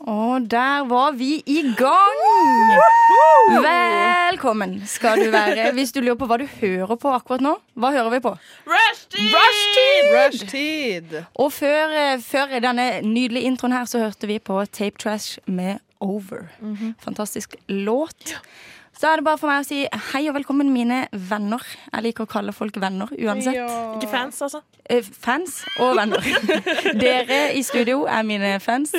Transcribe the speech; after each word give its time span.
Og 0.00 0.50
der 0.50 0.84
var 0.84 1.10
vi 1.16 1.42
i 1.46 1.62
gang! 1.76 2.18
Velkommen 3.64 4.82
skal 4.86 5.24
du 5.24 5.30
være. 5.30 5.72
Hvis 5.72 5.92
du 5.92 6.00
lurer 6.04 6.18
på 6.20 6.28
hva 6.28 6.36
du 6.42 6.44
hører 6.60 6.98
på 7.00 7.12
akkurat 7.16 7.40
nå, 7.40 7.54
hva 7.80 7.92
hører 7.94 8.10
vi 8.12 8.20
på? 8.26 8.34
Rushtid! 8.68 9.32
Rushtid. 10.12 11.16
Og 11.34 11.52
før, 11.52 11.96
eh, 11.96 12.20
før 12.20 12.58
denne 12.60 13.00
nydelige 13.02 13.48
introen 13.48 13.72
her, 13.72 13.84
så 13.88 13.98
hørte 14.04 14.28
vi 14.28 14.38
på 14.38 14.60
Tape 14.66 14.98
Trash 15.00 15.38
med 15.46 15.78
Over. 16.00 16.50
Fantastisk 17.00 17.56
låt. 17.68 18.36
Så 18.96 19.10
er 19.10 19.16
det 19.20 19.26
bare 19.26 19.36
for 19.36 19.50
meg 19.50 19.60
å 19.60 19.66
si 19.68 19.82
hei 20.14 20.22
og 20.30 20.34
velkommen, 20.38 20.70
mine 20.72 21.02
venner. 21.28 21.60
Jeg 21.92 22.04
liker 22.06 22.24
å 22.24 22.30
kalle 22.32 22.52
folk 22.56 22.78
venner 22.80 23.10
uansett. 23.12 23.58
Ikke 23.98 24.08
fans, 24.08 24.38
altså. 24.46 24.62
Eh, 24.88 25.04
Fans 25.04 25.58
og 25.84 25.96
venner. 25.98 26.24
Dere 27.02 27.40
i 27.58 27.60
studio 27.66 28.06
er 28.08 28.24
mine 28.24 28.54
fans. 28.64 28.94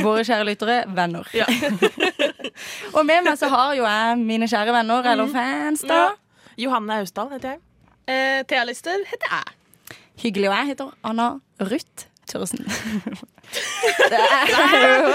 Våre 0.00 0.24
kjære 0.24 0.46
lyttere 0.48 0.78
venner. 0.96 1.28
og 2.96 3.02
med 3.04 3.26
meg 3.28 3.36
så 3.36 3.50
har 3.52 3.74
jo 3.76 3.84
jeg 3.84 4.16
mine 4.24 4.48
kjære 4.48 4.72
venner, 4.78 5.04
eller 5.12 5.28
fans, 5.34 5.84
da. 5.84 6.00
Johanne 6.56 6.96
Austdal 7.02 7.28
heter 7.36 7.48
jeg. 7.56 7.60
Eh, 8.08 8.40
Thea 8.48 8.64
Lister 8.64 9.04
heter 9.10 9.28
jeg. 9.36 10.00
Hyggelig. 10.24 10.48
Og 10.48 10.56
jeg 10.56 10.66
heter 10.72 10.94
Anna 11.04 11.28
Ruth 11.60 12.06
er- 14.10 15.12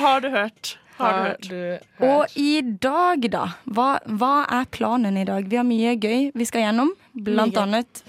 Har 0.00 0.20
du 0.24 0.28
hørt? 0.32 0.78
Har 1.02 1.38
du 1.42 1.54
hørt? 1.56 2.02
Og 2.08 2.36
i 2.40 2.60
dag, 2.62 3.24
da? 3.32 3.44
Hva, 3.68 3.88
hva 4.06 4.34
er 4.60 4.68
planen 4.74 5.18
i 5.20 5.26
dag? 5.28 5.48
Vi 5.50 5.58
har 5.60 5.66
mye 5.68 5.96
gøy 5.98 6.30
vi 6.34 6.48
skal 6.48 6.66
gjennom. 6.68 6.94
Blant 7.12 7.56
Mye 7.56 7.64
annet 7.66 8.04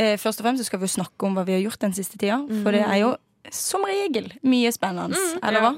eh, 0.00 0.14
Først 0.20 0.40
og 0.40 0.46
fremst 0.46 0.64
skal 0.68 0.80
vi 0.80 0.88
snakke 0.90 1.28
om 1.28 1.36
hva 1.36 1.44
vi 1.48 1.58
har 1.58 1.64
gjort 1.66 1.82
den 1.82 1.96
siste 1.96 2.16
tida. 2.20 2.40
For 2.62 2.72
det 2.76 2.86
er 2.86 3.02
jo 3.02 3.16
som 3.50 3.82
regel 3.88 4.28
mye 4.46 4.70
spennende. 4.72 5.18
Eller 5.42 5.64
hva? 5.64 5.70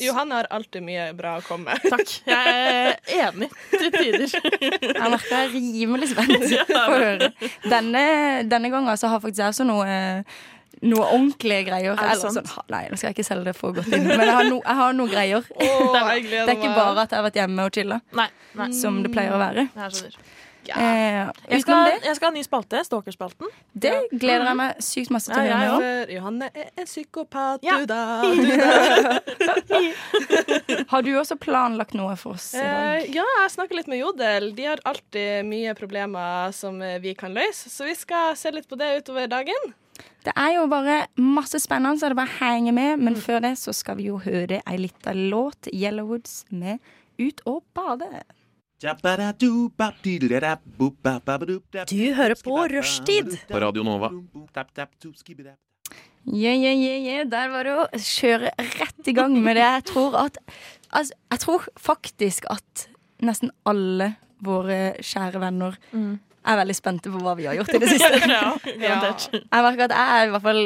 Johanne 0.00 0.38
har 0.38 0.48
alltid 0.52 0.84
mye 0.84 1.06
bra 1.16 1.36
å 1.40 1.44
komme 1.44 1.72
med. 1.72 1.86
Takk. 1.90 2.12
Jeg 2.28 2.52
er 2.52 3.30
enig 3.30 3.48
til 3.72 3.88
tider. 3.94 4.26
Jeg 4.28 5.10
merker 5.12 5.32
jeg 5.32 5.46
er 5.48 5.54
rimelig 5.54 6.10
spent 6.12 6.36
på 6.68 6.82
å 6.82 6.98
høre. 7.00 7.30
Denne, 7.64 8.04
denne 8.48 8.70
gangen 8.72 9.00
så 9.00 9.10
har 9.12 9.22
faktisk 9.24 9.42
jeg 9.42 9.54
også 9.54 9.66
noe 9.68 9.88
noe 10.82 11.06
ordentlige 11.08 11.64
greier. 11.68 11.96
det 11.96 12.02
Eller 12.04 12.20
sant? 12.34 12.48
sånn, 12.48 12.64
nei, 12.70 12.82
nå 12.90 12.96
skal 12.98 13.08
jeg 13.12 13.16
ikke 13.16 13.24
selge 13.30 13.44
det 13.44 13.56
for 13.56 13.72
godt 13.72 13.88
inn. 13.92 14.06
Men 14.06 14.20
jeg 14.20 14.34
har, 14.36 14.44
no, 14.50 14.60
jeg 14.64 14.76
har 14.82 14.92
noe 14.92 15.08
greier. 15.08 15.44
Jeg 15.60 16.22
Det 16.30 16.48
er 16.48 16.56
ikke 16.56 16.74
bare 16.76 17.00
at 17.06 17.10
jeg 17.10 17.18
har 17.20 17.24
vært 17.30 17.40
hjemme 17.42 17.64
og 17.64 17.72
chilla, 17.74 18.00
Nei. 18.12 18.28
nei. 18.54 18.70
som 18.72 19.02
det 19.02 19.12
pleier 19.14 19.32
å 19.32 19.38
være. 19.38 19.68
Eh, 20.66 21.28
Jeg 21.46 21.60
skal, 21.62 21.92
jeg 22.02 22.16
skal 22.16 22.26
ha 22.26 22.30
en 22.32 22.34
ny 22.34 22.42
spalte. 22.42 22.80
Stalkerspalten. 22.82 23.46
det 23.72 23.92
gleder 24.18 24.48
jeg 24.48 24.56
meg 24.58 24.80
sykt 24.82 25.10
masse 25.14 25.30
til 25.30 25.38
å 25.38 25.44
Ja, 25.46 25.60
høre 25.60 25.76
om. 25.76 26.10
Johanne 26.10 26.48
er 26.52 26.72
en 26.76 26.86
psykopat, 26.88 27.60
Ja. 27.62 27.76
du 27.78 27.86
da. 27.86 28.22
Har 30.90 31.02
du 31.06 31.12
også 31.20 31.36
planlagt 31.38 31.94
noe 31.94 32.16
for 32.18 32.34
oss 32.34 32.48
i 32.54 32.58
dag? 32.58 32.98
Eh, 32.98 33.14
ja, 33.14 33.24
jeg 33.44 33.50
snakker 33.54 33.78
litt 33.78 33.86
med 33.90 34.00
Jodel. 34.00 34.50
De 34.58 34.64
har 34.72 34.82
alltid 34.84 35.46
mye 35.46 35.74
problemer 35.78 36.50
som 36.56 36.80
eh, 36.82 36.98
vi 37.02 37.14
kan 37.14 37.34
løse, 37.36 37.70
så 37.70 37.86
vi 37.86 37.94
skal 37.94 38.34
se 38.38 38.50
litt 38.54 38.66
på 38.70 38.78
det 38.80 38.90
utover 39.04 39.30
dagen. 39.30 39.70
Det 40.26 40.32
er 40.36 40.54
jo 40.56 40.66
bare 40.70 41.06
masse 41.22 41.60
spennende, 41.62 41.98
så 42.00 42.10
det 42.10 42.16
er 42.16 42.22
bare 42.22 42.38
henger 42.40 42.74
med. 42.76 43.02
Men 43.02 43.16
før 43.16 43.42
det 43.44 43.54
så 43.60 43.74
skal 43.76 43.98
vi 44.00 44.08
jo 44.10 44.18
høre 44.22 44.62
ei 44.66 44.78
lita 44.80 45.14
låt, 45.16 45.70
Yellowwoods, 45.72 46.44
med 46.50 46.78
Ut 47.18 47.40
og 47.48 47.62
bade. 47.74 48.22
Du 51.88 52.02
hører 52.12 52.34
på 52.44 52.58
Rushtid. 52.74 53.38
På 53.48 53.60
Radio 53.60 53.82
Nova. 53.82 54.10
Yeah, 56.26 56.58
yeah, 56.58 56.74
yeah, 56.74 56.98
yeah. 57.06 57.24
Der 57.30 57.48
var 57.54 57.64
det 57.64 57.72
å 57.78 57.86
kjøre 57.94 58.50
rett 58.58 59.08
i 59.08 59.14
gang 59.14 59.32
med 59.40 59.56
det. 59.56 59.62
Jeg 59.62 59.84
tror 59.92 60.16
at 60.26 60.36
altså, 60.90 61.14
Jeg 61.30 61.40
tror 61.40 61.68
faktisk 61.78 62.48
at 62.50 62.88
nesten 63.22 63.54
alle 63.64 64.16
våre 64.44 64.96
kjære 65.00 65.40
venner 65.40 65.78
er 66.46 66.58
veldig 66.62 66.76
spente 66.78 67.10
på 67.12 67.20
hva 67.24 67.34
vi 67.38 67.46
har 67.48 67.56
gjort 67.58 67.74
i 67.74 67.80
det 67.82 67.88
siste. 67.94 68.20
Ja, 68.30 68.50
ja. 68.86 68.98
Jeg 69.12 69.64
merker 69.68 69.88
at 69.88 69.94
jeg 69.96 70.18
er 70.20 70.26
i 70.26 70.34
hvert 70.34 70.46
fall 70.48 70.64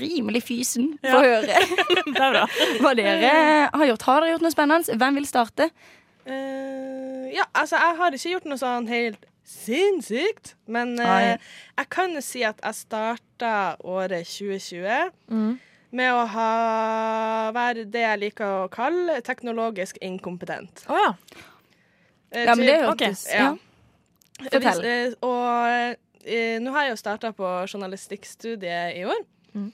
rimelig 0.00 0.42
fysen 0.42 0.88
på 1.02 1.12
å 1.14 1.22
høre 1.22 1.60
hva 2.82 2.92
dere 2.98 3.68
har 3.70 3.86
gjort. 3.92 4.02
Har 4.08 4.20
dere 4.24 4.32
gjort 4.34 4.42
noe 4.46 4.54
spennende? 4.54 4.96
Hvem 4.98 5.20
vil 5.20 5.28
starte? 5.30 5.68
Uh, 6.26 7.26
ja, 7.30 7.44
altså, 7.54 7.78
jeg 7.78 7.98
har 8.00 8.16
ikke 8.18 8.32
gjort 8.32 8.48
noe 8.50 8.58
sånn 8.58 8.88
helt 8.90 9.26
sinnssykt, 9.46 10.56
men 10.74 10.96
uh, 10.98 11.36
jeg 11.78 11.88
kan 11.94 12.16
si 12.24 12.42
at 12.46 12.58
jeg 12.66 12.74
starta 12.80 13.52
året 13.86 14.26
2020 14.26 15.12
Mm. 15.30 15.52
med 15.96 16.12
å 16.12 16.24
ha, 16.34 16.48
være 17.54 17.84
det 17.90 18.02
jeg 18.02 18.18
liker 18.24 18.64
å 18.64 18.68
kalle 18.74 19.20
teknologisk 19.26 19.98
inkompetent. 20.02 20.82
Å 20.90 20.98
ja. 20.98 21.12
Eh, 22.34 22.42
Ja, 22.44 22.54
men 22.58 22.66
det 22.66 22.76
hørtes 22.82 23.22
ja. 23.30 23.38
ja. 23.38 23.52
Fortell. 24.40 24.82
Hvis, 24.84 25.14
eh, 25.14 25.26
og 25.26 26.26
eh, 26.26 26.58
nå 26.62 26.74
har 26.74 26.86
jeg 26.86 26.96
jo 26.96 27.00
starta 27.00 27.32
på 27.36 27.52
journalistikkstudiet 27.70 28.98
i 28.98 29.06
år. 29.08 29.24
Mm. 29.56 29.70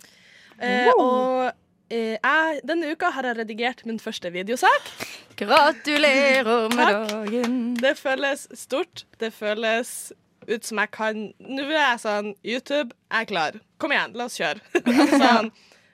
Eh, 0.63 0.91
og 0.95 1.51
eh, 1.91 2.17
jeg, 2.19 2.63
denne 2.69 2.93
uka 2.93 3.11
har 3.17 3.29
jeg 3.31 3.41
redigert 3.43 3.85
min 3.89 4.01
første 4.03 4.31
videosak. 4.35 4.91
Gratulerer 5.39 6.69
med 6.73 6.83
Takk. 6.85 7.09
dagen. 7.11 7.61
Det 7.81 7.97
føles 7.99 8.47
stort. 8.55 9.07
Det 9.21 9.33
føles 9.35 10.13
ut 10.49 10.67
som 10.67 10.81
jeg 10.83 10.91
kan 10.95 11.21
Nå 11.39 11.67
er 11.69 11.77
jeg 11.77 12.01
sånn 12.03 12.33
YouTube, 12.43 12.95
jeg 13.11 13.27
er 13.27 13.29
klar. 13.31 13.61
Kom 13.83 13.95
igjen, 13.95 14.17
la 14.19 14.27
oss 14.27 14.39
kjøre. 14.41 14.63
sånn, 15.23 15.53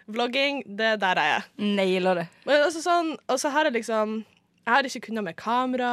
vlogging, 0.08 0.62
det 0.78 0.94
er 0.94 1.00
der 1.02 1.20
jeg 1.20 1.36
er. 1.36 1.46
Nailer 1.78 2.22
det. 2.22 2.26
Men 2.48 2.64
også 2.66 2.82
sånn, 2.84 3.14
og 3.28 3.40
så 3.40 3.52
har 3.52 3.68
jeg 3.68 3.78
liksom 3.80 4.22
Jeg 4.68 4.74
har 4.74 4.84
ikke 4.84 5.00
kunnet 5.06 5.24
med 5.24 5.36
kamera. 5.40 5.90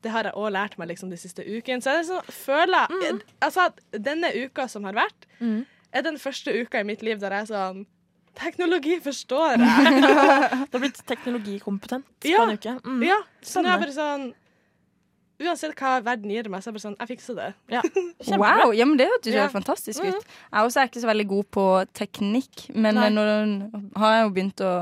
Det 0.00 0.08
har 0.10 0.24
jeg 0.24 0.32
òg 0.40 0.52
lært 0.54 0.78
meg 0.80 0.88
liksom 0.88 1.10
de 1.12 1.16
siste 1.20 1.44
ukene. 1.44 1.82
Så 1.84 1.92
jeg 1.92 2.06
liksom 2.06 2.30
føler 2.32 2.86
mm. 2.88 3.18
altså, 3.44 3.66
at 3.68 3.82
denne 4.06 4.30
uka 4.46 4.64
som 4.72 4.84
har 4.88 4.96
vært, 4.96 5.26
Mm. 5.44 5.66
er 5.92 6.02
den 6.06 6.16
første 6.18 6.54
uka 6.62 6.80
i 6.80 6.86
mitt 6.88 7.02
liv 7.02 7.18
der 7.20 7.30
jeg 7.36 7.42
er 7.42 7.50
sånn 7.52 7.82
Teknologi 8.34 8.96
forstår 9.04 9.52
jeg. 9.52 9.58
Du 10.72 10.78
har 10.78 10.80
blitt 10.80 11.02
teknologikompetent 11.06 12.06
Ja. 12.24 12.38
på 12.40 12.48
en 12.48 12.56
uke. 12.56 12.72
Mm. 12.88 13.02
ja, 13.04 13.18
så 13.42 13.60
nå 13.60 13.68
er 13.68 13.76
jeg 13.76 13.84
bare 13.84 13.96
sånn 13.98 14.24
Uansett 15.44 15.74
hva 15.76 15.96
verden 16.06 16.30
gir 16.30 16.46
meg, 16.48 16.62
så 16.62 16.70
er 16.70 16.72
jeg 16.72 16.76
bare 16.78 16.84
sånn 16.86 16.96
Jeg 17.02 17.10
fikser 17.12 17.36
det. 17.38 17.48
Ja. 17.74 17.82
Wow, 18.40 18.72
ja, 18.72 18.86
men 18.88 18.96
Det 18.96 19.10
hørtes 19.10 19.34
jo 19.34 19.40
Ja. 19.42 19.48
fantastisk 19.52 20.00
ut. 20.00 20.24
Jeg 20.24 20.64
også 20.70 20.80
er 20.80 20.88
ikke 20.88 21.02
så 21.04 21.10
veldig 21.12 21.26
god 21.28 21.50
på 21.50 21.64
teknikk, 21.92 22.70
men 22.74 22.94
Nei. 22.94 23.10
nå 23.12 23.26
har 24.00 24.16
jeg 24.16 24.24
jo 24.24 24.32
begynt 24.38 24.64
å 24.64 24.72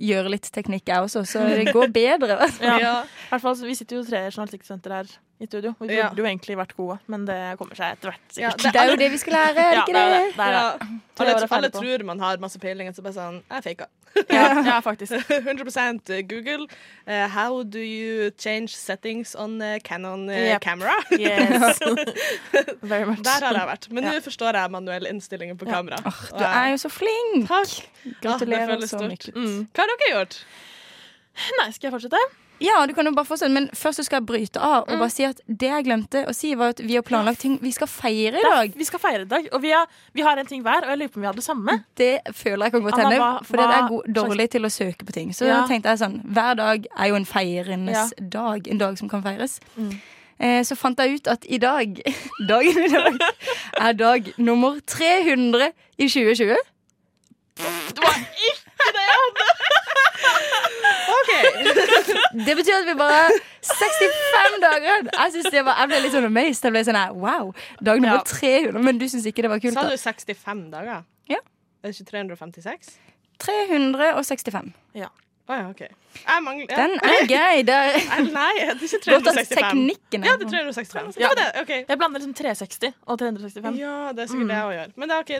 gjøre 0.00 0.32
litt 0.34 0.48
teknikk, 0.54 0.88
jeg 0.90 1.06
også, 1.06 1.24
så 1.28 1.44
det 1.50 1.72
går 1.74 1.92
bedre. 1.94 2.38
Ja. 2.64 3.04
I 3.04 3.30
hvert 3.30 3.42
fall, 3.42 3.56
så 3.58 3.68
Vi 3.68 3.76
sitter 3.78 4.00
jo 4.00 4.04
tre 4.06 4.24
journalistikksenter 4.28 4.96
her 4.98 5.14
i 5.40 5.46
studio. 5.46 5.74
Vi 5.80 5.86
burde 5.88 5.96
Ja. 5.98 6.10
jo 6.16 6.24
egentlig 6.24 6.56
vært 6.56 6.76
gode, 6.76 6.98
men 7.10 7.24
det 7.26 7.38
kommer 7.58 7.74
seg 7.74 7.96
etter 7.96 8.12
hvert. 8.12 8.36
Ja. 8.38 8.50
Det 8.56 8.74
er 8.76 8.90
jo 8.92 8.96
det 8.96 9.10
vi 9.10 9.18
skal 9.18 9.32
lære, 9.34 9.58
er 9.58 9.74
det 9.74 9.82
ikke 9.84 9.96
det 9.96 10.04
det? 10.12 10.20
det. 10.20 10.36
det, 10.36 10.46
er 10.46 10.52
Ja. 10.52 10.78
Alle, 11.18 11.48
alle 11.50 11.70
tror 11.70 12.04
man 12.04 12.18
har 12.20 12.38
masse 12.42 12.58
peiling, 12.58 12.88
så 12.94 13.02
bare 13.02 13.14
sånn 13.14 13.42
Jeg 13.50 13.62
faka. 13.64 13.86
Ja, 14.30 14.78
faktisk. 14.80 15.12
100% 15.28 16.10
Google. 16.30 16.68
Uh, 17.06 17.26
how 17.28 17.62
do 17.64 17.80
you 17.80 18.30
change 18.38 18.68
settings 18.76 19.34
on 19.34 19.60
uh, 19.60 19.78
Canon 19.82 20.28
uh, 20.30 20.34
Yep. 20.54 20.60
camera? 20.60 20.94
Yes. 21.10 21.80
Very 22.82 23.04
much. 23.04 23.22
Der 23.26 23.42
har 23.42 23.58
jeg 23.58 23.66
vært. 23.72 23.88
Men 23.90 24.04
nå 24.06 24.12
forstår 24.22 24.54
jeg 24.54 24.70
manuelle 24.70 25.10
innstillinger 25.10 25.58
på 25.58 25.66
kamera. 25.66 25.98
Oh, 26.06 26.22
du 26.38 26.44
er 26.46 26.70
jo 26.74 26.78
så 26.84 26.90
flink! 26.94 27.48
Takk. 27.50 27.74
Gratulerer 28.22 28.86
så 28.86 29.02
mye. 29.02 29.18
Mm. 29.34 29.66
Hva 29.74 29.82
har 29.82 29.90
dere 29.96 30.12
gjort? 30.14 30.38
Nei, 31.58 31.68
skal 31.74 31.90
jeg 31.90 31.96
fortsette? 31.96 32.22
Ja, 32.62 32.86
du 32.86 32.92
kan 32.94 33.04
jo 33.06 33.12
bare 33.12 33.26
fortsette, 33.26 33.50
men 33.52 33.68
først 33.74 33.98
så 33.98 34.04
skal 34.06 34.20
jeg 34.20 34.26
bryte 34.26 34.60
av 34.62 34.84
Mm. 34.86 34.92
og 34.94 34.98
bare 35.02 35.10
si 35.10 35.24
at 35.24 35.40
det 35.48 35.68
jeg 35.68 35.84
glemte 35.84 36.24
å 36.28 36.34
si, 36.34 36.54
var 36.54 36.68
at 36.68 36.78
vi 36.80 36.94
har 36.94 37.02
planlagt 37.02 37.40
ting 37.40 37.58
vi 37.60 37.70
skal 37.72 37.86
feire 37.88 38.38
i 38.38 38.42
Det 38.42 38.42
dag. 38.50 38.72
Vi 38.76 38.84
skal 38.84 38.98
feire 39.02 39.22
i 39.22 39.24
dag, 39.24 39.48
og 39.52 39.60
vi 39.62 39.70
har, 39.70 39.86
vi 40.14 40.22
har 40.22 40.36
en 40.38 40.46
ting 40.46 40.62
hver. 40.62 40.84
Og 40.84 40.88
jeg 40.90 40.98
lurer 40.98 41.08
på 41.08 41.16
om 41.16 41.22
vi 41.22 41.26
har 41.26 41.34
det 41.34 41.44
samme. 41.44 41.84
Det 41.96 42.20
føler 42.32 42.64
jeg 42.66 42.72
kan 42.72 42.82
godt 42.82 42.98
hende, 43.02 43.44
for 43.44 43.56
det 43.56 43.64
er 43.66 43.88
god, 43.88 44.02
dårlig 44.14 44.50
til 44.50 44.62
å 44.62 44.70
søke 44.70 45.04
på 45.04 45.12
ting. 45.12 45.32
Så 45.32 45.46
Ja. 45.46 45.66
tenkte 45.66 45.88
jeg 45.90 45.98
sånn, 45.98 46.22
hver 46.24 46.54
dag 46.56 46.86
er 46.96 47.06
jo 47.08 47.14
en 47.16 47.24
feirendes 47.26 48.12
dag, 48.30 48.68
en 48.68 48.78
dag 48.78 48.98
som 48.98 49.08
kan 49.08 49.22
feires. 49.22 49.58
Mm. 49.76 50.00
Eh, 50.40 50.62
så 50.62 50.76
fant 50.76 50.98
jeg 50.98 51.14
ut 51.14 51.28
at 51.28 51.44
i 51.48 51.58
dag, 51.58 52.00
dagen 52.48 52.78
i 52.84 52.88
dag, 52.88 53.18
er 53.80 53.92
dag 53.92 54.32
nummer 54.38 54.80
300 54.86 55.72
i 55.98 56.06
2020. 56.08 56.56
Det 62.46 62.54
betyr 62.58 62.76
at 62.80 62.86
vi 62.88 62.94
bare 62.98 63.22
65 63.64 64.60
dager! 64.64 65.08
Jeg, 65.10 65.32
synes 65.36 65.50
det 65.54 65.64
var, 65.64 65.78
jeg 65.80 65.90
ble 65.92 66.00
litt 66.04 66.14
sånn 66.16 66.28
amazed. 66.28 66.64
Jeg 66.66 66.74
ble 66.74 66.82
sånn 66.88 67.00
wow, 67.22 67.52
Dag 67.80 68.02
nummer 68.02 68.20
Ja. 68.20 68.26
300. 68.28 68.82
Men 68.84 68.98
du 69.00 69.06
syns 69.10 69.26
ikke 69.30 69.44
det 69.46 69.52
var 69.52 69.62
kult? 69.62 69.76
Sa 69.78 69.86
du 69.88 69.96
65 70.00 70.64
dager? 70.74 71.04
Ja. 71.30 71.40
Er 71.84 71.92
det 71.92 71.96
ikke 71.98 72.10
356? 72.10 72.94
365. 73.44 74.72
Å 75.44 75.56
ja, 75.58 75.64
OK. 75.68 75.80
Jeg 76.24 76.40
mangler 76.40 76.70
ja. 76.70 76.76
Den 76.78 76.94
er 77.04 77.26
gøy. 77.28 77.58
Det 77.68 77.74
er 77.76 77.96
Nei, 78.32 78.52
det 78.56 78.68
er 78.70 78.84
ikke 78.86 79.00
365. 79.04 79.82
Ja, 80.24 80.36
det 80.40 80.46
er 80.46 80.52
365. 80.54 81.18
Ja. 81.20 81.32
Det, 81.36 81.44
okay. 81.60 81.82
Jeg 81.84 82.00
blander 82.00 82.22
liksom 82.22 82.32
360 82.38 82.94
og 83.04 83.18
365. 83.20 83.76
Ja, 83.76 83.96
det 84.16 84.24
er 84.24 84.30
sikkert 84.32 84.48
det 84.54 84.56
jeg 84.56 84.68
òg 84.70 84.74
gjør. 84.78 84.94
Men 85.02 85.12
det 85.12 85.18
er 85.18 85.26
OK, 85.26 85.34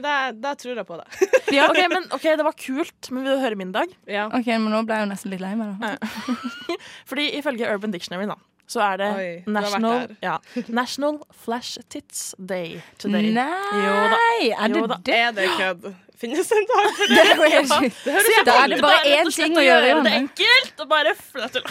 da, 0.45 0.53
tror 0.61 0.81
jeg 0.83 0.89
på 0.91 0.99
det. 1.01 1.31
Ja, 1.57 1.71
ok, 1.71 1.81
men 1.95 2.09
ok, 2.13 2.27
Det 2.37 2.45
var 2.51 2.59
kult, 2.67 3.11
men 3.15 3.25
vil 3.25 3.33
du 3.39 3.45
høre 3.47 3.61
min 3.63 3.73
dag? 3.73 3.97
Ja. 4.11 4.27
OK, 4.29 4.51
men 4.53 4.69
nå 4.77 4.83
ble 4.85 5.01
jeg 5.01 5.07
jo 5.07 5.11
nesten 5.15 5.33
litt 5.33 5.45
lei 5.45 5.55
meg, 5.57 5.73
da. 5.81 5.95
Fordi 7.09 7.31
ifølge 7.41 7.73
Urban 7.73 7.95
Dictionary 7.95 8.29
da, 8.29 8.37
så 8.69 8.85
er 8.85 9.01
det 9.01 9.11
Oi, 9.17 9.29
National, 9.57 10.09
ja, 10.25 10.37
National 10.69 11.21
Flash 11.45 11.81
Tits 11.93 12.35
Day 12.37 12.81
today. 13.01 13.33
Nei, 13.33 13.49
Jo 13.81 13.93
da. 14.13 14.21
er 14.21 14.69
det 14.69 14.81
Jo 14.83 14.87
da. 14.93 15.01
det? 15.05 15.21
Er 15.31 15.37
det 15.37 15.49
kødd? 15.57 15.95
Finnes 16.25 16.49
det 16.49 16.57
en 16.57 16.65
dag 16.71 16.87
for 16.97 17.05
Det 17.13 17.21
er 17.21 17.27
ja. 17.29 17.35
det 18.05 18.13
høres 18.15 18.29
Da 18.49 18.53
er 18.63 18.69
det 18.73 18.79
bare 18.81 19.05
én 19.19 19.29
ting 19.35 19.53
å 19.61 19.63
gjøre. 19.65 19.89
det 20.05 20.11
er 20.13 20.17
enkelt 20.23 20.77
og 20.85 20.89
bare 20.95 21.13
flytte 21.19 21.61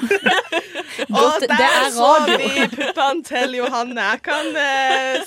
Og 1.03 1.07
Godt, 1.17 1.43
der 1.49 1.63
er 1.65 1.89
så 1.93 2.09
radio. 2.13 2.37
vi 2.37 2.49
puppene 2.75 3.23
til 3.25 3.49
Johanne. 3.57 4.01
Jeg 4.13 4.19
kan 4.25 4.45
uh, 4.53 4.59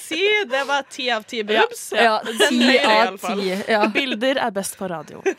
si 0.01 0.23
det 0.51 0.63
var 0.69 0.83
ti 0.91 1.09
av 1.13 1.23
ti 1.29 1.43
boobs. 1.47 1.93
Ja, 1.97 2.19
ti 2.23 2.79
av 2.79 3.19
ti. 3.23 3.51
Ja. 3.69 3.87
Bilder 3.93 4.37
er 4.47 4.51
best 4.55 4.77
på 4.79 4.87
radio. 4.91 5.23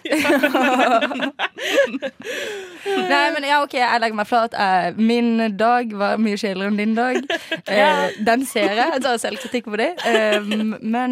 Nei, 3.07 3.25
men 3.33 3.44
ja, 3.48 3.62
OK, 3.63 3.74
jeg 3.80 4.01
legger 4.04 4.18
meg 4.19 4.28
flat. 4.30 4.54
Eh, 4.57 4.92
Min 4.98 5.57
dag 5.60 5.92
var 5.98 6.18
mye 6.22 6.38
kjedeligere 6.40 6.72
enn 6.74 6.80
din 6.81 6.95
dag. 6.98 7.16
Eh, 7.68 8.07
Den 8.28 8.45
ser 8.50 8.72
jeg. 8.74 8.88
Jeg 8.98 9.01
tar 9.06 9.18
selvkritikk 9.22 9.66
på 9.72 9.78
det. 9.80 9.92
Men 10.81 11.12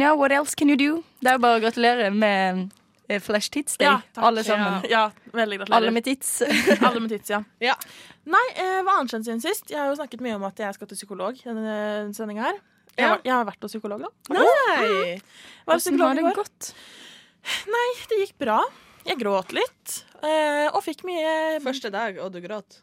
ja, 0.00 0.14
what 0.16 0.32
else 0.32 0.54
can 0.56 0.68
you 0.72 0.76
do? 0.80 1.02
Det 1.20 1.32
er 1.32 1.38
jo 1.38 1.42
bare 1.44 1.58
å 1.58 1.62
gratulere 1.62 2.10
med 2.14 2.70
eh, 3.08 3.20
Flash 3.22 3.50
Tits 3.50 3.76
Day. 3.80 3.86
Ja. 3.88 4.00
Alle 4.16 4.44
sammen. 4.46 4.82
Ja, 4.90 5.10
veldig 5.34 5.58
gratulerer. 5.60 5.76
Alle 5.82 5.90
med 5.94 6.04
tits. 6.06 6.42
Alle 6.86 7.00
med 7.00 7.10
tits, 7.12 7.30
ja. 7.32 7.42
Ja. 7.60 7.74
Nei, 8.30 8.42
eh, 8.56 8.80
hva 8.86 8.98
annet 9.00 9.12
skjedd 9.14 9.26
siden 9.28 9.40
sist? 9.44 9.70
Jeg 9.72 9.80
har 9.80 9.88
jo 9.90 9.96
snakket 9.98 10.20
mye 10.24 10.36
om 10.38 10.44
at 10.48 10.58
jeg 10.62 10.76
skal 10.76 10.90
til 10.90 11.00
psykolog 11.00 11.40
denne 11.44 11.76
sendinga 12.16 12.48
her. 12.50 12.60
Jeg, 12.96 13.04
Ja. 13.06 13.08
har, 13.14 13.20
jeg 13.24 13.32
har 13.32 13.44
vært 13.48 13.62
hos 13.64 13.72
psykolog, 13.72 14.02
da. 14.02 14.10
Nei. 14.34 15.20
Var 15.66 15.78
Hvordan 15.78 16.00
har 16.02 16.14
det 16.18 16.34
gått? 16.36 16.72
Nei, 17.70 17.88
Det 18.10 18.18
gikk 18.26 18.34
bra. 18.42 18.60
Jeg 19.06 19.16
gråt 19.22 19.52
litt. 19.56 20.04
eh, 20.22 20.66
og 20.74 20.82
fikk 20.84 21.04
mye 21.08 21.60
Første 21.64 21.88
dag, 21.94 22.18
og 22.20 22.32
du 22.34 22.40
gråt. 22.44 22.80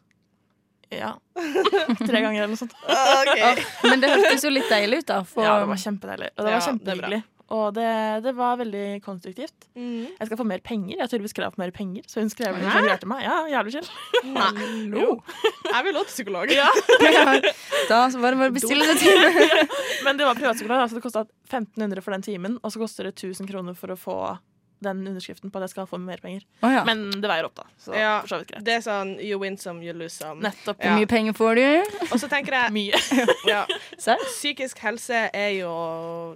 Ja. 0.94 1.14
Tre 2.08 2.20
ganger 2.20 2.42
eller 2.42 2.54
noe 2.54 2.60
sånt. 2.60 2.76
OK. 2.84 3.64
Men 3.88 4.04
det 4.04 4.12
hørtes 4.14 4.46
jo 4.46 4.52
litt 4.52 4.70
deilig 4.72 5.02
ut, 5.02 5.10
da. 5.10 5.24
For 5.28 5.44
Ja, 5.44 5.58
det 5.62 5.68
var 5.72 5.82
kjempedeilig. 5.82 6.30
Og 6.36 6.44
det 6.44 6.52
var 6.52 6.60
er 6.60 6.70
kjempehyggelig. 6.70 7.24
Og 7.48 7.72
det, 7.72 7.88
det 8.26 8.34
var 8.36 8.58
veldig 8.60 9.00
konstruktivt. 9.04 9.68
Mm. 9.72 10.10
Jeg 10.18 10.28
skal 10.28 10.36
få 10.36 10.44
mer 10.44 10.60
penger. 10.60 10.98
Jeg 10.98 11.00
har 11.00 11.08
tydeligvis 11.08 11.36
krav 11.36 11.54
på 11.54 11.62
mer 11.62 11.70
penger, 11.72 12.04
så 12.04 12.20
hun 12.20 12.28
skrev 12.28 12.58
hun 12.58 13.08
meg. 13.08 13.22
Ja, 13.24 13.38
jævlig 13.48 13.72
chill. 13.78 13.88
Hallo. 14.34 15.06
Jeg 15.64 15.86
vil 15.86 15.96
også 15.96 16.12
psykolog. 16.12 16.52
da 17.88 18.02
så 18.12 18.20
var 18.20 18.36
det 18.36 18.42
bare 18.42 18.52
å 18.52 18.56
bestille 18.58 18.84
det 18.90 18.98
time. 19.00 19.48
Men 20.04 20.20
det 20.20 20.28
var 20.28 20.36
privatpsykolog, 20.36 20.84
så 20.90 21.00
det 21.00 21.04
kosta 21.06 21.24
1500 21.48 22.04
for 22.04 22.16
den 22.18 22.26
timen, 22.28 22.60
og 22.60 22.74
så 22.74 22.84
koster 22.84 23.08
det 23.08 23.16
1000 23.16 23.48
kroner 23.48 23.78
for 23.78 23.96
å 23.96 23.96
få 23.96 24.18
den 24.84 25.00
underskriften 25.10 25.50
på 25.50 25.58
at 25.60 25.66
jeg 25.66 25.74
skal 25.74 25.88
få 25.90 25.98
mer 26.02 26.20
penger. 26.22 26.44
Oh, 26.62 26.70
ja. 26.72 26.84
Men 26.86 27.08
det 27.10 27.30
veier 27.30 27.48
opp, 27.48 27.56
da. 27.58 27.66
Så 27.80 27.94
Ja, 27.96 28.20
for 28.22 28.32
så 28.32 28.40
vidt 28.42 28.52
greit. 28.52 28.64
det 28.66 28.76
er 28.78 28.84
sånn 28.84 29.14
you 29.22 29.38
win 29.40 29.58
some, 29.58 29.82
you 29.84 29.94
lose 29.96 30.14
some. 30.14 30.40
Nettopp. 30.44 30.78
Hvor 30.82 30.98
mye 30.98 31.08
penger 31.10 31.36
får 31.38 31.58
du? 31.58 31.96
Og 32.08 32.16
så 32.22 32.30
tenker 32.30 32.54
jeg 32.54 32.74
Mye. 32.74 33.00
ja? 33.52 33.64
Psykisk 33.98 34.78
helse 34.84 35.28
er 35.34 35.50
jo 35.58 35.72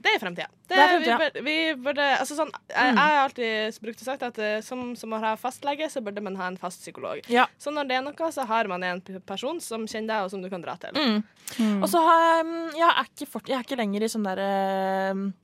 Det 0.02 0.14
er 0.16 0.22
fremtida. 0.22 0.48
Det, 0.66 0.76
Det 0.76 0.82
er 0.82 0.92
fremtida. 0.94 1.42
Vi, 1.42 1.42
vi 1.46 1.56
burde 1.84 2.04
Altså 2.16 2.36
sånn 2.38 2.50
Jeg, 2.70 2.92
jeg 2.92 2.96
har 2.96 3.18
alltid 3.22 3.80
brukt 3.84 4.02
å 4.02 4.06
sagt 4.06 4.24
at 4.26 4.38
eh, 4.42 4.58
som, 4.64 4.92
som 4.98 5.12
å 5.12 5.20
ha 5.22 5.34
fastlege, 5.40 5.88
så 5.92 6.02
burde 6.04 6.24
man 6.24 6.36
ha 6.40 6.48
en 6.50 6.58
fast 6.60 6.82
psykolog. 6.82 7.20
Ja. 7.32 7.46
Så 7.60 7.72
når 7.74 7.90
det 7.90 7.98
er 7.98 8.04
noe, 8.06 8.32
så 8.32 8.46
har 8.48 8.70
man 8.70 8.84
en 8.86 9.02
person 9.26 9.60
som 9.62 9.86
kjenner 9.86 10.14
deg, 10.14 10.26
og 10.26 10.32
som 10.32 10.42
du 10.42 10.48
kan 10.52 10.64
dra 10.64 10.76
til. 10.80 10.96
Mm. 10.96 11.82
Og 11.82 11.88
så 11.90 12.00
har 12.02 12.22
jeg 12.24 12.46
mm, 12.48 12.80
er, 12.80 13.10
ikke 13.10 13.28
fort, 13.28 13.50
jeg 13.50 13.58
er 13.58 13.66
ikke 13.66 13.78
lenger 13.80 14.06
i 14.06 14.10
sånn 14.10 14.24
derre 14.24 14.50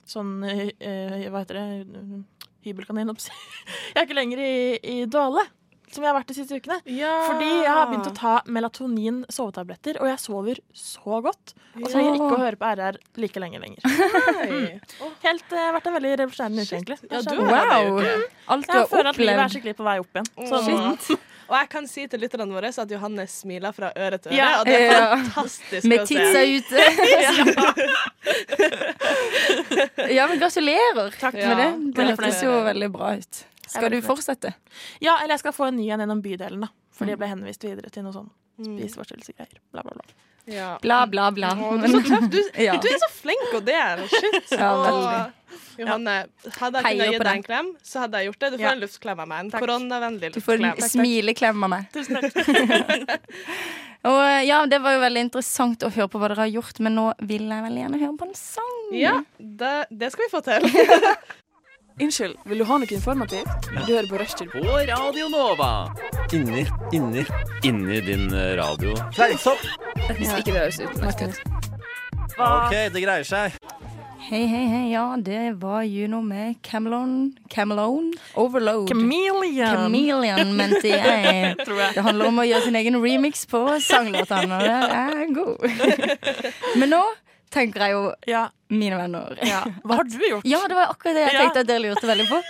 Sånn 0.09 0.31
eh, 0.47 1.27
Hva 1.29 1.43
heter 1.43 1.59
det? 1.59 2.23
Hybelkanin. 2.65 3.13
Jeg 3.93 3.95
er 4.01 4.05
ikke 4.07 4.17
lenger 4.19 4.41
i, 4.43 4.51
i 4.83 4.95
dvale, 5.09 5.45
som 5.89 6.03
jeg 6.03 6.11
har 6.11 6.17
vært 6.19 6.29
de 6.29 6.35
siste 6.37 6.53
ukene. 6.59 6.75
Fordi 7.25 7.47
jeg 7.63 7.71
har 7.73 7.87
begynt 7.89 8.09
å 8.11 8.13
ta 8.13 8.33
melatonin 8.45 9.23
sovetabletter, 9.33 9.97
og 10.03 10.05
jeg 10.11 10.19
sover 10.21 10.59
så 10.77 11.17
godt. 11.25 11.55
Og 11.79 11.87
trenger 11.89 12.19
ikke 12.19 12.27
å 12.35 12.41
høre 12.43 12.59
på 12.61 12.69
RR 12.77 12.99
like 13.23 13.41
lenge 13.41 13.57
lenger. 13.63 13.81
mm. 13.87 14.83
Helt 15.25 15.55
uh, 15.55 15.63
vært 15.79 15.89
en 15.89 15.95
veldig 15.97 16.11
revolusjonerende 16.21 16.67
uke, 16.67 16.77
egentlig. 16.77 16.99
Ja, 17.09 17.23
Wow. 17.39 18.03
Alt 18.53 18.69
du 18.69 18.75
har 18.75 18.83
opplevd. 18.83 18.83
jeg 18.83 18.91
føler 18.93 19.09
at 19.15 19.21
livet 19.23 19.43
er 19.47 19.55
skikkelig 19.55 19.75
på 19.81 19.87
vei 19.89 19.97
opp 20.03 20.19
igjen. 20.21 20.29
Mm. 20.37 20.47
Sånn, 20.53 21.19
Og 21.49 21.55
jeg 21.57 21.69
kan 21.71 21.87
si 21.89 22.03
til 22.07 22.19
lytterne 22.21 22.45
våre 22.53 22.69
at 22.69 22.91
Johannes 22.93 23.31
smiler 23.41 23.73
fra 23.73 23.89
øre 23.97 24.17
til 24.21 24.29
øre, 24.31 24.37
Ja. 24.37 24.59
og 24.59 24.65
det 24.69 24.75
er 24.85 25.15
fantastisk 25.17 25.83
Med 25.89 25.99
å 25.99 26.05
se. 26.05 26.13
titsa 26.13 26.41
ute. 26.45 26.77
ja, 30.17 30.27
men 30.29 30.39
gratulerer 30.39 31.09
Takk. 31.19 31.33
med 31.33 31.57
det. 31.57 31.69
Det 31.95 32.05
hørtes 32.11 32.43
jo 32.45 32.51
veldig 32.65 32.89
bra 32.93 33.15
ut. 33.17 33.45
Skal 33.69 33.91
du 33.93 33.99
fortsette? 34.01 34.53
Ja, 35.01 35.17
eller 35.23 35.33
jeg 35.35 35.39
skal 35.43 35.53
få 35.53 35.67
en 35.69 35.77
ny 35.77 35.89
en 35.91 35.99
gjennom 36.05 36.21
bydelen, 36.25 36.61
da. 36.65 36.69
Fordi 36.97 37.13
jeg 37.13 37.19
ble 37.21 37.29
henvist 37.31 37.63
videre 37.63 37.89
til 37.93 38.03
noe 38.07 38.13
sånn 38.15 38.29
Mm. 38.59 38.73
spiseforstyrrelsesgreier. 38.75 39.59
Bla, 39.71 39.81
bla, 39.87 39.93
bla. 39.95 40.03
Ja. 40.49 40.69
Bla, 40.83 41.01
bla, 41.07 41.29
bla. 41.35 41.51
Å, 41.55 41.73
du 41.79 41.85
er 41.85 41.93
så 41.93 42.01
tøff. 42.09 42.29
Du, 42.33 42.39
Ja. 42.67 42.77
du 42.81 42.87
er 42.89 42.97
så 43.01 43.09
flink 43.21 43.51
å 43.53 43.61
dele. 43.65 44.07
Shit. 44.11 44.55
Ja, 44.55 44.71
Og 44.75 44.85
veldig. 44.87 45.19
Johanne, 45.79 46.13
hadde 46.59 46.79
jeg 46.81 46.85
Heier 46.85 47.05
kunnet 47.05 47.13
gi 47.13 47.19
deg 47.23 47.37
en 47.37 47.43
klem, 47.45 47.67
så 47.87 48.01
hadde 48.03 48.19
jeg 48.19 48.27
gjort 48.27 48.39
det. 48.43 48.49
Du 48.51 48.57
får 48.57 48.65
Ja. 48.65 48.71
en 48.75 48.81
luftklem 48.83 49.19
av 49.23 49.27
meg. 49.31 49.39
En 49.45 49.51
koronavennlig 49.53 50.31
luftklem. 50.35 50.65
Du 50.75 50.81
får 50.83 50.89
smileklem 50.91 51.63
av 51.63 51.71
meg. 51.71 51.85
Tusen 51.95 52.19
takk. 52.19 53.29
Og 54.09 54.19
ja, 54.47 54.57
Det 54.71 54.79
var 54.83 54.93
jo 54.95 54.99
veldig 55.03 55.21
interessant 55.27 55.83
å 55.83 55.89
høre 55.91 56.07
på 56.11 56.19
hva 56.21 56.29
dere 56.31 56.45
har 56.45 56.51
gjort, 56.51 56.77
men 56.83 56.95
nå 56.95 57.07
vil 57.27 57.47
jeg 57.51 57.63
veldig 57.65 57.81
gjerne 57.83 57.99
høre 58.03 58.17
på 58.21 58.27
en 58.29 58.35
sang. 58.39 58.75
Ja, 58.95 59.15
det, 59.39 59.73
det 59.91 60.11
skal 60.13 60.27
vi 60.27 60.31
få 60.35 60.41
til. 60.45 60.67
Unnskyld, 61.99 62.35
vil 62.47 62.61
du 62.61 62.63
ha 62.63 62.77
noe 62.79 62.95
informativt? 62.95 63.65
Du 63.73 63.91
hører 63.91 64.07
på 64.07 64.19
Rushtid. 64.21 64.51
På 64.53 64.77
Radio 64.87 65.27
Nova. 65.27 65.71
Inni, 66.31 66.63
inni. 66.95 67.25
Inni 67.67 67.99
din 68.05 68.29
eh, 68.31 68.53
radio. 68.55 68.93
Fleinsopp. 69.17 69.65
Hvis 70.15 70.31
ikke 70.37 70.53
det 70.53 70.61
høres 70.61 70.79
ut 70.79 71.01
Martin. 71.03 71.35
OK, 72.39 72.71
det 72.95 73.03
greier 73.03 73.27
seg. 73.27 73.59
Hei, 74.29 74.45
hei, 74.47 74.63
hei. 74.71 74.83
Ja, 74.93 75.03
det 75.19 75.57
var 75.59 75.83
Juno 75.83 76.21
med 76.23 76.61
Camelon. 76.63 77.33
Camelon? 77.51 78.13
Overload. 78.39 78.87
Chameleon. 78.87 79.75
Chameleon, 79.75 80.53
mente 80.55 80.91
jeg. 80.93 81.23
Jeg. 81.29 81.55
Det 81.95 82.03
handler 82.05 82.29
om 82.31 82.39
å 82.39 82.45
gjøre 82.47 82.67
sin 82.69 82.79
egen 82.79 82.99
remix 83.03 83.43
på 83.49 83.65
sanglåtene, 83.83 84.55
og 84.55 84.69
det 84.69 84.99
er 85.03 85.33
god. 85.35 85.65
Men 86.79 86.95
nå 86.95 87.03
tenker 87.51 87.81
jeg 87.85 87.91
jo, 87.95 88.01
Ja, 88.29 88.43
mine 88.69 88.97
venner 88.99 89.37
ja. 89.45 89.63
Hva 89.83 89.95
har 89.99 90.03
du 90.09 90.17
gjort? 90.21 90.45
Ja, 90.53 90.59
det 90.69 90.75
var 90.77 90.91
akkurat 90.93 91.15
det 91.17 91.23
jeg 91.27 91.35
tenkte 91.39 91.63
at 91.63 91.67
dere 91.71 91.83
lurte 91.87 92.07
veldig 92.09 92.27
på. 92.29 92.41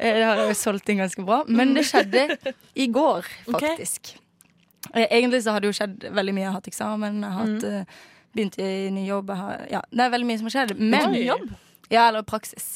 Eh, 0.00 0.14
Det 0.16 0.24
har 0.24 0.38
jeg 0.40 0.48
jo 0.48 0.54
solgt 0.56 0.88
inn 0.88 0.96
ganske 1.02 1.22
bra. 1.28 1.42
Men 1.46 1.74
det 1.76 1.82
skjedde 1.84 2.22
i 2.80 2.86
går, 2.88 3.26
faktisk. 3.50 4.14
Okay. 4.88 5.04
Egentlig 5.10 5.42
så 5.44 5.52
har 5.52 5.60
det 5.60 5.68
jo 5.68 5.74
skjedd 5.76 6.06
veldig 6.16 6.32
mye. 6.32 6.40
Jeg 6.46 6.48
har 6.48 6.56
hatt 6.56 6.70
eksamen, 6.70 7.18
jeg 7.20 7.34
har 7.34 7.50
hatt, 7.50 7.66
eh, 7.68 7.98
begynt 8.32 8.56
i 8.64 8.70
ny 8.96 9.02
jobb. 9.04 9.28
Har, 9.36 9.66
ja, 9.68 9.82
det 9.92 10.06
er 10.06 10.14
veldig 10.14 10.28
mye 10.30 10.40
som 10.40 10.48
har 10.48 10.54
skjedd. 10.54 10.72
Men, 10.80 11.12
Ny 11.12 11.20
jobb? 11.26 11.50
Ja, 11.92 12.06
eller 12.08 12.24
praksis. 12.24 12.70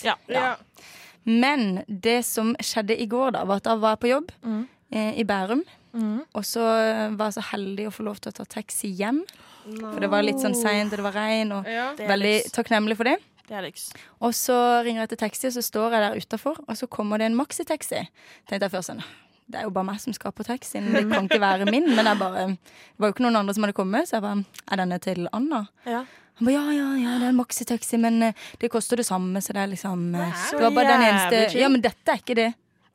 Men 1.24 1.80
det 1.88 2.18
som 2.28 2.52
skjedde 2.60 2.98
i 3.00 3.06
går, 3.08 3.32
da, 3.38 3.44
var 3.48 3.62
at 3.62 3.68
da 3.70 3.78
var 3.80 3.96
jeg 3.96 4.02
på 4.04 4.10
jobb 4.12 4.32
Mm. 4.44 4.68
eh, 4.92 5.18
i 5.20 5.24
Bærum. 5.24 5.64
Mm. 5.94 6.20
Og 6.34 6.42
så 6.44 6.60
eh, 6.60 7.08
var 7.16 7.30
jeg 7.32 7.38
så 7.38 7.46
heldig 7.54 7.86
å 7.88 7.94
få 7.94 8.04
lov 8.04 8.20
til 8.20 8.32
å 8.32 8.36
ta 8.36 8.44
taxi 8.44 8.92
hjem. 8.98 9.22
For 9.64 10.00
det 10.04 10.10
var 10.12 10.22
litt 10.26 10.40
sånn 10.42 10.54
seint, 10.56 10.92
og 10.92 11.00
det 11.00 11.06
var 11.06 11.16
regn. 11.16 11.52
Og 11.56 11.66
Ja. 11.70 11.92
Veldig 11.96 12.52
takknemlig 12.52 12.96
for 12.96 13.04
det. 13.04 13.18
Det 13.48 13.56
er 13.58 13.62
lyks. 13.66 13.90
Og 14.24 14.32
så 14.32 14.56
ringer 14.84 15.02
jeg 15.04 15.08
til 15.10 15.18
taxi, 15.18 15.46
og 15.50 15.52
så 15.52 15.62
står 15.62 15.90
jeg 15.92 16.00
der 16.04 16.16
utafor, 16.16 16.56
og 16.66 16.76
så 16.76 16.86
kommer 16.88 17.18
det 17.18 17.26
en 17.26 17.36
maxitaxi. 17.36 18.06
Tenkte 18.48 18.64
jeg 18.68 18.72
først 18.72 18.90
sånn 18.92 19.02
Det 19.50 19.58
er 19.60 19.64
jo 19.66 19.70
bare 19.70 19.84
meg 19.84 20.00
som 20.00 20.14
skal 20.16 20.32
på 20.32 20.44
taxien, 20.44 20.86
det 20.94 21.02
kan 21.10 21.26
ikke 21.28 21.40
være 21.40 21.66
min. 21.70 21.84
Men 21.94 22.06
jeg 22.06 22.18
bare, 22.18 22.46
det 22.56 22.96
var 22.98 23.10
jo 23.10 23.12
ikke 23.12 23.24
noen 23.26 23.36
andre 23.36 23.52
som 23.54 23.62
hadde 23.66 23.76
kommet, 23.76 24.08
så 24.08 24.16
jeg 24.16 24.22
bare 24.22 24.44
Er 24.72 24.76
denne 24.80 24.98
til 25.04 25.28
Anna? 25.36 25.66
Ja. 25.84 26.04
Han 26.38 26.46
bare 26.48 26.54
ja, 26.54 26.70
ja, 26.72 26.86
ja, 26.96 27.18
det 27.20 27.26
er 27.26 27.28
en 27.28 27.36
maxitaxi, 27.36 27.98
men 28.00 28.22
eh, 28.22 28.32
det 28.58 28.70
koster 28.72 28.96
det 28.96 29.04
samme, 29.06 29.38
så 29.44 29.52
det 29.52 29.60
er 29.62 29.68
liksom 29.70 30.14
eh, 30.14 30.32
Så 30.48 30.56
Det 30.56 30.64
var 30.64 30.70
bare 30.74 30.96
den 30.96 31.04
eneste. 31.10 31.58
Ja, 31.60 31.68
men 31.68 31.80
dette 31.84 32.08
er 32.10 32.16
ikke 32.24 32.34
det. 32.34 32.54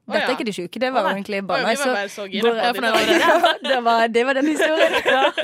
Dette 0.09 0.25
er 0.25 0.35
ikke 0.37 0.47
de 0.49 0.55
sjuke. 0.55 0.81
Det 0.81 0.91
var 0.93 1.07
jo 1.07 1.15
egentlig 1.15 1.41
bare 1.47 1.67
meg. 1.67 1.77
Så 1.79 1.89
så 2.13 2.27
det 2.27 2.41
det, 3.69 3.77
var, 3.85 4.07
det 4.07 4.25
var 4.25 4.39
den 4.39 4.47
historien. 4.51 4.93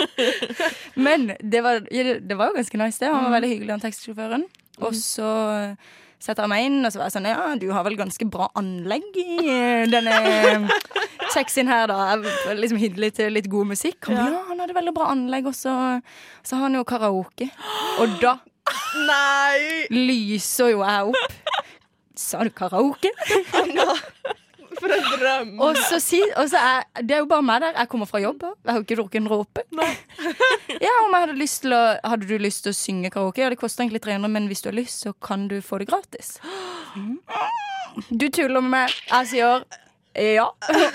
Men 1.08 1.28
det 1.42 1.62
var, 1.64 1.84
det- 1.90 2.38
var 2.38 2.52
jo 2.52 2.58
ganske 2.60 2.82
nice, 2.82 3.00
det. 3.00 3.12
Han 3.14 3.28
var 3.28 3.38
veldig 3.38 3.52
hyggelig, 3.54 3.72
han 3.76 3.86
taxisjåføren. 3.86 4.48
Og 4.84 4.96
så 4.98 5.30
setter 6.26 6.46
han 6.46 6.52
meg 6.52 6.66
inn, 6.68 6.80
og 6.86 6.92
så 6.92 7.00
var 7.00 7.10
jeg 7.10 7.16
sånn 7.18 7.28
Ja, 7.30 7.44
du 7.60 7.68
har 7.76 7.86
vel 7.86 7.98
ganske 8.00 8.28
bra 8.32 8.48
anlegg 8.58 9.20
i 9.20 9.46
eh, 9.52 9.86
denne 9.92 10.70
taxien 11.34 11.70
her, 11.70 11.88
da. 11.92 12.16
Jeg 12.16 12.60
liksom 12.62 12.82
hyggelig 12.82 13.12
til 13.20 13.36
litt 13.36 13.50
god 13.52 13.72
musikk. 13.76 14.10
Han, 14.10 14.18
ja. 14.18 14.44
han 14.50 14.64
hadde 14.64 14.78
veldig 14.78 14.96
bra 14.96 15.12
anlegg, 15.14 15.52
og 15.52 15.58
så, 15.58 15.76
så 16.46 16.58
har 16.58 16.70
han 16.70 16.80
jo 16.80 16.86
karaoke. 16.88 17.50
Og 18.02 18.18
da 18.24 18.38
Nei! 19.10 19.86
lyser 19.94 20.74
jo 20.74 20.82
jeg 20.82 21.12
opp. 21.14 21.62
Sa 22.16 22.46
du 22.48 22.52
karaoke? 22.56 23.12
For 24.80 24.96
en 24.96 25.06
drøm. 25.12 25.54
Og 25.66 25.80
så 25.90 26.00
si, 26.04 26.20
og 26.36 26.50
så 26.52 26.62
er, 26.62 26.86
det 27.02 27.18
er 27.18 27.24
jo 27.24 27.30
bare 27.30 27.46
meg 27.46 27.64
der. 27.64 27.78
Jeg 27.80 27.92
kommer 27.92 28.10
fra 28.10 28.22
jobb. 28.24 28.44
Jeg 28.44 28.72
har 28.72 28.80
jo 28.82 28.86
ikke 28.88 29.00
drukket 29.02 29.22
en 29.22 29.30
dråpe. 29.32 29.66
Ja, 30.82 30.92
om 31.06 31.14
jeg 31.14 31.22
hadde 31.24 31.38
lyst 31.40 31.62
til 31.64 31.74
å 31.76 31.84
Hadde 32.04 32.28
du 32.28 32.36
lyst 32.42 32.66
til 32.66 32.74
å 32.74 32.76
synge 32.76 33.10
karaoke? 33.14 33.44
Ja, 33.44 33.50
det 33.54 33.60
koster 33.62 33.86
egentlig 33.86 34.02
300, 34.04 34.32
men 34.34 34.50
hvis 34.50 34.64
du 34.66 34.70
har 34.72 34.76
lyst, 34.76 35.06
så 35.06 35.14
kan 35.24 35.48
du 35.52 35.60
få 35.66 35.80
det 35.82 35.90
gratis. 35.92 36.36
Du 38.10 38.26
tuller 38.28 38.60
med 38.60 38.74
meg. 38.74 38.96
Jeg 39.08 39.28
sier 39.30 39.64
ja. 40.16 40.46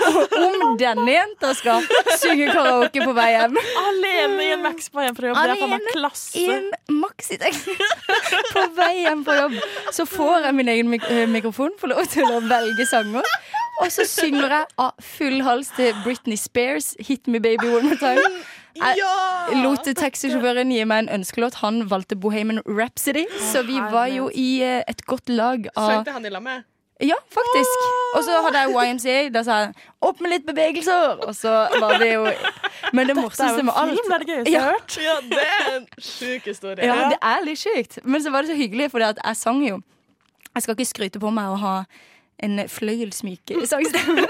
Om 0.46 0.76
denne 0.80 1.12
jenta 1.12 1.52
skal 1.56 1.84
synge 2.20 2.48
karaoke 2.54 3.02
på 3.04 3.12
vei 3.16 3.28
hjem. 3.34 3.56
Alene 3.82 4.46
i 4.46 4.52
en 4.54 4.62
Max 4.64 4.88
på 4.88 5.04
hjem 5.04 5.16
fra 5.16 5.28
jobb. 5.28 5.36
Det 5.36 5.54
er 5.56 5.60
faen 5.60 5.72
meg 5.74 5.80
Alene 5.82 5.94
klasse. 5.96 6.30
I 6.40 6.46
en 6.54 7.00
maxitaxi 7.02 7.76
på 8.54 8.64
vei 8.78 8.92
hjem 9.02 9.24
fra 9.26 9.36
jobb. 9.42 9.58
Så 9.96 10.08
får 10.08 10.48
jeg 10.48 10.56
min 10.56 10.72
egen 10.72 10.92
mik 10.92 11.04
eh, 11.12 11.26
mikrofon, 11.28 11.76
får 11.80 11.92
lov 11.92 12.08
til 12.12 12.32
å 12.32 12.40
velge 12.48 12.88
sanger. 12.88 13.28
Og 13.80 13.92
så 13.92 14.04
synger 14.08 14.48
jeg 14.50 14.66
av 14.78 14.90
full 15.00 15.42
hals 15.42 15.70
til 15.76 15.94
Britney 16.04 16.36
Spears, 16.36 16.96
'Hit 16.98 17.28
Me 17.28 17.40
Baby 17.40 17.70
One 17.70 17.82
More 17.88 17.96
Time'. 17.96 18.40
Jeg 18.76 19.62
lot 19.62 19.84
taxisjåføren 19.96 20.70
gi 20.70 20.84
meg 20.84 20.98
en 20.98 21.08
ønskelåt. 21.20 21.54
Han 21.54 21.90
valgte 21.90 22.16
Bohemian 22.16 22.62
Rhapsody. 22.66 23.24
Så 23.52 23.62
vi 23.66 23.78
var 23.92 24.06
jo 24.06 24.30
i 24.34 24.62
eh, 24.62 24.82
et 24.88 25.06
godt 25.06 25.28
lag 25.28 25.66
av 25.76 25.90
Søkte 25.90 26.12
han 26.12 26.26
i 26.26 26.28
lag 26.28 26.42
med? 26.42 26.62
Ja, 27.00 27.16
faktisk. 27.32 27.84
Og 28.14 28.24
så 28.24 28.42
hadde 28.44 28.60
jeg 28.60 28.74
YMCA. 28.76 29.28
Da 29.32 29.42
sa 29.42 29.58
jeg 29.64 29.74
'opp 30.02 30.20
med 30.20 30.30
litt 30.30 30.46
bevegelser'. 30.46 31.26
Og 31.26 31.34
så 31.34 31.68
var 31.80 31.98
det 31.98 32.14
jo 32.14 32.26
Men 32.92 33.06
det 33.06 33.16
morsomste 33.16 33.62
med 33.62 33.72
alt 33.76 33.90
det 33.90 34.14
er 34.14 34.18
det 34.18 34.28
gøyeste 34.28 34.50
jeg 34.50 34.52
Ja. 34.52 34.60
har 34.60 34.72
hørt. 34.72 34.98
Ja, 35.02 35.16
det 35.20 35.38
er 35.38 35.76
en 35.76 35.86
sjuk 35.98 36.44
historie. 36.44 36.84
Ja, 36.84 37.08
det 37.08 37.18
er 37.22 37.44
litt 37.44 37.58
sjukt. 37.58 37.98
Men 38.04 38.22
så 38.22 38.30
var 38.30 38.42
det 38.42 38.50
så 38.50 38.56
hyggelig, 38.56 38.90
for 38.90 38.98
jeg 38.98 39.36
sang 39.36 39.62
jo. 39.68 39.80
Jeg 40.54 40.62
skal 40.62 40.74
ikke 40.74 40.86
skryte 40.86 41.20
på 41.20 41.30
meg 41.30 41.44
å 41.44 41.56
ha 41.56 41.84
en 42.44 42.60
fløyelsmyk 42.68 43.54
sangstemme. 43.70 44.26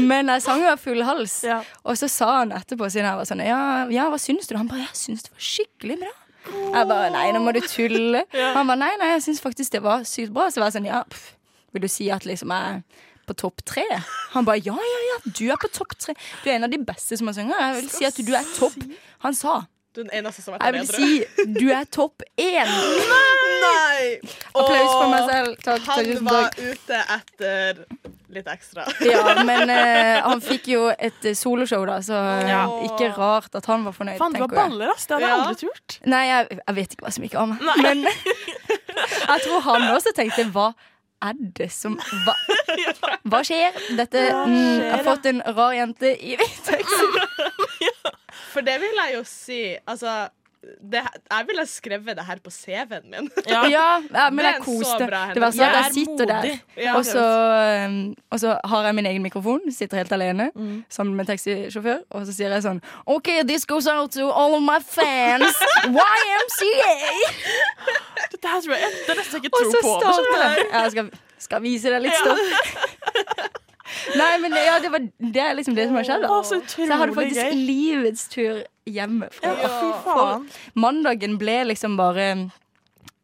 Men 0.00 0.30
jeg 0.32 0.44
sang 0.44 0.64
av 0.68 0.82
full 0.82 1.04
hals. 1.06 1.40
Ja. 1.46 1.60
Og 1.84 1.98
så 2.00 2.08
sa 2.10 2.30
han 2.40 2.54
etterpå, 2.56 2.88
siden 2.92 3.08
jeg 3.10 3.20
var 3.20 3.28
sånn 3.28 3.44
Ja, 3.44 3.62
ja 3.92 4.08
hva 4.12 4.20
syns 4.20 4.50
du? 4.50 4.56
Han 4.58 4.70
bare 4.70 4.86
Jeg 4.86 4.98
syns 4.98 5.26
det 5.26 5.34
var 5.34 5.48
skikkelig 5.52 5.98
bra. 6.04 6.12
Jeg 6.44 6.90
bare 6.90 7.08
Nei, 7.14 7.24
nå 7.34 7.40
må 7.44 7.54
du 7.56 7.62
tulle. 7.64 8.24
Han 8.56 8.68
bare 8.68 8.80
Nei, 8.82 8.92
nei, 9.00 9.14
jeg 9.14 9.24
syns 9.28 9.40
faktisk 9.40 9.72
det 9.72 9.80
var 9.84 10.04
sykt 10.08 10.34
bra. 10.34 10.50
Så 10.52 10.60
var 10.60 10.70
jeg 10.70 10.78
sånn 10.78 10.90
Ja, 10.90 11.02
pff, 11.08 11.32
vil 11.72 11.86
du 11.86 11.90
si 11.90 12.10
at 12.12 12.26
liksom 12.28 12.52
jeg 12.52 12.82
på 13.24 13.36
topp 13.40 13.62
tre? 13.64 13.86
Han 14.34 14.44
bare 14.44 14.60
ja, 14.60 14.74
ja, 14.76 14.98
ja, 15.08 15.14
du 15.24 15.46
er 15.48 15.56
på 15.60 15.70
topp 15.72 15.94
tre. 15.96 16.12
Du 16.42 16.50
er 16.50 16.58
en 16.58 16.66
av 16.66 16.72
de 16.74 16.80
beste 16.84 17.16
som 17.16 17.30
har 17.30 17.38
sunget. 17.38 17.56
Jeg 17.56 17.78
vil 17.78 17.88
si 17.94 18.08
at 18.08 18.18
du 18.20 18.34
er 18.36 18.50
topp. 18.58 18.76
Han 19.24 19.36
sa 19.38 19.62
Du 19.94 20.00
er 20.02 20.08
den 20.08 20.14
eneste 20.18 20.42
som 20.42 20.56
har 20.56 20.64
jeg 20.64 20.74
vil 20.74 20.88
si 20.90 21.44
du 21.54 21.68
er 21.70 21.84
topp 21.94 22.24
én. 22.40 22.66
Nei! 22.66 24.18
Applaus 24.50 24.90
for 24.90 25.10
meg 25.12 25.28
selv. 25.28 25.52
Takk. 25.62 25.84
Han 25.86 26.08
tusen 26.08 26.26
var 26.26 26.48
ute 26.58 26.98
etter 27.16 27.84
litt 28.34 28.48
ekstra. 28.50 28.86
Ja, 29.06 29.20
men 29.48 29.70
eh, 29.70 30.18
han 30.24 30.42
fikk 30.42 30.66
jo 30.72 30.88
et 30.90 31.28
eh, 31.30 31.36
soloshow, 31.38 31.84
da, 31.86 32.00
så 32.02 32.18
eh, 32.40 32.48
Ja. 32.50 32.64
ikke 32.88 33.12
rart 33.14 33.54
at 33.54 33.68
han 33.70 33.84
var 33.86 33.94
fornøyd. 33.94 34.18
Faen, 34.18 34.34
du 34.34 34.40
tenker 34.42 34.56
baller, 34.58 34.90
ass. 34.96 35.06
Det 35.06 35.14
hadde 35.14 35.28
jeg 35.28 35.36
Ja. 35.36 35.44
aldri 35.44 35.60
turt. 35.62 35.98
Nei, 36.10 36.24
jeg, 36.32 36.58
jeg 36.58 36.76
vet 36.80 36.96
ikke 36.96 37.06
hva 37.06 37.14
som 37.14 37.28
gikk 37.28 37.38
av 37.38 37.52
meg. 37.52 37.70
Men 37.86 38.02
jeg 39.30 39.46
tror 39.46 39.64
han 39.70 39.86
også 39.94 40.14
tenkte 40.18 40.48
hva 40.50 40.72
er 41.24 41.38
det 41.56 41.70
som 41.72 41.94
Hva, 42.26 42.34
hva 43.30 43.38
skjer? 43.46 43.78
Dette 43.96 44.26
mm, 44.28 44.56
Jeg 44.82 44.90
har 44.90 45.04
fått 45.06 45.30
en 45.30 45.38
rar 45.56 45.72
jente 45.78 46.10
i 46.18 46.34
hvit. 46.36 46.66
For 48.54 48.64
det 48.64 48.78
vil 48.82 48.96
jeg 49.02 49.14
jo 49.18 49.22
si 49.28 49.60
Altså, 49.82 50.28
det, 50.80 51.00
jeg 51.30 51.44
ville 51.48 51.64
skrevet 51.68 52.16
det 52.16 52.24
her 52.24 52.38
på 52.44 52.50
CV-en 52.50 53.04
min. 53.10 53.26
Ja. 53.50 53.64
Ja, 53.68 53.88
men, 54.00 54.36
men 54.36 54.46
jeg 54.46 54.60
koste. 54.64 55.08
Det 55.34 55.42
var 55.42 55.52
sånn 55.52 55.66
at 55.66 55.74
Jeg 55.74 55.80
er 55.80 55.92
sitter 55.92 56.30
der, 56.30 56.46
og 56.94 57.02
så, 57.04 57.24
um, 57.84 57.98
og 58.32 58.40
så 58.40 58.54
har 58.72 58.86
jeg 58.88 58.96
min 58.96 59.08
egen 59.10 59.26
mikrofon, 59.26 59.60
sitter 59.74 60.00
helt 60.00 60.14
alene 60.16 60.46
sammen 60.88 61.18
med 61.18 61.28
taxisjåfør, 61.28 62.00
og 62.10 62.24
så 62.28 62.36
sier 62.36 62.54
jeg 62.56 62.64
sånn 62.64 62.80
OK, 63.04 63.28
this 63.48 63.66
goes 63.68 63.88
out 63.90 64.14
to 64.16 64.30
all 64.30 64.56
of 64.56 64.64
my 64.64 64.78
fans. 64.80 65.60
YMCA! 65.84 66.94
Dette 68.32 68.48
her 68.54 68.64
tror 68.64 68.74
jeg 68.78 68.94
det 68.94 69.12
er 69.12 69.20
nesten 69.20 69.42
ikke 69.44 69.52
tror 69.58 69.68
tro 69.68 69.84
på. 69.84 69.92
Og 69.98 70.08
så 70.08 70.24
starter 70.30 70.48
jeg. 70.48 70.70
Jeg 70.72 70.96
skal, 70.96 71.12
skal 71.48 71.62
vise 71.68 71.92
deg 71.92 72.06
litt 72.08 72.18
stoff. 72.24 73.60
Nei, 74.16 74.32
men 74.40 74.54
ja, 74.56 74.78
det, 74.80 74.90
var, 74.92 75.00
det 75.18 75.40
er 75.44 75.54
liksom 75.58 75.74
det 75.76 75.86
som 75.90 75.96
har 75.98 76.06
skjedd. 76.08 76.22
da. 76.24 76.42
Så 76.42 76.60
Så 76.66 76.86
jeg 76.86 76.96
hadde 77.00 77.14
faktisk 77.16 77.40
gøy. 77.40 77.56
livets 77.68 78.28
tur 78.32 78.62
hjemme. 78.88 79.28
Ja, 79.44 79.54
fy 79.80 79.90
faen. 80.06 80.46
Mandagen 80.74 81.36
ble 81.40 81.58
liksom 81.68 81.96
bare 82.00 82.28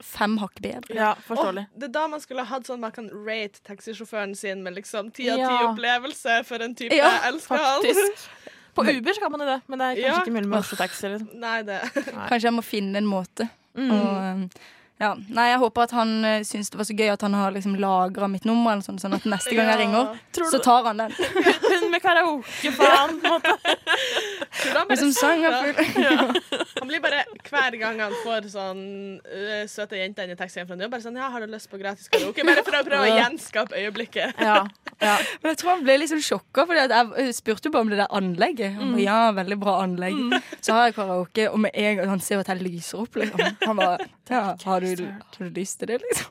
fem 0.05 0.39
hakk 0.41 0.61
bedre. 0.65 0.95
Ja, 0.97 1.15
forståelig. 1.27 1.67
Og 1.75 1.81
det 1.81 1.89
er 1.91 1.93
da 1.97 2.07
man 2.09 2.21
skulle 2.25 2.45
ha 2.45 2.55
hatt 2.57 2.69
sånn 2.69 2.81
man 2.81 2.93
kan 2.93 3.09
rate 3.27 3.61
taxisjåføren 3.69 4.33
sin 4.37 4.63
med 4.65 4.75
liksom 4.79 5.11
ti 5.13 5.29
av 5.31 5.37
ti 5.37 5.43
Ja. 5.45 5.59
opplevelse 5.71 6.39
for 6.49 6.63
en 6.65 6.75
type 6.75 6.97
Ja, 6.97 7.11
jeg 7.21 7.35
elsker 7.35 7.57
han. 7.61 7.83
Faktisk. 7.85 8.29
På 8.75 8.85
Uber 8.87 9.13
så 9.13 9.21
kan 9.21 9.33
man 9.33 9.41
jo 9.45 9.47
det, 9.51 9.61
men 9.69 9.79
det 9.79 9.87
er 9.87 9.95
kanskje 9.97 10.09
Ja. 10.09 10.21
ikke 10.25 10.33
mulig 10.37 10.49
med 10.49 10.59
Oslo 10.61 10.77
Taxi. 10.81 11.09
Liksom. 11.09 11.41
Nei, 11.41 11.63
det 11.63 11.81
Kanskje 12.29 12.45
jeg 12.49 12.55
må 12.57 12.63
finne 12.65 12.97
en 13.03 13.09
måte. 13.11 13.49
Mm. 13.77 13.91
Og, 13.93 14.61
ja. 15.01 15.15
Nei, 15.33 15.47
jeg 15.49 15.61
håper 15.63 15.87
at 15.87 15.93
han 15.97 16.11
uh, 16.27 16.43
syns 16.45 16.69
det 16.69 16.77
var 16.77 16.85
så 16.85 16.95
gøy 16.97 17.09
at 17.09 17.23
han 17.25 17.33
har 17.33 17.55
liksom 17.55 17.73
lagra 17.81 18.27
mitt 18.29 18.45
nummer, 18.45 18.75
eller 18.75 18.85
sånn, 18.85 18.99
sånn 19.01 19.17
at 19.17 19.25
neste 19.25 19.55
gang 19.57 19.71
jeg 19.73 19.81
ringer, 19.81 20.11
Tror 20.37 20.51
så 20.53 20.61
tar 20.61 20.91
han 20.91 21.01
den. 21.01 21.15
hun 21.71 21.87
med 21.95 22.03
karaoke, 22.05 22.73
faen? 22.77 23.17
han 24.77 25.01
som 25.01 25.15
sang 25.17 25.47
er 25.49 25.57
sitter- 25.65 26.61
Han 26.81 26.89
blir 26.91 27.01
bare, 27.01 27.23
Hver 27.49 27.77
gang 27.81 28.03
han 28.05 28.13
får 28.25 28.51
sånn 28.53 28.83
uh, 29.25 29.65
søte 29.71 29.97
jenter 30.03 30.29
inn 30.29 30.35
i 30.35 30.39
taxien 30.39 30.69
fra 30.69 30.77
jobb, 30.77 30.93
bare 30.93 31.05
sånn 31.07 31.17
Ja, 31.17 31.31
har 31.33 31.47
du 31.47 31.49
lyst 31.55 31.71
på 31.73 31.81
gratis 31.81 32.13
karaoke? 32.13 32.45
Bare 32.45 32.67
for 32.67 32.77
å 32.77 32.85
prøve 32.85 33.09
å 33.09 33.17
gjenskape 33.23 33.81
øyeblikket. 33.81 34.37
Ja, 34.37 34.63
ja. 35.01 35.17
Men 35.41 35.55
jeg 35.55 35.63
tror 35.63 35.75
han 35.79 35.85
ble 35.87 35.97
litt 36.03 36.13
sånn 36.13 36.25
sjokka, 36.25 36.67
for 36.69 36.77
jeg 36.77 37.35
spurte 37.41 37.71
jo 37.71 37.75
bare 37.75 37.89
om 37.89 37.93
det 37.93 38.03
der 38.03 38.13
anlegget. 38.21 38.77
Han 38.77 38.95
ba, 38.95 39.03
ja, 39.03 39.19
veldig 39.41 39.61
bra 39.65 39.81
anlegg. 39.87 40.21
Så 40.61 40.77
har 40.77 40.91
jeg 40.91 40.99
karaoke, 41.01 41.49
og 41.49 41.61
med 41.65 41.73
en 41.73 42.01
gang 42.03 42.15
han 42.19 42.25
ser 42.25 42.45
at 42.45 42.53
jeg 42.53 42.61
lyser 42.61 43.01
opp, 43.07 43.17
liksom. 43.21 43.57
Han 43.65 43.81
bare 43.81 44.11
ja, 44.31 44.57
har, 44.65 44.81
du, 44.81 44.90
har 44.99 45.39
du 45.39 45.61
lyst 45.61 45.79
til 45.81 45.89
det, 45.93 46.01
liksom? 46.03 46.31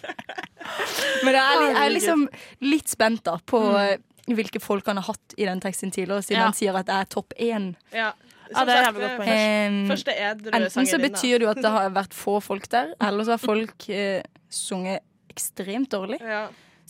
Men 1.24 1.34
jeg 1.36 1.42
er, 1.44 1.62
jeg 1.66 1.80
er 1.84 1.92
liksom 1.94 2.24
litt 2.64 2.88
spent 2.88 3.22
da 3.26 3.36
på 3.50 3.60
mm. 3.60 4.34
hvilke 4.38 4.60
folk 4.62 4.86
han 4.88 5.00
har 5.00 5.08
hatt 5.10 5.34
i 5.36 5.46
den 5.48 5.60
teksten 5.62 5.92
tidligere, 5.92 6.22
siden 6.24 6.40
Ja. 6.40 6.48
han 6.48 6.56
sier 6.56 6.76
at 6.78 6.88
jeg 6.88 7.06
er 7.06 7.10
topp 7.12 7.34
én. 7.38 7.74
Ja, 7.92 8.12
Ja, 8.50 8.64
det 8.66 8.74
er 8.74 8.82
jævlig 8.88 9.02
godt 9.04 9.20
poeng. 9.20 9.70
Um, 9.70 9.88
Første 9.92 10.14
edru 10.18 10.50
enten 10.58 10.86
så 10.90 10.98
betyr 10.98 11.36
det 11.38 11.44
jo 11.46 11.50
at 11.52 11.60
det 11.62 11.70
har 11.70 11.90
vært 11.94 12.14
få 12.18 12.40
folk 12.42 12.64
der, 12.72 12.94
eller 13.00 13.24
så 13.28 13.36
har 13.36 13.42
folk 13.42 13.84
uh, 13.94 14.22
sunget 14.50 15.04
ekstremt 15.30 15.90
dårlig. 15.92 16.18
ja. 16.20 16.48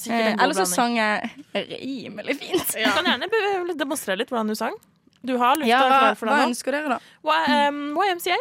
Eh, 0.09 0.31
eller 0.33 0.55
så 0.57 0.65
sang 0.65 0.95
jeg 0.97 1.29
rimelig 1.53 2.39
fint. 2.41 2.71
Du 2.73 2.87
kan 2.97 3.05
gjerne 3.05 3.27
be- 3.29 3.75
demonstrere 3.77 4.17
litt 4.23 4.31
hvordan 4.33 4.49
du 4.49 4.55
sang. 4.57 4.73
Du 5.21 5.35
har 5.37 5.59
lufta 5.61 5.69
Ja, 5.69 5.81
hva, 5.85 6.15
for 6.17 6.31
hva 6.31 6.39
deg 6.39 6.47
nå. 6.47 6.53
ønsker 6.55 6.73
dere, 6.73 6.95
da? 6.95 6.99
Y- 7.21 7.69
um, 7.69 7.83
YMCA. 8.01 8.39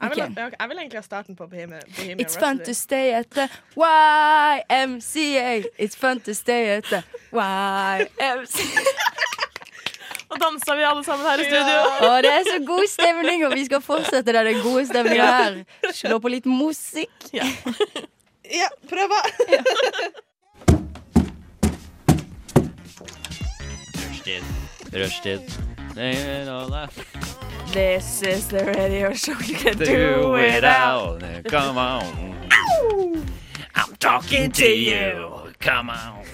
Jeg, 0.00 0.10
vil, 0.10 0.22
okay. 0.22 0.56
jeg, 0.60 0.68
vil 0.68 0.78
egentlig 0.78 0.98
ha 0.98 1.02
starten 1.02 1.36
på 1.36 1.46
Bohemian, 1.46 1.82
Rhapsody. 1.86 2.20
It's 2.22 2.38
fun 2.38 2.58
to 2.58 2.74
stay 2.74 3.12
at 3.12 3.26
the 3.30 3.48
YMCA. 3.76 5.64
It's 5.78 5.96
fun 5.96 6.20
to 6.20 6.34
stay 6.34 6.68
at 6.76 6.84
the 6.84 7.02
YMCA. 7.32 8.80
Og 10.30 10.38
dansa 10.40 10.74
vi 10.78 10.82
alle 10.86 11.04
sammen 11.04 11.26
her 11.26 11.40
i 11.42 11.44
studio. 11.44 11.78
Og 12.08 12.22
det 12.22 12.30
er 12.32 12.44
så 12.46 12.58
god 12.66 12.86
stemning, 12.88 13.46
og 13.46 13.54
vi 13.54 13.64
skal 13.64 13.80
fortsette 13.82 14.32
der 14.32 14.42
det 14.46 14.56
er 14.56 14.62
gode 14.62 14.86
stemninger 14.86 15.24
her. 15.26 15.64
Slå 15.92 16.18
på 16.18 16.28
litt 16.30 16.46
musikk. 16.46 17.16
Ja, 17.34 18.68
prøv! 18.90 19.12
Rushtid. 24.00 24.42
Rushtid. 24.94 25.42
This 27.72 28.22
is 28.22 28.48
the 28.48 28.64
radio 28.64 29.14
show 29.14 29.38
you 29.46 29.54
can 29.54 29.78
do 29.78 30.30
without. 30.32 31.22
Come 31.44 31.78
on. 31.78 32.34
I'm 33.76 33.94
talking 34.00 34.50
to 34.50 34.66
you. 34.66 35.30
Come 35.60 35.90
on. 35.90 36.24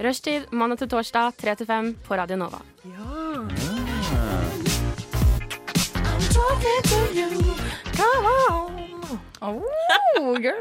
Rushtid 0.00 0.42
mandag 0.52 0.78
til 0.78 0.88
torsdag 0.88 1.32
3 1.36 1.54
til 1.54 1.66
5 1.66 1.98
på 2.04 2.14
Radio 2.14 2.36
Nova. 2.36 2.58
Oh, 9.40 10.36
girl. 10.36 10.58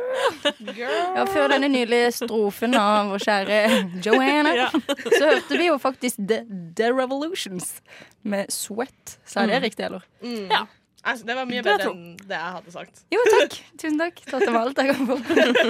Ja, 0.78 1.26
før 1.28 1.50
denne 1.52 1.68
nydelige 1.72 2.12
strofen 2.16 2.76
av 2.80 3.10
vår 3.12 3.24
kjære 3.26 3.58
Joanna, 4.06 4.54
Ja. 4.56 4.68
så 4.72 5.24
hørte 5.34 5.58
vi 5.60 5.66
jo 5.68 5.78
faktisk 5.84 6.22
The, 6.30 6.42
The 6.78 6.92
Revolutions 6.96 7.82
med 8.24 8.52
Sweat. 8.54 9.18
Sa 9.28 9.44
jeg 9.44 9.52
det 9.52 9.62
riktig, 9.68 9.86
eller? 9.90 10.06
Ja. 10.24 10.66
Altså, 11.04 11.26
det 11.26 11.36
var 11.38 11.46
mye 11.48 11.64
bedre 11.64 11.90
enn 11.94 12.16
det 12.28 12.36
jeg 12.36 12.54
hadde 12.56 12.72
sagt. 12.76 13.04
Jo, 13.16 13.20
takk. 13.32 13.54
Tusen 13.80 14.00
takk. 14.00 14.18
Tatt 14.28 14.48
av 14.52 14.58
alt 14.62 14.82
jeg 14.84 14.96
kan 14.96 15.08
få. 15.08 15.20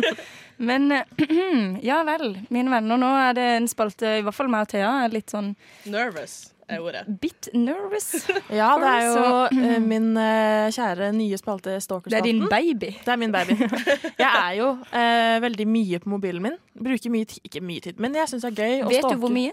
Men 0.69 0.89
ja 1.89 1.99
vel, 2.07 2.33
mine 2.49 2.73
venner. 2.73 2.97
Nå 2.99 3.09
er 3.29 3.37
det 3.37 3.45
en 3.59 3.67
spalte, 3.69 4.17
i 4.19 4.23
hvert 4.25 4.35
fall 4.35 4.49
meg 4.51 4.65
og 4.67 4.71
Thea, 4.73 4.89
er 5.05 5.13
litt 5.13 5.29
sånn 5.33 5.53
Nervous 5.89 6.49
er 6.69 6.83
ordet. 6.83 7.03
bit 7.21 7.49
nervous. 7.53 8.27
Ja, 8.59 8.71
det 8.81 8.89
er 8.89 9.05
jo 9.05 9.63
eh, 9.65 9.79
min 9.83 10.11
uh, 10.17 10.69
kjære 10.73 11.11
nye 11.15 11.37
spalte 11.37 11.77
Det 11.79 12.17
er 12.17 12.25
din 12.25 12.45
baby. 12.49 12.93
Det 13.05 13.13
er 13.13 13.17
min 13.17 13.31
baby. 13.31 13.57
Jeg 14.23 14.29
er 14.29 14.53
jo 14.59 14.69
uh, 14.69 15.41
veldig 15.41 15.67
mye 15.67 15.99
på 15.99 16.09
mobilen 16.09 16.43
min. 16.43 16.59
Bruker 16.79 17.09
mye 17.09 17.25
tid, 17.25 17.41
ikke 17.43 17.61
mye 17.61 17.79
tid, 17.79 17.99
men 17.99 18.15
jeg 18.15 18.29
syns 18.29 18.45
det 18.45 18.53
er 18.53 18.61
gøy 18.63 18.85
å 18.85 18.89
Vet 18.89 19.09
du 19.09 19.17
hvor 19.19 19.33
mye? 19.33 19.51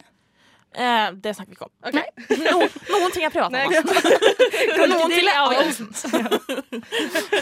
Eh, 0.77 1.11
det 1.25 1.33
snakker 1.35 1.51
vi 1.51 1.57
ikke 1.57 1.65
om. 1.65 1.73
Ok. 1.89 1.95
Noen, 2.43 2.73
noen 2.93 3.13
ting 3.15 3.25
er 3.25 3.33
private. 3.33 3.63
Noen 4.91 5.13
ting 5.13 5.29
er 5.31 5.39
avgjørelsen. 5.41 5.89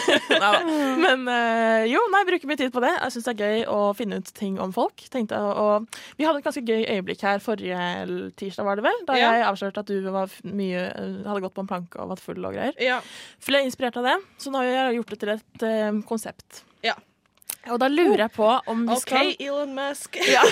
Men 1.05 1.25
eh, 1.33 1.87
jo, 1.91 2.03
nei, 2.15 2.21
bruker 2.29 2.51
mye 2.51 2.61
tid 2.61 2.75
på 2.75 2.83
det. 2.85 2.93
Jeg 2.95 3.15
syns 3.15 3.27
det 3.27 3.33
er 3.35 3.41
gøy 3.43 3.65
å 3.75 3.79
finne 3.99 4.21
ut 4.23 4.31
ting 4.39 4.61
om 4.63 4.75
folk. 4.77 5.03
Tenkte, 5.11 5.41
og, 5.41 5.89
vi 6.19 6.29
hadde 6.29 6.43
et 6.43 6.47
ganske 6.47 6.63
gøy 6.63 6.85
øyeblikk 6.85 7.25
her 7.27 7.43
forrige 7.43 7.81
tirsdag, 8.39 8.69
var 8.69 8.79
det 8.79 8.87
vel? 8.87 9.03
Da 9.09 9.19
Ja. 9.19 9.33
jeg 9.39 9.49
avslørte 9.49 9.83
at 9.83 9.91
du 9.91 9.99
var 10.15 10.31
mye, 10.47 10.85
eh, 10.93 11.17
hadde 11.27 11.43
gått 11.47 11.57
på 11.57 11.65
en 11.65 11.73
planke 11.73 11.99
og 12.05 12.13
vært 12.15 12.23
full 12.23 12.39
og 12.45 12.55
greier. 12.55 12.79
Ja. 12.83 13.01
Ble 13.49 13.65
inspirert 13.67 13.99
av 13.99 14.07
det, 14.07 14.17
så 14.39 14.55
nå 14.55 14.63
har 14.63 14.71
jeg 14.71 15.01
gjort 15.01 15.11
det 15.15 15.21
til 15.25 15.35
et 15.35 15.67
eh, 15.67 15.91
konsept. 16.07 16.63
Ja. 16.87 16.95
Og 17.73 17.79
da 17.81 17.89
lurer 17.89 18.19
jeg 18.27 18.33
på 18.35 18.47
om 18.71 18.83
vi 18.87 18.93
OK, 18.93 19.01
skal 19.07 19.31
Elon 19.41 19.73
Musk. 19.77 20.19
Ja. 20.35 20.43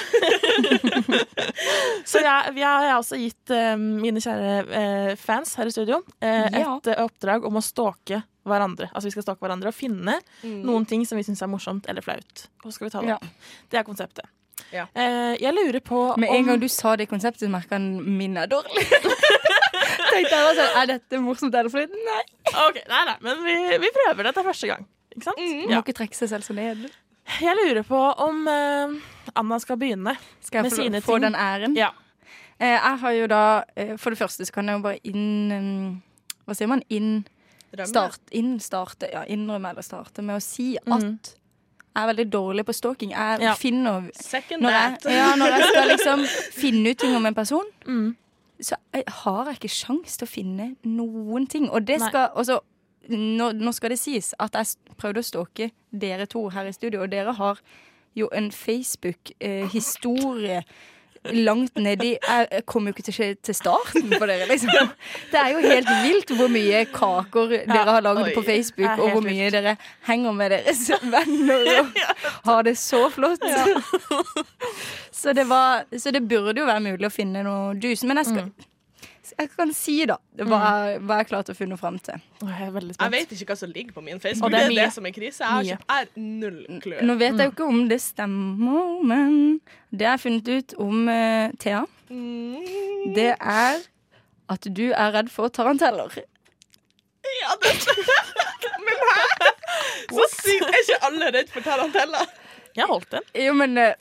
Så 2.08 2.18
jeg, 2.22 2.54
jeg 2.58 2.66
har 2.66 2.96
også 2.98 3.18
gitt 3.20 3.52
uh, 3.54 3.74
mine 3.78 4.20
kjære 4.22 4.52
uh, 4.66 5.12
fans 5.20 5.54
her 5.58 5.68
i 5.68 5.72
studio 5.74 6.00
uh, 6.02 6.24
Ja. 6.24 6.76
et 6.78 6.90
oppdrag 7.02 7.44
om 7.48 7.58
å 7.60 7.64
stalke 7.64 8.22
hverandre. 8.48 8.88
Altså 8.90 9.06
Vi 9.10 9.14
skal 9.16 9.26
stalke 9.28 9.44
hverandre 9.46 9.70
og 9.70 9.76
finne 9.76 10.18
Mm. 10.42 10.62
noen 10.66 10.84
ting 10.88 11.04
som 11.06 11.14
vi 11.18 11.22
syns 11.22 11.42
er 11.44 11.50
morsomt 11.52 11.84
eller 11.88 12.02
flaut. 12.02 12.46
Og 12.64 12.72
skal 12.74 12.88
vi 12.88 12.90
ta 12.90 13.00
det 13.04 13.12
Ja. 13.12 13.18
opp. 13.20 13.26
Det 13.70 13.78
er 13.78 13.84
konseptet. 13.86 14.26
Ja. 14.72 14.86
Jeg 14.94 15.52
lurer 15.54 15.80
på 15.84 16.16
Med 16.18 16.28
en 16.30 16.42
om 16.42 16.46
gang 16.48 16.60
du 16.60 16.68
sa 16.68 16.96
det 16.96 17.06
konseptet, 17.10 17.48
merka 17.50 17.76
han 17.76 17.86
min 18.18 18.36
er 18.36 18.46
dårlig. 18.50 18.74
Tenkte 20.12 20.34
jeg 20.34 20.44
var 20.44 20.54
sånn, 20.58 20.74
Er 20.82 20.86
dette 20.90 21.20
morsomt 21.22 21.54
eller 21.54 21.70
flaut? 21.72 21.92
Nei. 21.92 22.22
Okay, 22.68 22.82
Nei, 22.88 23.04
nei, 23.08 23.16
men 23.22 23.44
vi, 23.46 23.54
vi 23.84 23.90
prøver 23.94 24.26
det 24.28 24.34
er 24.36 24.48
første 24.50 24.68
gang. 24.72 24.84
Ikke 25.12 25.24
sant? 25.24 25.38
Mm. 25.38 25.70
Ja. 25.70 25.76
må 25.76 25.82
ikke 25.84 25.94
trekke 25.98 26.16
seg 26.16 26.28
selv 26.28 26.42
så 26.46 26.54
ned. 26.56 26.86
Jeg 27.40 27.54
lurer 27.56 27.82
på 27.86 27.98
om 28.18 28.46
uh, 28.48 28.94
Anna 29.38 29.58
skal 29.62 29.76
begynne. 29.78 30.16
Skal 30.40 30.62
Med 30.64 30.72
jeg 30.72 30.78
få, 30.78 30.88
jeg 30.96 31.02
få 31.06 31.18
den 31.22 31.34
æren? 31.38 31.76
Ja. 31.76 31.90
Eh, 32.58 32.74
jeg 32.74 32.98
har 33.00 33.12
jo 33.12 33.26
da 33.26 33.42
eh, 33.76 33.96
For 33.98 34.10
det 34.10 34.18
første 34.18 34.44
så 34.46 34.52
kan 34.52 34.66
jeg 34.68 34.76
jo 34.76 34.82
bare 34.82 34.98
inn 35.04 35.52
um, 35.52 36.02
Hva 36.46 36.54
sier 36.54 36.68
man? 36.70 36.82
Inn, 36.90 37.24
start, 37.88 38.20
inn 38.32 38.58
starte, 38.60 39.08
ja, 39.12 39.22
innrømme 39.30 39.70
eller 39.72 39.82
starte 39.82 40.22
med 40.22 40.36
å 40.36 40.42
si 40.42 40.76
at 40.76 40.86
Mhm. 40.92 41.18
jeg 41.94 42.02
er 42.02 42.06
veldig 42.14 42.26
dårlig 42.32 42.64
på 42.66 42.72
stalking. 42.74 43.10
Jeg 43.12 43.40
Ja. 43.40 43.54
finner 43.54 44.10
Second 44.14 44.62
når 44.62 44.70
jeg, 44.70 44.98
ja, 45.16 45.34
når 45.36 45.46
jeg 45.46 45.68
skal 45.70 45.88
liksom 45.88 46.26
finne 46.62 46.90
ut 46.90 46.98
ting 46.98 47.16
om 47.16 47.26
en 47.26 47.34
person, 47.34 47.64
Mm. 47.86 48.16
så 48.60 48.76
jeg 48.94 49.04
har 49.08 49.44
jeg 49.46 49.54
ikke 49.60 49.68
sjans 49.74 50.16
til 50.18 50.26
å 50.26 50.30
finne 50.30 50.76
noen 50.84 51.46
ting. 51.48 51.70
Og 51.70 51.84
det 51.86 52.00
skal 52.00 52.28
også 52.34 52.60
nå, 53.08 53.52
nå 53.58 53.72
skal 53.74 53.90
det 53.94 54.00
sies 54.00 54.32
at 54.42 54.54
jeg 54.58 54.66
prøvde 55.00 55.22
å 55.22 55.26
stalke 55.26 55.70
dere 55.90 56.26
to 56.30 56.48
her 56.54 56.64
i 56.68 56.74
studio, 56.76 56.98
og 57.02 57.10
dere 57.12 57.32
har 57.38 57.56
jo 58.14 58.28
en 58.36 58.50
Facebook-historie 58.52 60.62
langt 61.22 61.76
nedi 61.78 62.16
Jeg 62.18 62.64
kom 62.66 62.88
jo 62.88 62.92
ikke 62.94 63.04
til, 63.06 63.36
til 63.46 63.54
starten 63.54 64.08
på 64.10 64.26
dere, 64.26 64.46
liksom. 64.50 64.70
Det 65.30 65.38
er 65.38 65.52
jo 65.52 65.60
helt 65.62 65.90
vilt 66.02 66.32
hvor 66.34 66.50
mye 66.50 66.80
kaker 66.90 67.52
dere 67.60 67.94
har 67.96 68.02
lagd 68.02 68.32
på 68.34 68.42
Facebook, 68.42 68.98
og 68.98 69.12
hvor 69.14 69.22
mye 69.24 69.50
dere 69.54 69.76
henger 70.08 70.32
med 70.34 70.50
deres 70.56 70.82
venner 71.14 71.62
og 71.78 71.86
har 72.48 72.66
det 72.66 72.74
så 72.80 73.04
flott. 73.14 73.44
Så, 75.22 75.30
det 75.36 75.44
var, 75.46 75.84
så 75.98 76.10
det 76.10 76.22
burde 76.26 76.58
jo 76.58 76.64
være 76.66 76.82
mulig 76.82 77.06
å 77.06 77.12
finne 77.12 77.44
noe 77.46 77.76
juice. 77.78 78.02
Men 78.08 78.18
jeg 78.18 78.26
skal 78.32 78.48
jeg 79.38 79.50
kan 79.56 79.72
si, 79.74 79.94
da, 80.06 80.16
hva, 80.36 80.58
jeg- 80.88 81.00
hva 81.06 81.16
jeg 81.20 81.28
klarte 81.30 81.52
å 81.54 81.56
finne 81.56 81.76
fram 81.78 81.98
til. 81.98 82.20
Jeg 82.42 82.68
er 82.68 82.80
Jeg 83.00 83.10
vet 83.14 83.32
ikke 83.36 83.46
hva 83.52 83.56
som 83.56 83.70
ligger 83.70 83.92
på 83.96 84.02
min 84.02 84.20
Facebook. 84.20 84.44
Og 84.46 84.50
det, 84.50 84.58
det 84.68 84.78
er 84.78 84.82
er 84.82 84.86
det 84.86 84.92
som 84.94 85.06
er 85.06 85.10
krise. 85.16 85.40
Jeg 85.40 85.48
har 85.48 85.62
ikke 85.62 85.84
er 85.88 86.06
null 86.16 86.80
klø. 86.82 87.00
Nå 87.02 87.14
vet 87.18 87.36
jeg 87.38 87.46
jo 87.48 87.52
ikke 87.54 87.68
om 87.68 87.88
det 87.88 88.00
stemmer, 88.00 89.02
men 89.04 89.60
det 89.90 90.00
jeg 90.06 90.10
har 90.10 90.18
funnet 90.22 90.48
ut 90.48 90.74
om 90.78 91.08
uh, 91.08 91.48
Thea, 91.58 91.84
Mm. 92.12 93.14
det 93.14 93.30
er 93.40 93.78
at 94.52 94.66
du 94.76 94.90
er 94.92 95.12
redd 95.14 95.30
for 95.32 95.48
taranteller. 95.48 96.12
Ja, 97.40 97.54
det 97.62 97.72
Men 98.84 98.98
hæ? 99.08 99.50
Så 100.12 100.26
sykt! 100.42 100.66
Er 100.68 100.80
ikke 100.82 100.98
alle 101.08 101.30
redd 101.38 101.48
for 101.54 101.60
taranteller? 101.64 102.26
Jeg 102.76 102.86
holdt 102.88 103.10
den. 103.12 103.24
Jo, 103.36 103.52
men 103.52 103.76
eh, 103.78 103.94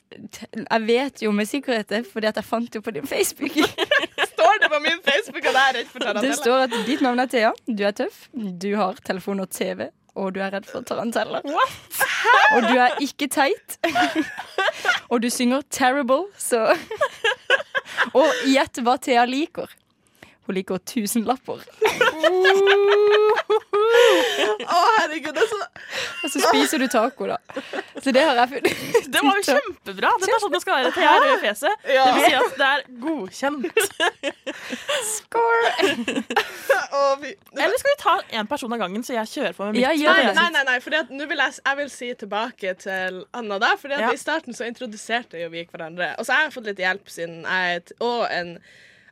jeg 0.72 0.82
vet 0.88 1.22
jo 1.26 1.32
med 1.36 1.46
sikkerhet 1.48 1.90
det, 1.92 2.06
fordi 2.12 2.28
at 2.28 2.36
jeg 2.40 2.46
fant 2.48 2.76
jo 2.76 2.82
på 2.82 2.92
din 2.96 3.08
Facebook. 3.08 3.52
Står 4.42 4.62
det 4.64 4.70
på 4.74 4.80
min 4.84 5.02
Facebook 5.06 5.46
at 5.46 5.54
jeg 5.54 5.64
er 5.70 5.78
redd 5.80 5.90
for 5.94 6.22
Det 6.26 6.36
står 6.38 6.66
at 6.68 6.76
ditt 6.88 7.02
navn 7.06 7.22
er 7.22 7.30
Thea, 7.32 7.52
du 7.68 7.84
er 7.86 7.96
tøff, 7.98 8.24
du 8.34 8.72
har 8.80 8.98
telefon 9.06 9.44
og 9.44 9.52
TV, 9.54 9.90
og 10.18 10.34
du 10.36 10.42
er 10.42 10.52
redd 10.56 10.66
for 10.70 10.86
taranteller. 10.88 11.46
Og 12.56 12.66
du 12.66 12.74
er 12.76 12.98
ikke 13.04 13.30
teit. 13.32 13.78
Og 15.12 15.22
du 15.22 15.30
synger 15.30 15.62
'Terrible', 15.70 16.28
så 16.38 16.76
Og 18.18 18.28
gjett 18.48 18.82
hva 18.84 18.98
Thea 18.98 19.26
liker. 19.26 19.70
Hun 20.52 20.58
liker 20.58 20.82
tusenlapper. 20.84 21.62
Å, 24.62 24.80
herregud, 25.00 25.32
det 25.36 25.44
er 25.44 25.48
så 25.48 25.60
Og 26.26 26.32
så 26.34 26.42
spiser 26.44 26.82
du 26.82 26.88
taco, 26.92 27.28
da. 27.30 27.38
Så 28.04 28.12
det 28.14 28.24
har 28.26 28.36
jeg 28.42 28.50
funnet. 28.52 28.82
Det 29.14 29.22
var 29.24 29.40
jo 29.40 29.46
kjempebra! 29.48 30.12
Det 30.22 30.28
er 30.36 30.42
sånn 30.44 30.54
det 30.54 30.62
skal 30.64 30.78
være 30.82 30.92
til 30.96 31.06
jeg 31.06 31.24
rød 31.24 31.40
fjeset. 31.46 31.88
Ja. 31.96 32.04
Det 32.06 32.12
vil 32.18 32.26
si 32.28 32.36
at 32.42 32.58
det 32.60 32.68
er 32.68 32.84
godkjent. 33.06 33.64
Score! 35.08 35.72
Eller 37.56 37.78
skal 37.80 37.90
vi 37.94 37.98
ta 38.04 38.16
én 38.42 38.52
person 38.52 38.76
av 38.76 38.84
gangen, 38.84 39.08
så 39.08 39.16
jeg 39.18 39.32
kjører 39.34 39.58
på 39.58 39.70
med 39.70 39.80
mitt? 39.80 39.86
Ja, 39.88 39.96
Nei, 40.12 40.36
nei, 40.36 40.48
nei, 40.58 40.64
nei 40.68 40.78
for 40.84 40.92
nå 41.16 41.28
vil 41.32 41.44
jeg, 41.46 41.58
jeg 41.64 41.80
vil 41.82 41.92
si 41.96 42.12
tilbake 42.26 42.76
til 42.84 43.24
Anna 43.38 43.58
da, 43.64 43.74
For 43.80 43.92
Ja. 43.96 44.12
i 44.12 44.20
starten 44.20 44.56
så 44.58 44.68
introduserte 44.68 45.40
jo 45.42 45.48
vi 45.54 45.64
hverandre. 45.72 46.14
Og 46.20 46.28
så 46.28 46.36
har 46.36 46.48
jeg 46.50 46.56
fått 46.60 46.70
litt 46.74 46.82
hjelp 46.84 47.12
siden 47.12 47.44
jeg 47.48 47.76
er 47.76 47.82
et, 47.82 47.96
og 48.04 48.26
en 48.32 48.58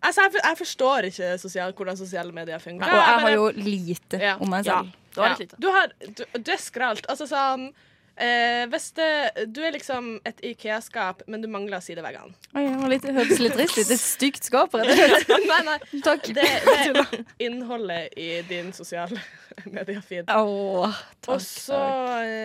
Altså, 0.01 0.21
jeg, 0.23 0.31
for- 0.31 0.47
jeg 0.47 0.57
forstår 0.57 1.07
ikke 1.09 1.33
sosial, 1.41 1.73
hvordan 1.73 1.97
sosiale 1.99 2.31
medier 2.31 2.57
fungerer. 2.63 2.91
Og 2.91 3.03
jeg 3.03 3.19
har 3.25 3.29
jo 3.35 3.49
lite 3.55 4.19
Ja. 4.21 4.35
om 4.39 4.49
meg 4.49 4.65
selv. 4.65 4.91
det 5.13 5.17
var 5.17 5.25
Ja. 5.27 5.29
litt 5.35 5.39
lite. 5.39 5.55
Du, 5.59 5.67
har, 5.71 5.87
du, 6.17 6.23
du 6.43 6.51
er 6.51 6.57
skralt. 6.57 7.05
Altså 7.09 7.27
sånn 7.27 7.73
eh, 8.19 8.65
Hvis 8.67 8.91
det 8.95 9.47
Du 9.53 9.61
er 9.63 9.71
liksom 9.71 10.19
et 10.25 10.39
Ikea-skap, 10.43 11.21
men 11.27 11.41
du 11.41 11.47
mangler 11.47 11.79
sideveggene. 11.79 12.33
Oi, 12.55 12.97
det 12.99 13.13
hørtes 13.15 13.39
litt 13.39 13.53
trist 13.53 13.77
ut. 13.77 13.91
Et 13.91 13.99
stygt 13.99 14.43
skap, 14.43 14.73
rett 14.73 14.89
og 14.89 15.23
slett. 15.25 15.47
nei, 15.51 15.61
nei. 15.67 16.01
Takk. 16.03 16.23
Det, 16.35 16.47
det 16.65 16.79
er 16.79 17.23
innholdet 17.39 18.13
i 18.17 18.41
din 18.47 18.71
sosiale 18.75 19.19
mediefeed. 19.75 20.29
Åh, 20.29 20.95
takk. 21.21 21.35
Og 21.35 21.41
så 21.41 21.79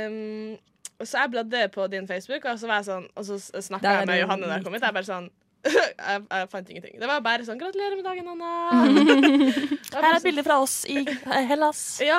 um, 0.09 0.59
så 1.05 1.19
jeg 1.25 1.31
bladde 1.35 1.69
på 1.75 1.87
din 1.91 2.07
Facebook, 2.07 2.45
og 2.47 2.59
så 2.59 2.69
var 2.71 2.79
jeg 2.81 2.87
sånn 2.87 3.07
Og 3.19 3.25
så 3.27 3.37
snakka 3.67 3.97
jeg 3.99 4.07
med 4.07 4.21
Johanne 4.23 4.47
da 4.47 4.55
jeg 4.61 4.65
kom 4.65 4.73
hit. 4.77 4.83
Jeg 4.87 4.95
bare 4.95 5.09
sånn 5.09 5.27
jeg, 6.09 6.23
jeg 6.31 6.49
fant 6.53 6.69
ingenting. 6.71 6.97
Det 7.01 7.09
var 7.09 7.21
bare 7.25 7.45
sånn 7.47 7.59
'Gratulerer 7.61 7.97
med 7.97 8.05
dagen, 8.05 8.29
Anna'. 8.29 8.51
Her 9.95 10.09
er 10.11 10.17
et 10.19 10.27
bilde 10.27 10.45
fra 10.45 10.59
oss 10.63 10.85
i 10.91 11.05
Hellas. 11.49 11.83
Ja. 12.05 12.19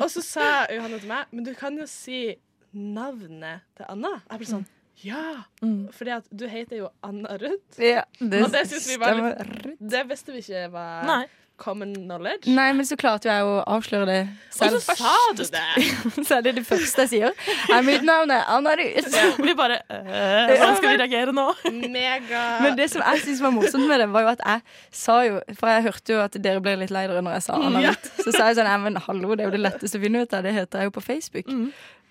og 0.00 0.10
så 0.12 0.22
sa 0.24 0.48
Johanne 0.72 0.98
til 1.00 1.08
meg 1.08 1.30
Men 1.32 1.44
du 1.46 1.54
kan 1.56 1.76
jo 1.78 1.86
si 1.88 2.34
navnet 2.74 3.64
til 3.78 3.86
Anna. 3.88 4.18
Jeg 4.30 4.42
ble 4.42 4.50
sånn 4.50 4.66
Ja! 5.04 5.44
Mm. 5.62 5.88
Fordi 5.94 6.10
at 6.16 6.26
du 6.34 6.46
heter 6.50 6.80
jo 6.82 6.88
Anna 7.06 7.36
Ruth. 7.40 7.78
Ja, 7.80 8.02
det, 8.18 8.42
Og 8.44 8.50
det 8.52 8.64
vi 8.88 8.96
var 9.00 9.14
litt- 9.14 9.76
Det 9.78 10.04
visste 10.10 10.34
vi 10.34 10.42
ikke 10.42 10.66
var 10.74 11.04
Nei. 11.06 11.22
Common 11.58 11.92
knowledge. 12.06 12.48
Nei, 12.54 12.68
men 12.76 12.86
så 12.86 12.96
klarte 12.98 13.28
jeg 13.28 13.44
å 13.44 13.58
avsløre 13.66 14.06
det 14.08 14.18
selv. 14.54 14.78
så 14.80 14.94
sa 14.98 15.14
du 15.36 15.42
det! 15.42 15.64
Så 16.28 16.38
er 16.38 16.44
det 16.46 16.54
det 16.58 16.64
første 16.66 17.04
jeg 17.04 17.10
sier. 17.12 17.34
Er 17.74 17.82
mitt 17.86 18.04
navn 18.06 18.30
er 18.34 18.46
Anna 18.54 18.72
Ruth. 18.78 19.18
Vi 19.42 19.54
bare 19.58 19.80
øh, 19.90 20.48
Hvordan 20.52 20.76
skal 20.78 20.88
vi 20.92 20.96
reagere 21.02 21.34
nå? 21.34 21.46
Mega 21.90 22.42
Men 22.64 22.78
det 22.78 22.88
som 22.92 23.02
jeg 23.04 23.22
synes 23.26 23.42
var 23.44 23.54
morsomt 23.54 23.86
med 23.90 24.02
det, 24.02 24.08
var 24.14 24.26
jo 24.26 24.32
at 24.36 24.42
jeg 24.44 24.64
sa 25.02 25.18
jo 25.26 25.38
For 25.58 25.70
jeg 25.72 25.86
hørte 25.88 26.14
jo 26.16 26.22
at 26.24 26.38
dere 26.48 26.62
ble 26.64 26.74
litt 26.82 26.92
lei 26.94 27.04
dere 27.10 27.22
når 27.24 27.38
jeg 27.38 27.46
sa 27.48 27.58
Anna 27.68 27.82
Ja. 27.84 27.94
Så 28.18 28.32
sa 28.34 28.48
jeg 28.50 28.58
sånn 28.58 28.68
Nei, 28.68 28.78
men 28.88 28.98
hallo, 29.06 29.34
det 29.38 29.46
er 29.46 29.50
jo 29.52 29.56
det 29.56 29.62
letteste 29.64 30.00
å 30.00 30.02
finne 30.02 30.24
ut 30.24 30.34
av. 30.36 30.44
Det 30.46 30.52
heter 30.56 30.82
jeg 30.82 30.90
jo 30.90 30.96
på 30.98 31.04
Facebook. 31.04 31.48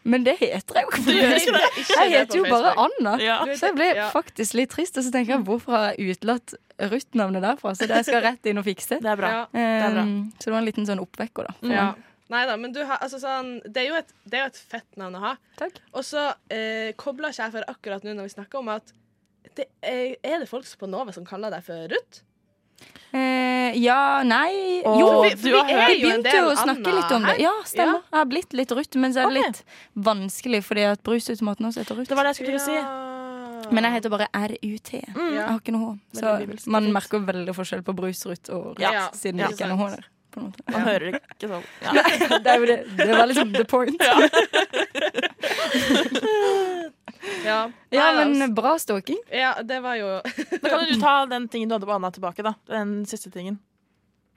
Men 0.08 0.24
det 0.24 0.38
heter 0.39 0.80
jeg 0.80 0.86
jo 0.88 0.91
ikke 0.93 1.13
Jeg, 1.17 1.41
det. 1.52 1.67
Ikke 1.82 1.98
Jeg 2.00 2.13
heter 2.13 2.39
jo 2.39 2.46
bare 2.48 2.74
Anna. 2.86 3.15
Ja. 3.20 3.38
Så 3.52 3.70
jeg 3.72 3.76
ble 3.76 3.88
Ja. 3.98 4.08
faktisk 4.13 4.56
litt 4.56 4.72
trist. 4.72 4.98
Og 5.00 5.04
så 5.04 5.12
tenker 5.12 5.36
jeg 5.36 5.46
hvorfor 5.48 5.76
har 5.76 5.88
jeg 5.91 6.15
utelatt 6.15 6.56
Ruth-navnet 6.80 7.43
derfra? 7.43 7.74
Så 7.76 7.88
det 7.89 8.04
skal 8.06 8.22
jeg 8.22 8.26
rett 8.28 8.50
inn 8.52 8.62
og 8.62 8.67
fikse. 8.67 9.00
Det 9.04 9.12
er 9.12 9.20
bra. 9.20 9.32
Ja. 9.34 9.46
er 9.58 9.96
bra. 9.98 10.04
Um, 10.08 10.20
så 10.38 10.48
det 10.48 10.54
var 10.56 10.62
en 10.62 10.70
liten 10.70 10.88
sånn 10.88 11.02
oppvekker, 11.04 11.50
da. 11.50 11.58
Ja. 11.67 11.88
meg. 11.91 12.04
Nei 12.28 12.43
da, 12.48 12.58
men 12.60 12.74
du 12.76 12.82
har 12.84 13.00
altså 13.00 13.22
sånn 13.22 13.62
Det 13.63 13.86
er 13.86 13.88
jo 13.88 13.96
et, 14.02 14.10
det 14.28 14.39
er 14.39 14.41
jo 14.46 14.52
et 14.52 14.62
fett 14.74 14.98
navn 15.00 15.15
å 15.15 15.24
ha. 15.24 15.34
Takk. 15.60 15.80
Og 15.93 16.04
så 16.04 16.30
eh, 16.52 16.91
kobler 17.00 17.32
ikke 17.32 17.46
jeg 17.48 17.56
for 17.56 17.72
akkurat 17.72 18.08
nå 18.08 18.15
når 18.17 18.28
vi 18.28 18.36
snakker 18.36 18.60
om 18.60 18.72
at 18.76 18.91
det 19.58 19.65
er, 19.82 20.17
er 20.22 20.41
det 20.43 20.50
folk 20.50 20.67
på 20.78 20.89
Nova 20.91 21.13
som 21.15 21.26
kaller 21.26 21.54
deg 21.54 21.63
for 21.65 21.88
Ruth? 21.91 22.22
Eh, 23.13 23.72
ja, 23.80 24.22
nei 24.28 24.82
Åh, 24.86 25.00
Jo, 25.00 25.22
vi- 25.24 25.36
vi, 25.40 25.52
har 25.52 25.63
begynte 25.90 26.13
en 26.13 26.24
del 26.24 26.36
jo 26.36 26.50
å 26.52 26.56
snakke 26.60 26.88
Anna 26.88 26.96
litt 27.00 27.12
om 27.16 27.22
det. 27.24 27.38
Ja, 27.42 27.52
stemmer. 27.66 28.02
Jeg 28.12 28.20
har 28.20 28.26
blitt 28.26 28.54
litt 28.54 28.72
rutt, 28.76 28.96
men 29.00 29.13
så 29.13 29.20
er 29.24 29.28
det 29.32 29.38
litt 29.42 29.63
vanskelig 29.96 30.62
fordi 30.63 30.84
at 30.92 31.04
brusautomaten 31.04 31.66
også 31.70 31.80
heter 31.86 31.96
rutt. 32.02 32.08
Det 32.12 32.16
var 32.20 32.24
det 32.28 32.32
jeg 32.36 32.40
skulle 32.46 32.60
si. 32.60 32.78
Men 33.74 33.84
jeg 33.84 33.92
heter 33.98 34.10
bare 34.13 34.28
RUT. 34.34 34.92
Jeg 34.94 35.13
har 35.16 35.60
ikke 35.60 35.72
noe 35.76 35.98
H. 36.13 36.16
Så 36.20 36.26
man 36.68 36.92
merker 36.94 37.20
veldig 37.26 37.54
forskjell 37.56 37.82
på 37.84 37.94
brusrutt 37.96 38.50
og 38.54 38.66
rutt, 38.76 38.80
Ja. 38.80 39.10
siden 39.12 39.40
Ja. 39.40 39.48
det 39.48 39.54
ikke 39.58 39.66
er 39.66 39.70
noe 39.76 39.90
H 39.90 39.96
der. 39.96 40.06
Man 40.38 40.54
hører 40.86 41.12
det 41.12 41.22
ikke 41.34 41.48
sånn. 41.50 41.63
Ja. 41.82 41.92
Det, 42.38 42.48
er 42.48 42.58
jo 42.60 42.66
det. 42.68 42.86
det 42.98 43.18
var 43.18 43.26
liksom 43.26 43.54
the 43.54 43.63
point. 43.66 44.00
Ja, 44.00 44.20
Ja, 47.46 47.72
Nei, 47.92 48.16
men 48.16 48.42
altså. 48.42 48.54
bra 48.56 48.74
stalking. 48.80 49.20
ja, 49.32 49.54
det 49.63 49.80
var 49.84 49.96
jo 50.00 50.10
Da 50.62 50.70
kan 50.70 50.86
du 50.90 51.00
ta 51.02 51.13
den 51.32 51.48
tingen 51.52 51.70
du 51.70 51.76
hadde 51.78 51.88
på 51.90 51.96
Anna 51.96 52.12
tilbake, 52.12 52.44
da. 52.46 52.54
Den 52.68 53.06
siste 53.10 53.32
tingen. 53.32 53.60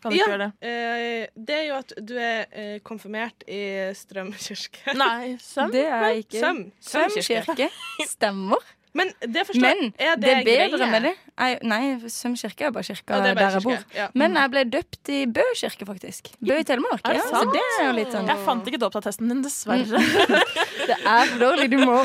Kan 0.03 0.12
du 0.12 0.16
Ja. 0.16 0.24
ikke 0.24 0.33
gjøre 0.33 0.46
det? 0.46 0.68
eh, 0.68 1.26
Det 1.37 1.57
er 1.59 1.64
jo 1.68 1.74
at 1.76 1.92
du 2.09 2.14
er 2.16 2.46
eh, 2.53 2.79
konfirmert 2.81 3.42
i 3.48 3.61
Strøm 3.98 4.31
kirke. 4.33 4.94
Nei, 4.96 5.37
søm? 5.42 5.70
Det 5.74 5.85
er 5.87 6.07
ikke 6.22 6.40
Søm. 6.40 6.62
Søm 6.81 7.11
kirke. 7.20 7.68
Stemmer. 8.09 8.62
Men 8.92 9.12
det 9.22 9.44
forstår 9.46 9.62
Men 9.62 9.92
er 10.03 10.16
det 10.18 10.31
er 10.33 10.40
bedre 10.44 10.79
greie? 10.79 10.90
med 10.90 11.03
det. 11.07 11.12
Nei, 11.40 11.50
nei 11.62 12.09
Søm 12.11 12.35
kirke 12.37 12.66
er 12.66 12.72
bare 12.74 12.83
kirka 12.88 13.14
Ja, 13.14 13.20
er 13.31 13.35
bare 13.38 13.44
der 13.46 13.55
jeg 13.59 13.62
bor. 13.62 13.85
ja. 13.94 14.09
Men 14.18 14.35
jeg 14.35 14.50
ble 14.50 14.64
døpt 14.72 15.09
i 15.14 15.20
Bø 15.31 15.44
kirke, 15.57 15.87
faktisk. 15.87 16.33
Bø 16.42 16.57
i 16.59 16.64
Telemark. 16.66 17.00
Er 17.05 17.14
det 17.14 17.20
Ja, 17.22 17.29
så 17.31 17.37
sant? 17.44 17.55
det 17.55 17.62
er 17.79 17.87
jo 17.87 17.92
litt 18.00 18.11
sånn 18.16 18.26
Jeg 18.33 18.42
fant 18.48 18.66
ikke 18.66 18.81
dåpsattesten 18.83 19.29
din, 19.31 19.42
dessverre. 19.46 20.03
Det 20.90 20.96
er 21.07 21.26
for 21.31 21.38
dårlig. 21.44 21.70
Du 21.70 21.79
må 21.87 22.00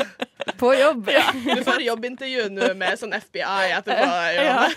på 0.60 0.70
jobb. 0.78 1.08
Du 1.42 1.62
får 1.66 1.82
jobbintervju 1.82 2.46
nå 2.54 2.68
med 2.78 2.98
sånn 3.00 3.12
FBI 3.18 3.72
etterpå. 3.80 4.10
Ja. 4.36 4.68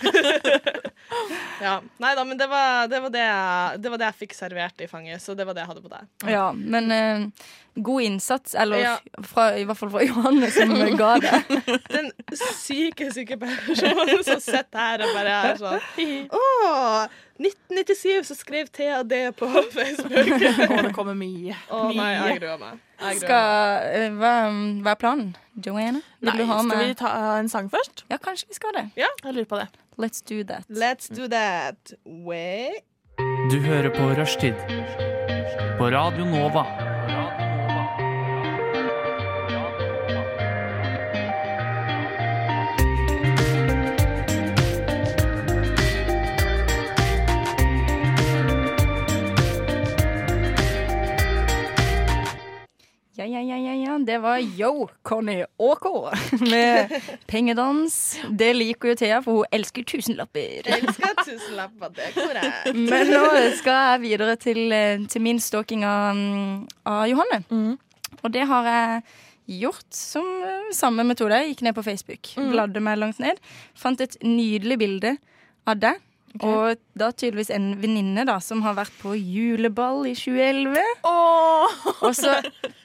ja. 1.61 1.73
Nei 2.01 2.13
da, 2.17 2.23
men 2.25 2.37
det 2.39 2.47
var 2.49 2.87
det, 2.89 2.99
var 3.05 3.13
det, 3.13 3.23
jeg, 3.25 3.81
det 3.83 3.91
var 3.93 4.01
det 4.01 4.09
jeg 4.09 4.19
fikk 4.23 4.35
servert 4.37 4.81
i 4.83 4.87
fanget, 4.89 5.21
så 5.23 5.35
det 5.37 5.45
var 5.47 5.53
det 5.57 5.63
jeg 5.65 5.71
hadde 5.73 5.83
på 5.85 5.91
deg. 5.93 6.07
Ja, 6.31 6.47
men 6.55 6.89
uh, 6.91 7.49
god 7.85 8.01
innsats, 8.07 8.55
eller 8.59 8.81
Ja. 8.83 8.95
fra, 9.25 9.49
i 9.59 9.65
hvert 9.67 9.77
fall 9.79 9.91
fra 9.93 10.03
Johanne, 10.07 10.49
som 10.55 10.73
ga 10.99 11.11
det. 11.23 11.35
Den 11.99 12.11
syke 12.39 13.09
sykepleiersjonen 13.13 14.23
som 14.23 14.39
sitter 14.43 14.79
her 14.79 15.03
og 15.03 15.15
bare 15.17 15.39
er 15.49 15.59
sånn 15.59 15.79
Å, 16.39 16.43
1997 17.39 18.27
så 18.27 18.35
skrev 18.35 18.67
Thea 18.75 19.01
det 19.07 19.35
på 19.39 19.47
Facebook. 19.73 20.11
Det 20.11 20.93
kommer 20.95 21.15
mye. 21.17 21.55
Å 21.71 21.85
nei, 21.91 22.09
jeg 22.15 22.39
gruer 22.41 22.59
meg. 22.61 22.81
Jeg 22.99 23.21
gruer. 23.21 23.23
Skal, 23.23 23.87
eh, 23.95 24.09
hva, 24.19 24.33
hva 24.83 24.95
er 24.95 24.99
planen? 24.99 25.29
Joanne? 25.59 26.03
Vil 26.19 26.31
Nei, 26.31 26.37
du 26.39 26.49
ha 26.49 26.59
skal 26.63 26.83
vi 26.83 26.97
ta 26.99 27.13
en 27.37 27.51
sang 27.51 27.71
først? 27.71 28.05
Ja, 28.11 28.19
kanskje 28.23 28.51
vi 28.51 28.59
skal 28.59 28.75
det. 28.75 28.85
Jeg 28.99 29.09
lurer 29.23 29.47
på 29.49 29.59
det. 29.59 29.69
Let's 29.99 30.23
do 30.23 30.43
that. 30.47 30.67
Let's 30.71 31.11
do 31.11 31.27
that. 31.31 31.95
Way. 32.05 32.83
Du 33.51 33.59
hører 33.63 33.91
på 33.95 34.13
Rushtid 34.19 34.55
på 35.79 35.91
Radio 35.95 36.25
Nova. 36.27 36.88
Det 54.05 54.17
var 54.21 54.39
Yo, 54.39 54.87
Conny 55.03 55.43
OK 55.57 55.85
med 56.49 56.91
pengedans. 57.27 58.17
Det 58.29 58.53
liker 58.55 58.91
jo 58.93 58.95
Thea, 58.99 59.21
for 59.25 59.41
hun 59.41 59.55
elsker 59.55 59.83
tusenlapper. 59.87 60.61
Jeg 60.65 60.83
elsker 60.83 61.15
tusenlapper, 61.25 61.91
det 61.95 62.05
er 62.09 62.13
korrekt. 62.17 62.69
Men 62.75 63.11
nå 63.13 63.23
skal 63.59 63.79
jeg 63.93 64.03
videre 64.05 64.35
til, 64.41 64.61
eh, 64.71 65.05
til 65.09 65.21
min 65.25 65.39
stalking 65.43 65.83
av, 65.87 66.15
mm, 66.15 66.67
av 66.85 67.07
Johanne. 67.11 67.41
Og 68.23 68.31
det 68.33 68.45
har 68.49 68.69
jeg 68.69 69.01
gjort 69.61 69.87
som 69.95 70.25
eh, 70.45 70.69
samme 70.75 71.03
metode. 71.07 71.37
Jeg 71.39 71.55
gikk 71.55 71.65
ned 71.67 71.75
på 71.77 71.85
Facebook, 71.85 72.33
bladde 72.51 72.83
meg 72.83 72.99
langt 73.01 73.19
ned. 73.23 73.39
Fant 73.77 74.01
et 74.01 74.17
nydelig 74.23 74.77
bilde 74.81 75.15
av 75.69 75.79
deg. 75.81 75.99
Og 76.45 76.77
da 76.99 77.09
tydeligvis 77.11 77.49
en 77.55 77.71
venninne 77.81 78.23
da 78.27 78.35
som 78.43 78.61
har 78.65 78.75
vært 78.77 78.93
på 79.01 79.15
juleball 79.17 80.05
i 80.09 80.13
2011. 80.17 80.77
Og 82.05 82.13
så 82.15 82.35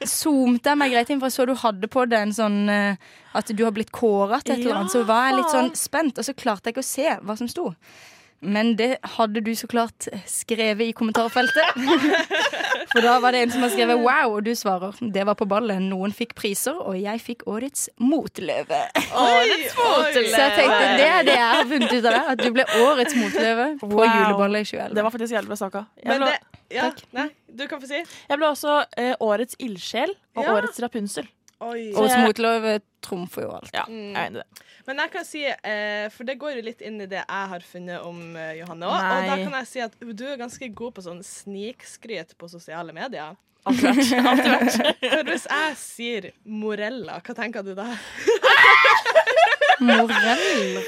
zoomte 0.08 0.72
jeg 0.72 0.80
meg 0.80 0.94
greit 0.94 1.12
inn, 1.12 1.20
for 1.20 1.28
jeg 1.28 1.36
så 1.36 1.46
du 1.50 1.54
hadde 1.60 1.90
på 1.92 2.06
deg 2.08 2.24
en 2.28 2.34
sånn 2.36 2.58
eh, 2.72 3.12
At 3.36 3.50
du 3.52 3.64
har 3.66 3.74
blitt 3.76 3.92
kåra 3.94 4.40
til 4.40 4.56
et 4.56 4.64
eller 4.64 4.80
annet. 4.80 4.94
Så 4.94 5.04
var 5.08 5.28
jeg 5.28 5.38
litt 5.40 5.52
sånn 5.52 5.70
spent, 5.78 6.18
og 6.18 6.26
så 6.26 6.34
klarte 6.38 6.70
jeg 6.70 6.76
ikke 6.76 6.86
å 6.86 6.92
se 6.94 7.16
hva 7.20 7.36
som 7.38 7.50
sto. 7.50 7.72
Men 8.44 8.74
det 8.76 8.98
hadde 9.16 9.40
du 9.40 9.50
så 9.56 9.66
klart 9.70 10.06
skrevet 10.28 10.90
i 10.90 10.92
kommentarfeltet. 10.92 11.78
For 12.92 13.00
da 13.02 13.14
var 13.22 13.32
det 13.34 13.40
en 13.46 13.50
som 13.54 13.62
har 13.64 13.70
skrevet 13.72 13.96
'wow', 13.98 14.34
og 14.36 14.44
du 14.44 14.52
svarer 14.54 14.92
'det 15.00 15.24
var 15.26 15.34
på 15.34 15.46
ballet'. 15.48 15.80
Noen 15.80 16.12
fikk 16.12 16.34
priser, 16.38 16.76
og 16.76 16.94
jeg 17.00 17.20
fikk 17.20 17.42
årets 17.48 17.88
motløve. 17.98 18.80
Årets 19.16 19.74
Så 19.74 20.40
jeg 20.40 20.52
tenkte 20.58 20.82
det 21.00 21.08
er 21.08 21.22
det 21.22 21.36
jeg 21.38 21.50
har 21.56 21.64
funnet 21.72 21.92
ut 21.92 22.04
av 22.04 22.12
det. 22.12 22.22
At 22.34 22.38
du 22.44 22.50
ble 22.52 22.64
årets 22.84 23.14
motløve 23.16 23.66
på 23.80 23.86
Wow. 23.88 24.04
juleballet 24.04 24.60
i 24.60 24.64
2011. 24.64 24.94
Det 24.94 25.02
var 25.04 25.10
faktisk 25.10 25.32
jævlig 25.34 25.48
bra 25.48 25.56
saka. 25.56 25.84
Men 26.04 26.20
det 26.20 26.38
Ja, 26.70 26.90
nei, 27.12 27.28
du 27.58 27.66
kan 27.68 27.80
få 27.80 27.86
si. 27.86 27.94
jeg 28.28 28.36
ble 28.38 28.46
også 28.46 28.84
eh, 28.96 29.14
årets 29.20 29.54
ildsjel 29.60 30.10
og 30.36 30.44
Ja. 30.44 30.54
årets 30.54 30.80
Rapunsel. 30.82 31.28
Oi. 31.64 31.90
Jeg- 31.92 32.24
motløve 32.26 32.74
trumfer 33.04 33.42
jo 33.46 33.50
alt. 33.56 33.70
Ja, 33.74 33.84
jeg 33.88 34.14
er 34.16 34.26
enig 34.28 34.38
i 34.38 34.42
det. 34.42 34.62
Men 34.86 34.98
jeg 35.00 35.10
kan 35.14 35.24
si, 35.24 35.42
eh, 35.46 36.08
for 36.12 36.24
det 36.28 36.38
går 36.40 36.56
jo 36.58 36.62
litt 36.66 36.82
inn 36.84 37.00
i 37.00 37.06
det 37.08 37.22
jeg 37.22 37.48
har 37.54 37.60
funnet 37.64 38.04
om 38.04 38.36
eh, 38.36 38.52
Johanne 38.60 38.84
òg. 38.84 38.92
Og 38.98 39.02
Nei. 39.08 39.26
da 39.30 39.36
kan 39.44 39.56
jeg 39.60 39.66
si 39.70 39.80
at 39.80 39.94
du 40.00 40.24
er 40.28 40.36
ganske 40.40 40.68
god 40.76 40.94
på 40.98 41.04
sånn 41.06 41.22
snikskryt 41.24 42.34
på 42.40 42.50
sosiale 42.52 42.92
medier. 42.96 43.36
Alt 43.64 43.80
vært. 43.80 44.12
Alltid. 44.28 45.08
For 45.08 45.24
hvis 45.30 45.46
jeg 45.48 45.76
sier 45.80 46.26
morella, 46.44 47.16
hva 47.24 47.34
tenker 47.38 47.64
du 47.64 47.72
da? 47.78 47.86
Morell. 49.80 50.78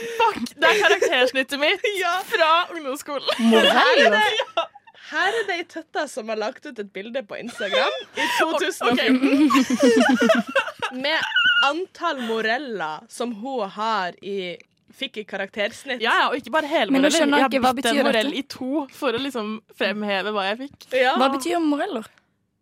Det 0.56 0.68
er 0.68 0.78
karaktersnittet 0.82 1.58
mitt 1.60 1.80
fra 2.32 2.50
ungdomsskolen. 2.74 3.28
Morell? 3.50 4.18
Her 5.10 5.30
er 5.40 5.44
det 5.48 5.56
ei 5.60 5.64
tøtte 5.70 6.02
som 6.10 6.28
har 6.32 6.38
lagt 6.40 6.66
ut 6.66 6.78
et 6.82 6.90
bilde 6.92 7.22
på 7.26 7.34
Instagram 7.38 7.94
i 8.18 8.26
2014 8.40 10.96
med 10.96 11.18
antall 11.66 12.18
moreller 12.26 12.96
som 13.12 13.32
hun 13.42 13.68
har 13.76 14.10
i 14.22 14.56
Fikk 14.96 15.18
i 15.20 15.22
karaktersnitt. 15.28 16.00
Ja, 16.00 16.14
ja, 16.22 16.26
og 16.30 16.36
ikke 16.38 16.50
bare 16.54 16.68
hele 16.70 16.88
moreller. 16.94 17.12
jeg 17.12 17.28
Jeg 17.52 17.60
har 17.60 17.74
bitt 17.76 17.88
en 17.90 17.98
morell 18.06 18.32
i 18.32 18.40
to 18.48 18.86
for 18.96 19.12
å 19.12 19.18
liksom 19.20 19.58
fremheve 19.76 20.32
hva 20.32 20.46
jeg 20.46 20.56
fikk. 20.62 20.86
Ja. 20.96 21.12
Hva 21.20 21.28
betyr 21.34 21.60
moreller? 21.60 22.06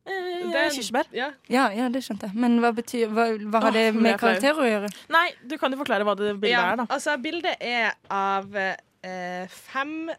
Det 0.04 0.58
er 0.58 0.72
Kirsebær. 0.74 1.06
Ja. 1.16 1.30
Ja, 1.48 1.68
ja, 1.72 1.86
det 1.92 2.02
skjønte 2.04 2.28
jeg. 2.28 2.36
Men 2.36 2.58
hva 2.60 2.74
betyr 2.76 3.12
Hva, 3.14 3.24
hva 3.38 3.62
har 3.64 3.70
oh, 3.70 3.78
det 3.78 3.94
med 3.96 4.18
karakterer 4.20 4.60
å 4.60 4.66
gjøre? 4.68 4.90
Nei, 5.14 5.28
du 5.46 5.56
kan 5.60 5.72
jo 5.72 5.78
forklare 5.80 6.04
hva 6.08 6.16
det 6.18 6.34
bildet 6.34 6.52
Ja, 6.52 6.64
er, 6.72 6.76
da. 6.82 6.86
altså 6.92 7.14
bildet 7.22 7.64
er 7.64 7.94
av 8.12 8.58
eh, 8.58 9.46
fem 9.70 10.10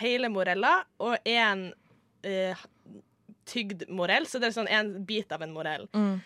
hele 0.00 0.30
morella 0.32 0.80
og 1.02 1.16
én 1.28 1.70
eh, 2.26 2.62
tygd 3.50 3.86
morell, 3.88 4.26
så 4.28 4.40
det 4.40 4.50
er 4.50 4.56
sånn 4.56 4.70
en 4.70 4.92
bit 5.06 5.32
av 5.32 5.42
en 5.44 5.52
morell. 5.54 5.88
Mm. 5.96 6.20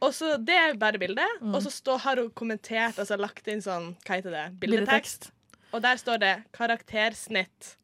Og 0.00 0.14
så 0.16 0.36
Det 0.40 0.56
er 0.56 0.78
bare 0.80 0.98
bildet, 0.98 1.42
og 1.44 1.58
så 1.60 1.70
står, 1.72 1.98
har 2.06 2.22
hun 2.22 2.30
kommentert, 2.32 2.96
altså 2.98 3.18
lagt 3.20 3.48
inn 3.52 3.60
sånn, 3.60 3.92
hva 4.06 4.16
heter 4.16 4.32
det, 4.32 4.46
bildetekst. 4.62 5.28
Og 5.76 5.82
der 5.84 6.00
står 6.00 6.18
det 6.18 6.34
'karaktersnitt 6.56 7.76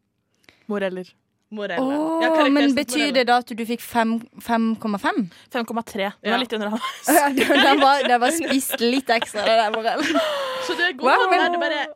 Moreller. 0.67 1.13
Moreller'. 1.53 1.79
Åh, 1.79 2.23
Ja, 2.23 2.49
men 2.51 2.75
betyr 2.75 2.99
moreller. 2.99 3.13
det 3.15 3.27
da 3.27 3.37
at 3.39 3.47
du 3.47 3.65
fikk 3.67 3.81
5,5? 3.81 5.31
5,3. 5.53 5.93
Det 5.95 6.13
Ja. 6.25 6.31
var 6.33 6.39
litt 6.39 6.53
under 6.53 6.69
han. 6.71 6.81
Den 7.37 7.81
var, 7.81 8.03
den 8.09 8.21
var 8.21 8.31
spist 8.41 8.81
litt 8.81 9.07
ekstra, 9.11 9.45
den 9.47 9.59
der 9.63 9.71
morellen. 9.71 10.21
Så 10.67 10.75
du 10.77 10.83
er 10.83 10.93
god 10.93 11.07
Wow. 11.07 11.27
på 11.31 11.37
det 11.39 11.53
du 11.53 11.59
bare 11.63 11.87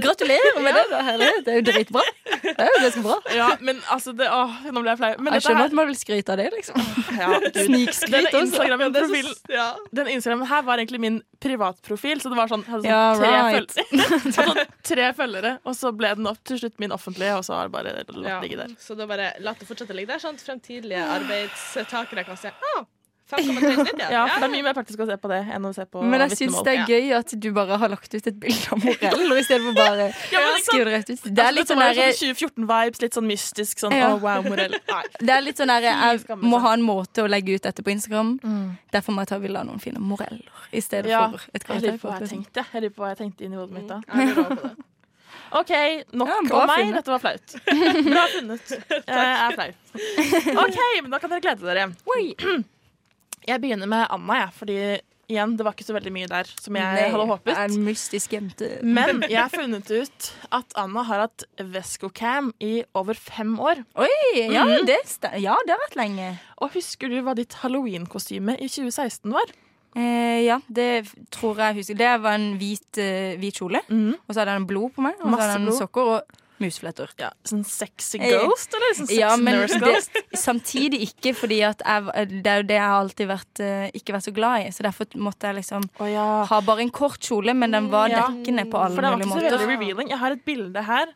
Gratulerer 0.00 0.60
med 0.62 0.74
det, 0.74 0.84
da. 0.90 1.00
Herlig. 1.02 1.30
Det 1.44 1.52
er 1.52 1.56
jo 1.60 1.64
dritbra. 1.66 2.02
Det 2.42 2.54
er 2.58 2.70
jo 2.74 2.80
ganske 2.82 3.02
bra. 3.04 3.16
Ja, 3.34 3.48
men 3.60 3.80
altså 3.90 4.12
det, 4.16 4.26
åh, 4.30 4.50
Nå 4.72 4.82
ble 4.82 4.90
jeg 4.90 4.98
flau. 4.98 5.10
Jeg 5.10 5.24
dette 5.24 5.40
skjønner 5.46 5.60
her 5.64 5.70
at 5.70 5.76
man 5.78 5.86
vil 5.90 5.98
skryte 5.98 6.30
av 6.34 6.36
det, 6.40 6.48
liksom. 6.56 6.76
ja, 7.18 7.28
Snikskryt 7.66 8.34
også. 8.34 9.34
Ja. 9.50 9.68
Den 9.94 10.08
Instagramen 10.08 10.46
her 10.50 10.62
var 10.66 10.78
egentlig 10.82 11.00
min 11.00 11.20
privatprofil, 11.40 12.20
så 12.20 12.30
det 12.32 12.36
var 12.40 12.48
sånn, 12.50 12.64
sånn 12.66 12.84
Ja, 12.84 13.14
tre, 13.16 13.30
right. 13.30 13.72
føl 13.72 14.32
sånn 14.34 14.60
tre 14.84 15.12
følgere, 15.16 15.54
og 15.64 15.74
så 15.78 15.92
ble 15.96 16.14
den 16.18 16.26
opp, 16.30 16.40
til 16.44 16.58
slutt 16.60 16.78
min 16.82 16.92
offentlige, 16.92 17.36
og 17.38 17.44
så 17.46 17.54
har 17.60 17.68
det 17.68 17.72
bare 17.72 17.94
latt 18.08 18.42
ligge 18.44 18.58
der. 18.60 18.74
Så 18.80 18.96
da 18.98 19.06
bare 19.10 19.34
la 19.44 19.52
det 19.58 19.68
fortsette 19.68 19.92
å 19.92 19.98
ligge 19.98 20.14
der, 20.14 20.22
sånn 20.22 20.38
at 20.38 20.44
fremtidige 20.44 21.02
arbeidstakere 21.18 22.24
kan 22.24 22.38
se 22.40 22.48
ah, 22.52 22.80
ja. 22.80 22.86
Ja, 24.10 24.22
for 24.26 24.42
det 24.42 24.46
er 24.46 24.52
mye 24.52 24.64
mer 24.64 24.74
praktisk 24.74 25.02
å 25.04 25.06
se 25.06 25.16
på 25.20 25.30
det 25.30 25.40
enn 25.54 25.66
å 25.68 25.72
se 25.74 25.84
på 25.86 26.02
Men 26.02 26.24
jeg 26.24 26.38
syns 26.40 26.56
det 26.66 26.72
er 26.74 26.90
gøy 26.90 27.12
at 27.18 27.34
du 27.44 27.48
bare 27.54 27.78
har 27.80 27.92
lagt 27.92 28.14
ut 28.14 28.26
et 28.26 28.38
bilde 28.42 28.74
av 28.74 28.82
moreller 28.82 29.42
istedenfor 29.42 29.76
bare 29.78 30.08
Ja, 30.34 30.42
ikke 30.56 30.64
skrive 30.66 30.88
det 30.88 30.94
rett 30.96 31.12
ut. 31.12 31.28
Det 31.28 31.44
er 31.44 31.54
litt 31.54 31.70
sånn 31.70 31.84
sånn 31.84 32.18
2014-vibes, 32.24 33.02
litt 33.04 33.18
sånn 33.18 33.28
mystisk, 33.30 33.84
sånn 33.84 33.96
Ja. 33.96 34.12
oh, 34.14 34.20
wow, 34.22 34.42
morell. 34.46 34.76
Det 35.26 35.34
er 35.34 35.44
litt 35.44 35.60
sånn 35.60 35.70
der, 35.70 35.86
Jeg 35.90 36.40
må 36.42 36.60
ha 36.64 36.74
en 36.74 36.84
måte 36.86 37.24
å 37.24 37.30
legge 37.30 37.58
ut 37.58 37.66
dette 37.68 37.84
på 37.86 37.94
Instagram. 37.94 38.36
Derfor 38.94 39.14
må 39.16 39.24
jeg 39.26 39.34
ta 39.34 39.40
bilde 39.42 39.62
av 39.62 39.70
noen 39.70 39.82
fine 39.82 40.02
moreller 40.02 40.68
i 40.74 40.82
stedet 40.84 41.10
Ja, 41.12 41.26
for 41.30 41.46
et 41.54 41.66
hva 41.66 41.78
jeg 41.78 41.86
liksom. 41.86 42.46
lurer 42.50 42.94
på 42.94 43.02
hva 43.04 43.14
jeg 43.14 43.22
tenkte 43.24 43.46
inni 43.46 43.58
i 43.58 43.60
hodet 43.60 43.74
mitt 43.78 43.90
da. 43.90 44.74
OK, 45.50 45.72
nok 46.14 46.30
Ja, 46.30 46.38
om 46.42 46.70
meg. 46.70 46.92
Dette 46.94 47.12
var 47.14 47.22
flaut. 47.22 47.54
Bra 48.10 48.24
funnet. 48.34 48.74
Jeg 48.90 49.30
er 49.34 49.56
flau. 49.56 49.70
OK, 50.64 50.80
men 51.02 51.10
da 51.10 51.20
kan 51.22 51.32
dere 51.32 51.42
glede 51.44 51.66
dere. 51.66 51.88
Jeg 53.50 53.62
begynner 53.62 53.88
med 53.88 54.04
Anna, 54.12 54.34
jeg, 54.36 54.50
fordi 54.52 54.74
igjen, 55.30 55.54
det 55.56 55.64
var 55.64 55.72
ikke 55.72 55.86
så 55.86 55.94
veldig 55.96 56.10
mye 56.12 56.28
der 56.28 56.48
som 56.60 56.76
jeg 56.76 56.96
Nei, 56.98 57.06
hadde 57.14 57.26
håpet. 57.30 57.56
En 57.56 57.86
mystisk 57.86 58.34
jente. 58.36 58.68
Men 58.84 59.22
jeg 59.32 59.38
har 59.38 59.52
funnet 59.52 59.88
ut 59.90 60.28
at 60.58 60.76
Anna 60.80 61.04
har 61.08 61.24
hatt 61.24 61.46
Vescocam 61.72 62.52
i 62.60 62.82
over 62.98 63.18
fem 63.18 63.54
år. 63.62 63.80
Oi, 64.00 64.10
ja, 64.52 64.66
mm. 64.68 64.84
det, 64.90 65.00
ja, 65.40 65.56
det 65.64 65.74
har 65.74 65.82
vært 65.86 65.98
lenge. 66.00 66.30
Og 66.60 66.74
husker 66.76 67.12
du 67.12 67.20
hva 67.24 67.36
ditt 67.38 67.56
halloween-kostyme 67.62 68.58
i 68.58 68.68
2016 68.68 69.32
var? 69.34 69.54
Eh, 69.96 70.42
ja, 70.46 70.60
det 70.70 71.06
tror 71.34 71.56
jeg 71.58 71.80
husker. 71.80 71.96
Det 71.98 72.10
var 72.22 72.36
en 72.38 72.52
hvit, 72.60 72.98
eh, 72.98 73.36
hvit 73.40 73.54
kjole. 73.58 73.80
Og 73.90 74.30
så 74.34 74.40
hadde 74.44 74.54
den 74.58 74.66
blod 74.70 74.92
på 74.94 75.02
meg. 75.02 75.14
Og 75.20 75.32
så 75.34 75.40
hadde 75.40 75.64
den 75.64 75.74
sokker 75.76 76.12
og 76.16 76.36
musefletter. 76.60 77.08
Ja, 77.18 77.30
sånn 77.48 77.62
sexy 77.64 78.18
Eh, 78.20 78.34
ghost, 78.44 78.74
eller 78.76 78.92
sånn 78.98 79.06
sexy 79.08 79.18
ja, 79.22 79.30
men 79.40 79.56
nurse 79.62 79.78
det, 79.80 80.22
samtidig 80.36 81.00
ikke, 81.08 81.32
fordi 81.34 81.56
jeg, 81.62 81.78
det 81.80 82.46
er 82.52 82.60
jo 82.60 82.66
det 82.68 82.76
jeg 82.76 82.84
har 82.84 82.98
alltid 83.00 83.30
vært, 83.30 83.60
eh, 83.64 83.86
ikke 83.96 84.12
vært 84.12 84.26
så 84.28 84.34
glad 84.36 84.66
i. 84.66 84.70
Så 84.76 84.84
derfor 84.84 85.06
måtte 85.16 85.48
jeg 85.48 85.56
liksom 85.62 85.86
ha 85.98 86.60
bare 86.60 86.80
en 86.84 86.90
kort 86.90 87.18
kjole, 87.18 87.54
men 87.56 87.70
den 87.72 87.88
var 87.90 88.08
Ja. 88.12 88.26
dekkende 88.28 88.68
på 88.70 88.76
alle 88.78 88.94
For 88.94 89.00
det 89.02 89.10
var 89.10 89.16
mulige 89.16 89.26
ikke 89.26 89.32
så 89.32 89.40
måter. 89.40 89.58
veldig 89.58 89.78
revealing. 89.78 90.08
Jeg 90.10 90.18
har 90.18 90.30
et 90.32 90.44
bilde 90.44 90.82
her. 90.84 91.06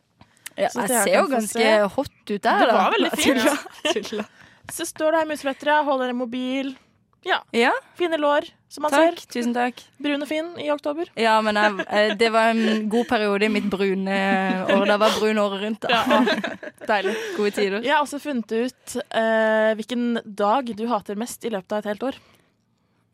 Ja, 0.57 0.69
jeg 0.73 0.89
ser 0.89 1.15
jo 1.19 1.27
ganske 1.27 1.53
se. 1.53 1.89
hot 1.95 2.09
ut 2.31 2.43
der, 2.43 2.59
Det 2.59 2.69
da. 2.69 2.73
var 2.73 2.93
veldig 2.97 3.11
fint. 3.19 4.13
Ja. 4.13 4.25
Så 4.73 4.87
står 4.87 5.13
det 5.13 5.21
her 5.21 5.27
musefletter. 5.29 5.85
Holder 5.85 6.09
en 6.09 6.17
mobil. 6.17 6.77
Ja. 7.27 7.41
Ja. 7.53 7.73
Fine 7.97 8.17
lår, 8.17 8.49
som 8.75 8.83
man 8.83 8.91
Takk, 8.95 9.21
ser. 9.23 9.31
tusen 9.37 9.55
takk. 9.55 9.79
Brun 10.03 10.25
og 10.25 10.29
fin 10.31 10.49
i 10.59 10.67
oktober. 10.75 11.11
Ja, 11.21 11.37
men 11.47 11.55
jeg, 11.61 11.87
eh, 11.87 12.15
det 12.19 12.31
var 12.35 12.51
en 12.51 12.89
god 12.91 13.07
periode 13.13 13.47
i 13.47 13.53
mitt 13.55 13.69
brune 13.71 14.17
år. 14.75 14.85
Det 14.91 14.99
var 15.05 15.17
brun 15.21 15.41
året 15.45 15.63
rundt. 15.63 15.87
Da. 15.87 16.21
Deilig. 16.91 17.15
Gode 17.39 17.55
tider. 17.55 17.81
Jeg 17.87 17.95
har 17.95 18.03
også 18.03 18.19
funnet 18.23 18.51
ut 18.59 18.97
eh, 19.07 19.71
hvilken 19.79 20.07
dag 20.27 20.75
du 20.75 20.87
hater 20.91 21.19
mest 21.21 21.47
i 21.47 21.53
løpet 21.55 21.73
av 21.77 21.85
et 21.85 21.93
helt 21.93 22.09
år. 22.11 22.19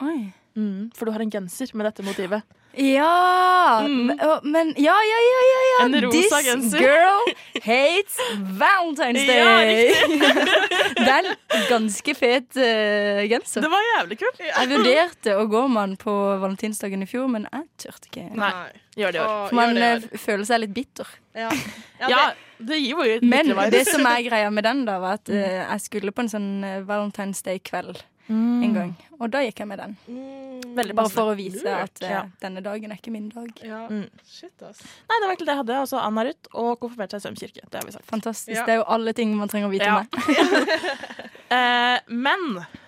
Oi. 0.00 0.18
Mm, 0.56 0.90
for 0.96 1.06
du 1.06 1.14
har 1.14 1.22
en 1.22 1.30
genser 1.30 1.70
med 1.78 1.86
dette 1.86 2.02
motivet. 2.06 2.42
Ja! 2.72 3.80
Men, 3.82 4.06
men 4.42 4.68
ja, 4.76 4.94
ja, 4.94 5.20
ja, 5.26 5.40
ja, 5.50 5.60
ja. 5.70 5.84
En 5.84 6.02
rosa 6.04 6.36
This 6.36 6.46
genser. 6.46 6.78
girl 6.78 7.32
hates 7.62 8.18
Valentine's 8.58 9.26
Day! 9.30 9.90
Ja, 9.90 10.34
det 11.00 11.08
er 11.08 11.30
en 11.30 11.64
ganske 11.68 12.14
fet 12.14 12.58
uh, 12.58 13.22
genser. 13.30 13.64
Det 13.64 13.70
var 13.72 13.88
jævlig 13.96 14.20
kult. 14.20 14.42
Jeg 14.58 14.70
vurderte 14.70 15.34
å 15.38 15.48
gå 15.50 15.64
med 15.66 15.90
den 15.90 15.96
på 16.04 16.14
valentinsdagen 16.44 17.02
i 17.02 17.08
fjor, 17.10 17.26
men 17.32 17.48
jeg 17.50 17.66
turte 17.86 18.10
ikke. 18.10 18.28
Nei, 18.38 18.52
gjør 18.98 19.16
det 19.16 19.18
i 19.18 19.24
år. 19.24 19.56
Man 19.56 19.80
eh, 19.80 20.06
føler 20.22 20.46
seg 20.46 20.62
litt 20.62 20.76
bitter. 20.76 21.10
Ja, 21.34 21.50
Ja, 22.10 22.22
det 22.58 22.78
gir 22.78 22.94
jo 22.94 23.04
litt 23.06 23.24
Men 23.26 23.50
det 23.72 23.84
som 23.88 24.06
er 24.08 24.22
greia 24.26 24.50
med 24.52 24.66
den, 24.66 24.84
da, 24.86 24.98
var 25.02 25.18
at 25.18 25.30
uh, 25.32 25.36
jeg 25.40 25.84
skulle 25.86 26.14
på 26.14 26.22
en 26.26 26.32
sånn 26.32 26.50
Valentine's 26.86 27.42
Day-kveld 27.46 28.04
en 28.30 28.74
gang. 28.76 28.90
Og 29.18 29.30
da 29.32 29.40
gikk 29.44 29.58
jeg 29.62 29.68
med 29.68 29.78
den. 29.82 29.96
Veldig 30.76 30.94
Bare 30.94 31.10
for 31.10 31.32
å 31.32 31.36
vise 31.38 31.64
Lurt. 31.64 31.82
at 31.98 32.02
eh, 32.06 32.10
Ja. 32.14 32.20
denne 32.40 32.62
dagen 32.62 32.92
er 32.92 32.96
ikke 33.00 33.10
min 33.10 33.28
dag. 33.32 33.48
Ja. 33.66 33.80
Mm. 33.90 34.06
Shit, 34.24 34.54
ass. 34.62 34.80
Nei, 35.08 35.16
det 35.18 35.26
var 35.26 35.32
egentlig 35.34 35.48
det 35.48 35.54
jeg 35.56 35.62
hadde. 35.64 35.78
Altså 35.82 35.98
Anna 35.98 36.24
Ruth 36.28 36.48
og 36.54 36.78
konfirmerte 36.80 37.18
seg 37.18 37.24
i 37.24 37.26
Søm 37.26 37.36
kirke. 37.40 37.64
Det 37.70 37.80
har 37.80 37.86
vi 37.88 37.92
sagt. 37.96 38.06
Fantastisk. 38.06 38.54
Ja. 38.56 38.64
Det 38.68 38.76
er 38.76 38.80
jo 38.82 38.86
alle 38.86 39.12
ting 39.18 39.34
man 39.36 39.48
trenger 39.50 39.68
å 39.68 39.74
vite 39.74 39.90
Ja. 39.90 39.98
om 39.98 40.06
meg. 40.06 40.10
Eh, 41.50 41.98
men 42.06 42.44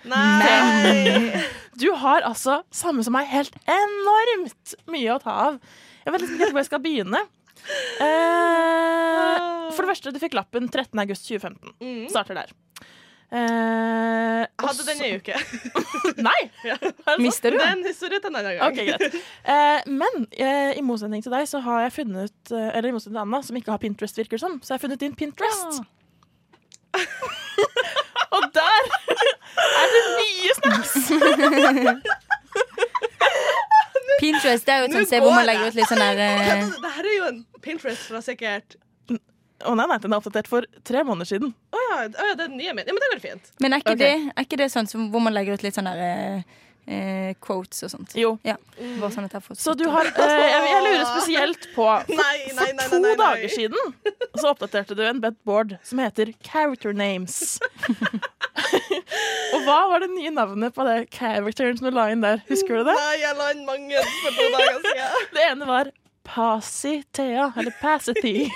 Nei! 0.06 1.32
du 1.82 1.88
har 1.98 2.22
altså, 2.22 2.60
samme 2.70 3.02
som 3.02 3.10
meg, 3.16 3.26
helt 3.26 3.56
enormt 3.66 4.74
mye 4.86 5.16
å 5.16 5.18
ta 5.18 5.34
av. 5.48 5.56
Jeg 6.04 6.12
vet 6.14 6.22
liksom 6.22 6.36
ikke 6.38 6.50
hvor 6.52 6.60
jeg 6.62 6.68
skal 6.68 6.82
begynne. 6.84 7.24
Eh, 7.98 9.72
for 9.74 9.82
det 9.82 9.90
første, 9.92 10.12
du 10.14 10.20
fikk 10.22 10.36
lappen 10.38 10.68
13. 10.70 10.94
august 11.02 11.26
2015. 11.26 11.74
Mm. 11.82 12.04
Starter 12.12 12.38
der. 12.38 12.54
Eh, 13.32 14.42
Hadde 14.60 14.84
den 14.84 14.98
så- 14.98 15.06
i 15.08 15.14
uke. 15.16 15.32
Nei! 16.28 16.40
Ja. 16.68 16.74
Mister 17.18 17.50
du 17.50 17.56
Den 17.58 17.80
historien 17.86 18.20
til 18.20 18.28
en 18.28 18.36
annen 18.36 18.58
gang. 18.58 18.72
Okay, 18.72 18.84
greit. 18.90 19.14
Eh, 19.48 19.80
men 19.88 20.26
eh, 20.36 20.74
i 20.76 20.82
motsetning 20.84 21.22
til 21.24 21.32
deg 21.32 21.46
så 21.48 21.62
har 21.64 21.86
jeg 21.86 21.94
funnet 21.96 22.52
eh, 22.52 22.68
Eller 22.76 22.90
i 22.90 22.92
motsetning 22.92 23.16
til 23.16 23.22
Anna, 23.24 23.40
som 23.46 23.56
ikke 23.56 23.72
har 23.72 23.80
Pinterest, 23.80 24.20
virker 24.20 24.36
det 24.36 24.42
som, 24.44 24.58
så 24.60 24.74
har 24.74 24.78
jeg 24.80 24.84
funnet 24.84 25.00
din 25.00 25.16
Pinterest. 25.16 25.80
Og 28.36 28.42
der 28.52 28.80
er 29.80 29.86
det 29.94 30.02
nye 30.20 30.52
snaps! 30.58 30.92
Pinterest 34.20 34.66
det 34.66 34.72
er 34.74 34.78
jo 34.82 34.84
et 34.90 34.94
sånt 34.96 35.08
sted 35.08 35.20
hvor 35.24 35.34
man 35.34 35.46
legger 35.48 35.68
ut 35.72 35.76
litt 35.78 35.88
sånn 35.90 36.00
der 36.02 36.20
eh, 36.20 36.64
Det 36.84 36.92
her 36.96 37.08
er 37.08 37.14
jo 37.16 37.24
en 37.30 37.40
Pinterest 37.64 38.04
fra 38.10 38.20
sikkert 38.24 38.76
Å 39.62 39.74
nei, 39.78 39.86
nei, 39.90 40.00
den 40.02 40.14
er 40.14 40.22
oppdatert 40.22 40.50
for 40.50 40.66
tre 40.86 41.04
måneder 41.06 41.28
siden. 41.34 41.54
Å 41.72 41.78
ja, 41.78 41.92
oh, 41.92 42.02
ja, 42.02 42.10
det 42.10 42.26
er 42.32 42.40
den 42.44 42.58
nye 42.58 42.74
min. 42.74 42.88
Ja, 42.88 42.96
men 42.96 43.04
da 43.04 43.12
går 43.12 43.22
fint. 43.22 43.54
Men 43.62 43.76
er 43.76 43.84
ikke, 43.84 43.96
okay. 43.96 44.02
det, 44.02 44.34
er 44.34 44.48
ikke 44.48 44.60
det 44.62 44.68
sånn 44.72 44.90
som, 44.90 45.08
hvor 45.12 45.22
man 45.24 45.34
legger 45.36 45.58
ut 45.58 45.64
litt 45.66 45.76
sånn 45.78 45.88
derre 45.90 46.10
eh, 46.12 46.60
eh, 46.86 47.34
quotes 47.42 47.84
og 47.86 47.92
sånt? 47.92 48.14
Jo. 48.18 48.34
Ja, 48.46 48.56
bare 49.00 49.12
sånn 49.14 49.28
at 49.28 49.36
jeg 49.36 49.44
får 49.44 49.60
Så 49.62 49.74
du 49.78 49.84
har 49.92 50.08
eh, 50.08 50.42
jeg, 50.50 50.82
lurer 50.86 51.06
spesielt 51.12 51.68
på 51.76 51.86
Nei, 52.10 52.16
nei, 52.16 52.36
nei, 52.58 52.66
For 52.66 52.74
nei, 52.74 52.88
to 52.88 53.00
nei, 53.00 53.14
nei. 53.14 53.18
dager 53.22 53.54
siden 53.56 53.96
så 54.40 54.52
oppdaterte 54.54 54.96
du 54.98 55.02
en 55.06 55.20
bedboard 55.22 55.76
som 55.84 56.00
heter 56.00 56.32
Character 56.40 56.94
Names. 56.96 57.58
Og 59.52 59.66
hva 59.66 59.78
var 59.90 60.00
det 60.02 60.08
nye 60.14 60.32
navnet 60.32 60.72
på 60.74 60.86
det 60.88 60.96
characteren 61.12 61.76
som 61.78 61.90
du 61.90 61.96
la 61.96 62.08
inn 62.12 62.24
der? 62.24 62.40
Husker 62.48 62.80
du 62.80 62.88
det? 62.88 62.96
Nei, 62.96 63.16
jeg 63.20 63.36
la 63.38 63.50
inn 63.52 63.66
mange 63.68 64.04
for 64.22 64.38
to 64.38 64.46
dager 64.56 64.80
siden. 64.86 65.26
Det 65.36 65.44
ene 65.50 65.68
var 65.68 65.92
Pasi-Thea, 66.24 67.52
eller 67.58 67.74
Pasity. 67.80 68.46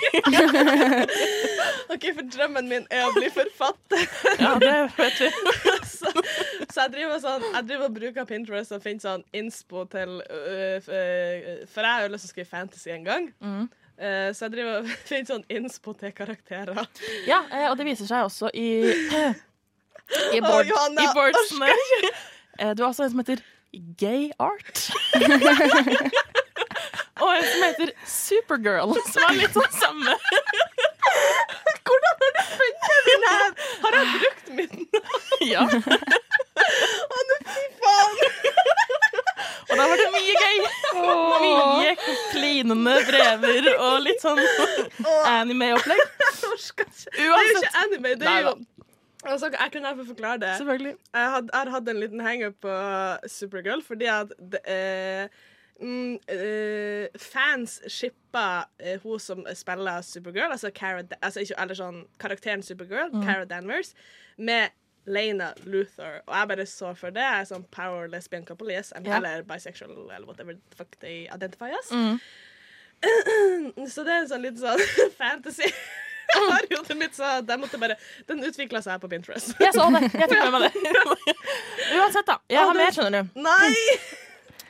OK, 1.93 2.05
for 2.15 2.23
drømmen 2.31 2.67
min 2.69 2.85
er 2.91 3.05
å 3.07 3.13
bli 3.15 3.29
forfatter. 3.33 4.05
Ja, 4.43 4.53
det 4.61 4.73
vet 4.97 5.19
vi. 5.21 5.29
så, 5.97 6.11
så 6.69 6.83
jeg 6.83 6.91
driver 6.93 7.19
sånn 7.23 7.43
Jeg 7.47 7.63
driver 7.69 7.87
og 7.89 7.95
bruker 7.97 8.27
Pinterest 8.29 8.75
og 8.75 8.83
finner 8.83 9.01
sånn 9.03 9.23
inspo 9.35 9.83
til 9.89 10.19
øh, 10.21 10.77
øh, 10.77 11.65
For 11.71 11.81
jeg 11.81 11.91
har 11.91 12.05
jo 12.05 12.11
lyst 12.13 12.27
til 12.27 12.29
å 12.29 12.33
skrive 12.35 12.49
fantasy 12.51 12.91
en 12.93 13.07
gang. 13.07 13.27
Mm. 13.41 13.65
Uh, 13.97 14.29
så 14.37 14.45
jeg 14.45 14.53
driver 14.53 14.83
og 14.83 14.91
finner 15.09 15.29
sånn 15.31 15.45
inspo 15.57 15.95
til 15.97 16.11
karakterer. 16.13 16.83
Ja, 17.25 17.39
eh, 17.49 17.65
og 17.71 17.77
det 17.79 17.87
viser 17.89 18.05
seg 18.09 18.27
også 18.27 18.51
i 18.53 18.67
I, 18.85 20.39
board, 20.43 20.69
Johanna, 20.69 21.01
i 21.01 21.13
boardsene. 21.17 21.71
Eh, 22.59 22.75
Du 22.77 22.83
har 22.85 22.91
også 22.91 23.07
en 23.07 23.15
som 23.15 23.23
heter 23.23 23.41
Gay 23.99 24.29
Art. 24.39 24.85
Og 27.21 27.31
en 27.33 27.45
som 27.47 27.63
heter 27.65 27.91
Supergirl, 28.09 28.93
som 29.13 29.25
er 29.27 29.39
litt 29.41 29.57
sånn 29.57 29.77
samme. 29.77 30.17
Hvordan 31.87 32.23
har 32.23 32.33
du 32.37 32.41
funnet 32.53 33.09
den 33.09 33.27
her? 33.27 33.51
Har 33.83 33.97
jeg 33.97 34.07
brukt 34.17 34.47
min? 34.59 34.87
Ja. 35.47 35.63
Å, 35.67 37.21
nå 37.29 37.37
fy 37.47 37.65
faen! 37.81 38.15
Og 39.67 39.73
da 39.75 39.83
var 39.83 39.99
det 39.99 40.07
mye 40.13 40.35
gøy. 40.41 40.57
Mye 41.43 41.93
klinende 42.31 42.95
brever 43.07 43.69
og 43.75 43.97
litt 44.05 44.23
sånn 44.23 44.41
anime-opplegg. 45.27 46.03
Uansett. 46.47 47.07
Det 47.11 47.23
er 47.23 47.27
jo 47.27 47.61
ikke 47.61 47.73
anime. 47.83 48.15
Det 48.19 48.31
er 48.31 48.45
jo. 48.47 48.55
Altså, 49.27 49.49
jeg 49.51 49.71
kunne 49.73 49.89
derfor 49.89 50.07
forklare 50.07 50.39
det. 50.43 50.53
Selvfølgelig. 50.61 50.95
Jeg 51.17 51.43
har 51.53 51.71
hatt 51.73 51.91
en 51.91 51.99
liten 51.99 52.23
hangup 52.23 52.59
på 52.63 52.73
Supergirl 53.31 53.83
fordi 53.83 54.07
at 54.11 54.31
det, 54.39 54.61
eh, 54.63 55.27
mm, 55.81 56.17
uh, 56.33 57.19
fans 57.19 57.79
shippa 57.87 58.65
uh, 58.81 58.97
hun 59.03 59.19
som 59.19 59.43
spiller 59.55 60.01
Supergirl, 60.01 60.51
altså, 60.51 60.71
Cara, 60.75 61.03
altså 61.21 61.39
ikke, 61.43 61.55
eller 61.61 61.75
sånn, 61.79 62.03
karakteren 62.19 62.63
Supergirl, 62.63 63.09
Mm. 63.13 63.23
Cara 63.25 63.45
Danvers, 63.45 63.93
med 64.37 64.69
Lena 65.07 65.53
Luther. 65.63 66.21
Og 66.27 66.33
jeg 66.35 66.47
bare 66.49 66.65
så 66.67 66.89
for 66.97 67.09
det. 67.15 67.21
Jeg 67.23 67.41
er 67.41 67.45
sånn 67.53 67.63
power 67.71 68.07
lesbian 68.11 68.43
couple, 68.45 68.73
yes. 68.73 68.91
I'm- 68.93 69.05
Ja. 69.07 69.17
Eller 69.21 69.41
bisexual, 69.47 69.91
eller 70.11 70.25
whatever 70.27 70.53
the 70.53 70.75
fuck 70.75 70.97
they 70.99 71.27
identify 71.33 71.69
as. 71.71 71.91
Mm. 71.91 72.19
Så 73.87 74.03
det 74.03 74.11
er 74.11 74.21
en 74.23 74.27
sånn 74.31 74.41
litt 74.41 74.57
sånn 74.59 74.81
fantasy. 75.19 75.69
Det 76.27 76.95
mitt, 76.99 77.13
så 77.15 77.39
den 77.41 77.61
måtte 77.61 77.77
bare 77.79 77.95
Den 78.27 78.41
utvikla 78.43 78.81
seg 78.83 78.99
på 78.99 79.07
Pinterest. 79.07 79.53
Jeg 79.63 79.71
så 79.73 79.85
det. 79.93 80.01
Jeg 80.11 80.27
fikk 80.27 80.41
med 80.43 80.57
meg 80.57 80.73
det. 80.75 81.35
Uansett, 82.01 82.27
da. 82.27 82.35
Jeg 82.51 82.59
har 82.67 82.73
mer, 82.75 82.91
skjønner 82.91 83.23
du. 83.23 83.39
Nei! 83.47 84.26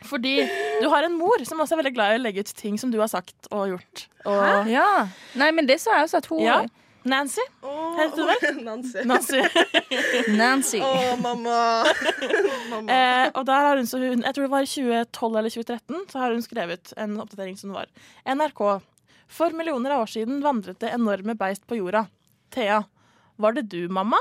Fordi 0.08 0.36
du 0.82 0.88
har 0.91 1.02
en 1.08 1.15
mor 1.20 1.43
som 1.48 1.60
også 1.63 1.76
er 1.78 1.82
veldig 1.84 1.96
glad 1.98 2.15
i 2.15 2.20
å 2.20 2.24
legge 2.26 2.43
ut 2.46 2.52
ting 2.58 2.76
som 2.82 2.91
du 2.93 3.00
har 3.02 3.10
sagt 3.12 3.50
og 3.52 3.63
gjort. 3.76 4.08
Og 4.26 4.67
Ja. 4.72 4.89
Nei, 5.39 5.52
men 5.56 5.70
det 5.70 5.80
sa 5.84 5.89
jeg 6.00 6.10
også 6.10 6.24
at 6.24 6.30
hun 6.32 6.43
Ja. 6.46 6.60
Nancy. 7.08 7.43
Heter 7.63 8.17
du 8.17 8.24
vel? 8.28 8.58
Nancy. 8.67 9.00
Nancy. 9.08 9.39
Nancy. 10.41 10.80
Å, 10.84 11.15
mamma. 11.22 11.60
mamma. 12.72 12.88
Eh, 12.91 13.28
og 13.32 13.46
der 13.48 13.62
har 13.70 13.80
hun, 13.80 13.88
så 13.88 13.96
hun, 14.02 14.26
jeg 14.26 14.36
tror 14.36 14.43
det 14.48 14.52
var 14.52 14.67
i 14.67 14.67
2012 14.67 15.38
eller 15.39 15.52
2013, 15.56 16.02
så 16.12 16.20
har 16.20 16.36
hun 16.36 16.43
skrevet 16.43 16.91
en 17.00 17.15
oppdatering 17.24 17.56
som 17.60 17.72
var 17.78 17.88
NRK. 18.28 18.62
For 19.32 19.56
millioner 19.56 19.96
av 19.96 20.04
år 20.04 20.12
siden 20.17 20.43
vandret 20.43 20.82
det 20.84 20.91
enorme 20.96 21.34
beist 21.39 21.63
på 21.67 21.80
jorda. 21.80 22.04
Thea. 22.52 22.82
Var 23.38 23.52
det 23.56 23.67
du, 23.72 23.82
mamma? 23.93 24.17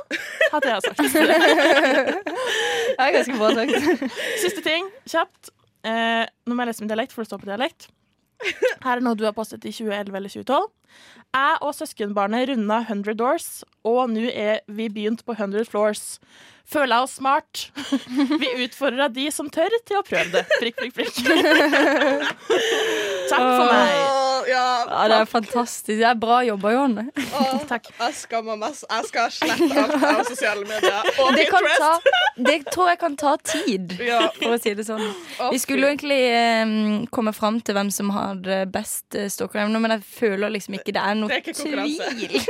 Har 0.53 0.61
Thea 0.63 0.79
sagt. 0.85 0.99
Det 1.01 1.07
er 3.03 3.15
ganske 3.19 3.37
bra 3.39 3.49
sagt. 3.57 3.75
Siste 4.43 4.63
ting, 4.67 4.85
kjapt. 5.09 5.51
Eh, 5.87 6.25
nå 6.47 6.57
må 6.57 6.65
jeg 6.65 6.73
lese 6.73 6.85
min 6.85 6.91
dialekt, 6.91 7.15
for 7.15 7.23
det 7.23 7.31
står 7.31 7.45
på 7.45 7.51
dialekt. 7.51 7.89
Her 8.85 8.99
er 8.99 9.05
noe 9.05 9.17
du 9.17 9.25
har 9.25 9.35
postet 9.37 9.65
i 9.65 9.73
2011 9.73 10.19
eller 10.19 10.33
2012. 10.33 10.67
Jeg 11.37 11.57
og 11.65 11.73
søskenbarnet 11.77 12.51
runda 12.51 12.81
100 12.85 13.17
doors, 13.19 13.49
og 13.87 14.13
nå 14.13 14.29
er 14.31 14.61
vi 14.69 14.89
begynt 14.93 15.25
på 15.27 15.37
100 15.37 15.67
floors. 15.69 16.19
Føler 16.67 16.97
jeg 16.97 17.07
oss 17.07 17.17
smart. 17.21 17.61
Vi 18.43 18.49
utfordrer 18.65 19.13
de 19.15 19.29
som 19.31 19.47
tør, 19.55 19.71
til 19.87 20.01
å 20.01 20.07
prøve 20.07 20.33
det. 20.33 20.43
Prikk, 20.59 20.81
prikk, 20.83 20.95
prikk. 20.99 21.15
Takk 23.31 23.43
for 23.43 23.67
meg. 23.67 23.91
Åh, 23.97 24.49
ja, 24.49 24.65
Ja, 24.87 25.09
det 25.11 25.17
er 25.17 25.25
fantastisk. 25.31 25.87
Det 25.89 26.05
er 26.07 26.15
bra 26.15 26.41
jobba, 26.47 26.71
Johanne. 26.75 27.05
åh, 27.17 27.63
Jeg 27.71 28.15
skammer 28.15 28.57
meg. 28.61 28.75
så- 28.79 28.87
Jeg 28.91 29.05
skal 29.09 29.31
slette 29.31 29.79
alt 29.83 30.05
av 30.05 30.25
sosiale 30.31 30.65
medier. 30.67 31.03
Og 31.19 31.35
Det, 31.35 31.49
kan 31.51 31.65
Pinterest. 31.65 31.81
ta, 31.81 32.43
det 32.51 32.67
tror 32.73 32.89
jeg 32.93 32.99
kan 32.99 33.17
ta 33.17 33.37
tid, 33.43 33.97
Ja. 34.11 34.21
for 34.39 34.55
å 34.55 34.61
si 34.63 34.75
det 34.75 34.87
sånn. 34.87 35.03
Å, 35.41 35.51
Vi 35.51 35.59
skulle 35.59 35.87
jo 35.89 35.95
egentlig 35.95 36.21
eh, 36.31 37.07
komme 37.11 37.33
fram 37.35 37.61
til 37.61 37.75
hvem 37.75 37.91
som 37.93 38.11
hadde 38.15 38.61
best 38.71 39.17
uh, 39.19 39.27
stalkerevne, 39.33 39.81
men 39.81 39.91
jeg 39.97 40.05
føler 40.05 40.51
liksom 40.55 40.75
ikke 40.79 40.93
det 40.95 41.03
er 41.03 41.15
noe 41.19 41.29
Det 41.29 41.37
er 41.37 41.43
ikke 41.43 41.57
konkurranse. 41.63 42.11
tvil. 42.13 42.47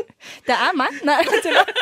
Det 0.46 0.56
er 0.58 0.76
meg. 0.76 1.00
Nei, 1.04 1.16
jeg 1.22 1.42
tuller. 1.42 1.72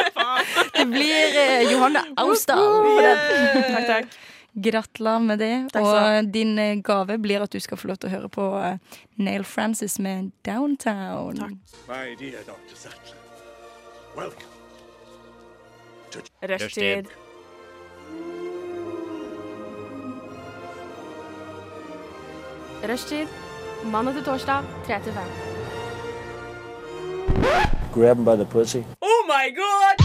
Det 0.79 0.87
blir 0.93 1.41
eh, 1.43 1.73
Johanne 1.73 2.05
Austdal. 2.17 2.63
for 2.85 3.03
den. 3.03 3.75
Takk, 3.75 3.87
takk. 3.87 4.07
Gratulerer 4.55 5.19
med 5.19 5.39
det. 5.39 5.55
Takk 5.73 5.83
skal. 5.87 6.19
Og 6.19 6.35
din 6.35 6.59
eh, 6.59 6.77
gave 6.83 7.19
blir 7.19 7.43
at 7.43 7.53
du 7.53 7.59
skal 7.61 7.77
få 7.81 7.91
lov 7.91 7.99
til 7.99 8.11
å 8.11 8.15
høre 8.15 8.29
på 8.31 8.47
Nail 8.55 8.79
Neil 9.19 9.45
Francis 9.45 9.99
med 9.99 10.31
Downtown. 10.47 11.59
My 11.89 12.15
dear 12.19 12.47
Dr. 12.47 12.79
Rushtid. 16.43 17.11
Rushtid. 22.85 23.29
Mandag 23.85 24.15
til 24.15 24.25
torsdag, 24.25 24.63
3 24.87 25.03
til 25.03 25.13
5. 25.13 25.23
Grab 27.95 28.17
him 28.17 28.25
by 28.25 28.37
the 28.37 28.45
pussy. 28.45 28.79
Oh 29.03 29.21
my 29.27 29.51
god! 29.55 29.99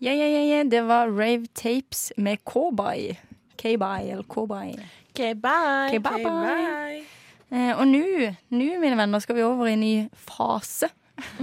Ja, 0.00 0.12
ja, 0.12 0.26
ja, 0.26 0.56
ja. 0.56 0.62
Det 0.62 0.88
var 0.88 1.06
Rave 1.06 1.46
Tapes 1.54 2.12
med 2.16 2.36
K-Bye. 2.44 3.29
K-Bye 3.60 4.12
eller 4.12 4.24
K-Bye. 4.24 4.88
K-bye. 5.14 5.90
Ok, 5.90 6.02
bye, 6.02 6.24
bye. 6.24 7.02
Eh, 7.50 7.72
og 7.74 7.86
nå, 7.90 8.30
mine 8.50 8.96
venner, 8.96 9.18
skal 9.18 9.36
vi 9.36 9.44
over 9.44 9.68
i 9.68 9.74
en 9.76 9.84
ny 9.84 9.94
fase. 10.14 10.88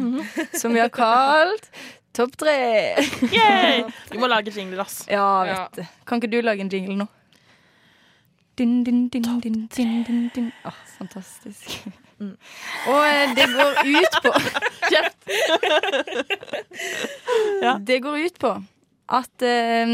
Som 0.59 0.73
vi 0.73 0.81
har 0.81 0.89
kalt 0.89 1.69
Topp 2.17 2.37
tre. 2.37 2.95
Yay! 3.29 3.83
Vi 4.11 4.17
må 4.17 4.25
lage 4.25 4.49
jingler, 4.49 4.81
ass. 4.81 5.03
Ja, 5.05 5.43
vet 5.45 5.75
du. 5.77 5.83
Kan 6.09 6.17
ikke 6.17 6.31
du 6.31 6.39
lage 6.41 6.63
en 6.65 6.71
jingle 6.73 6.95
nå? 6.97 7.05
Din, 8.57 8.83
din, 8.83 9.03
din, 9.13 9.21
din, 9.43 9.67
din, 9.69 9.91
din, 10.07 10.23
din. 10.33 10.47
Oh, 10.65 10.79
fantastisk. 10.97 11.75
Og 12.89 13.03
eh, 13.05 13.35
det 13.37 13.45
går 13.53 13.71
ut 13.85 14.17
på 14.23 14.31
Kjeft! 14.89 15.29
Det 17.85 17.99
går 18.01 18.17
ut 18.25 18.39
på 18.41 18.55
at 19.19 19.45
eh, 19.45 19.93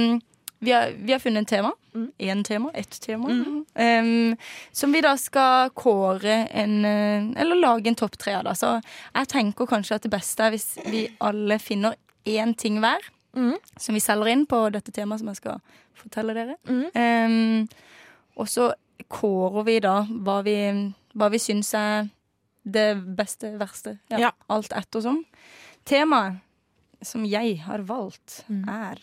vi, 0.63 0.71
har, 0.71 0.93
vi 0.97 1.12
har 1.13 1.19
funnet 1.19 1.43
en 1.43 1.45
tema. 1.52 1.71
Én 2.17 2.43
tema. 2.43 2.71
Ett 2.73 2.99
tema. 3.04 3.30
em, 3.76 4.36
som 4.71 4.91
vi 4.95 5.02
da 5.06 5.12
skal 5.17 5.69
kåre 5.78 6.47
en 6.49 6.86
eh, 6.86 7.41
Eller 7.41 7.56
lage 7.60 7.88
en 7.91 7.95
topp 7.99 8.17
tre 8.17 8.34
av. 8.39 8.43
da. 8.47 8.54
Så 8.58 8.71
jeg 9.13 9.28
tenker 9.28 9.69
kanskje 9.69 9.95
at 9.99 10.06
det 10.08 10.12
beste 10.13 10.43
er 10.47 10.56
hvis 10.56 10.69
vi 10.89 11.04
alle 11.21 11.60
finner 11.60 11.95
én 12.26 12.56
ting 12.58 12.80
hver. 12.82 13.04
Som 13.78 13.95
vi 13.97 14.02
selger 14.02 14.30
inn 14.30 14.45
på 14.45 14.69
dette 14.73 14.91
temaet 14.93 15.19
som 15.23 15.28
jeg 15.32 15.39
skal 15.41 15.62
fortelle 15.97 16.34
dere. 16.38 16.56
Um, 16.69 17.67
og 18.38 18.47
så 18.49 18.71
kårer 19.10 19.65
vi 19.65 19.80
da 19.84 19.95
hva 20.10 20.39
vi, 20.45 20.54
hva 21.17 21.30
vi 21.34 21.39
syns 21.41 21.73
er 21.78 22.08
det 22.63 22.91
beste, 23.17 23.56
verste. 23.60 23.97
Ja, 24.13 24.19
Ja. 24.28 24.32
Alt 24.54 24.71
ettersom. 24.71 25.23
Temaet 25.86 26.39
som 27.04 27.26
jeg 27.28 27.58
har 27.65 27.82
valgt, 27.84 28.45
er 28.49 29.02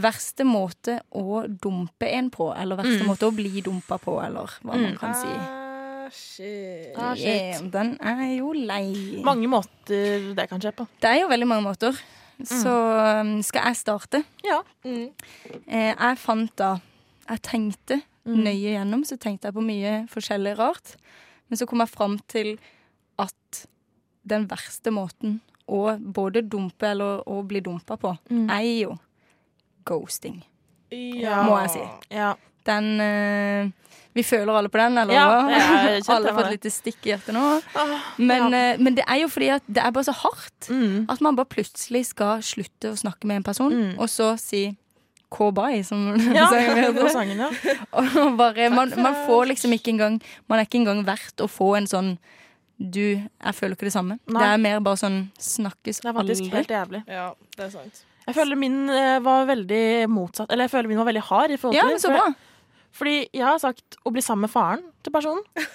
verste 0.00 0.44
måte 0.46 1.00
å 1.14 1.42
dumpe 1.48 2.08
en 2.12 2.30
på. 2.30 2.50
Eller 2.56 2.76
verste 2.80 3.02
Mm. 3.02 3.06
måte 3.10 3.26
å 3.28 3.34
bli 3.34 3.60
dumpa 3.62 3.98
på, 3.98 4.18
eller 4.24 4.46
hva 4.62 4.74
man 4.76 4.96
kan 4.96 5.14
si. 5.14 5.26
Ah, 5.28 6.08
shit. 6.10 6.96
Ah, 6.96 7.14
shit. 7.14 7.26
Yeah, 7.26 7.60
den 7.70 7.98
er 8.00 8.36
jo 8.38 8.52
lei. 8.52 9.20
Mange 9.24 9.46
måter 9.48 10.34
det 10.34 10.48
kan 10.48 10.60
skje 10.60 10.72
på. 10.72 10.86
Det 11.00 11.10
er 11.10 11.20
jo 11.22 11.28
veldig 11.28 11.46
mange 11.46 11.66
måter. 11.68 11.98
Så 12.44 12.70
um, 13.20 13.42
skal 13.42 13.64
jeg 13.66 13.76
starte. 13.76 14.24
Ja. 14.46 14.60
Mm. 14.84 15.10
Eh, 15.66 15.94
jeg 15.94 16.18
fant 16.18 16.54
da 16.56 16.80
Jeg 17.28 17.42
tenkte 17.42 18.02
Mm. 18.26 18.44
nøye 18.44 18.72
gjennom, 18.76 19.02
så 19.04 19.16
tenkte 19.18 19.44
jeg 19.48 19.54
på 19.54 19.62
mye 19.64 20.06
forskjellig 20.08 20.56
rart. 20.58 20.96
Men 21.48 21.56
så 21.58 21.66
kom 21.66 21.78
jeg 21.80 21.88
fram 21.88 22.18
til 22.28 22.58
at 23.18 23.66
den 24.26 24.46
verste 24.48 24.90
måten 24.92 25.40
å 25.68 25.96
både 25.98 26.42
dumpe 26.48 26.82
eller 26.90 27.22
å 27.26 27.42
bli 27.46 27.60
dumpa 27.60 27.96
på, 27.98 28.18
Mm. 28.30 28.50
er 28.50 28.80
jo 28.84 28.98
ghosting. 29.88 30.42
Ja. 30.92 31.42
Må 31.48 31.58
jeg 31.64 31.70
si. 31.76 31.82
Ja. 32.16 32.34
Den 32.68 32.86
eh, 33.00 33.68
Vi 34.16 34.22
føler 34.26 34.56
alle 34.58 34.68
på 34.72 34.80
den, 34.80 34.96
eller 34.98 35.14
Ja, 35.14 35.26
hva? 35.28 35.58
alle 36.16 36.32
har 36.32 36.36
fått 36.42 36.50
litt 36.56 36.66
stikk 36.72 37.06
i 37.06 37.12
hjertet 37.12 37.34
nå. 37.36 37.42
Ah, 37.78 37.92
Men, 38.18 38.48
ja. 38.52 38.62
eh, 38.72 38.80
men 38.82 38.96
det 38.96 39.04
er 39.06 39.20
jo 39.22 39.28
fordi 39.30 39.50
at 39.54 39.62
det 39.68 39.82
er 39.84 39.92
bare 39.94 40.08
så 40.08 40.14
hardt. 40.24 40.68
Mm. 40.72 41.06
At 41.12 41.20
man 41.24 41.36
bare 41.38 41.48
plutselig 41.52 42.06
skal 42.10 42.42
slutte 42.44 42.92
å 42.94 42.98
snakke 42.98 43.28
med 43.30 43.40
en 43.42 43.46
person, 43.46 43.72
Mm. 43.72 43.94
og 44.00 44.08
så 44.12 44.32
si 44.40 44.66
K-bye, 45.30 45.82
som 45.84 46.06
Ja, 46.38 46.46
sangen 46.48 46.78
heter. 46.80 47.36
ja. 47.36 47.50
Og 48.24 48.36
bare, 48.38 48.70
man, 48.72 48.88
man 48.96 49.14
får 49.28 49.50
liksom 49.52 49.74
ikke 49.76 49.92
engang 49.92 50.14
Man 50.48 50.58
er 50.58 50.64
ikke 50.64 50.78
engang 50.80 51.02
verdt 51.04 51.42
å 51.44 51.48
få 51.52 51.74
en 51.76 51.86
sånn 51.90 52.14
Du, 52.80 53.18
jeg 53.20 53.54
føler 53.58 53.76
ikke 53.76 53.90
det 53.90 53.92
samme. 53.92 54.16
Nei. 54.24 54.40
Det 54.40 54.48
er 54.54 54.62
mer 54.64 54.80
bare 54.86 54.96
sånn 55.02 55.18
snakkes 55.36 56.00
Det 56.00 56.08
er 56.08 56.16
faktisk 56.16 56.44
aldri. 56.46 56.56
helt 56.56 56.72
jævlig. 56.72 57.02
Ja, 57.12 57.26
det 57.58 57.66
er 57.66 57.70
sant. 57.76 58.00
Jeg 58.28 58.36
føler 58.36 58.58
min 58.60 58.78
eh, 58.92 59.18
var 59.24 59.46
veldig 59.48 59.82
motsatt. 60.12 60.50
Eller 60.52 60.68
jeg 60.68 60.74
føler 60.76 60.88
min 60.92 60.98
var 61.00 61.08
veldig 61.08 61.24
hard. 61.30 61.50
i 61.50 61.56
forhold 61.60 61.76
Ja, 61.78 61.82
til 61.86 61.88
men 61.88 61.96
det, 61.96 62.02
så 62.04 62.12
for- 62.12 62.20
bra. 62.20 62.34
Fordi 62.98 63.16
jeg 63.36 63.44
har 63.44 63.58
sagt 63.62 63.96
å 64.04 64.12
bli 64.12 64.22
sammen 64.24 64.46
med 64.46 64.52
faren 64.54 64.84
til 65.02 65.14
personen. 65.14 65.44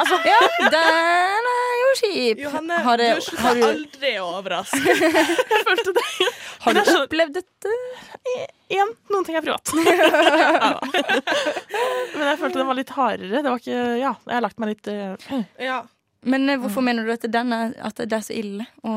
Altså, 0.00 0.16
Ja, 0.24 0.36
den 0.72 1.46
er 1.50 1.72
jo 1.76 1.88
kjip. 1.98 2.38
Johanne, 2.40 2.76
Har 2.86 2.96
det- 2.96 3.08
du 3.18 3.20
slutter 3.20 3.42
har 3.44 3.54
du- 3.58 3.64
aldri 3.66 4.12
å 4.16 4.28
overraske. 4.38 4.78
jeg 5.50 5.64
følte 5.66 5.92
det. 5.98 6.04
Har 6.64 6.72
du 6.78 6.80
opplevd 7.02 7.34
dette? 7.36 7.72
Igjen, 8.70 8.94
noen 9.12 9.26
ting 9.28 9.36
er 9.36 9.44
privat. 9.44 9.72
Ja. 9.76 10.70
Men 12.14 12.26
jeg 12.30 12.38
følte 12.40 12.58
den 12.62 12.68
var 12.70 12.78
litt 12.78 12.92
hardere. 12.96 13.42
Det 13.42 13.50
var 13.50 13.60
ikke, 13.60 13.78
ja, 14.00 14.12
jeg 14.24 14.34
har 14.38 14.44
lagt 14.46 14.60
meg 14.62 14.72
litt 14.74 14.88
uh. 14.88 15.42
Ja. 15.60 15.82
Men 16.22 16.50
eh, 16.52 16.58
hvorfor 16.60 16.84
mener 16.84 17.06
du 17.06 17.12
at, 17.14 17.22
den 17.32 17.52
er, 17.56 17.70
at 17.80 17.96
det 17.96 18.12
er 18.12 18.20
så 18.26 18.34
ille? 18.36 18.66
Å 18.84 18.94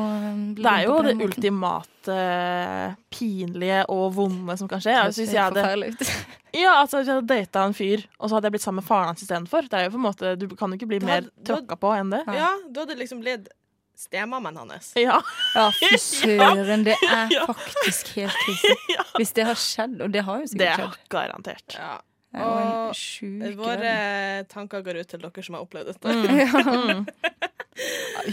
bli 0.54 0.62
Det 0.64 0.72
er 0.74 0.82
jo 0.84 0.96
det 1.06 1.14
måten? 1.16 1.22
ultimate 1.28 2.16
eh, 2.20 2.94
pinlige 3.14 3.78
og 3.88 4.10
vonde 4.18 4.56
som 4.60 4.68
kan 4.68 4.82
skje. 4.84 4.92
Det 4.92 5.02
Altså, 5.06 5.22
hvis 5.22 5.30
ser 5.32 5.38
jeg 5.38 5.44
hadde, 5.46 5.62
forferdelig 5.64 5.88
ut. 5.94 6.12
ja, 6.64 6.74
altså, 6.82 7.00
hvis 7.00 7.08
jeg 7.08 7.16
hadde 7.22 7.34
data 7.40 7.64
en 7.64 7.76
fyr, 7.80 8.04
og 8.18 8.28
så 8.28 8.36
hadde 8.36 8.50
jeg 8.50 8.56
blitt 8.58 8.66
sammen 8.66 8.82
med 8.82 8.88
faren 8.90 9.08
hans 9.12 9.24
istedenfor. 9.24 9.68
Det 9.72 10.34
du 10.42 10.48
kan 10.56 10.70
jo 10.74 10.80
ikke 10.80 10.90
bli 10.92 11.00
Du 11.00 11.06
mer 11.08 11.28
tråkka 11.48 11.80
på 11.80 11.94
enn 11.96 12.12
det. 12.12 12.24
ja, 12.36 12.50
du 12.68 12.80
hadde 12.84 12.98
liksom 13.00 13.20
blitt 13.24 13.48
stemammen 13.96 14.56
hans. 14.58 14.92
Ja. 14.98 15.20
Ja, 15.54 15.68
fy 15.80 15.96
søren. 16.02 16.84
Det 16.84 16.96
er 17.08 17.28
Ja. 17.32 17.44
faktisk 17.46 18.16
helt 18.18 18.34
krise. 18.44 19.04
Hvis 19.16 19.32
det 19.36 19.44
har 19.48 19.54
skjedd, 19.54 20.00
og 20.02 20.10
det 20.12 20.24
har 20.26 20.40
jo 20.42 20.50
sikkert 20.50 20.66
er 20.66 20.82
skjedd. 20.82 20.98
Det 20.98 21.06
er 21.06 21.14
garantert. 21.16 21.78
en 21.78 22.02
Og 22.34 22.94
sjuk 22.98 23.54
Våre 23.58 24.44
tanker 24.50 24.82
går 24.82 25.02
ut 25.02 25.08
til 25.12 25.22
dere 25.22 25.44
som 25.46 25.54
har 25.58 25.62
opplevd 25.66 25.92
dette. 25.92 26.08
Mm. 26.08 27.06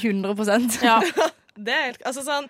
100 0.02 0.84
Ja. 0.86 1.00
Det 1.58 1.74
er 1.74 1.86
helt 1.90 2.04
Altså 2.06 2.22
sånn 2.26 2.48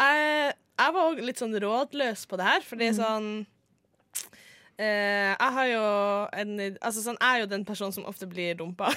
Jeg, 0.00 0.52
jeg 0.78 0.94
var 0.94 1.08
òg 1.10 1.20
litt 1.26 1.40
sånn 1.42 1.54
rådløs 1.60 2.22
på 2.30 2.38
det 2.38 2.46
her, 2.46 2.62
fordi 2.66 2.92
sånn 2.96 3.26
eh, 4.78 5.34
Jeg 5.34 5.50
har 5.58 5.66
jo 5.72 5.82
en 6.42 6.52
Altså 6.78 7.02
sånn, 7.04 7.18
jeg 7.20 7.28
er 7.34 7.42
jo 7.44 7.50
den 7.50 7.64
personen 7.68 7.92
som 7.96 8.06
ofte 8.08 8.28
blir 8.30 8.54
dumpa. 8.58 8.92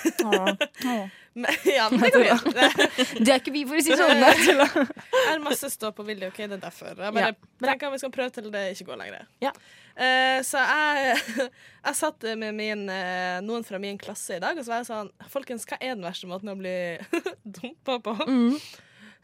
Men, 1.33 1.47
ja, 1.63 1.85
men 1.89 2.01
det 2.03 2.09
går 2.11 2.25
greit. 2.27 2.47
Det 3.23 3.29
er 3.31 3.37
ikke 3.39 3.53
vi, 3.55 3.61
for 3.63 3.79
å 3.79 3.83
si 3.85 3.95
sånn. 3.95 4.19
Jeg 4.19 5.29
har 5.29 5.39
masse 5.39 5.69
stå 5.71 5.93
på 5.95 6.03
vilje, 6.03 6.27
OK, 6.27 6.41
det 6.43 6.57
er 6.57 6.63
derfor. 6.65 6.89
Jeg 6.91 7.13
bare 7.15 7.29
Ja. 7.29 7.35
tenker 7.63 7.93
vi 7.93 7.99
skal 8.01 8.11
prøve 8.11 8.33
til 8.35 8.49
det 8.51 8.63
ikke 8.73 8.89
går 8.89 8.99
lenger. 8.99 9.29
Ja. 9.39 9.53
Eh, 10.01 10.39
så 10.47 10.57
jeg, 10.65 11.17
jeg 11.85 11.97
satt 11.99 12.25
med 12.41 12.55
min, 12.57 12.87
eh, 12.89 13.37
noen 13.45 13.65
fra 13.67 13.77
min 13.81 13.99
klasse 14.01 14.37
i 14.39 14.41
dag, 14.41 14.57
og 14.57 14.65
så 14.65 14.71
var 14.73 14.79
jeg 14.81 14.89
sånn 14.89 15.11
Folkens, 15.29 15.65
hva 15.69 15.77
er 15.79 15.93
den 15.95 16.05
verste 16.07 16.29
måten 16.31 16.49
å 16.49 16.57
bli 16.57 16.73
dumpa 17.59 17.99
på? 18.01 18.15
Mm. 18.25 18.55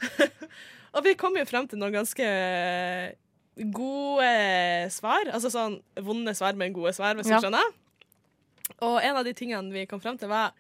og 0.94 1.02
vi 1.08 1.16
kom 1.18 1.38
jo 1.40 1.46
frem 1.50 1.66
til 1.72 1.82
noen 1.82 1.96
ganske 1.98 2.28
gode 3.74 4.30
svar. 4.94 5.32
Altså 5.34 5.50
sånn 5.54 5.80
vonde 6.06 6.34
svar, 6.38 6.54
men 6.60 6.76
gode 6.76 6.94
svar, 6.94 7.16
hvis 7.18 7.30
Ja. 7.32 7.40
du 7.40 7.48
skjønner. 7.48 7.72
Og 8.84 9.00
en 9.02 9.16
av 9.18 9.26
de 9.26 9.34
tingene 9.34 9.72
vi 9.74 9.86
kom 9.90 10.02
frem 10.04 10.18
til, 10.20 10.30
var 10.30 10.52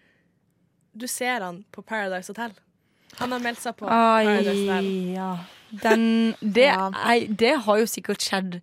Du 0.97 1.05
ser 1.05 1.43
han 1.45 1.59
på 1.71 1.83
Paradise 1.85 2.31
Hotel. 2.33 2.55
Han 3.19 3.29
har 3.35 3.39
meldt 3.43 3.61
seg 3.61 3.75
på 3.77 3.85
Paradise 3.85 4.55
Hotel. 4.65 4.87
Ja. 5.13 5.27
Den, 5.83 6.33
det, 6.41 6.63
Ja. 6.71 6.89
jeg, 7.11 7.27
det 7.37 7.51
har 7.67 7.77
jo 7.77 7.85
sikkert 7.85 8.23
skjedd 8.25 8.61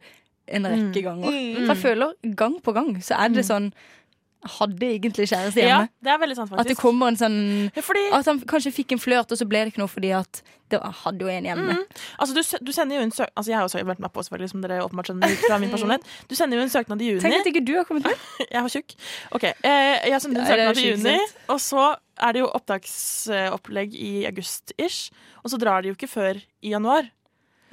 en 0.48 0.64
rekke 0.70 1.02
ganger. 1.02 1.30
Mm. 1.30 1.66
For 1.66 1.74
jeg 1.74 1.82
føler 1.82 2.14
gang 2.36 2.60
på 2.62 2.74
gang 2.76 2.94
så 3.02 3.16
er 3.24 3.28
det 3.34 3.44
sånn 3.48 3.72
hadde 4.44 4.84
egentlig 4.84 5.24
kjæreste 5.30 5.56
Ja, 5.62 5.68
hjemme. 5.80 5.88
det 6.04 6.10
er 6.12 6.18
veldig 6.20 6.34
sant, 6.36 6.50
At 6.60 6.66
det 6.68 6.76
kommer 6.76 7.08
en 7.08 7.16
sånn 7.16 7.70
fordi- 7.80 8.10
At 8.12 8.26
han 8.28 8.40
kanskje 8.40 8.74
fikk 8.76 8.92
en 8.92 8.98
flørt, 9.00 9.32
og 9.32 9.38
så 9.40 9.46
ble 9.48 9.64
det 9.64 9.72
ikke 9.72 9.78
noe 9.80 9.88
fordi 9.88 10.10
at 10.12 10.42
det 10.68 10.80
hadde 10.82 11.20
jo 11.24 11.28
en 11.28 11.44
hjemme. 11.44 11.72
Mm. 11.72 11.84
Altså, 12.20 12.34
du, 12.34 12.64
du 12.66 12.72
sender 12.72 12.96
jo 12.96 13.02
en 13.06 13.10
søk... 13.10 13.30
Altså, 13.36 13.48
jeg 13.52 13.56
har 13.56 13.64
også 13.64 13.80
vært 13.86 14.00
med 14.00 14.12
på, 14.12 14.20
selvfølgelig, 14.20 14.50
som 14.50 14.60
dere 14.60 14.82
åpenbart 14.84 15.06
skjønner 15.08 15.36
fra 15.48 15.58
min 15.58 15.70
personlighet. 15.74 16.04
Du 16.28 16.34
sender 16.34 16.58
jo 16.58 16.62
en 16.66 16.68
søknad 16.68 17.00
i 17.00 17.08
juni. 17.08 17.20
Tenk 17.24 17.34
at 17.40 17.46
ikke 17.46 17.64
du 17.64 17.72
har 17.76 17.84
kommet 17.88 18.04
med. 18.04 18.16
Jeg 18.52 18.62
var 18.66 18.68
tjukk. 18.68 18.94
Ok, 19.32 19.44
eh, 19.44 20.08
Jeg 20.10 20.20
sender 20.20 20.40
en 20.40 20.44
Ja, 20.44 20.52
søknad 20.52 20.76
i 20.76 20.86
juni, 20.90 21.16
sant. 21.16 21.36
og 21.48 21.60
så 21.64 21.96
er 22.20 22.32
det 22.36 22.40
jo 22.44 22.50
opptaksopplegg 22.52 23.94
i 23.96 24.12
august-ish. 24.28 25.10
Og 25.44 25.50
så 25.52 25.58
drar 25.60 25.82
de 25.82 25.88
jo 25.92 25.94
ikke 25.96 26.08
før 26.10 26.40
i 26.62 26.72
januar. 26.74 27.08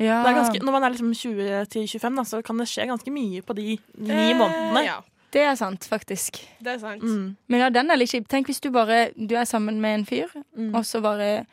Ja. 0.01 0.17
Det 0.25 0.31
er 0.31 0.37
ganske, 0.41 0.61
når 0.65 0.71
man 0.79 0.83
er 0.87 0.93
liksom 0.95 1.13
20-25, 1.13 2.15
da, 2.17 2.23
så 2.25 2.41
kan 2.43 2.57
det 2.57 2.67
skje 2.71 2.87
ganske 2.89 3.13
mye 3.13 3.41
på 3.45 3.53
de 3.57 3.77
ni 4.01 4.11
Eh, 4.11 4.35
månedene. 4.39 4.83
ja. 4.87 4.99
Det 5.31 5.45
er 5.47 5.55
sant, 5.55 5.85
faktisk. 5.87 6.41
Det 6.59 6.73
er 6.73 6.79
sant. 6.81 7.03
Mm. 7.07 7.37
Men 7.47 7.59
ja, 7.61 7.69
den 7.71 7.87
er 7.93 7.95
litt 8.01 8.11
kjip. 8.11 8.25
Tenk 8.27 8.49
hvis 8.49 8.59
du 8.59 8.67
bare 8.75 9.11
Du 9.15 9.35
er 9.39 9.45
sammen 9.47 9.79
med 9.79 9.99
en 10.01 10.05
fyr, 10.05 10.27
Mm. 10.57 10.73
og 10.75 10.83
så 10.83 10.99
bare 11.01 11.45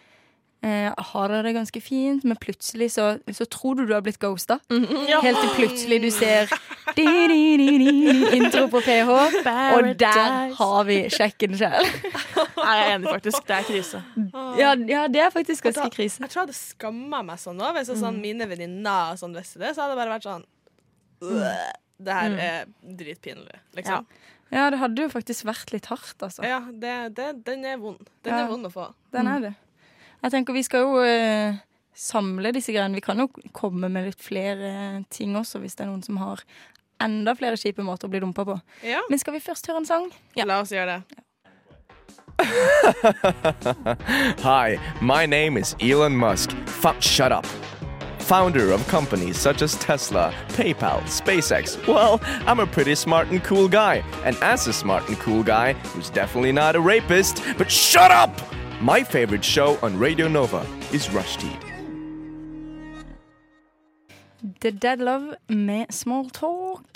eh, 0.65 0.91
har 0.99 1.29
dere 1.31 1.45
det 1.47 1.55
ganske 1.55 1.81
fint, 1.81 2.25
men 2.25 2.37
plutselig 2.37 2.91
så, 2.91 3.21
så 3.31 3.45
tror 3.47 3.77
du 3.79 3.85
du 3.87 3.93
har 3.95 4.01
blitt 4.03 4.19
ghosta. 4.19 4.57
Ja. 5.07 5.21
Helt 5.23 5.39
til 5.39 5.51
plutselig 5.55 6.01
du 6.03 6.11
ser 6.11 6.49
di, 6.97 7.05
di, 7.07 7.57
di, 7.57 7.79
di, 7.79 8.37
intro 8.37 8.67
på 8.67 8.81
PH, 8.83 9.09
og 9.77 9.93
der 10.01 10.55
har 10.59 10.85
vi 10.89 11.05
sjekken 11.15 11.55
sjøl. 11.55 11.87
Nei, 12.69 12.77
jeg 12.79 12.87
er 12.89 12.95
enig, 12.99 13.09
faktisk. 13.17 13.47
Det 13.49 13.57
er 13.57 13.67
krise. 13.69 14.01
Ja, 14.61 14.71
ja, 14.93 15.03
det 15.09 15.21
er 15.25 15.31
faktisk 15.35 15.65
ganske 15.71 15.89
krise. 15.95 16.21
Jeg 16.21 16.29
tror 16.31 16.43
jeg 16.43 16.47
hadde 16.47 16.59
skamma 16.59 17.23
meg 17.25 17.41
sånn 17.41 17.61
òg, 17.65 17.75
Hvis 17.81 17.91
sånn, 17.99 18.21
mine 18.21 18.47
venninner 18.51 19.17
sånn, 19.17 19.35
visste 19.37 19.59
det, 19.63 19.75
så 19.75 19.83
hadde 19.87 19.97
det 19.97 20.01
bare 20.03 20.15
vært 20.19 20.29
sånn 20.29 20.45
«Øh, 21.23 21.73
Det 22.01 22.15
her 22.15 22.29
Mm. 22.31 22.39
er 22.39 22.67
dritpinlig, 22.95 23.57
liksom. 23.75 24.07
Ja, 24.53 24.71
det 24.71 24.79
hadde 24.79 25.03
jo 25.03 25.09
faktisk 25.11 25.45
vært 25.45 25.73
litt 25.73 25.87
hardt, 25.91 26.15
altså. 26.23 26.45
Ja, 26.47 26.61
det, 26.61 27.15
det, 27.17 27.45
den 27.45 27.65
er 27.65 27.77
vond. 27.77 27.99
Den 28.23 28.33
Ja. 28.35 28.45
er 28.45 28.49
vond 28.49 28.65
å 28.65 28.71
få. 28.71 28.95
Den 29.13 29.27
er 29.27 29.41
det. 29.41 29.55
Jeg 30.23 30.31
tenker 30.31 30.53
vi 30.55 30.63
skal 30.63 30.81
jo 30.87 31.03
eh, 31.03 31.57
samle 31.95 32.53
disse 32.55 32.71
greiene. 32.73 32.95
Vi 32.95 33.01
kan 33.03 33.19
jo 33.19 33.27
komme 33.53 33.91
med 33.91 34.07
litt 34.07 34.21
flere 34.23 35.05
ting 35.11 35.35
også, 35.35 35.59
hvis 35.61 35.75
det 35.75 35.87
er 35.87 35.91
noen 35.91 36.05
som 36.05 36.17
har 36.23 36.39
enda 37.01 37.35
flere 37.37 37.57
kjipe 37.59 37.83
måter 37.83 38.07
å 38.07 38.11
bli 38.11 38.21
dumpa 38.21 38.45
på. 38.47 38.61
Ja. 38.85 39.01
Men 39.11 39.19
skal 39.19 39.35
vi 39.35 39.41
først 39.41 39.67
høre 39.67 39.79
en 39.83 39.85
sang? 39.87 40.09
La 40.37 40.61
oss 40.61 40.71
gjøre 40.71 41.03
det. 41.03 41.19
Hi, 44.41 44.79
my 45.01 45.27
name 45.27 45.57
is 45.57 45.75
Elon 45.81 46.17
Musk. 46.17 46.57
Shut 47.01 47.33
up. 47.33 47.45
Founder 48.21 48.71
of 48.71 48.87
companies 48.87 49.37
such 49.37 49.61
as 49.61 49.75
Tesla, 49.77 50.33
PayPal, 50.49 51.01
SpaceX. 51.03 51.85
Well, 51.89 52.21
I'm 52.47 52.61
a 52.61 52.67
pretty 52.67 52.95
smart 52.95 53.29
and 53.29 53.43
cool 53.43 53.69
guy. 53.69 54.05
And 54.25 54.37
as 54.37 54.69
a 54.69 54.73
smart 54.73 55.09
and 55.09 55.19
cool 55.19 55.43
guy, 55.43 55.73
who's 55.73 56.11
definitely 56.11 56.53
not 56.53 56.77
a 56.77 56.81
rapist, 56.81 57.43
but 57.57 57.71
shut 57.71 58.13
up! 58.13 58.31
My 58.81 59.03
favorite 59.03 59.45
show 59.45 59.77
on 59.83 59.99
Radio 59.99 60.29
Nova 60.29 60.65
is 60.93 61.09
Rushdie. 61.09 61.59
The 64.61 64.71
Dead 64.71 65.01
Love 65.01 65.35
Small 65.91 66.31
Talk. 66.31 66.87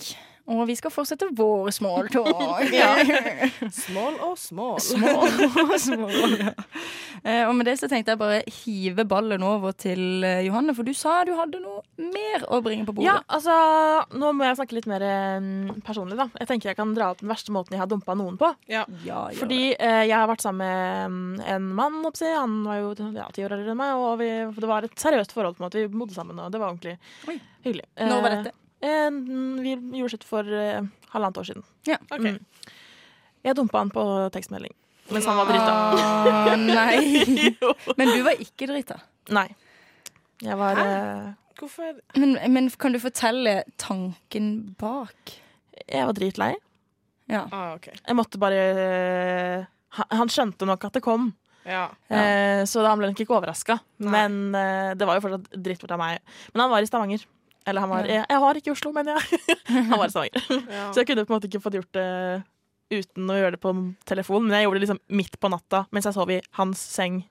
Og 0.50 0.64
vi 0.66 0.74
skal 0.74 0.90
fortsette 0.90 1.28
vår 1.38 1.68
small 1.70 2.08
talk. 2.10 2.66
Ja. 2.74 2.96
Small 3.86 4.16
og 4.26 4.34
small. 4.40 4.80
Small 4.82 5.44
og 5.62 5.74
small, 5.80 6.34
ja. 6.40 6.50
Eh, 7.22 7.44
Og 7.46 7.52
med 7.54 7.68
det 7.68 7.76
så 7.78 7.86
tenkte 7.86 8.10
jeg 8.16 8.18
bare 8.18 8.40
hive 8.50 9.04
ballen 9.06 9.44
over 9.46 9.70
til 9.78 10.24
eh, 10.26 10.40
Johanne, 10.48 10.74
for 10.74 10.82
du 10.82 10.90
sa 10.98 11.20
du 11.28 11.30
hadde 11.38 11.60
noe 11.62 11.84
mer 12.02 12.42
å 12.50 12.58
bringe 12.64 12.82
på 12.88 12.94
bordet. 12.96 13.06
Ja, 13.06 13.20
altså, 13.30 13.54
Nå 14.18 14.32
må 14.34 14.48
jeg 14.48 14.58
snakke 14.58 14.76
litt 14.80 14.88
mer 14.90 15.04
eh, 15.06 15.46
personlig. 15.86 16.18
da 16.18 16.26
Jeg 16.40 16.50
tenker 16.50 16.72
jeg 16.72 16.80
kan 16.80 16.94
dra 16.96 17.12
opp 17.14 17.22
den 17.22 17.30
verste 17.30 17.54
måten 17.54 17.76
jeg 17.76 17.82
har 17.84 17.90
dumpa 17.92 18.16
noen 18.18 18.34
på. 18.40 18.50
Ja. 18.72 18.82
Ja, 19.06 19.28
Fordi 19.38 19.60
eh, 19.76 20.02
jeg 20.08 20.16
har 20.16 20.26
vært 20.32 20.42
sammen 20.42 20.66
med 20.66 21.14
mm, 21.14 21.44
en 21.54 21.68
mann. 21.78 22.00
Oppsi. 22.10 22.26
Han 22.34 22.58
var 22.66 22.80
jo 22.82 22.90
ja, 23.14 23.28
ti 23.30 23.46
år 23.46 23.54
eldre 23.60 23.76
enn 23.76 23.78
meg, 23.78 23.94
og 24.02 24.18
vi, 24.20 24.32
det 24.58 24.72
var 24.74 24.88
et 24.90 24.98
seriøst 24.98 25.36
forhold. 25.38 25.54
på 25.60 25.62
en 25.62 25.68
måte 25.70 25.84
Vi 25.86 25.92
bodde 25.94 26.18
sammen, 26.18 26.42
og 26.42 26.50
det 26.50 26.58
var 26.58 26.74
ordentlig 26.74 26.98
hyggelig. 27.62 27.86
Når 28.02 28.26
var 28.26 28.36
dette? 28.40 28.56
Eh, 28.82 29.10
vi 29.62 29.76
gjorde 30.00 30.16
slutt 30.16 30.28
for 30.28 30.54
eh, 30.58 30.82
halvannet 31.14 31.42
år 31.42 31.50
siden. 31.50 31.66
Ja. 31.88 31.98
Okay. 32.10 32.36
Mm. 32.36 32.72
Jeg 33.42 33.58
dumpa 33.58 33.82
han 33.82 33.90
på 33.94 34.06
tekstmelding 34.34 34.74
mens 35.12 35.26
han 35.26 35.36
var 35.36 35.46
drita. 35.46 35.72
Ah, 35.72 36.56
nei. 36.56 37.24
Men 37.98 38.12
du 38.14 38.22
var 38.24 38.40
ikke 38.40 38.68
drita. 38.70 38.98
Nei. 39.34 39.48
Jeg 40.42 40.58
var 40.58 40.78
eh, 40.82 41.30
Hvorfor 41.58 41.92
Men, 42.18 42.34
men 42.50 42.70
kan 42.80 42.94
du 42.94 42.98
fortelle 42.98 43.62
tanken 43.78 44.74
bak? 44.80 45.34
Jeg 45.84 46.08
var 46.08 46.16
dritlei. 46.16 46.54
Ja. 47.30 47.44
ah, 47.52 47.74
okay. 47.76 47.94
Jeg 48.00 48.16
måtte 48.18 48.40
bare 48.42 48.64
eh, 48.72 49.68
han, 50.00 50.32
skjønte 50.32 50.66
nok 50.66 50.88
at 50.88 50.96
det 50.98 51.04
kom. 51.04 51.30
Ja. 51.68 51.84
Eh, 52.10 52.64
så 52.66 52.82
han 52.82 52.98
ble 52.98 53.12
nok 53.12 53.22
ikke 53.22 53.36
overraska. 53.36 53.78
Men 54.02 54.56
eh, 54.58 54.90
det 54.98 55.06
var 55.06 55.20
jo 55.20 55.26
fortsatt 55.28 55.52
drittbort 55.54 55.94
av 55.94 56.02
meg. 56.02 56.34
Men 56.54 56.64
han 56.64 56.74
var 56.74 56.82
i 56.82 56.90
Stavanger. 56.90 57.28
Eller 57.66 57.80
han 57.84 57.90
var 57.92 58.04
Ja. 58.08 58.14
jeg, 58.20 58.26
jeg 58.28 58.38
har 58.44 58.54
ikke 58.60 58.70
i 58.70 58.72
Oslo, 58.74 58.92
mener 58.92 59.18
jeg. 59.18 59.40
han 59.90 59.98
var 59.98 60.06
i 60.06 60.10
Stavanger. 60.14 60.46
Ja. 60.70 60.86
Så 60.92 61.02
jeg 61.02 61.06
kunne 61.10 61.24
på 61.26 61.32
en 61.32 61.38
måte 61.40 61.48
ikke 61.50 61.62
fått 61.62 61.76
gjort 61.78 61.92
det 61.98 62.06
uten 62.92 63.30
å 63.32 63.36
gjøre 63.38 63.54
det 63.56 63.60
på 63.62 63.70
telefon. 64.04 64.44
Men 64.46 64.56
jeg 64.58 64.66
gjorde 64.66 64.80
det 64.80 64.84
liksom 64.86 64.98
midt 65.16 65.38
på 65.40 65.48
natta 65.52 65.84
mens 65.94 66.04
jeg 66.10 66.16
sov 66.18 66.30
i 66.34 66.40
hans 66.60 66.82
seng. 66.98 67.22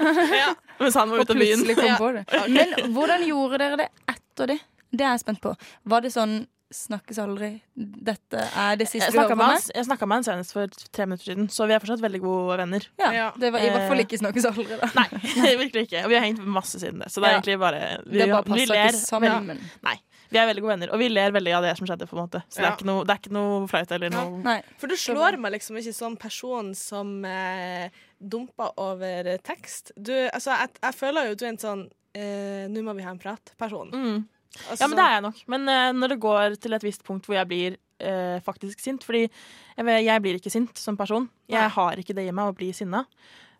Ja. 0.00 0.54
Mens 0.80 0.94
han 0.96 1.10
var 1.12 1.20
ute 1.20 1.34
av 1.34 1.40
byen. 1.42 1.60
kom 1.76 1.84
Ja. 1.84 1.96
på 2.00 2.12
det. 2.16 2.22
Men 2.48 2.70
hvordan 2.94 3.24
gjorde 3.26 3.58
dere 3.60 3.76
det 3.82 3.88
etter 4.08 4.46
det? 4.54 4.58
Det 4.90 5.04
er 5.04 5.10
jeg 5.12 5.20
spent 5.20 5.40
på. 5.44 5.52
Var 5.84 6.00
det 6.06 6.12
sånn 6.14 6.38
snakkes 6.70 7.18
aldri, 7.18 7.48
dette 7.76 8.38
er 8.56 8.76
det 8.78 8.86
siste 8.88 9.08
Jeg 9.08 9.12
du 9.12 9.18
har 9.18 9.28
med, 9.34 9.38
meg? 9.56 9.64
jeg 9.74 9.84
snakket 9.88 10.08
med 10.08 10.16
han 10.20 10.26
senest 10.28 10.52
for 10.54 10.66
tre 10.94 11.06
minutter 11.06 11.24
siden, 11.32 11.48
så 11.50 11.66
vi 11.66 11.74
er 11.74 11.80
fortsatt 11.82 12.00
veldig 12.04 12.20
gode 12.22 12.58
venner. 12.60 12.86
Ja, 13.00 13.10
Ja. 13.12 13.30
Det 13.36 13.50
var 13.52 13.58
i 13.64 13.70
hvert 13.70 13.88
fall 13.88 13.98
Eh, 13.98 14.04
ikke 14.06 14.20
snakkes 14.22 14.46
aldri, 14.46 14.66
da. 14.70 14.90
Nei, 14.94 15.08
virkelig 15.64 15.82
ikke. 15.88 16.04
Og 16.04 16.10
vi 16.12 16.14
har 16.20 16.24
hengt 16.28 16.44
masse 16.46 16.78
siden 16.78 17.00
det. 17.02 17.10
Så 17.10 17.20
det 17.20 17.26
er 17.28 17.32
Ja. 17.32 17.40
egentlig 17.40 17.58
bare 17.58 17.82
Vi, 18.06 18.18
Det 18.18 18.28
bare 18.30 18.44
vi 18.54 18.66
ler. 18.66 18.86
ikke 18.94 19.02
sammen. 19.02 19.46
Men- 19.46 19.60
Nei. 19.82 19.96
Vi 20.30 20.38
er 20.38 20.46
veldig 20.46 20.62
gode 20.62 20.74
venner, 20.78 20.92
og 20.94 20.98
vi 21.00 21.08
ler 21.08 21.32
veldig 21.32 21.56
av 21.56 21.62
det 21.64 21.76
som 21.76 21.86
skjedde. 21.88 22.06
på 22.06 22.14
en 22.16 22.22
måte 22.28 22.42
Så 22.48 22.60
det, 22.62 22.66
er 22.68 22.76
ikke 22.76 22.86
noe, 22.86 23.02
det 23.04 23.10
er 23.10 23.18
ikke 23.18 23.32
noe 23.34 23.66
flaut 23.66 23.90
eller 23.90 24.10
noe 24.10 24.42
Nei. 24.44 24.62
For 24.78 24.86
du 24.86 24.94
slår 24.94 25.36
meg 25.40 25.52
liksom 25.52 25.76
ikke 25.76 25.92
som 25.94 26.16
person 26.16 26.72
som 26.74 27.24
eh, 27.24 27.88
dumper 28.22 28.70
over 28.78 29.38
tekst. 29.42 29.90
Du, 30.00 30.12
altså, 30.32 30.54
jeg, 30.56 30.68
jeg 30.84 30.94
føler 30.94 31.26
jo 31.28 31.34
du 31.34 31.44
er 31.46 31.48
en 31.48 31.58
sånn 31.58 31.90
eh, 32.14 32.68
'nå 32.70 32.78
må 32.82 32.94
vi 32.94 33.02
ha 33.02 33.10
en 33.10 33.18
prat'-person. 33.18 33.90
mm. 33.90 34.24
Altså, 34.56 34.80
Ja, 34.82 34.88
men 34.88 34.98
det 34.98 35.04
er 35.04 35.14
jeg 35.16 35.24
nok. 35.28 35.42
Men 35.54 35.68
uh, 35.68 35.92
når 35.96 36.14
det 36.14 36.20
går 36.20 36.56
til 36.62 36.76
et 36.76 36.86
visst 36.86 37.04
punkt 37.06 37.28
hvor 37.28 37.38
jeg 37.38 37.48
blir 37.50 37.76
uh, 38.02 38.38
faktisk 38.42 38.80
sint 38.82 39.04
Fordi 39.06 39.22
jeg, 39.22 40.04
jeg 40.04 40.22
blir 40.22 40.40
ikke 40.40 40.52
sint 40.52 40.78
som 40.78 40.96
person. 40.98 41.28
Jeg 41.48 41.60
Nei. 41.60 41.74
har 41.76 42.02
ikke 42.02 42.16
det 42.18 42.26
i 42.26 42.34
meg 42.34 42.50
å 42.50 42.56
bli 42.56 42.72
sinna. 42.76 43.04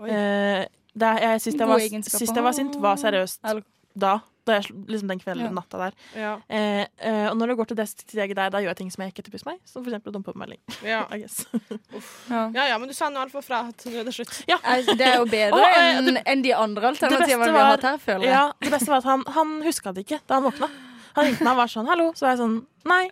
Oi. 0.01 0.11
Det 0.11 1.09
jeg, 1.23 1.41
sist, 1.41 1.59
jeg 1.61 1.69
var, 1.71 1.79
sist 2.03 2.35
jeg 2.35 2.43
var 2.43 2.55
sint, 2.57 2.77
var 2.83 2.97
seriøst 2.99 3.45
da. 3.95 4.19
Da 4.49 4.57
jeg, 4.57 4.73
liksom 4.89 5.09
den 5.11 5.21
kvelden, 5.21 5.45
Ja. 5.45 5.51
natta 5.53 5.79
der. 5.79 5.93
Ja. 6.17 6.33
Eh, 6.49 6.87
eh, 6.99 7.27
og 7.31 7.37
når 7.37 7.53
det 7.53 7.57
går 7.59 7.69
til 7.69 7.77
det 7.77 7.89
steget 7.93 8.37
der, 8.37 8.51
da 8.51 8.59
gjør 8.59 8.73
jeg 8.73 8.77
ting 8.77 8.91
som 8.91 9.05
jeg 9.05 9.13
ikke 9.13 9.25
tipper 9.27 9.43
meg. 9.47 9.59
Som 9.69 9.85
for 9.85 9.91
eksempel 9.93 10.13
å 10.13 10.15
dumpe 10.17 10.33
på 10.33 10.41
melding. 10.41 10.61
Ja. 10.83 11.05
I 11.15 11.21
guess. 11.21 11.45
Ja. 12.31 12.51
ja 12.55 12.69
ja, 12.73 12.79
men 12.79 12.89
du 12.89 12.95
sa 12.97 13.11
nå 13.11 13.21
iallfall 13.21 13.45
fra 13.45 13.69
at 13.69 13.85
nå 13.85 14.01
er 14.01 14.09
det 14.09 14.15
slutt. 14.17 14.33
Ja. 14.49 14.57
Det 14.65 15.07
er 15.07 15.19
jo 15.21 15.27
bedre 15.29 15.61
eh, 15.69 15.99
enn 16.01 16.23
en 16.25 16.43
de 16.43 16.55
andre 16.57 16.95
Det 16.95 17.05
alternativene 17.05 17.53
vi 17.53 17.59
har 17.59 17.75
hatt 17.75 17.89
her, 17.91 17.99
føler 17.99 18.25
jeg. 18.25 18.33
Ja, 18.33 18.47
det 18.65 18.73
beste 18.73 18.91
var 18.91 19.05
at 19.05 19.11
han, 19.11 19.27
han 19.37 19.61
huska 19.67 19.93
det 19.93 20.07
ikke 20.09 20.23
da 20.27 20.41
han 20.41 20.49
våkna. 20.49 20.71
Han 21.17 21.27
ringte 21.27 21.43
meg 21.43 21.53
og 21.57 21.59
var 21.59 21.71
sånn 21.73 21.89
'hallo', 21.91 22.13
så 22.15 22.23
var 22.27 22.37
jeg 22.37 22.39
sånn 22.39 22.57
'nei, 22.87 23.11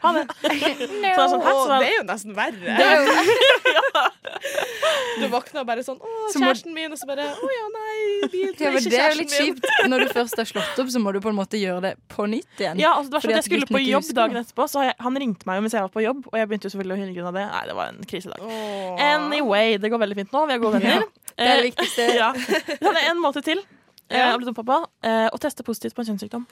ha 0.00 0.12
det'. 0.14 0.28
Så 1.16 1.18
var 1.18 1.28
sånn, 1.32 1.42
Så 1.42 1.66
var 1.66 1.82
det 1.82 1.88
er 1.90 1.96
jo 1.96 2.04
nesten 2.06 2.36
verre. 2.36 2.76
Det 2.78 2.86
er 2.86 3.00
jo, 3.02 4.04
Du 5.20 5.26
våkner 5.28 5.64
bare 5.68 5.82
sånn 5.84 5.98
'Å, 6.00 6.10
kjæresten 6.32 6.72
min', 6.72 6.92
og 6.92 6.98
så 6.98 7.06
bare 7.08 7.26
'Å 7.28 7.48
ja, 7.52 7.66
nei, 7.74 8.28
bilen 8.32 8.54
er 8.54 8.54
ikke 8.54 8.62
kjæresten 8.62 8.86
min'. 8.86 8.90
det 8.90 9.00
er 9.00 9.10
jo 9.10 9.18
litt 9.18 9.34
kjipt. 9.36 9.66
Når 9.90 9.98
du 10.04 10.06
først 10.14 10.36
har 10.40 10.48
slått 10.48 10.78
opp, 10.80 10.88
så 10.94 10.98
må 11.02 11.12
du 11.12 11.20
på 11.20 11.28
en 11.28 11.36
måte 11.36 11.60
gjøre 11.60 11.80
det 11.82 11.92
på 12.08 12.26
nytt 12.30 12.62
igjen. 12.62 12.78
ja, 12.80 12.94
altså, 12.94 13.10
det 13.10 13.16
var 13.18 13.20
sånn 13.26 13.36
jeg 13.36 13.44
skulle 13.44 13.66
på 13.68 13.82
jobb 13.84 14.08
dagen 14.16 14.36
etterpå, 14.40 14.68
så 14.70 14.84
jeg, 14.88 14.94
han 14.98 15.16
ringte 15.16 15.44
meg 15.50 15.56
jo 15.60 15.66
mens 15.66 15.72
jeg 15.76 15.82
var 15.82 15.92
på 15.92 16.04
jobb, 16.06 16.24
og 16.32 16.38
jeg 16.40 16.48
begynte 16.48 16.64
jo 16.70 16.72
selvfølgelig 16.76 16.96
å 16.96 17.00
hylle 17.02 17.14
grunn 17.18 17.30
av 17.32 17.34
det. 17.40 17.46
Nei, 17.50 17.64
det 17.66 17.74
var 17.76 17.86
en 17.92 18.00
krisedag. 18.04 18.40
Åh. 18.40 19.02
Anyway, 19.10 19.76
det 19.78 19.90
går 19.90 19.98
veldig 20.06 20.16
fint 20.22 20.32
nå. 20.32 20.46
Vi 20.46 20.52
er 20.56 20.58
gode 20.64 20.80
venner. 20.80 21.04
Det 21.36 21.46
er 21.46 21.56
det 21.56 21.58
Eh, 21.60 21.68
viktigste. 21.70 22.02
ja. 22.22 22.32
Så 22.34 22.84
hadde 22.86 23.00
jeg 23.04 23.10
en 23.10 23.20
måte 23.22 23.42
til. 23.44 23.60
eh, 24.10 24.32
å 24.34 24.36
bli 24.40 24.46
dumpa 24.48 24.64
pappa 24.64 24.88
eh, 25.06 25.28
Å 25.30 25.38
teste 25.38 25.62
positivt 25.62 25.94
på 25.94 26.02
en 26.02 26.08
kjønnssykdom. 26.16 26.46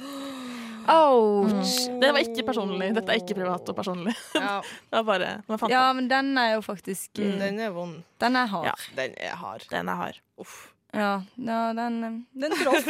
Ouch. 0.89 1.75
Det 2.01 2.11
var 2.15 2.23
ikke 2.25 2.45
personlig. 2.47 2.89
Dette 2.97 3.13
er 3.13 3.21
ikke 3.21 3.37
privat 3.39 3.69
og 3.69 3.77
personlig. 3.77 4.15
Ja, 4.35 4.59
Det 4.91 4.97
var 5.01 5.07
bare 5.11 5.31
man 5.49 5.59
fant 5.61 5.73
Ja, 5.75 5.85
men 5.93 6.09
den 6.11 6.33
er 6.41 6.55
jo 6.57 6.61
faktisk 6.65 7.19
Mm. 7.19 7.29
eh, 7.35 7.39
den 7.45 7.61
er 7.61 7.71
vond. 7.77 8.03
Den 8.21 8.37
er 8.37 8.47
hard. 8.47 8.65
Ja. 8.71 8.75
Den 8.97 9.15
er 9.19 9.37
hard. 9.37 9.67
Den 9.71 9.89
er 9.89 9.95
hard. 10.01 10.21
Uff. 10.41 10.69
Ja, 10.95 11.21
ja 11.37 11.59
den 11.77 11.99
eh, 12.05 12.15
Den 12.41 12.55
traff. 12.63 12.87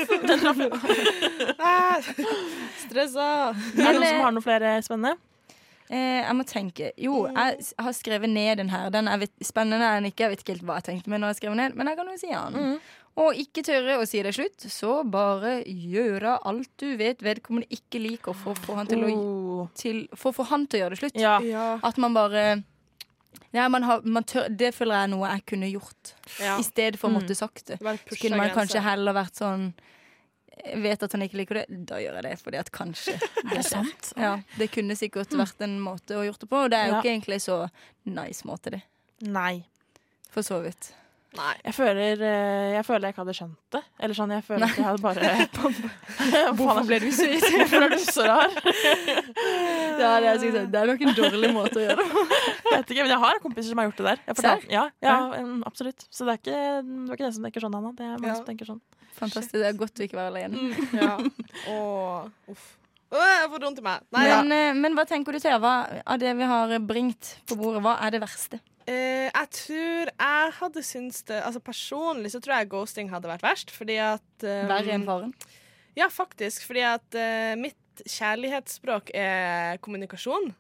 Ah, 1.59 1.99
Stressa. 2.87 3.29
Er 3.55 3.93
det 3.93 3.95
noen 3.97 4.05
som 4.05 4.19
eh, 4.21 4.23
har 4.25 4.37
noe 4.37 4.45
flere 4.45 4.77
spennende? 4.87 5.17
Eh, 5.89 6.21
jeg 6.21 6.37
må 6.37 6.45
tenke. 6.45 6.91
Jo, 7.01 7.23
jeg 7.33 7.65
har 7.81 7.95
skrevet 7.97 8.29
ned 8.29 8.59
den 8.61 8.69
her. 8.73 8.91
Den 8.93 9.09
er 9.09 9.23
spennende 9.45 9.87
er 9.89 9.99
den 10.03 10.11
ikke. 10.11 10.27
Jeg 10.27 10.35
vet 10.35 10.43
ikke 10.45 10.55
helt 10.59 10.67
hva 10.69 10.77
jeg 10.83 10.89
tenkte 10.91 11.11
med 11.13 11.23
når 11.23 11.33
jeg 11.33 11.41
skrev 11.43 11.57
ned, 11.57 11.77
men 11.81 11.89
jeg 11.89 11.97
kan 11.97 12.11
jo 12.13 12.17
si 12.21 12.29
den. 12.35 12.59
Mm. 12.59 12.75
Og 13.19 13.35
ikke 13.35 13.65
tørre 13.67 13.97
å 13.99 14.07
si 14.07 14.21
det 14.23 14.31
slutt, 14.37 14.63
så 14.71 15.01
bare 15.11 15.57
gjøre 15.67 16.37
alt 16.47 16.71
du 16.79 16.93
vet 17.01 17.19
vedkommende 17.25 17.67
ikke 17.75 17.99
liker, 18.05 18.37
for 18.37 18.55
å 18.55 18.63
få 18.63 18.77
han 18.79 18.87
til 18.87 19.03
å, 19.03 19.09
Oh. 19.11 19.69
til, 19.75 20.05
for 20.15 20.31
å 20.31 20.37
få 20.37 20.47
han 20.53 20.67
til 20.71 20.79
å 20.79 20.83
gjøre 20.85 20.95
det 20.95 21.01
slutt. 21.03 21.19
Ja. 21.19 21.39
Ja. 21.43 21.65
At 21.83 21.99
man 21.99 22.15
bare 22.15 22.63
Ja, 23.53 23.67
man 23.69 23.83
har, 23.83 24.03
man 24.05 24.25
tør, 24.29 24.47
det 24.55 24.75
føler 24.77 24.95
jeg 24.95 25.03
er 25.09 25.11
noe 25.15 25.29
jeg 25.33 25.45
kunne 25.47 25.69
gjort. 25.73 26.13
Ja. 26.39 26.59
I 26.61 26.63
stedet 26.67 26.99
for 27.01 27.09
å 27.09 27.13
Mm. 27.13 27.17
måtte 27.23 27.35
sagt 27.37 27.67
det. 27.67 27.79
Så 27.81 28.19
kunne 28.21 28.37
man 28.37 28.51
kanskje 28.51 28.83
heller 28.83 29.13
vært 29.17 29.35
sånn 29.41 29.73
vet 30.77 31.03
at 31.03 31.13
han 31.13 31.23
ikke 31.23 31.39
liker 31.39 31.55
det, 31.55 31.87
da 31.87 31.97
gjør 32.03 32.15
jeg 32.19 32.23
det 32.27 32.39
fordi 32.43 32.59
at 32.59 32.71
kanskje 32.75 33.15
det 33.49 33.55
det 33.57 33.65
sant? 33.65 34.13
Ja, 34.17 34.41
det 34.59 34.71
kunne 34.75 34.97
sikkert 34.99 35.31
vært 35.31 35.61
en 35.65 35.79
måte 35.81 36.17
å 36.19 36.25
gjort 36.27 36.41
det 36.41 36.49
på, 36.51 36.65
og 36.65 36.71
det 36.71 36.79
er 36.79 36.87
jo 36.89 36.95
Ja. 36.95 37.01
ikke 37.01 37.13
egentlig 37.15 37.41
så 37.41 37.71
nice 38.07 38.43
måte, 38.45 38.71
det. 38.71 38.83
Nei. 39.23 39.65
For 40.31 40.43
så 40.43 40.61
vidt. 40.63 40.93
Nei. 41.37 41.53
Jeg 41.61 41.75
føler, 41.77 42.23
eh, 42.25 42.71
jeg 42.73 42.85
føler 42.89 43.05
jeg 43.05 43.13
ikke 43.15 43.21
hadde 43.21 43.35
skjønt 43.37 43.75
det. 43.75 43.81
Eller 44.01 44.17
sånn, 44.17 44.31
jeg 44.33 44.45
føler 44.47 44.65
at 44.65 44.79
jeg 44.79 44.87
hadde 44.87 45.03
bare 45.05 45.33
Hvorfor 46.57 46.87
ble 46.89 46.99
du 47.05 47.09
så 47.13 47.27
Hvorfor 47.29 47.85
er 47.85 47.93
du 47.93 47.99
så 48.01 48.25
rar? 48.31 48.55
Ja, 49.99 50.15
det 50.25 50.31
er, 50.33 50.57
det 50.73 50.81
er 50.81 50.93
nok 50.93 51.05
en 51.05 51.15
dårlig 51.19 51.51
måte 51.53 51.83
å 51.83 51.85
gjøre 51.85 51.99
det 52.01 52.09
på. 52.15 52.25
Jeg 52.33 52.73
vet 52.73 52.95
ikke, 52.95 53.05
men 53.05 53.13
jeg 53.13 53.23
har 53.27 53.43
kompiser 53.45 53.69
som 53.75 53.83
har 53.83 53.91
gjort 53.91 54.01
det 54.01 54.09
der. 54.09 54.25
Jeg 54.31 54.73
ja, 54.73 54.87
ja, 55.05 55.19
mm, 55.45 55.61
absolutt. 55.69 56.09
Så 56.09 56.25
det 56.25 56.39
er 56.39 56.41
ikke, 56.41 56.59
det 56.89 57.13
er 57.13 57.19
ikke 57.19 57.29
den 57.29 57.37
som 57.37 57.49
tenker 57.49 57.67
sånn, 57.67 57.77
Anna. 57.77 57.93
Det 57.99 58.07
er 58.09 58.17
mange 58.17 58.33
Ja. 58.33 58.39
som 58.41 58.49
tenker 58.49 58.73
sånn. 58.73 58.81
Fantastisk. 59.19 59.53
Det 59.59 59.67
er 59.69 59.79
godt 59.79 60.01
å 60.01 60.07
ikke 60.09 60.19
være 60.19 60.33
alene. 60.33 60.73
Ja. 60.97 61.17
Åh, 61.75 62.29
uff. 62.55 62.69
Jeg 63.09 63.51
får 63.53 63.65
vondt 63.65 63.81
i 63.81 63.85
meg. 63.85 64.05
Nei. 64.13 64.25
Men, 64.29 64.53
ja. 64.53 64.73
men 64.77 64.97
hva 64.99 65.05
tenker 65.09 65.33
du, 65.33 65.41
Thea? 65.41 65.59
Av 65.59 66.19
det 66.21 66.35
vi 66.37 66.49
har 66.51 66.75
bringt 66.85 67.35
på 67.49 67.57
bordet, 67.57 67.81
hva 67.85 67.97
er 68.05 68.13
det 68.15 68.21
verste? 68.25 68.61
Eh, 68.89 69.29
jeg 69.29 69.49
tror 69.53 70.11
jeg 70.13 70.53
hadde 70.57 70.83
syntes 70.87 71.21
det 71.29 71.43
Altså 71.45 71.61
Personlig 71.61 72.31
så 72.33 72.39
tror 72.41 72.55
jeg 72.57 72.71
ghosting 72.73 73.11
hadde 73.13 73.31
vært 73.31 73.45
verst. 73.45 73.73
Fordi 73.75 73.99
at 74.03 74.45
um, 74.45 74.71
Verre 74.71 74.95
enn 74.97 75.09
faren? 75.09 75.35
Ja, 75.99 76.09
faktisk. 76.13 76.65
Fordi 76.69 76.85
at 76.89 77.19
uh, 77.19 77.53
mitt 77.61 78.05
kjærlighetsspråk 78.07 79.13
er 79.17 79.81
kommunikasjon. 79.85 80.53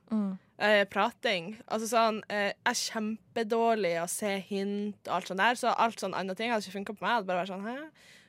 Eh, 0.59 0.83
prating. 0.91 1.53
Altså 1.71 1.87
sånn 1.87 2.17
eh, 2.27 2.49
Jeg 2.51 2.67
er 2.67 2.79
kjempedårlig 2.81 3.93
å 4.03 4.09
se 4.11 4.33
hint 4.49 5.07
og 5.07 5.13
alt 5.15 5.29
sånt 5.31 5.39
der, 5.39 5.59
så 5.61 5.71
alt 5.71 6.03
sånn 6.03 6.17
andre 6.19 6.35
ting 6.35 6.51
hadde 6.51 6.67
ikke 6.67 6.81
funka 6.81 6.97
på 6.97 7.05
meg. 7.05 7.13
Jeg 7.13 7.21
hadde 7.21 7.29
bare 7.29 7.45
vært 7.45 7.53
sånn 7.53 7.69
hæ? 7.69 7.77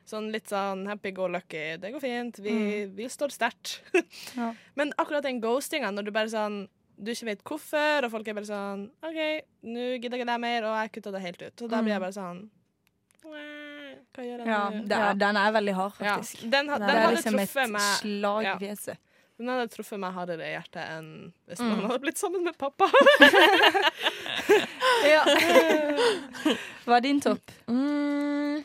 Sånn 0.10 0.32
litt 0.34 0.49
sånn 0.49 0.88
happy 0.89 1.12
go 1.14 1.28
lucky. 1.30 1.78
Det 1.78 1.91
går 1.93 2.01
fint. 2.01 2.39
Vi, 2.41 2.55
vi 2.97 3.07
står 3.14 3.30
sterkt. 3.36 3.80
Ja. 4.39 4.51
Men 4.76 4.91
akkurat 4.97 5.24
den 5.26 5.39
ghostinga, 5.43 5.91
når 5.93 6.10
du 6.10 6.12
bare 6.16 6.32
sånn 6.34 6.64
du 6.99 7.14
ikke 7.14 7.30
vet 7.30 7.43
hvorfor, 7.47 8.03
og 8.03 8.12
folk 8.12 8.28
er 8.28 8.36
bare 8.36 8.47
sånn 8.49 8.82
OK, 9.07 9.20
nå 9.64 9.84
gidder 10.01 10.18
jeg 10.18 10.26
ikke 10.26 10.32
det 10.34 10.39
mer, 10.43 10.66
og 10.68 10.74
jeg 10.82 10.91
kutta 10.97 11.14
det 11.16 11.22
helt 11.24 11.43
ut. 11.45 11.53
Så 11.62 11.70
da 11.72 11.80
blir 11.86 11.93
jeg 11.95 12.01
bare 12.03 12.16
sånn 12.18 12.41
Hva 13.24 14.26
gjør 14.26 14.41
jeg 14.41 14.47
Ja, 14.49 14.64
nå? 14.74 14.82
det 14.89 14.97
er, 14.97 15.14
den 15.22 15.38
er 15.39 15.53
veldig 15.55 15.76
hard, 15.78 15.93
Ja, 16.03 16.16
faktisk. 16.18 16.41
den, 16.51 16.70
ha- 16.74 16.80
den, 16.82 16.88
den 16.89 16.97
hadde 17.05 17.16
liksom 17.16 17.38
truffet 17.39 17.64
et 17.64 17.72
meg 17.78 17.88
slag 18.01 18.49
i 18.49 18.55
fjeset. 18.66 18.97
Den 19.39 19.47
hadde 19.53 19.70
truffet 19.72 20.01
meg 20.03 20.12
hardere 20.18 20.43
i 20.49 20.51
hjertet 20.57 20.82
enn 20.97 21.10
hvis 21.47 21.62
Mm. 21.64 21.70
man 21.70 21.86
hadde 21.93 22.01
blitt 22.03 22.20
sammen 22.20 22.43
med 22.43 22.57
pappa. 22.60 22.89
Ja. 25.10 25.24
Hva 26.86 26.97
er 26.97 27.03
din 27.05 27.20
topp? 27.24 27.51
Mm. 27.70 28.64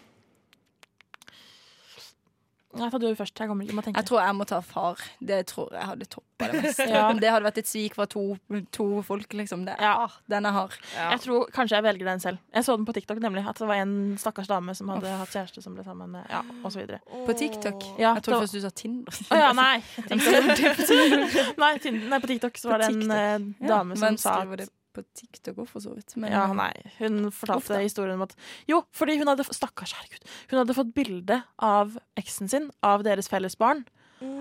Nei, 2.75 2.89
ta 2.91 2.99
du 2.99 3.07
først. 3.15 3.39
Jeg 3.39 3.49
kommer 3.49 3.65
ikke 3.67 3.77
må 3.79 3.83
tenke. 3.87 4.01
Jeg 4.01 4.07
tror 4.09 4.21
jeg 4.25 4.35
må 4.39 4.45
ta 4.51 4.59
far. 4.61 4.99
Det 5.23 5.41
tror 5.47 5.73
jeg 5.73 5.87
hadde 5.89 6.07
toppa 6.11 6.49
det 6.51 6.63
mest. 6.65 6.81
Ja. 6.95 7.05
Det 7.13 7.31
hadde 7.31 7.45
vært 7.47 7.59
et 7.63 7.69
svik 7.71 7.95
fra 7.95 8.07
to, 8.11 8.37
to 8.75 8.87
folk, 9.07 9.33
liksom. 9.39 9.65
Det, 9.69 9.77
Ja. 9.81 9.93
ah, 10.09 10.17
den 10.31 10.47
er 10.47 10.55
hard. 10.57 10.75
Jeg 10.97 11.21
tror 11.25 11.47
kanskje 11.55 11.77
jeg 11.79 11.85
velger 11.87 12.05
den 12.11 12.21
selv. 12.21 12.39
Jeg 12.55 12.65
så 12.67 12.77
den 12.77 12.87
på 12.89 12.93
TikTok, 12.97 13.21
nemlig. 13.23 13.45
At 13.49 13.59
det 13.63 13.69
var 13.71 13.81
en 13.83 13.95
stakkars 14.19 14.49
dame 14.51 14.75
som 14.75 14.89
hadde 14.95 15.15
hatt 15.23 15.31
kjæreste 15.35 15.63
som 15.63 15.75
ble 15.79 15.85
sammen 15.87 16.11
med 16.19 16.27
Ja, 16.31 16.43
og 16.65 16.73
så 16.75 16.83
videre. 16.83 17.01
På 17.27 17.33
TikTok? 17.39 17.83
Ja, 17.99 18.15
jeg 18.19 18.23
tror 18.27 18.41
først 18.45 18.55
du 18.59 18.61
sa 18.65 18.71
Tinder. 18.75 19.13
Å 19.31 19.39
ja, 19.39 19.53
nei. 19.57 19.83
Jeg 20.11 20.21
trodde 20.21 21.57
nei, 21.65 21.73
Tinder- 21.79 22.09
nei, 22.11 22.19
på 22.25 22.31
TikTok 22.35 22.59
så 22.59 22.71
var 22.75 22.83
det 22.85 22.91
en 22.93 23.01
TikTok. 23.01 23.19
eh, 23.19 23.67
Ja, 23.69 23.77
dame 23.77 23.97
som 23.97 24.17
sa 24.19 24.41
at 24.43 24.69
på 24.95 25.03
TikTok 25.19 25.59
òg, 25.65 25.69
for 25.69 25.83
så 25.85 25.93
vidt. 25.97 26.15
Men, 26.17 26.33
ja, 26.33 26.45
eh, 26.47 26.55
nei. 26.59 26.73
Hun 27.01 27.31
fortalte 27.35 27.75
ofte. 27.75 27.83
historien 27.83 28.15
om 28.17 28.23
at 28.27 28.35
Jo, 28.71 28.83
fordi 28.95 29.19
hun 29.21 29.27
hadde 29.31 29.45
Stakkars, 29.51 29.93
herregud. 29.99 30.25
Hun 30.51 30.59
hadde 30.63 30.77
fått 30.79 30.95
bilde 30.97 31.43
av 31.59 31.99
eksen 32.21 32.49
sin, 32.51 32.71
av 32.83 33.03
deres 33.07 33.29
felles 33.29 33.59
barn. 33.59 33.85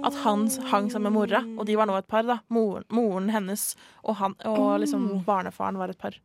At 0.05 0.15
han 0.23 0.45
hang 0.69 0.89
sammen 0.93 1.09
med 1.11 1.15
mora, 1.17 1.39
og 1.59 1.65
de 1.67 1.75
var 1.75 1.89
nå 1.89 1.97
et 1.97 2.07
par. 2.07 2.23
da 2.23 2.37
Moren, 2.53 2.85
moren 2.93 3.29
hennes 3.33 3.75
og, 4.05 4.15
han, 4.15 4.35
og 4.47 4.79
liksom 4.79 5.25
barnefaren 5.25 5.75
var 5.81 5.89
et 5.91 5.97
par. 5.99 6.15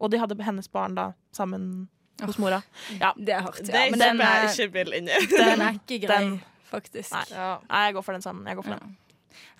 Og 0.00 0.10
de 0.12 0.18
hadde 0.20 0.36
hennes 0.44 0.68
barn 0.68 0.94
da 0.98 1.12
sammen 1.32 1.88
hos 2.20 2.36
mora. 2.38 2.58
Ja, 3.00 3.14
Det 3.16 3.32
er 3.32 3.40
hardt. 3.46 3.62
Ja, 3.68 3.86
men 3.90 3.98
den 4.02 4.20
er, 4.20 4.44
ikke 4.50 4.84
den 5.38 5.60
er 5.64 5.78
ikke 5.78 6.00
grei, 6.06 6.18
Den- 6.18 6.42
faktisk. 6.68 7.12
Nei. 7.14 7.24
Ja. 7.30 7.58
Nei, 7.70 7.84
jeg 7.86 7.94
går 7.94 8.04
for 8.04 8.12
den 8.12 8.22
sammen. 8.26 8.44
Jeg 8.46 8.56
går 8.56 8.62
for 8.68 8.76
den. 8.76 8.96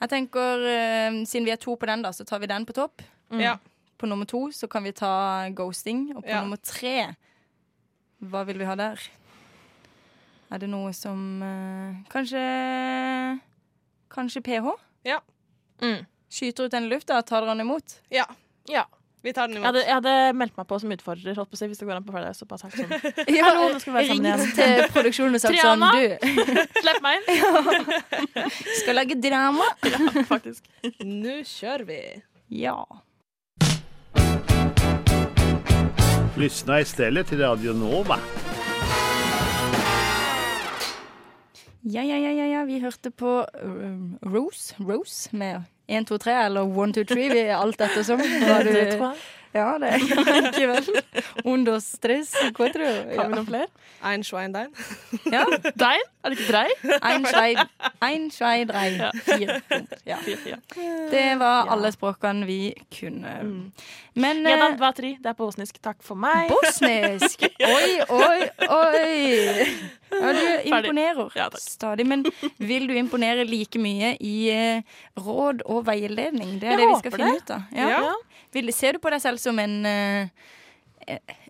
Jeg 0.00 0.08
tenker, 0.12 0.66
uh, 0.66 1.24
Siden 1.24 1.44
vi 1.46 1.50
er 1.54 1.56
to 1.62 1.76
på 1.76 1.86
den, 1.88 2.02
da, 2.04 2.10
så 2.12 2.26
tar 2.28 2.40
vi 2.42 2.46
den 2.50 2.66
på 2.66 2.74
topp. 2.76 3.00
Mm. 3.30 3.40
Ja. 3.40 3.56
På 3.98 4.06
nummer 4.08 4.26
to 4.28 4.46
så 4.52 4.68
kan 4.68 4.84
vi 4.84 4.92
ta 4.92 5.48
ghosting. 5.56 6.10
Og 6.16 6.22
på 6.24 6.28
Ja. 6.30 6.42
nummer 6.42 6.56
tre 6.62 7.14
Hva 8.22 8.44
vil 8.46 8.58
vi 8.58 8.64
ha 8.68 8.74
der? 8.76 9.00
Er 10.52 10.58
det 10.62 10.68
noe 10.70 10.92
som 10.94 11.42
eh, 11.42 11.96
Kanskje 12.12 12.42
Kanskje 14.12 14.40
PH? 14.46 14.74
Ja. 15.04 15.20
Mm. 15.82 16.04
Skyter 16.30 16.64
ut 16.66 16.72
den 16.72 16.84
i 16.86 16.88
lufta, 16.94 17.20
tar 17.22 17.40
dere 17.44 17.54
den 17.54 17.60
imot? 17.66 18.00
ja. 18.10 18.26
Ja. 18.68 18.84
Vi 19.22 19.32
tar 19.32 19.48
den 19.48 19.56
Jeg 19.56 19.62
imot. 19.62 19.66
hadde, 19.74 19.80
jeg 19.86 19.94
hadde 19.94 20.32
meldt 20.38 20.56
meg 20.56 20.66
på 20.70 20.76
som 20.80 20.90
utfordrer, 20.94 21.34
holdt 21.34 21.50
på 21.50 21.56
å 21.56 21.58
si, 21.58 21.66
hvis 21.66 21.78
det 21.80 21.86
går 21.88 21.96
an 21.96 22.04
på 22.06 22.12
Friday. 22.14 22.34
Så 22.34 22.46
bare 22.46 22.60
sagt 22.62 22.76
sånn. 22.78 22.90
Ja, 23.36 23.44
Hallo, 23.48 23.64
nå 23.74 23.80
skal 23.82 23.92
vi 23.92 23.96
være 23.98 24.06
sammen 24.06 24.38
ringt 24.38 24.54
igjen. 24.54 24.54
til 24.54 24.92
produksjonen 24.94 25.34
og 25.34 25.42
sagt 25.42 25.58
sånn 25.58 25.82
Du, 25.82 26.04
Slipp 26.84 27.00
meg 27.02 27.18
inn! 27.18 27.26
skal 28.82 28.94
lage 29.00 29.16
drama? 29.18 29.66
Ja, 29.82 30.22
faktisk. 30.30 30.68
Nå 31.02 31.40
kjører 31.42 31.84
vi. 31.88 31.98
Ja. 32.62 32.76
Lyssna 36.36 36.80
istället 36.80 37.26
till 37.26 37.38
Radio 37.40 37.72
Nova. 37.72 38.18
Ja, 41.80 42.02
ja, 42.02 42.16
ja, 42.18 42.30
ja, 42.30 42.46
ja. 42.46 42.64
Vi 42.64 42.78
hørte 42.80 43.10
på 43.10 43.46
um, 43.62 44.18
Rose, 44.22 44.74
Rose 44.78 45.36
med 45.36 45.62
1, 45.86 46.06
2, 46.06 46.18
3 46.18 46.32
eller 46.32 46.84
1, 46.88 46.94
2, 46.94 47.04
3, 47.14 47.28
vi 47.32 47.38
er 47.46 47.56
alt 47.56 47.80
ettersom. 47.80 48.20
Hva 48.20 48.58
du, 48.66 48.72
ja, 49.56 49.68
det 49.80 49.88
er 49.88 50.02
ikke 50.50 50.66
vel. 50.68 50.88
Under 51.52 51.78
stress, 51.80 52.34
hva 52.58 52.66
tror 52.74 52.82
du? 52.82 53.14
Har 53.16 53.30
vi 53.30 53.36
noen 53.38 53.46
flere? 53.48 53.68
Ein 54.04 54.24
schwein, 54.26 54.52
dein. 54.52 54.68
Ja. 55.32 55.44
Dein? 55.78 56.02
Er 56.24 56.32
det 56.34 56.40
ikke 56.40 56.50
drei? 56.50 56.66
Ein, 56.98 57.24
schwein, 57.24 57.62
ein, 58.04 58.26
schwein, 58.34 58.68
drei, 58.68 58.88
Ja. 58.98 59.12
fire. 59.24 59.60
Ja. 60.04 60.18
Det 61.14 61.24
var 61.40 61.62
Ja. 61.64 61.72
alle 61.72 61.92
språkene 61.94 62.44
vi 62.50 62.74
kunne. 62.98 63.32
Mm. 63.42 63.72
Men 64.16 64.40
Jedan, 64.46 64.72
eh, 64.72 64.76
dva, 64.80 64.90
tri. 64.96 65.10
Det 65.20 65.28
er 65.28 65.36
på 65.36 65.44
bosnisk. 65.48 65.76
Takk 65.84 65.98
for 66.04 66.16
meg. 66.16 66.48
bosnisk 66.48 67.42
Oi, 67.76 67.90
oi, 68.08 68.48
oi! 68.64 69.66
Ja, 70.16 70.30
du 70.32 70.44
imponerer 70.70 71.32
Ja, 71.36 71.48
stadig. 71.60 72.06
Men 72.08 72.24
vil 72.56 72.88
du 72.88 72.94
imponere 72.96 73.44
like 73.44 73.78
mye 73.82 74.14
i 74.24 74.36
eh, 74.54 74.98
råd 75.20 75.66
og 75.66 75.84
veiledning? 75.88 76.56
Det 76.62 76.70
er 76.70 76.78
Jeg 76.78 76.82
det 76.84 76.88
vi 76.94 77.00
skal 77.02 77.16
finne 77.18 77.32
det. 77.34 77.42
ut 77.44 77.56
av. 77.58 77.66
Ja. 77.76 77.88
Ja. 78.08 78.72
Ser 78.72 78.96
du 78.96 79.02
på 79.04 79.12
deg 79.12 79.20
selv 79.20 79.42
som 79.42 79.58
en 79.60 79.76
eh, 79.84 80.46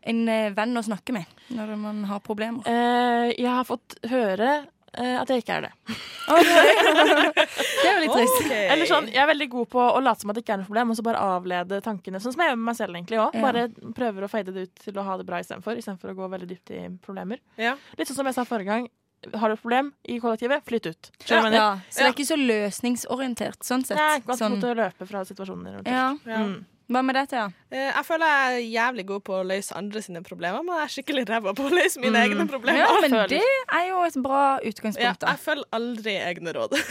en 0.07 0.29
eh, 0.29 0.51
venn 0.55 0.77
å 0.77 0.83
snakke 0.85 1.15
med 1.17 1.25
når 1.55 1.77
man 1.81 2.03
har 2.11 2.21
problemer? 2.25 2.67
Eh, 2.67 3.33
jeg 3.39 3.51
har 3.51 3.67
fått 3.69 3.97
høre 4.11 4.51
eh, 4.59 4.67
at 4.97 5.31
jeg 5.31 5.43
ikke 5.43 5.57
er 5.59 5.67
det. 5.67 5.73
det 6.27 7.87
er 7.87 7.93
jo 7.93 8.03
litt 8.03 8.15
trist. 8.15 8.39
Okay. 8.43 8.67
Eller 8.73 8.89
sånn, 8.91 9.09
Jeg 9.13 9.23
er 9.23 9.31
veldig 9.31 9.49
god 9.53 9.71
på 9.77 9.83
å 9.85 10.03
late 10.03 10.25
som 10.25 10.33
at 10.33 10.39
det 10.39 10.45
ikke 10.45 10.57
er 10.57 10.63
noe 10.63 10.71
problem, 10.71 10.93
og 10.93 10.99
så 10.99 11.07
bare 11.07 11.23
avlede 11.37 11.81
tankene. 11.85 12.21
Sånn 12.23 12.35
som 12.35 12.45
jeg 12.45 12.53
gjør 12.53 12.61
med 12.61 12.69
meg 12.71 12.79
selv 12.81 12.99
egentlig. 12.99 13.21
Ja. 13.21 13.31
Bare 13.47 13.67
prøver 13.97 14.27
å 14.27 14.31
fade 14.33 14.55
det 14.55 14.69
ut 14.69 14.85
til 14.87 15.01
å 15.01 15.07
ha 15.07 15.17
det 15.21 15.27
bra 15.29 15.41
istedenfor. 15.43 15.81
Istedenfor 15.81 16.13
å 16.13 16.19
gå 16.21 16.31
veldig 16.37 16.49
dypt 16.53 16.73
i 16.77 16.85
problemer. 17.05 17.43
Ja. 17.61 17.77
Litt 17.99 18.11
sånn 18.11 18.21
som 18.21 18.31
jeg 18.31 18.39
sa 18.39 18.47
forrige 18.49 18.73
gang. 18.73 18.89
Har 19.33 19.51
du 19.51 19.57
et 19.57 19.63
problem 19.63 19.91
i 20.13 20.19
kollektivet, 20.23 20.63
flytt 20.69 20.87
ut. 20.87 21.11
Ja, 21.27 21.41
så 21.43 22.03
det 22.03 22.05
er 22.05 22.13
ikke 22.13 22.29
så 22.29 22.37
løsningsorientert, 22.39 23.65
sånn 23.65 23.83
sett. 23.87 23.99
Nei, 23.99 24.21
godt 24.27 24.39
Sånn, 24.39 24.59
å 24.61 24.75
løpe 24.77 25.09
fra 25.09 25.25
situasjoner. 25.27 25.81
og 25.81 25.89
ja. 25.89 26.11
Mm. 26.29 26.61
Hva 26.87 27.01
med 27.03 27.17
deg, 27.19 27.27
Thea? 27.33 27.47
Eh, 27.75 27.89
Jeg 27.97 28.05
føler 28.07 28.27
jeg 28.31 28.57
er 28.57 28.61
jævlig 28.71 29.05
god 29.09 29.23
på 29.27 29.33
å 29.41 29.47
løse 29.47 29.75
andre 29.75 29.99
sine 30.05 30.21
problemer, 30.23 30.63
men 30.63 30.77
jeg 30.79 30.85
er 30.85 30.93
skikkelig 30.95 31.25
ræva 31.29 31.51
på 31.59 31.65
å 31.67 31.71
løse 31.75 31.99
mine 31.99 32.15
Mm. 32.15 32.31
egne 32.31 32.45
problemer. 32.49 32.79
Ja, 32.79 32.87
men 33.03 33.11
det 33.29 33.41
er 33.75 33.89
jo 33.89 34.03
et 34.07 34.15
bra 34.23 34.61
utgangspunkt, 34.63 35.03
Ja, 35.03 35.15
jeg 35.33 35.39
følger 35.43 35.65
aldri 35.73 36.15
egne 36.15 36.53
råd. 36.55 36.77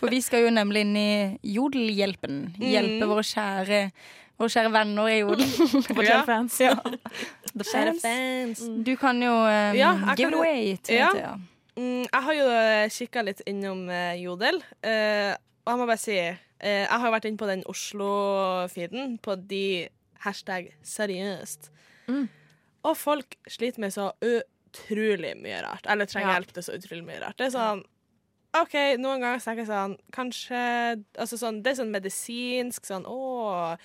For 0.00 0.08
vi 0.12 0.20
skal 0.20 0.40
jo 0.44 0.50
nemlig 0.52 0.80
inn 0.84 0.96
i 1.00 1.38
Jodelhjelpen. 1.56 2.52
Hjelpe 2.60 3.06
våre 3.08 3.22
kjære, 3.24 3.80
våre 4.38 4.48
kjære 4.52 4.72
venner 4.76 5.08
i 5.08 5.18
Jodel. 5.22 5.46
Våre 5.96 6.06
kjære 6.06 6.26
fans. 6.28 6.58
The 7.56 7.64
fans. 7.72 8.60
Du 8.84 8.92
kan 9.00 9.22
jo 9.24 9.32
um, 9.32 9.72
Ja, 9.78 9.94
give 10.16 10.28
kan 10.28 10.28
it 10.28 10.34
away 10.42 10.76
til 10.82 10.96
Ja. 11.00 11.08
Thea. 11.16 11.32
Mm, 11.76 12.04
jeg 12.12 12.22
har 12.28 12.32
jo 12.32 12.44
kikka 12.92 13.22
litt 13.24 13.40
innom 13.46 13.88
uh, 13.88 14.12
Jodel, 14.16 14.62
eh, 14.82 15.34
og 15.66 15.72
jeg 15.72 15.78
må 15.80 15.86
bare 15.90 15.98
si 16.00 16.14
eh, 16.16 16.36
Jeg 16.86 17.00
har 17.02 17.10
vært 17.12 17.26
inne 17.28 17.36
på 17.40 17.48
den 17.50 17.64
Oslo-feeden, 17.68 19.18
på 19.22 19.34
de 19.50 19.88
hashtag 20.24 20.70
seriøst. 20.86 21.70
Mm. 22.08 22.28
Og 22.86 22.96
folk 22.96 23.34
sliter 23.50 23.82
med 23.82 23.92
så 23.92 24.12
utrolig 24.22 25.34
mye 25.42 25.60
rart. 25.66 25.86
Eller 25.90 26.06
trenger 26.06 26.30
Ja. 26.30 26.38
hjelp 26.38 26.52
til 26.54 26.62
så 26.62 26.76
utrolig 26.78 27.04
mye 27.04 27.20
rart. 27.22 27.36
Det 27.38 27.46
er 27.50 27.58
sånn 27.58 27.84
OK, 28.56 28.74
noen 29.02 29.20
ganger 29.20 29.42
tenker 29.42 29.64
jeg 29.66 29.68
sånn 29.68 29.96
Kanskje 30.14 30.60
altså 31.18 31.36
sånn, 31.36 31.62
Det 31.62 31.72
er 31.74 31.80
sånn 31.82 31.90
medisinsk 31.92 32.86
sånn 32.88 33.04
Å, 33.04 33.76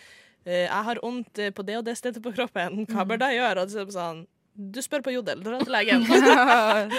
eh, 0.45 0.67
jeg 0.69 0.83
har 0.87 1.01
vondt 1.03 1.41
på 1.57 1.65
det 1.65 1.75
og 1.77 1.83
det 1.85 1.97
stedet 1.97 2.21
på 2.23 2.31
kroppen, 2.31 2.85
hva 2.87 3.03
bør 3.03 3.19
jeg 3.25 3.41
gjøre? 3.41 3.65
Og 3.65 3.67
det 3.67 3.81
er 3.81 3.91
sånn 3.91 4.21
du 4.55 4.79
spør 4.83 5.01
på 5.05 5.13
Jodel, 5.13 5.41
dra 5.43 5.59
til 5.63 5.71
legen. 5.73 6.03
Er 6.11 6.89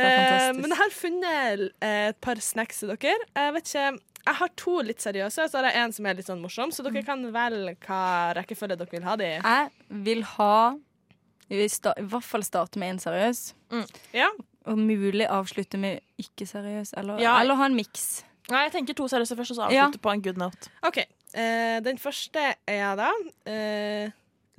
Eh, 0.00 0.52
men 0.56 0.70
jeg 0.72 0.78
har 0.80 0.92
funnet 0.94 1.66
eh, 1.84 2.08
et 2.10 2.20
par 2.24 2.40
snacks 2.42 2.80
til 2.82 2.92
dere. 2.94 3.16
Jeg 3.36 3.54
vet 3.56 3.68
ikke 3.68 3.98
jeg 4.20 4.36
har 4.36 4.50
to 4.60 4.74
litt 4.84 5.00
seriøse, 5.00 5.46
og 5.46 5.50
så 5.50 5.58
har 5.62 5.70
jeg 5.70 5.80
en 5.80 5.92
som 5.96 6.06
er 6.06 6.14
litt 6.18 6.26
sånn 6.28 6.42
morsom. 6.42 6.70
Så 6.72 6.82
Mm. 6.84 6.92
dere 6.92 7.02
kan 7.06 7.22
velge 7.32 7.76
hva 7.86 8.34
rekkefølge 8.36 8.76
dere 8.76 8.90
vil 8.92 9.02
ha 9.06 9.14
de 9.16 9.24
i. 9.24 9.38
Jeg 9.40 9.70
vil 10.04 10.22
ha 10.36 10.76
jeg 11.50 11.58
vil 11.58 11.70
sta 11.72 11.94
I 11.98 12.02
hvert 12.06 12.22
fall 12.28 12.42
starte 12.46 12.78
med 12.78 12.90
en 12.94 12.98
seriøs. 13.02 13.54
Ja. 14.14 14.28
Og 14.66 14.76
mulig 14.78 15.26
avslutte 15.26 15.78
med 15.80 16.00
ikke 16.20 16.46
seriøs. 16.46 16.92
Eller, 17.00 17.18
Ja. 17.18 17.40
eller 17.40 17.54
ha 17.56 17.64
en 17.66 17.74
miks. 17.74 18.22
Nei, 18.50 18.64
jeg 18.68 18.72
tenker 18.72 18.94
to 18.94 19.04
seriøse 19.08 19.34
først, 19.36 19.50
og 19.52 19.56
så 19.56 19.70
Ja. 19.72 19.86
avslutte 19.88 20.00
på 20.02 20.12
en 20.12 20.22
good 20.22 20.36
note. 20.38 20.68
OK. 20.84 20.98
Eh, 21.34 21.80
den 21.80 21.96
første 21.98 22.54
er 22.68 22.96
da 22.96 23.10
eh, 23.46 24.10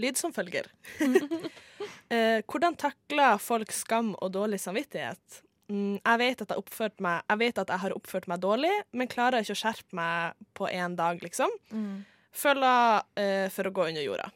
lyd 0.02 0.20
som 0.20 0.34
følger. 0.36 0.68
eh, 2.14 2.41
hvordan 2.45 2.78
takler 2.80 3.41
folk 3.41 3.74
skam 3.76 4.14
og 4.20 4.34
dårlig 4.36 4.60
samvittighet? 4.64 5.41
Mm, 5.72 5.99
jeg, 6.02 6.20
vet 6.20 6.43
jeg, 6.43 6.91
meg, 6.99 7.22
jeg 7.30 7.39
vet 7.39 7.62
at 7.64 7.70
jeg 7.72 7.84
har 7.86 7.95
oppført 7.95 8.28
meg 8.28 8.41
dårlig, 8.43 8.74
men 8.91 9.12
klarer 9.12 9.45
ikke 9.45 9.56
å 9.56 9.62
skjerpe 9.62 9.95
meg 9.95 10.47
på 10.58 10.68
én 10.68 10.97
dag, 10.99 11.22
liksom. 11.24 11.54
Mm. 11.72 12.02
Føler 12.36 13.04
eh, 13.20 13.47
for 13.54 13.68
å 13.70 13.76
gå 13.76 13.88
under 13.91 14.04
jorda. 14.04 14.28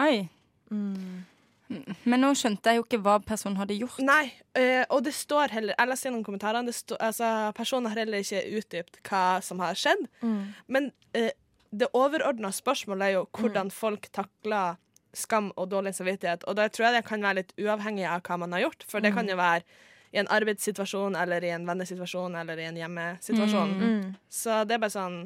Oi. 0.00 0.24
Mm. 0.70 1.26
Men 1.70 2.22
nå 2.22 2.32
skjønte 2.34 2.72
jeg 2.72 2.80
jo 2.80 2.84
ikke 2.86 2.98
hva 3.04 3.16
personen 3.22 3.58
hadde 3.60 3.76
gjort. 3.78 4.00
Nei, 4.02 4.32
eh, 4.58 4.82
og 4.90 5.04
det 5.06 5.12
står 5.14 5.52
heller 5.54 5.76
Jeg 5.78 5.90
leste 5.90 6.08
gjennom 6.08 6.24
kommentarene. 6.26 6.66
Det 6.66 6.74
står- 6.74 6.98
altså, 7.06 7.28
personen 7.54 7.90
har 7.90 8.02
heller 8.02 8.24
ikke 8.24 8.42
utdypt 8.58 8.98
hva 9.06 9.40
som 9.42 9.62
har 9.62 9.78
skjedd. 9.78 10.02
Mm. 10.22 10.42
Men 10.66 10.90
eh, 11.14 11.30
det 11.72 11.88
overordna 11.94 12.50
spørsmålet 12.54 13.06
er 13.06 13.12
jo 13.18 13.26
hvordan 13.38 13.70
folk 13.70 14.08
takler 14.12 14.76
skam 15.14 15.50
og 15.58 15.68
dårlig 15.72 15.92
samvittighet. 15.94 16.44
Og 16.50 16.56
da 16.58 16.68
tror 16.70 16.88
jeg 16.88 17.00
det 17.00 17.06
kan 17.08 17.22
være 17.22 17.40
litt 17.42 17.54
uavhengig 17.58 18.06
av 18.10 18.22
hva 18.26 18.38
man 18.38 18.52
har 18.54 18.64
gjort. 18.68 18.84
For 18.90 19.02
det 19.02 19.12
kan 19.14 19.28
jo 19.30 19.36
være 19.38 19.62
i 20.10 20.18
en 20.22 20.30
arbeidssituasjon 20.30 21.14
eller 21.18 21.44
i 21.46 21.52
en 21.54 21.66
vennesituasjon 21.66 22.34
eller 22.40 22.58
i 22.58 22.66
en 22.70 22.78
hjemmesituasjon. 22.78 23.74
Mm. 23.78 24.14
Så 24.30 24.62
det 24.66 24.74
er 24.76 24.82
bare 24.82 24.94
sånn 24.94 25.20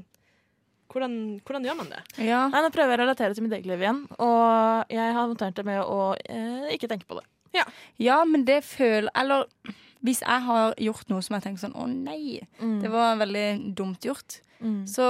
hvordan, 0.93 1.15
hvordan 1.45 1.65
gjør 1.67 1.79
man 1.81 1.89
det? 1.91 2.01
Ja. 2.23 2.43
Nei, 2.53 2.61
nå 2.63 2.71
prøver 2.73 2.93
jeg 2.93 3.01
å 3.01 3.03
relatere 3.03 3.35
til 3.37 3.47
mitt 3.47 3.55
eget 3.57 3.67
liv 3.67 3.81
igjen, 3.83 4.03
og 4.23 4.93
jeg 4.93 5.15
har 5.17 5.31
notert 5.31 5.57
det 5.59 5.65
med 5.67 5.81
å 5.81 6.13
eh, 6.23 6.69
ikke 6.77 6.91
tenke 6.93 7.09
på 7.09 7.17
det. 7.19 7.25
Ja, 8.03 8.19
men 8.27 8.43
det 8.49 8.65
føler 8.67 9.13
Eller 9.15 9.45
hvis 10.03 10.25
jeg 10.25 10.43
har 10.43 10.73
gjort 10.83 11.07
noe 11.13 11.23
som 11.23 11.37
jeg 11.37 11.45
tenker 11.45 11.63
sånn 11.63 11.77
Å, 11.79 11.85
nei, 11.87 12.41
Mm. 12.59 12.81
det 12.83 12.91
var 12.91 13.15
veldig 13.21 13.75
dumt 13.79 14.03
gjort. 14.05 14.41
Mm. 14.59 14.81
Så 14.91 15.07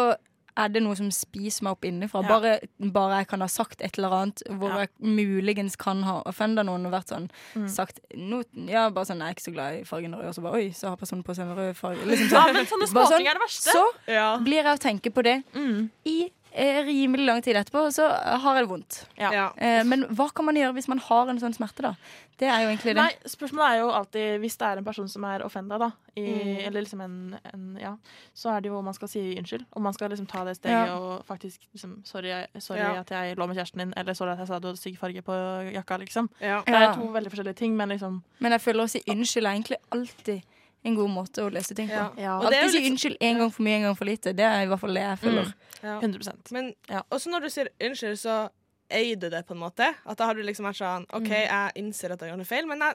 er 0.57 0.69
det 0.69 0.83
noe 0.85 0.95
som 0.95 1.11
spiser 1.11 1.65
meg 1.65 1.73
opp 1.73 1.83
innenfra. 1.85 2.23
Ja. 2.23 2.29
Bare, 2.29 2.61
bare 2.93 3.17
jeg 3.23 3.27
kan 3.29 3.41
ha 3.41 3.47
sagt 3.51 3.83
et 3.83 3.99
eller 3.99 4.11
annet 4.11 4.43
hvor 4.49 4.69
Ja. 4.71 4.79
jeg 4.85 4.89
muligens 5.01 5.77
kan 5.77 6.03
ha 6.05 6.23
offenda 6.27 6.63
noen 6.65 6.87
og 6.87 6.93
vært 6.93 7.09
sånn 7.11 7.29
Mm. 7.57 7.69
sagt 7.69 8.01
no, 8.15 8.43
Ja, 8.55 8.89
bare 8.91 9.05
sånn 9.05 9.19
Jeg 9.19 9.29
er 9.29 9.35
ikke 9.35 9.49
så 9.51 9.53
glad 9.53 9.81
i 9.81 9.85
fargen 9.85 10.15
rød, 10.15 10.29
og 10.29 10.35
så 10.35 10.43
bare 10.43 10.55
Oi, 10.55 10.71
så 10.71 10.89
har 10.91 10.97
personen 10.97 11.25
på 11.25 11.35
seg 11.35 11.49
en 11.49 11.57
rød 11.57 11.75
farge. 11.77 12.05
Liksom 12.07 12.31
Ja, 12.31 12.45
sånn. 12.47 12.53
men 12.55 12.67
sånne 12.67 12.87
småting 12.89 13.19
sånn, 13.19 13.27
er 13.27 13.35
det 13.35 13.43
verste. 13.43 13.73
Så 13.73 13.85
Ja. 14.07 14.39
blir 14.39 14.63
jeg 14.63 14.67
å 14.67 14.79
tenke 14.79 15.11
på 15.13 15.23
det 15.25 15.43
Mm. 15.55 15.91
i 16.07 16.31
rimelig 16.55 17.27
lang 17.27 17.43
tid 17.43 17.57
etterpå, 17.57 17.89
så 17.93 18.07
har 18.41 18.55
jeg 18.57 18.65
det 18.65 18.71
vondt. 18.71 19.01
Ja. 19.19 19.31
Ja. 19.33 19.47
Eh, 19.59 19.83
men 19.85 20.05
hva 20.15 20.29
kan 20.35 20.45
man 20.47 20.55
gjøre 20.55 20.75
hvis 20.77 20.89
man 20.89 20.99
har 20.99 21.29
en 21.29 21.39
sånn 21.43 21.55
smerte, 21.57 21.83
da? 21.83 21.95
Det 22.39 22.49
er 22.51 22.63
jo 22.65 22.69
egentlig 22.73 22.95
det. 22.95 22.99
Nei, 22.99 23.13
spørsmålet 23.31 23.71
er 23.75 23.79
jo 23.79 23.91
alltid 23.95 24.41
hvis 24.43 24.57
det 24.59 24.67
er 24.67 24.79
en 24.81 24.85
person 24.87 25.09
som 25.09 25.25
er 25.25 25.43
offenda, 25.47 25.79
da, 25.79 25.91
i, 26.17 26.23
Mm. 26.25 26.67
eller 26.67 26.81
liksom 26.83 27.01
en, 27.01 27.39
en 27.53 27.79
Ja, 27.81 27.97
så 28.35 28.51
er 28.57 28.61
det 28.61 28.69
jo 28.71 28.79
om 28.79 28.85
man 28.85 28.95
skal 28.95 29.09
si 29.09 29.23
unnskyld. 29.39 29.65
Om 29.73 29.83
man 29.83 29.93
skal 29.95 30.11
liksom 30.11 30.27
ta 30.31 30.45
det 30.45 30.57
steget 30.57 30.87
Ja. 30.89 30.95
og 30.99 31.25
faktisk 31.27 31.61
liksom 31.75 32.05
Sorry, 32.07 32.31
sorry 32.59 32.79
Ja. 32.81 33.01
at 33.01 33.11
jeg 33.11 33.37
lå 33.37 33.47
med 33.49 33.57
kjæresten 33.57 33.79
din, 33.79 33.95
eller 33.97 34.15
sorry 34.15 34.33
at 34.33 34.39
jeg 34.39 34.47
sa 34.49 34.59
du 34.59 34.69
hadde 34.69 34.79
stygg 34.79 34.99
farge 34.99 35.23
på 35.23 35.33
jakka, 35.75 35.99
liksom. 35.99 36.29
Ja. 36.41 36.63
Det 36.67 36.75
er 36.75 36.95
to 36.95 37.07
veldig 37.11 37.31
forskjellige 37.31 37.57
ting, 37.57 37.77
men 37.77 37.89
liksom 37.89 38.23
Men 38.41 38.53
jeg 38.53 38.61
føler 38.61 38.85
å 38.85 38.89
si 38.91 39.03
unnskyld 39.09 39.47
er 39.47 39.55
egentlig 39.59 39.77
alltid 39.93 40.43
en 40.85 40.95
god 40.99 41.09
måte 41.11 41.43
å 41.45 41.51
løse 41.53 41.74
ting 41.74 41.89
på. 41.89 41.95
Ja. 41.95 42.11
Ja. 42.20 42.35
Og 42.39 42.45
Alltid 42.51 42.70
si 42.70 42.78
litt- 42.80 42.91
unnskyld 42.93 43.16
en 43.20 43.39
gang 43.39 43.51
for 43.51 43.62
mye, 43.62 43.76
en 43.76 43.82
gang 43.89 43.95
for 43.97 44.05
lite. 44.05 44.32
Det 44.37 44.45
er 44.45 44.62
i 44.62 44.66
hvert 44.68 44.80
fall 44.80 44.95
det 44.95 45.03
jeg 45.03 45.18
føler. 45.18 45.45
Mm. 45.45 45.55
Ja. 45.82 45.99
100 46.01 46.53
Men 46.53 46.74
Ja. 46.91 47.03
også 47.11 47.30
når 47.30 47.41
du 47.41 47.49
sier 47.51 47.68
unnskyld, 47.80 48.18
så 48.18 48.51
eier 48.91 49.16
du 49.18 49.30
det 49.30 49.47
på 49.47 49.53
en 49.55 49.61
måte. 49.61 49.95
At 50.07 50.18
da 50.18 50.26
har 50.26 50.35
du 50.35 50.43
liksom 50.43 50.66
vært 50.66 50.76
sånn 50.82 51.07
OK, 51.12 51.28
jeg 51.28 51.72
innser 51.76 52.12
at 52.12 52.20
jeg 52.20 52.30
gjør 52.30 52.37
noe 52.37 52.45
feil, 52.45 52.66
men 52.66 52.78
jeg, 52.80 52.95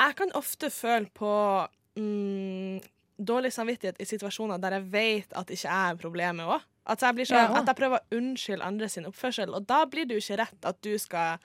jeg 0.00 0.16
kan 0.16 0.30
ofte 0.34 0.70
føle 0.70 1.06
på 1.14 1.68
mm, 1.96 2.80
dårlig 3.18 3.52
samvittighet 3.52 4.00
i 4.00 4.04
situasjoner 4.06 4.60
der 4.62 4.76
jeg 4.78 4.90
vet 4.92 5.32
at 5.38 5.48
ikke 5.50 5.66
jeg 5.68 5.92
er 5.92 5.96
problemet 6.02 6.46
òg. 6.46 6.60
At 6.88 7.00
jeg, 7.04 7.14
blir 7.14 7.26
sånn, 7.28 7.36
Ja. 7.50 7.58
at 7.60 7.66
jeg 7.66 7.76
prøver 7.76 7.98
å 7.98 8.16
unnskylde 8.16 8.64
andre 8.64 8.88
sin 8.88 9.04
oppførsel, 9.04 9.54
og 9.54 9.66
da 9.66 9.84
blir 9.84 10.06
det 10.08 10.16
jo 10.16 10.22
ikke 10.34 10.38
rett 10.40 10.64
at 10.64 10.80
du 10.82 10.96
skal 10.98 11.38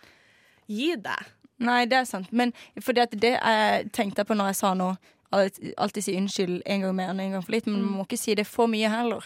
gi 0.69 0.95
deg. 0.95 1.25
Nei, 1.59 1.85
det 1.85 1.97
er 1.97 2.05
sant. 2.05 2.31
Men 2.31 2.53
fordi 2.79 3.01
at 3.01 3.11
det 3.11 3.33
jeg 3.39 3.91
tenkte 3.91 4.23
på 4.25 4.35
når 4.35 4.47
jeg 4.53 4.55
sa 4.55 4.73
nå 4.73 4.87
alt- 4.93 4.99
Alltid 5.33 6.03
si 6.05 6.17
unnskyld 6.19 6.61
en 6.65 6.81
gang 6.81 6.95
mer 6.95 7.09
enn 7.13 7.19
en 7.19 7.31
gang 7.37 7.43
for 7.45 7.51
litt, 7.55 7.65
men 7.67 7.81
man 7.83 7.97
må 7.99 8.05
ikke 8.07 8.17
si 8.21 8.35
det 8.35 8.45
for 8.47 8.67
mye 8.71 8.89
heller. 8.89 9.25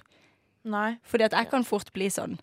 Nei. 0.68 0.97
Fordi 1.08 1.24
at 1.28 1.32
jeg 1.38 1.49
kan 1.51 1.64
fort 1.68 1.91
bli 1.93 2.08
sånn. 2.10 2.38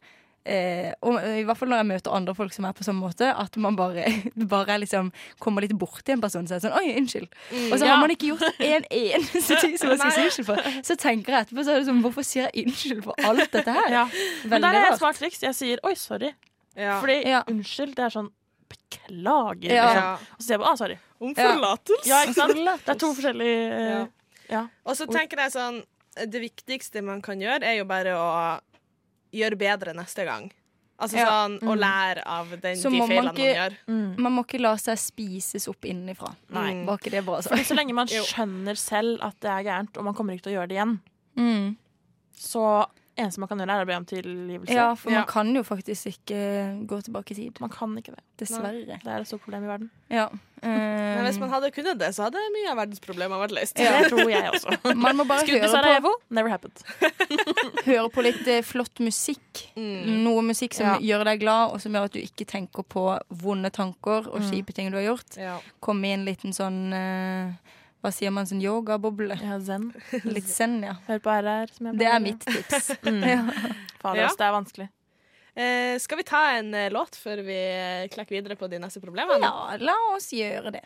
Eh, 0.47 0.93
og 1.01 1.15
I 1.25 1.41
hvert 1.49 1.57
fall 1.57 1.71
når 1.73 1.79
jeg 1.81 1.87
møter 1.89 2.12
andre 2.12 2.35
folk 2.37 2.53
som 2.53 2.67
er 2.69 2.75
på 2.77 2.85
sånn 2.85 2.99
måte, 3.01 3.31
at 3.33 3.57
man 3.57 3.77
bare, 3.77 4.05
bare 4.55 4.75
liksom 4.83 5.11
kommer 5.41 5.65
litt 5.65 5.73
borti 5.81 6.12
en 6.12 6.21
person 6.21 6.45
og 6.45 6.49
sier 6.53 6.61
sånn 6.61 6.75
Oi, 6.77 6.91
unnskyld. 7.01 7.31
Og 7.73 7.79
så 7.79 7.87
Ja. 7.87 7.95
har 7.95 8.01
man 8.03 8.11
ikke 8.12 8.29
gjort 8.35 8.61
en 8.61 8.85
eneste 8.91 9.57
ting 9.62 9.79
som 9.81 9.89
man 9.89 9.99
skal 10.03 10.12
si 10.12 10.21
unnskyld 10.27 10.47
for. 10.51 10.57
Så 10.85 10.97
tenker 11.01 11.33
jeg 11.33 11.47
etterpå 11.47 11.65
så 11.65 11.73
er 11.73 11.81
det 11.81 11.89
sånn 11.89 12.03
Hvorfor 12.05 12.23
sier 12.29 12.51
jeg 12.53 12.67
unnskyld 12.67 13.03
for 13.09 13.15
alt 13.25 13.49
dette 13.57 13.73
her? 13.73 13.89
Ja. 13.91 14.05
Men 14.45 14.61
der 14.61 14.69
er 14.75 14.81
jeg 14.85 14.93
et 14.93 14.99
smart 15.01 15.17
triks. 15.17 15.41
Jeg 15.43 15.55
sier 15.57 15.79
'oi, 15.83 15.95
sorry'. 15.97 16.35
Ja. 16.77 17.01
Fordi 17.01 17.23
Ja. 17.25 17.41
unnskyld, 17.49 17.95
det 17.97 18.05
er 18.05 18.11
sånn 18.21 18.29
beklager. 18.69 19.71
Ja. 19.73 19.87
Liksom. 19.89 20.29
Og 20.35 20.39
så 20.41 20.45
sier 20.47 20.55
jeg 20.57 20.61
bare 20.61 20.73
'ah, 20.73 20.77
sorry'. 20.77 20.99
Om 21.25 21.33
Ja. 21.37 21.49
forlatelse. 21.49 22.09
Ja, 22.11 22.20
ikke 22.27 22.37
sant? 22.37 22.55
Det 22.85 22.93
er 22.95 23.01
to 23.01 23.11
forskjellige 23.16 23.81
Ja. 23.81 24.03
ja. 24.51 24.62
Og 24.85 24.97
så 24.99 25.07
tenker 25.11 25.41
jeg 25.47 25.55
sånn 25.57 25.83
Det 26.14 26.41
viktigste 26.45 27.03
man 27.03 27.22
kan 27.25 27.41
gjøre, 27.43 27.64
er 27.66 27.79
jo 27.81 27.85
bare 27.91 28.12
å 28.14 28.61
gjøre 29.35 29.57
bedre 29.59 29.95
neste 29.99 30.22
gang. 30.29 30.45
Altså 31.03 31.16
Ja. 31.18 31.27
sånn 31.27 31.57
å 31.66 31.75
lære 31.75 32.22
av 32.25 32.53
den, 32.62 32.77
Så 32.79 32.87
de 32.89 33.01
feilene 33.01 33.09
man 33.09 33.09
feilene 33.09 33.33
man, 33.35 33.55
gjør. 33.57 33.77
Mm. 33.89 34.18
Man 34.22 34.33
må 34.37 34.45
ikke 34.47 34.61
la 34.62 34.77
seg 34.79 34.97
spises 35.03 35.66
opp 35.66 35.81
innenfra. 35.91 36.31
Nei. 36.55 36.85
Var 36.87 36.99
ikke 37.01 37.11
det 37.11 37.25
bra 37.27 37.41
sagt? 37.43 37.66
så 37.66 37.75
lenge 37.75 37.93
man 37.99 38.07
skjønner 38.07 38.79
selv 38.79 39.18
at 39.27 39.35
det 39.41 39.51
er 39.51 39.64
gærent, 39.66 39.97
og 39.99 40.05
man 40.05 40.14
kommer 40.14 40.35
ikke 40.39 40.45
til 40.47 40.53
å 40.55 40.59
gjøre 40.61 40.68
det 40.68 40.77
igjen, 40.79 41.01
Mm. 41.37 41.77
så 42.39 42.87
eneste 43.17 43.39
man 43.39 43.49
kan 43.49 43.59
gjøre, 43.59 43.71
er 43.81 43.85
å 43.85 43.87
be 43.87 43.97
om 43.97 44.05
tilgivelse. 44.05 44.75
Ja, 44.75 44.95
for 44.95 45.11
Ja. 45.11 45.19
man 45.23 45.27
kan 45.31 45.55
jo 45.55 45.62
faktisk 45.62 46.07
ikke 46.11 46.87
gå 46.87 46.99
tilbake 47.07 47.31
i 47.31 47.35
tid. 47.35 47.61
Man 47.61 47.71
kan 47.71 47.95
ikke 47.97 48.15
det. 48.17 48.23
Dessverre. 48.39 48.73
Det 48.87 49.07
er 49.07 49.21
et 49.21 49.27
stort 49.29 49.43
problem 49.45 49.65
i 49.65 49.67
verden. 49.71 49.91
Ja. 50.11 50.29
Men 50.65 51.25
hvis 51.27 51.37
Um, 51.37 51.41
man 51.45 51.51
hadde 51.51 51.71
kunnet 51.71 51.99
det, 51.99 52.09
så 52.17 52.25
hadde 52.25 52.41
mye 52.55 52.71
av 52.73 52.77
verdens 52.79 52.99
problemer 53.01 53.37
vært 53.39 53.53
løst. 53.53 53.75
Det 53.77 54.09
tror 54.11 54.31
jeg 54.31 54.51
også. 54.51 54.95
man 54.97 55.17
må 55.17 55.25
bare 55.29 55.45
høre 55.47 56.01
på, 56.01 56.12
never 56.31 56.49
happened. 56.49 56.81
høre 57.85 58.09
på 58.11 58.25
litt 58.25 58.47
eh, 58.49 58.62
flott 58.67 58.99
musikk. 59.05 59.67
Mm. 59.77 60.23
Noe 60.25 60.43
musikk 60.43 60.75
som 60.75 60.87
Ja. 60.87 60.97
gjør 60.99 61.25
deg 61.25 61.41
glad, 61.45 61.71
og 61.75 61.81
som 61.85 61.93
gjør 61.93 62.05
at 62.09 62.12
du 62.17 62.21
ikke 62.21 62.47
tenker 62.49 62.83
på 62.83 63.07
vonde 63.31 63.71
tanker 63.71 64.27
og 64.33 64.41
Mm. 64.41 64.51
kjipe 64.51 64.73
ting 64.75 64.91
du 64.91 64.97
har 64.97 65.15
gjort. 65.17 65.37
Ja. 65.37 65.59
Komme 65.81 66.05
i 66.09 66.12
en 66.17 66.25
liten 66.25 66.51
sånn 66.53 66.93
eh, 66.93 67.53
Hva 68.05 68.11
sier 68.13 68.29
man? 68.37 68.45
Sånn 68.45 68.61
yogaboble. 68.61 69.33
Ja, 69.41 69.57
zen. 69.65 69.87
Litt 70.37 70.49
zen, 70.51 70.75
ja. 70.85 70.99
Hør 71.07 71.23
på 71.25 71.33
RR. 71.41 71.73
Som 71.73 71.89
jeg 71.89 72.03
Det 72.03 72.11
er 72.13 72.21
mitt 72.21 72.45
tips. 72.45 72.91
Mm. 73.09 73.23
ja. 73.33 73.39
Fader, 74.03 74.21
Ja. 74.27 74.29
det 74.37 74.45
er 74.45 74.53
vanskelig. 74.59 74.89
Eh, 75.55 75.95
skal 76.03 76.19
vi 76.21 76.27
ta 76.29 76.43
en 76.59 76.75
eh, 76.75 76.91
låt 76.93 77.17
før 77.17 77.41
vi 77.47 77.57
eh, 77.57 78.09
klekker 78.13 78.37
videre 78.37 78.59
på 78.61 78.69
de 78.69 78.83
neste 78.83 79.01
problemene? 79.01 79.41
ja, 79.49 79.79
la 79.81 79.97
oss 80.17 80.29
gjøre 80.37 80.75
det. 80.75 80.85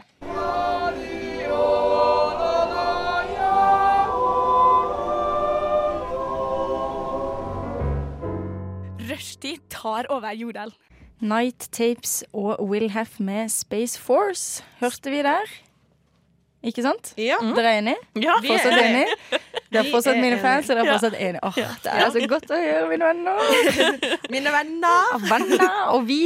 Rushtid 9.10 9.60
tar 9.70 10.06
over 10.12 10.32
Jordal. 10.32 10.72
Night 11.20 11.68
Tapes 11.72 12.24
og 12.32 12.60
Will 12.68 12.90
Have 12.90 13.18
med 13.18 13.48
Space 13.50 13.98
Force. 13.98 14.64
Hørte 14.80 15.10
vi 15.10 15.22
der? 15.26 15.48
Ikke 16.66 16.82
sant? 16.82 17.12
Ja. 17.16 17.36
Dere 17.54 17.70
er 17.70 17.78
enige? 17.78 17.96
Ja, 18.18 18.34
Vi 18.42 18.48
Fortsatt 18.50 18.72
er- 18.72 18.88
enige? 18.88 19.06
Dere 19.70 19.84
er 19.84 19.90
fortsatt 19.92 20.16
mine 20.18 20.38
fans, 20.42 20.70
og 20.70 20.76
dere 20.76 20.86
er 20.88 20.92
fortsatt 20.96 21.14
enige. 21.14 21.42
Åh, 21.46 21.54
det 21.84 21.92
er 21.92 22.10
så 22.10 22.22
godt 22.32 22.50
å 22.50 22.58
høre, 22.58 22.88
mine 22.90 23.04
venner. 23.12 23.36
Mine 24.34 24.52
venner! 24.56 25.18
Venner. 25.30 25.76
Og 25.94 26.08
vi, 26.08 26.20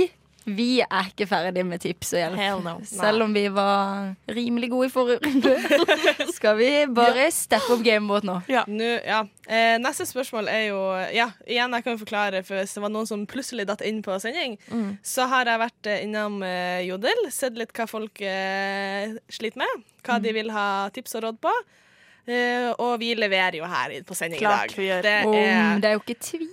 vi 0.46 0.80
er 0.82 1.08
ikke 1.10 1.26
ferdig 1.30 1.62
med 1.66 1.80
tips 1.82 2.12
og 2.14 2.18
hjelp. 2.22 2.62
No. 2.64 2.72
Selv 2.88 3.22
om 3.26 3.32
vi 3.36 3.44
var 3.54 4.14
rimelig 4.28 4.70
gode 4.72 4.88
i 4.88 4.92
forrige 4.92 5.20
runde, 5.22 5.52
skal 6.36 6.56
vi 6.58 6.70
bare 6.90 7.28
steppe 7.34 7.70
opp 7.76 7.84
gamet 7.86 8.10
vårt 8.10 8.26
nå. 8.26 8.38
Nå, 8.66 8.88
ja. 9.06 9.20
Eh, 9.46 9.76
neste 9.82 10.06
spørsmål 10.08 10.48
er 10.50 10.64
jo 10.70 10.80
Ja, 11.14 11.28
igjen, 11.46 11.72
jeg 11.78 11.84
kan 11.86 11.98
forklare, 12.00 12.42
for 12.46 12.58
hvis 12.60 12.74
det 12.74 12.82
var 12.82 12.90
noen 12.94 13.06
som 13.10 13.26
plutselig 13.26 13.66
datt 13.70 13.82
inn 13.86 14.02
på 14.02 14.18
sending, 14.22 14.58
Mm. 14.72 14.96
så 15.02 15.26
har 15.28 15.44
jeg 15.46 15.58
vært 15.62 15.86
eh, 15.90 16.02
innom 16.06 16.40
eh, 16.46 16.80
Jodel, 16.88 17.26
sett 17.30 17.54
litt 17.58 17.72
hva 17.76 17.86
folk 17.90 18.20
eh, 18.22 19.14
sliter 19.30 19.58
med, 19.62 19.86
hva 20.02 20.18
Mm. 20.18 20.22
de 20.26 20.32
vil 20.40 20.50
ha 20.50 20.66
tips 20.94 21.14
og 21.18 21.22
råd 21.28 21.38
på. 21.42 21.52
Uh, 22.22 22.70
og 22.78 23.00
vi 23.00 23.08
leverer 23.18 23.56
jo 23.58 23.64
her 23.66 23.96
på 24.06 24.14
sending 24.14 24.38
Klart 24.38 24.70
i 24.70 24.70
dag. 24.70 24.78
vi 24.78 24.84
gjør. 24.86 25.00
Det 25.02 25.14
Om 25.26 25.34
er 25.34 25.80
det 25.82 25.88
er 25.88 25.96
jo 25.96 26.02
ikke 26.04 26.14
tvil. 26.22 26.44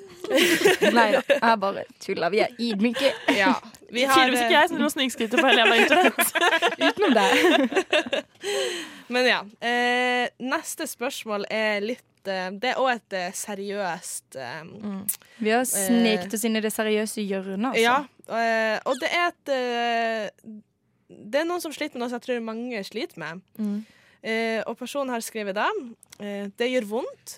Nei 0.96 1.04
da, 1.14 1.20
jeg 1.30 1.60
bare 1.62 1.84
tuller. 2.02 2.32
Vi 2.34 2.40
er 2.42 2.56
ydmyke. 2.58 3.12
Ja. 3.38 3.52
Vi 3.92 4.06
har, 4.06 4.16
Tydeligvis 4.16 4.44
ikke 4.46 4.56
jeg 4.56 4.70
som 4.70 4.78
driver 4.78 4.90
og 4.90 4.94
snikskryter 4.94 5.42
på 5.42 5.50
hele 5.50 5.64
jævla 5.64 5.78
internett. 5.84 6.22
Utenom 6.86 7.18
det. 7.18 8.24
Men 9.16 9.30
ja. 9.30 9.42
Eh, 9.66 10.26
neste 10.46 10.88
spørsmål 10.90 11.48
er 11.50 11.84
litt 11.84 12.30
eh, 12.30 12.50
Det 12.62 12.74
er 12.74 12.82
òg 12.82 12.92
et 12.94 13.18
eh, 13.18 13.30
seriøst 13.36 14.40
eh, 14.40 14.74
Vi 15.42 15.54
har 15.54 15.66
sneket 15.68 16.36
oss 16.38 16.46
inn 16.46 16.60
i 16.60 16.64
det 16.64 16.74
seriøse 16.76 17.26
hjørnet, 17.26 17.72
altså. 17.72 17.84
Ja, 17.84 18.00
og 18.86 19.00
det 19.02 19.10
er 19.10 19.32
et 19.32 19.54
Det 21.10 21.42
er 21.42 21.48
noen 21.50 21.64
som 21.64 21.74
sliter 21.74 21.98
med 21.98 22.06
noe 22.06 22.12
som 22.12 22.22
jeg 22.22 22.28
tror 22.28 22.46
mange 22.46 22.84
sliter 22.86 23.18
med. 23.22 23.42
Mm. 23.58 23.80
Eh, 24.20 24.60
og 24.68 24.76
personen 24.76 25.14
har 25.14 25.24
skrevet 25.24 25.56
da 25.56 25.70
eh, 26.20 26.50
Det 26.60 26.68
gjør 26.68 26.90
vondt, 26.90 27.38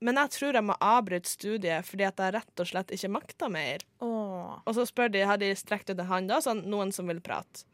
men 0.00 0.16
jeg 0.16 0.30
tror 0.30 0.54
jeg 0.56 0.64
må 0.64 0.74
avbryte 0.80 1.28
studiet 1.28 1.84
fordi 1.84 2.04
at 2.08 2.16
jeg 2.22 2.32
rett 2.34 2.60
og 2.62 2.66
slett 2.70 2.90
ikke 2.96 3.10
makta 3.12 3.48
mer. 3.52 3.82
Oh. 4.00 4.56
Og 4.64 4.74
så 4.74 4.86
spør 4.88 5.10
de, 5.12 5.20
har 5.28 5.36
de 5.40 5.50
strekt 5.54 5.90
ut 5.90 5.98
en 5.98 6.06
hånd, 6.08 6.28
da, 6.32 6.38
sånn 6.40 6.62
noen 6.72 6.92
som 6.92 7.06
vil 7.10 7.20
prate. 7.20 7.66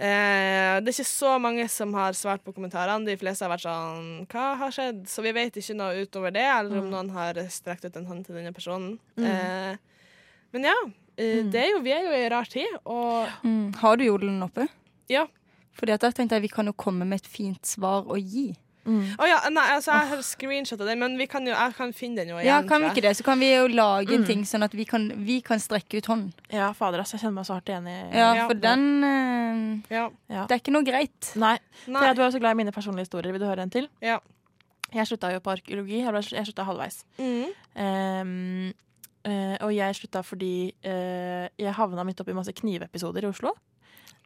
Eh, 0.00 0.78
det 0.80 0.88
er 0.88 0.94
ikke 0.94 1.04
så 1.04 1.34
mange 1.42 1.66
som 1.68 1.92
har 1.92 2.14
svart 2.16 2.40
på 2.46 2.54
kommentarene. 2.56 3.04
De 3.04 3.18
fleste 3.20 3.44
har 3.44 3.50
vært 3.52 3.66
sånn 3.66 4.06
Hva 4.32 4.46
har 4.56 4.72
skjedd? 4.72 5.02
Så 5.12 5.20
vi 5.26 5.32
vet 5.36 5.58
ikke 5.60 5.76
noe 5.76 6.06
utover 6.06 6.32
det, 6.32 6.46
eller 6.46 6.78
om 6.80 6.86
Mm. 6.86 6.90
noen 6.94 7.10
har 7.12 7.34
strekt 7.52 7.84
ut 7.84 7.96
en 7.96 8.06
hånd 8.06 8.24
til 8.26 8.34
denne 8.38 8.54
personen. 8.56 8.98
Mm. 9.18 9.24
Eh, 9.26 9.76
men 10.52 10.64
ja. 10.64 10.74
eh, 11.18 11.42
Det 11.44 11.54
er 11.66 11.70
jo, 11.74 11.82
vi 11.84 11.92
er 11.92 12.02
jo 12.06 12.12
i 12.16 12.24
en 12.24 12.30
rar 12.32 12.44
tid, 12.48 12.78
og 12.86 13.28
Mm. 13.44 13.74
Har 13.76 13.96
du 13.96 14.04
jodelen 14.04 14.42
oppe? 14.42 14.68
Ja. 15.08 15.26
Fordi 15.76 15.92
at 15.92 16.00
da 16.00 16.10
tenkte 16.10 16.32
jeg 16.36 16.42
vi 16.42 16.48
kan 16.48 16.66
jo 16.66 16.72
komme 16.72 17.04
med 17.06 17.20
et 17.20 17.26
fint 17.26 17.62
svar 17.66 18.04
å 18.08 18.16
gi. 18.16 18.56
Å 18.86 19.26
ja, 19.28 19.36
nei, 19.52 19.64
altså 19.76 19.92
jeg 19.92 20.08
har 20.08 20.22
screenshotta 20.24 20.86
den, 20.88 20.98
men 20.98 21.16
vi 21.20 21.26
kan 21.26 21.44
jo, 21.46 21.52
jeg 21.52 21.74
kan 21.76 21.92
finne 21.92 22.16
den 22.22 22.28
jo 22.32 22.36
igjen. 22.40 22.46
Ja, 22.48 22.62
kan 22.66 22.80
vi 22.80 22.88
ikke 22.88 23.02
det? 23.04 23.12
Så 23.18 23.24
kan 23.26 23.38
vi 23.38 23.50
jo 23.52 23.66
lage 23.68 24.14
en 24.14 24.22
Mm. 24.22 24.26
ting 24.26 24.42
sånn 24.44 24.64
at 24.64 24.72
vi 24.72 24.84
kan, 24.88 25.08
vi 25.26 25.40
kan 25.42 25.58
strekke 25.60 25.98
ut 26.00 26.06
hånd. 26.06 26.32
Ja, 26.50 26.72
fader, 26.72 27.00
ass. 27.00 27.12
Jeg 27.12 27.20
kjenner 27.20 27.34
meg 27.42 27.44
så 27.46 27.54
hardt 27.58 27.66
igjen 27.68 27.86
Ja, 28.12 28.34
Ja. 28.34 28.46
for 28.48 28.54
den 28.54 29.04
eh, 29.04 29.94
Ja. 29.94 30.10
Ja. 30.28 30.46
Det 30.46 30.56
er 30.56 30.60
ikke 30.64 30.72
noe 30.72 30.82
greit. 30.84 31.32
Nei. 31.36 31.58
Nei. 31.86 32.00
For 32.00 32.14
du 32.14 32.22
er 32.22 32.30
jo 32.30 32.36
så 32.38 32.40
glad 32.40 32.52
i 32.52 32.60
mine 32.64 32.72
personlige 32.72 33.06
historier. 33.06 33.32
Vil 33.32 33.40
du 33.40 33.46
høre 33.46 33.60
en 33.62 33.70
til? 33.70 33.88
Ja. 34.00 34.18
Jeg 34.92 35.06
slutta 35.06 35.30
jo 35.32 35.38
på 35.40 35.52
arkeologi. 35.52 36.00
Jeg, 36.02 36.46
slutta 36.46 36.64
halvveis. 36.64 37.04
Mm. 37.18 37.46
Um, 37.76 38.72
Uh, 39.20 39.52
og 39.60 39.74
jeg 39.76 39.92
slutta 39.98 40.22
fordi 40.24 40.72
uh, 40.82 41.44
jeg 41.60 41.74
havna 41.76 42.02
midt 42.08 42.22
oppi 42.22 42.32
masse 42.32 42.54
knivepisoder 42.56 43.26
i 43.26 43.28
Oslo. 43.28 43.50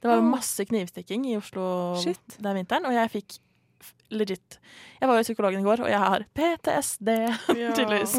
Det 0.00 0.06
var 0.06 0.20
masse 0.22 0.62
knivstikking 0.68 1.24
i 1.32 1.36
Oslo 1.36 1.96
Shit. 2.00 2.36
den 2.38 2.54
vinteren, 2.60 2.86
og 2.86 2.92
jeg 2.94 3.10
fikk 3.10 3.38
legit 4.14 4.58
Jeg 5.00 5.08
var 5.08 5.16
jo 5.18 5.24
psykologen 5.26 5.60
i 5.60 5.64
går, 5.66 5.80
og 5.84 5.88
jeg 5.90 5.98
har 5.98 6.24
PTSD, 6.36 7.08
Ja. 7.62 7.72
tydeligvis. 7.74 8.14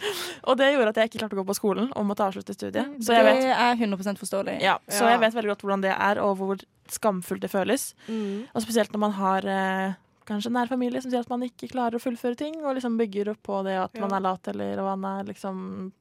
og 0.48 0.56
det 0.60 0.68
gjorde 0.74 0.92
at 0.92 1.00
jeg 1.00 1.10
ikke 1.10 1.22
klarte 1.24 1.36
å 1.36 1.40
gå 1.42 1.46
på 1.48 1.56
skolen 1.58 1.88
og 1.96 2.06
måtte 2.06 2.26
avslutte 2.28 2.54
studiet. 2.54 2.86
Så 3.02 3.16
jeg 3.16 3.24
det 3.26 3.32
vet, 3.40 3.48
er 3.56 3.74
100 3.80 4.20
forståelig. 4.20 4.58
ja, 4.62 4.76
så 4.88 5.04
Ja. 5.04 5.10
jeg 5.16 5.20
vet 5.24 5.34
veldig 5.34 5.52
godt 5.54 5.64
hvordan 5.66 5.82
det 5.82 5.94
er, 5.96 6.20
og 6.22 6.36
hvor 6.38 6.62
skamfullt 6.90 7.42
det 7.42 7.50
føles. 7.50 7.94
Mm. 8.08 8.46
Og 8.54 8.62
spesielt 8.62 8.92
når 8.92 9.00
man 9.06 9.12
har 9.18 9.46
eh, 9.46 9.92
kanskje 10.26 10.52
nær 10.54 10.68
familie 10.70 11.00
som 11.02 11.10
sier 11.10 11.20
at 11.24 11.30
man 11.32 11.42
ikke 11.42 11.68
klarer 11.72 11.98
å 11.98 12.02
fullføre 12.02 12.36
ting, 12.38 12.60
og 12.64 12.76
liksom 12.78 12.96
bygger 13.00 13.32
opp 13.34 13.42
på 13.42 13.62
det 13.66 13.76
at 13.78 13.94
Ja. 13.94 14.00
man 14.06 14.14
er 14.14 14.20
lat 14.28 14.48
eller 14.48 14.82
man 14.96 15.04
er 15.20 15.24
liksom 15.32 15.92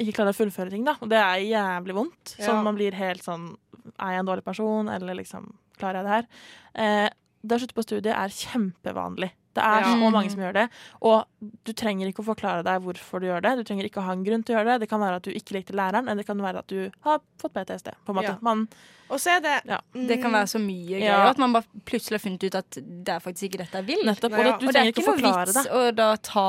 ikke 0.00 0.14
klarer 0.16 0.32
å 0.32 0.38
fullføre 0.38 0.70
ting, 0.70 0.84
da. 0.84 0.94
Og 1.02 1.08
det 1.10 1.18
er 1.18 1.42
jævlig 1.44 1.94
vondt. 1.94 2.36
Sånn 2.40 2.62
man 2.64 2.76
blir 2.76 2.92
helt 2.96 3.22
sånn 3.22 3.56
Er 3.98 4.12
jeg 4.12 4.20
en 4.20 4.26
dårlig 4.26 4.44
person, 4.44 4.88
eller 4.88 5.14
liksom 5.14 5.52
Klarer 5.80 6.00
jeg 6.00 6.04
det 6.04 6.12
her? 6.12 6.26
Eh, 6.74 7.10
det 7.42 7.56
å 7.56 7.60
slutte 7.62 7.76
på 7.76 7.84
studiet 7.86 8.14
er 8.14 8.28
kjempevanlig. 8.28 9.30
Det 9.54 9.62
er 9.66 9.80
Ja. 9.80 9.86
så 9.96 10.10
mange 10.14 10.30
som 10.30 10.40
gjør 10.40 10.52
det. 10.54 10.68
Og 11.02 11.24
du 11.64 11.72
trenger 11.72 12.06
ikke 12.06 12.22
å 12.22 12.28
forklare 12.34 12.62
deg 12.62 12.82
hvorfor 12.84 13.20
du 13.20 13.26
gjør 13.26 13.42
det. 13.42 13.56
Du 13.58 13.64
trenger 13.64 13.84
ikke 13.88 13.98
å 14.00 14.06
ha 14.06 14.12
en 14.12 14.22
grunn 14.24 14.44
til 14.44 14.54
å 14.54 14.58
gjøre 14.60 14.72
det. 14.74 14.80
Det 14.84 14.88
kan 14.88 15.00
være 15.00 15.16
at 15.16 15.22
du 15.26 15.32
ikke 15.32 15.56
likte 15.58 15.74
læreren, 15.74 16.06
eller 16.06 16.22
det 16.22 16.26
kan 16.26 16.38
være 16.38 16.58
at 16.62 16.66
du 16.68 16.90
har 17.02 17.20
fått 17.40 17.52
PTSD. 17.54 17.90
På 18.06 18.10
en 18.14 18.16
måte. 18.20 18.36
Ja. 18.36 18.38
Man, 18.40 18.68
Og 19.10 19.18
så 19.18 19.32
er 19.36 19.40
det 19.42 19.54
ja. 19.66 19.78
Det 19.92 20.20
kan 20.22 20.30
være 20.32 20.46
så 20.52 20.60
mye 20.62 20.98
Ja. 21.00 21.16
greier 21.16 21.30
at 21.32 21.38
man 21.42 21.52
bare 21.56 21.82
plutselig 21.84 22.20
har 22.20 22.22
funnet 22.28 22.44
ut 22.46 22.54
at 22.60 22.70
det 22.78 23.08
er 23.16 23.18
faktisk 23.24 23.48
ikke 23.50 23.58
dette 23.64 23.80
jeg 23.80 23.86
vil. 23.88 24.04
Nettopp. 24.06 24.32
Og 24.32 24.38
ja. 24.38 24.44
det, 24.44 24.60
du 24.60 24.66
og 24.68 24.72
det 24.72 24.80
er 24.80 24.90
ikke 24.92 25.02
ikke 25.02 25.16
noe 25.16 25.44
vits 25.44 25.56
det. 25.58 25.64
å 25.72 25.82
da 25.94 26.08
ta 26.16 26.46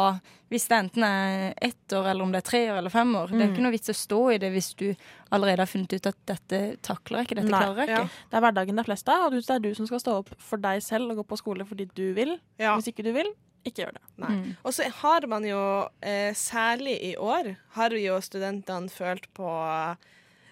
Hvis 0.51 0.65
det 0.67 0.75
enten 0.77 1.03
er 1.07 1.53
ett 1.63 1.93
år, 1.95 2.09
eller 2.11 2.23
om 2.25 2.31
det 2.33 2.41
er 2.43 2.47
tre 2.49 2.59
år 2.73 2.77
eller 2.81 2.91
fem 2.91 3.13
år. 3.15 3.27
Det 3.31 3.37
er 3.39 3.47
Mm. 3.47 3.53
ikke 3.53 3.63
noe 3.63 3.71
vits 3.71 3.87
å 3.89 3.95
stå 3.95 4.17
i 4.33 4.37
det 4.37 4.49
hvis 4.51 4.73
du 4.75 4.95
allerede 5.31 5.59
har 5.63 5.69
funnet 5.71 5.93
ut 5.95 6.07
at 6.11 6.17
dette 6.27 6.59
takler 6.83 7.19
jeg 7.21 7.27
ikke, 7.29 7.35
dette 7.39 7.51
Nei. 7.53 7.61
klarer 7.63 7.77
jeg 7.77 7.87
ikke. 7.87 8.09
Det 8.31 8.35
er 8.35 8.41
hverdagen 8.43 8.75
det 8.75 8.79
er 8.83 8.89
flest 8.89 9.07
av, 9.07 9.23
og 9.25 9.31
det 9.31 9.49
er 9.49 9.59
du 9.63 9.73
som 9.75 9.87
skal 9.87 9.99
stå 10.03 10.17
opp 10.19 10.29
for 10.43 10.57
deg 10.57 10.83
selv 10.83 11.09
og 11.11 11.21
gå 11.21 11.27
på 11.31 11.37
skole 11.39 11.63
fordi 11.63 11.87
du 11.95 12.13
vil. 12.13 12.37
Ja. 12.59 12.75
Hvis 12.75 12.91
ikke 12.91 13.03
du 13.07 13.13
vil, 13.15 13.31
ikke 13.63 13.85
gjør 13.85 13.93
det. 13.95 14.01
Nei. 14.17 14.27
Mm. 14.41 14.57
Og 14.65 14.73
så 14.75 14.89
har 14.91 15.27
man 15.27 15.43
jo, 15.47 15.87
eh, 16.03 16.33
særlig 16.35 16.99
i 17.01 17.15
år, 17.15 17.55
har 17.79 17.89
jo 17.95 18.19
studentene 18.19 18.89
følt 18.91 19.27
på 19.33 19.47
eh, 19.47 19.95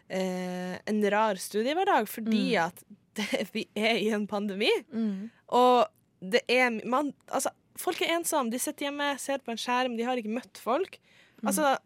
en 0.09 1.01
rar 1.11 1.35
studiehverdag 1.35 2.07
fordi 2.09 2.55
Mm. 2.55 2.65
at 2.67 2.83
det, 3.15 3.49
vi 3.53 3.67
er 3.75 3.97
i 3.99 4.09
en 4.15 4.27
pandemi. 4.27 4.71
Og 5.49 5.87
det 6.21 6.41
er 6.49 6.69
man, 6.85 7.13
Altså, 7.31 7.49
folk 7.77 8.01
er 8.01 8.17
ensomme. 8.17 8.51
De 8.51 8.59
sitter 8.59 8.87
hjemme, 8.89 9.17
ser 9.19 9.37
på 9.39 9.51
en 9.51 9.57
skjerm, 9.57 9.95
de 9.97 10.03
har 10.03 10.17
ikke 10.17 10.33
møtt 10.33 10.57
folk. 10.57 10.97
Mm. 11.41 11.47
Altså, 11.47 11.77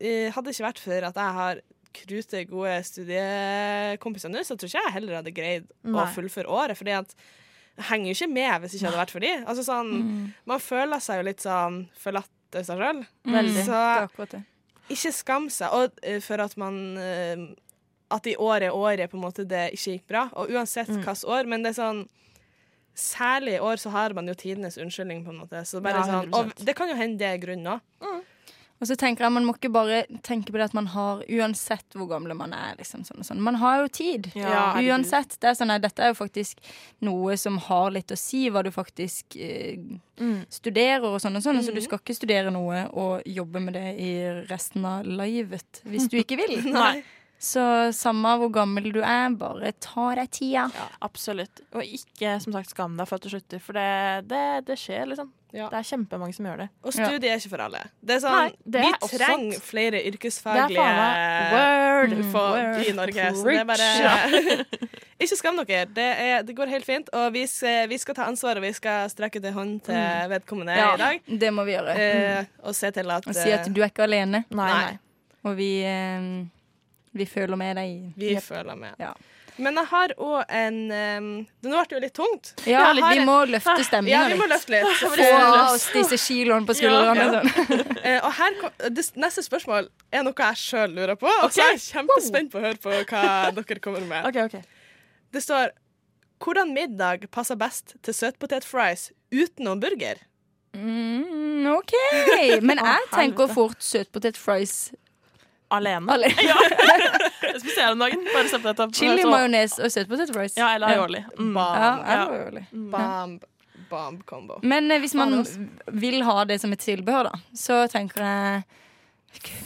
eh, 0.00 0.30
hadde 0.32 0.44
det 0.48 0.54
ikke 0.56 0.68
vært 0.70 0.78
for 0.78 1.04
at 1.10 1.14
jeg 1.14 1.32
har 1.38 1.60
krute, 1.92 2.44
gode 2.48 2.78
studiekompiser 2.88 4.30
nå, 4.32 4.40
så 4.46 4.56
tror 4.56 4.70
ikke 4.70 4.80
jeg 4.86 4.94
heller 4.96 5.18
hadde 5.20 5.34
greid 5.36 5.66
å 5.84 6.06
fullføre 6.14 6.48
året. 6.48 6.78
Fordi 6.78 6.94
at 6.96 7.14
jeg 7.76 7.84
henger 7.90 8.08
jo 8.12 8.16
ikke 8.16 8.32
med 8.32 8.60
hvis 8.62 8.72
det 8.72 8.78
ikke 8.80 8.88
hadde 8.90 9.02
vært 9.02 9.10
for 9.14 9.20
de. 9.26 9.32
Altså 9.46 9.64
sånn, 9.66 9.92
Mm. 10.02 10.32
Man 10.46 10.58
føler 10.60 11.00
seg 11.00 11.20
jo 11.20 11.26
litt 11.28 11.40
sånn 11.44 11.88
forlatt 11.96 12.30
av 12.54 12.64
seg 12.64 12.78
sjøl. 12.78 13.06
Mm. 13.26 13.64
Så 13.66 13.80
ikke 14.90 15.12
skam 15.12 15.48
seg. 15.50 15.68
Og 15.72 15.90
eh, 16.02 16.20
for 16.20 16.40
at 16.40 16.56
man 16.56 16.96
eh, 16.98 17.36
At 18.12 18.26
i 18.28 18.36
år 18.36 18.66
er 18.68 18.76
året 18.76 19.10
på 19.10 19.16
en 19.18 19.24
måte 19.24 19.46
det 19.48 19.70
ikke 19.72 19.94
gikk 19.96 20.06
bra. 20.12 20.26
Og 20.36 20.52
uansett 20.52 20.88
Mm. 20.92 21.00
hvilket 21.00 21.24
år. 21.24 21.48
Men 21.48 21.62
det 21.64 21.72
er 21.76 21.80
sånn 21.82 22.04
Særlig 22.94 23.54
i 23.56 23.60
år 23.64 23.78
så 23.80 23.88
har 23.88 24.12
man 24.12 24.26
jo 24.28 24.34
tidenes 24.36 24.76
unnskyldning, 24.76 25.22
på 25.24 25.30
en 25.32 25.38
måte. 25.40 25.62
Så 25.64 25.80
bare 25.80 26.02
Ja, 26.02 26.02
sånn, 26.04 26.34
og 26.36 26.52
det 26.60 26.74
kan 26.76 26.90
jo 26.90 26.94
hende 26.98 27.16
det 27.22 27.24
er 27.30 27.38
grunnen 27.40 27.64
òg. 27.78 27.80
Og 28.82 28.88
så 28.88 28.96
tenker 28.98 29.20
jeg 29.24 29.32
Man 29.32 29.44
må 29.46 29.54
ikke 29.56 29.70
bare 29.72 30.02
tenke 30.26 30.50
på 30.50 30.58
det 30.58 30.64
at 30.64 30.74
man 30.74 30.86
har 30.90 31.22
Uansett 31.30 31.94
hvor 31.94 32.08
gamle 32.10 32.34
man 32.36 32.52
er. 32.52 32.74
Liksom, 32.76 33.00
sånn 33.06 33.20
og 33.20 33.24
sånn. 33.24 33.38
Man 33.40 33.54
har 33.54 33.78
jo 33.80 33.88
tid. 33.88 34.32
Ja. 34.34 34.74
Uansett. 34.76 35.38
Det 35.40 35.44
er 35.48 35.54
sånn, 35.54 35.68
nei, 35.68 35.78
dette 35.78 36.02
er 36.02 36.08
jo 36.12 36.18
faktisk 36.18 36.58
noe 37.00 37.36
som 37.38 37.56
har 37.58 37.90
litt 37.92 38.08
å 38.12 38.18
si, 38.18 38.50
hva 38.50 38.62
du 38.62 38.70
faktisk 38.70 39.36
eh, 39.40 39.78
Mm. 40.20 40.44
studerer 40.50 41.04
og 41.04 41.20
sånn 41.22 41.36
og 41.36 41.42
sånn. 41.42 41.62
Så 41.64 41.72
du 41.72 41.80
skal 41.80 41.98
ikke 41.98 42.14
studere 42.14 42.50
noe 42.52 42.90
og 42.92 43.22
jobbe 43.24 43.58
med 43.62 43.72
det 43.74 43.98
i 43.98 44.12
resten 44.50 44.84
av 44.84 45.06
livet 45.06 45.80
hvis 45.86 46.10
du 46.10 46.18
ikke 46.18 46.36
vil. 46.36 46.60
Nei. 46.72 47.02
Så 47.42 47.62
samme 47.96 48.36
hvor 48.38 48.52
gammel 48.54 48.84
du 48.94 49.00
er, 49.02 49.32
bare 49.34 49.72
ta 49.82 50.12
deg 50.14 50.28
tida. 50.30 50.68
Ja, 50.70 50.84
Absolutt. 51.02 51.64
Og 51.74 51.82
ikke 51.82 52.36
som 52.44 52.54
sagt 52.54 52.70
skam 52.70 52.94
deg 53.00 53.08
for 53.10 53.18
at 53.18 53.24
du 53.26 53.32
slutter, 53.32 53.58
for 53.58 53.74
det, 53.74 54.28
det, 54.30 54.42
det 54.68 54.76
skjer, 54.78 55.08
liksom. 55.10 55.32
Ja. 55.52 55.66
Det 55.68 55.80
er 55.82 55.84
kjempemange 55.84 56.32
som 56.32 56.46
gjør 56.48 56.60
det. 56.62 56.66
Og 56.86 56.94
studie 56.94 57.28
er 57.28 57.36
ikke 57.42 57.50
for 57.52 57.60
alle. 57.66 57.80
Det 58.00 58.14
er 58.14 58.20
sånn, 58.22 58.36
Nei, 58.38 58.54
det 58.72 58.84
vi 58.86 58.88
er 58.88 58.94
også 59.04 59.18
trenger 59.20 59.56
også... 59.58 59.64
flere 59.68 59.98
er 59.98 60.06
yrkesfaglige 60.08 60.86
word. 61.52 62.14
folk 62.32 62.56
Word. 62.56 62.86
i 62.86 62.94
Norge. 62.96 63.26
Så 63.36 63.44
det 63.50 63.58
er 63.58 63.68
bare 63.68 63.90
Ikke 65.22 65.36
skam 65.38 65.58
dere. 65.60 65.82
Det, 65.98 66.06
er, 66.24 66.46
det 66.46 66.56
går 66.56 66.72
helt 66.72 66.86
fint. 66.88 67.10
Og 67.18 67.26
vi 67.34 67.44
vi 67.92 67.98
skal 68.00 68.16
ta 68.16 68.24
ansvar, 68.30 68.56
og 68.62 68.64
vi 68.64 68.72
skal 68.78 69.10
strekke 69.12 69.42
ut 69.42 69.50
en 69.50 69.58
hånd 69.58 69.76
til 69.90 69.98
Mm. 69.98 70.30
vedkommende 70.32 70.78
Ja, 70.78 70.94
i 70.94 70.98
dag. 71.02 71.20
det 71.44 71.52
må 71.52 71.66
vi 71.68 71.74
gjøre. 71.76 71.98
Eh, 72.00 72.44
og 72.64 72.74
se 72.74 72.90
til 72.90 73.10
at 73.10 73.26
Og 73.28 73.34
si 73.36 73.50
at 73.52 73.68
du 73.68 73.82
er 73.82 73.90
ikke 73.92 74.06
alene. 74.08 74.44
Nei, 74.50 74.72
nei. 74.72 74.98
Og 75.44 75.56
vi, 75.58 75.70
eh, 75.84 76.46
vi 77.12 77.26
føler 77.28 77.56
med 77.60 77.76
deg. 77.76 78.12
Vi 78.16 78.34
Yep. 78.34 78.42
føler 78.42 78.76
med. 78.78 78.94
Ja. 79.00 79.12
Men 79.60 79.76
jeg 79.76 79.84
har 79.90 80.08
òg 80.16 80.44
en 80.48 80.76
um, 80.90 81.26
Det 81.60 81.68
nå 81.68 81.76
ble 81.76 81.82
det 81.90 81.92
jo 81.92 82.00
litt 82.00 82.14
tungt. 82.16 82.52
Ja, 82.66 82.86
har 82.86 82.94
vi 83.12 83.18
en- 83.20 83.26
må 83.28 83.34
løfte 83.44 83.84
stemninga 83.84 84.22
Ja, 84.22 84.28
vi 84.32 84.38
må 84.40 84.46
løfte 84.48 84.72
litt. 84.72 85.02
Få 85.02 85.26
av 85.28 85.74
oss 85.74 85.84
disse 85.92 86.16
kiloene 86.22 86.64
på 86.66 86.72
skuldrene. 86.78 87.26
Ja. 87.26 87.42
Sånn. 87.42 87.82
uh, 88.00 88.18
og 88.26 88.32
her, 88.38 88.56
kom- 88.62 88.94
det 88.96 89.04
neste 89.20 89.44
spørsmål 89.44 89.90
er 90.10 90.24
noe 90.24 90.32
jeg 90.40 90.56
sjøl 90.62 90.96
lurer 90.96 91.20
på. 91.20 91.28
Og 91.44 91.52
så 91.52 91.66
er 91.66 91.74
jeg 91.76 91.84
kjempespent 91.90 92.50
på 92.54 92.58
å 92.62 92.64
høre 92.64 92.80
på 92.80 92.96
hva 93.12 93.52
dere 93.60 93.78
kommer 93.84 94.00
med. 94.08 94.24
OK, 94.32 94.40
OK. 94.48 94.58
Det 95.32 95.44
står 95.44 95.70
Hvordan 96.42 96.72
middag 96.74 97.28
passer 97.30 97.54
best 97.54 97.92
til 98.02 98.14
søtpotetfries 98.16 99.10
utenom 99.30 99.78
burger? 99.84 100.18
Mm, 100.74 101.68
OK. 101.76 101.92
Men 102.64 102.80
jeg 102.80 103.04
tenker 103.12 103.52
fort 103.52 103.84
søtpotet 103.84 104.38
fries 104.40 104.92
Alene. 105.72 106.12
alene. 106.12 106.34
Ja. 106.50 106.56
Spiser 107.62 107.92
om 107.92 107.98
dagen. 108.00 108.22
Bare 108.32 108.48
se 108.48 108.58
på 108.62 108.68
dette. 108.70 108.86
Chili, 108.96 109.24
majones 109.28 109.74
og 109.82 109.90
søtpotet 109.92 110.30
rice. 110.36 110.56
Ja, 110.60 110.70
eller 110.76 110.92
aioli. 110.94 111.20
Mm. 111.38 111.56
Ja, 111.56 111.90
Ja. 112.06 112.22
aioli. 112.28 112.62
Bomb, 112.92 113.44
bomb 113.90 114.22
combo. 114.28 114.58
Men 114.62 114.90
eh, 114.90 115.00
hvis 115.02 115.14
man 115.18 115.42
vil 115.92 116.22
ha 116.24 116.44
det 116.48 116.60
som 116.62 116.72
et 116.72 116.80
tilbehør, 116.84 117.28
da, 117.32 117.40
så 117.56 117.82
tenker 117.92 118.24
jeg 118.24 118.62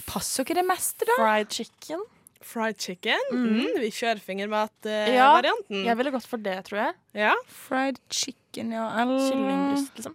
Passer 0.07 0.45
ikke 0.45 0.55
det 0.55 0.63
meste, 0.67 1.07
da? 1.09 1.15
Fried 1.19 1.51
chicken. 1.51 2.03
Fried 2.47 2.77
chicken. 2.79 3.19
Mm. 3.33 3.47
Mm, 3.57 3.81
vi 3.83 3.89
kjører 3.91 4.21
Ja. 4.21 4.23
fingermatvarianten. 4.29 5.81
Jeg 5.89 5.97
ville 5.99 6.13
gått 6.15 6.27
for 6.31 6.39
det, 6.39 6.55
tror 6.69 6.79
jeg. 6.85 6.95
ja. 7.19 7.33
Fried 7.51 7.99
chicken, 8.15 8.71
ja. 8.77 8.85
Eller 9.03 9.25
Kyllingbryst, 9.27 9.91
liksom. 9.99 10.15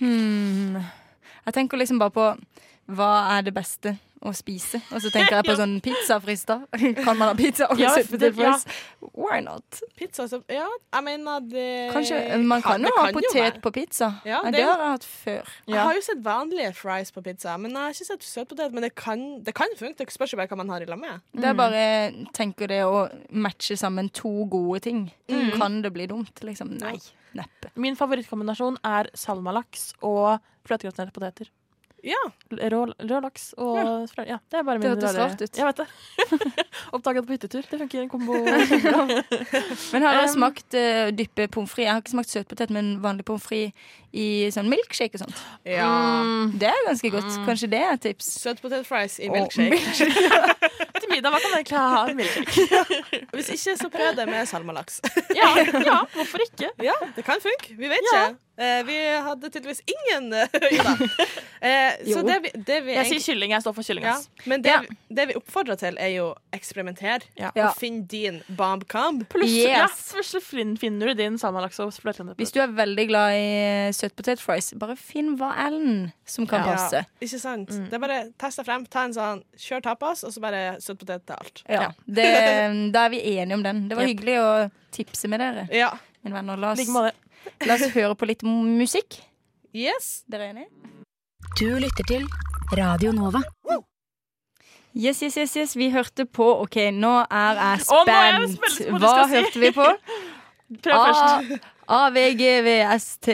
Hmm. 0.00 0.80
Jeg 1.46 1.54
tenker 1.54 1.78
liksom 1.80 1.98
bare 2.02 2.10
på 2.14 2.24
hva 2.96 3.10
er 3.38 3.42
det 3.46 3.54
beste 3.56 3.96
å 4.20 4.34
spise? 4.36 4.76
Og 4.92 5.00
så 5.00 5.08
tenker 5.08 5.38
jeg 5.38 5.46
på 5.46 5.52
Ja. 5.54 5.58
sånn 5.62 5.78
pizzafrister. 5.80 6.66
Kan 7.04 7.16
man 7.16 7.30
ha 7.30 7.34
pizza 7.38 7.68
og 7.72 7.78
Ja, 7.80 7.94
til 7.96 8.18
det- 8.20 8.34
ja. 8.36 8.52
Why 9.16 9.38
not? 9.40 9.78
Pizza, 9.96 10.26
som 10.28 10.42
ja, 10.52 10.66
jeg 10.92 11.04
mener 11.06 11.40
det 11.48 11.64
Kanskje 11.94 12.18
Man 12.44 12.60
kan 12.62 12.82
kan 12.82 12.84
jo 12.84 12.90
ha 12.98 13.04
kan 13.06 13.14
potet 13.16 13.56
jo 13.56 13.62
på 13.64 13.72
pizza. 13.78 14.10
Ja, 14.28 14.42
det 14.44 14.52
det 14.58 14.64
har 14.66 14.76
jeg 14.84 14.90
hatt 14.92 15.06
før. 15.08 15.48
Jeg 15.72 15.80
har 15.80 15.94
jo 15.96 16.02
sett 16.04 16.20
vanlige 16.24 16.74
fries 16.76 17.10
på 17.16 17.22
pizza, 17.24 17.56
men 17.56 17.72
jeg 17.72 17.80
har 17.80 17.96
ikke 17.96 18.08
sett 18.10 18.26
søtpotet. 18.28 18.72
Men 18.76 18.82
det 18.84 18.92
kan, 18.94 19.24
det 19.42 19.54
kan 19.56 19.72
funke. 19.78 19.96
Det 20.04 20.12
spørs 20.12 20.32
jo 20.34 20.40
bare 20.42 20.48
hva 20.52 20.56
man 20.60 20.68
har 20.74 20.84
i 20.84 20.88
lag 20.90 21.00
med. 21.00 21.20
Det 21.32 21.48
er 21.48 21.56
bare 21.56 21.86
tenker 22.36 22.68
det 22.68 22.82
å 22.84 23.06
matche 23.32 23.76
sammen 23.80 24.10
to 24.12 24.44
gode 24.52 24.80
ting. 24.84 25.06
Mm. 25.32 25.56
Kan 25.56 25.80
det 25.82 25.92
bli 25.96 26.06
dumt? 26.12 26.44
Liksom, 26.44 26.76
nei. 26.80 26.98
Neppe. 27.34 27.70
Min 27.78 27.96
favorittkombinasjon 27.96 28.76
er 28.84 29.08
salmalaks 29.14 29.94
og 30.02 30.40
fløtegratinerte 30.68 31.14
poteter. 31.14 31.48
Ja. 32.06 32.20
Rå, 32.72 32.78
rå 32.96 33.18
laks 33.20 33.50
og 33.60 33.76
ja. 33.76 34.24
ja, 34.24 34.38
Det 34.50 34.58
er 34.58 34.62
bare 34.64 34.78
Det 34.80 34.88
min 34.88 34.94
hørtes 34.94 35.16
rare- 35.16 35.34
ut. 35.44 35.56
Jeg 35.58 35.66
vet 35.66 35.76
det. 35.82 35.88
Oppdaget 36.96 37.26
på 37.28 37.34
hyttetur. 37.36 37.62
Det 37.70 37.78
funker 37.82 37.98
i 37.98 38.02
en 38.02 38.08
kombo. 38.08 38.38
Men 39.92 40.02
har 40.06 40.16
dere 40.16 40.28
Um, 40.28 40.34
smakt 40.34 40.74
uh, 40.78 41.10
dyppe 41.12 41.48
pommes 41.52 41.70
frites? 41.70 41.84
Jeg 41.86 41.92
har 41.92 42.00
ikke 42.04 42.14
smakt 42.14 42.32
søtpotet, 42.32 42.70
men 42.72 42.94
vanlig 43.04 43.24
pommes 43.28 43.44
frites 43.44 43.74
i 44.12 44.48
sånn 44.50 44.66
milkshake 44.70 45.14
og 45.18 45.22
sånt. 45.24 45.40
Ja. 45.68 45.90
Det 46.58 46.66
er 46.70 46.80
ganske 46.88 47.12
godt. 47.14 47.30
Kanskje 47.46 47.70
det 47.70 47.78
er 47.82 47.92
et 47.94 48.02
tips. 48.08 48.30
Søtpotetfries 48.42 49.18
i 49.22 49.28
Og 49.30 49.36
milkshake. 49.36 49.78
Til 51.00 51.08
middag, 51.12 51.30
hva 51.32 51.38
kan 51.40 51.52
man 51.54 51.60
egentlig 51.60 51.78
ha 51.78 52.02
i 52.10 52.16
milkshake? 52.18 53.22
Hvis 53.36 53.52
ikke, 53.54 53.76
så 53.80 53.90
prøv 53.92 54.14
det 54.18 54.26
med 54.30 54.46
salmalaks. 54.50 55.00
Ja, 55.40 55.52
ja, 55.62 56.00
hvorfor 56.16 56.42
ikke? 56.42 56.72
Ja, 56.82 56.96
det 57.16 57.24
kan 57.24 57.40
funke. 57.42 57.76
Vi 57.78 57.88
vet 57.88 58.02
Ja. 58.12 58.22
ikke. 58.30 58.38
Eh, 58.60 58.82
vi 58.84 58.96
hadde 59.24 59.48
tydeligvis 59.48 59.78
ingen 59.88 60.32
eh, 60.36 60.48
Jo. 62.04 62.18
Eh, 62.18 62.24
det 62.26 62.36
vi, 62.44 62.50
det 62.66 62.80
vi 62.84 62.92
Jeg 62.98 63.06
sier 63.08 63.22
kylling. 63.30 63.54
Jeg 63.54 63.64
står 63.64 63.76
for 63.78 63.86
kylling. 63.86 64.04
ja. 64.04 64.16
Men 64.50 64.64
det, 64.64 64.74
det 65.08 65.26
vi 65.30 65.36
oppfordrer 65.38 65.78
til, 65.80 65.96
er 66.02 66.10
jo 66.12 66.26
eksperimenter. 66.52 67.24
Ja. 67.40 67.54
Og 67.54 67.78
finn 67.80 68.02
din 68.10 68.42
bombcomb. 68.58 69.22
Pluss, 69.32 69.54
ja, 69.54 69.86
plutselig 70.10 70.44
finner 70.82 71.12
du 71.12 71.14
din 71.22 71.38
salmalaks 71.40 71.80
og 71.80 71.94
Hvis 72.36 72.52
du 72.52 72.60
er 72.60 72.74
veldig 72.76 73.06
glad 73.08 73.38
i 73.38 73.92
søtpotetfries, 74.00 74.72
bare 74.80 74.96
finn 74.98 75.34
hva 75.38 75.52
Ellen 75.66 76.10
som 76.28 76.46
kan 76.50 76.64
passe. 76.66 77.02
Ikke 77.22 77.38
sant? 77.42 77.70
Det 77.70 77.96
er 77.98 78.02
bare 78.02 78.18
test 78.40 78.60
deg 78.62 78.66
frem, 78.68 78.86
ta 78.90 79.04
en 79.08 79.14
sånn 79.16 79.42
kjør 79.60 79.84
tapas, 79.88 80.24
og 80.26 80.32
så 80.34 80.42
bare 80.44 80.62
søtpotet 80.82 81.26
til 81.28 81.36
alt. 81.38 81.62
Ja, 81.68 81.90
det, 82.06 82.28
Da 82.94 83.06
er 83.06 83.14
vi 83.14 83.20
enige 83.36 83.58
om 83.60 83.64
den. 83.66 83.84
Det 83.90 83.98
var 83.98 84.06
Yep. 84.08 84.12
hyggelig 84.14 84.38
å 84.42 84.50
tipse 84.96 85.28
med 85.30 85.40
dere. 85.44 85.66
Ja. 85.74 85.92
Mine 86.24 86.40
venner, 86.40 86.56
la 86.60 86.72
oss, 86.72 86.88
la 87.68 87.76
oss 87.78 87.86
høre 87.94 88.16
på 88.18 88.26
litt 88.28 88.42
musikk. 88.46 89.20
Yes. 89.76 90.24
Dere 90.28 90.48
er 90.50 90.56
enige? 90.56 90.68
Du 91.60 91.66
lytter 91.80 92.06
til 92.08 92.26
Radio 92.76 93.12
Nova. 93.12 93.40
Yes, 94.90 95.20
yes, 95.22 95.36
yes, 95.38 95.52
yes. 95.56 95.76
Vi 95.78 95.86
hørte 95.94 96.24
på 96.26 96.44
OK, 96.64 96.76
nå 96.90 97.12
er 97.30 97.60
jeg 97.60 97.84
Å, 97.94 97.98
nå 98.08 98.14
er 98.14 98.32
jeg 98.40 98.48
spent. 98.74 98.96
hva 98.98 99.12
hørte 99.30 99.60
vi 99.62 99.70
på? 99.76 99.84
Prøv 100.84 101.04
først. 101.06 101.68
AVGVSTVS 101.90 103.26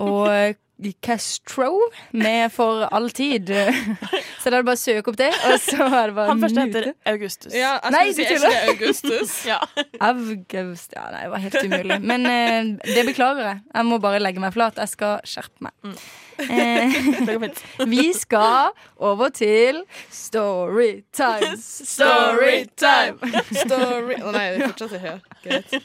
og 0.00 0.54
Castro 1.02 1.78
med 2.10 2.50
For 2.52 2.88
alltid. 2.90 3.52
Så 4.42 4.50
da 4.50 4.58
er 4.58 4.62
det 4.62 4.66
bare 4.66 4.78
å 4.78 4.80
søke 4.82 5.12
opp 5.12 5.18
det, 5.20 5.30
og 5.46 5.54
så 5.62 5.86
er 5.86 6.10
det 6.10 6.16
bare 6.16 6.32
Han 6.32 6.42
første 6.42 6.64
heter 6.66 6.88
Augustus. 7.12 7.52
Ja, 7.54 7.76
jeg 7.78 7.94
Nei, 7.94 8.02
si, 8.10 8.24
er 8.24 8.34
ikke 8.34 8.48
det 8.48 8.62
Augustus? 8.72 9.36
Ja. 9.52 9.58
August 10.02 10.96
Ja, 10.96 11.06
nei, 11.12 11.22
det 11.26 11.30
var 11.32 11.44
helt 11.44 11.58
umulig. 11.62 12.00
Men 12.02 12.26
eh, 12.26 12.72
det 12.94 13.06
beklager 13.06 13.46
jeg. 13.46 13.62
Jeg 13.74 13.88
må 13.88 13.98
bare 14.02 14.20
legge 14.22 14.42
meg 14.42 14.54
flat. 14.54 14.80
Jeg 14.82 14.90
skal 14.92 15.22
skjerpe 15.28 15.68
meg. 15.68 15.74
Mm. 15.86 15.96
Eh, 16.42 17.86
vi 17.92 18.08
skal 18.16 18.72
over 18.96 19.28
til 19.36 19.82
storytime. 20.10 21.52
Storytime! 21.60 23.32
Story 23.52 24.18
Å 24.22 24.34
nei, 24.34 24.46
det 24.56 24.70
fortsetter 24.72 25.02
her. 25.02 25.22
Greit. 25.44 25.76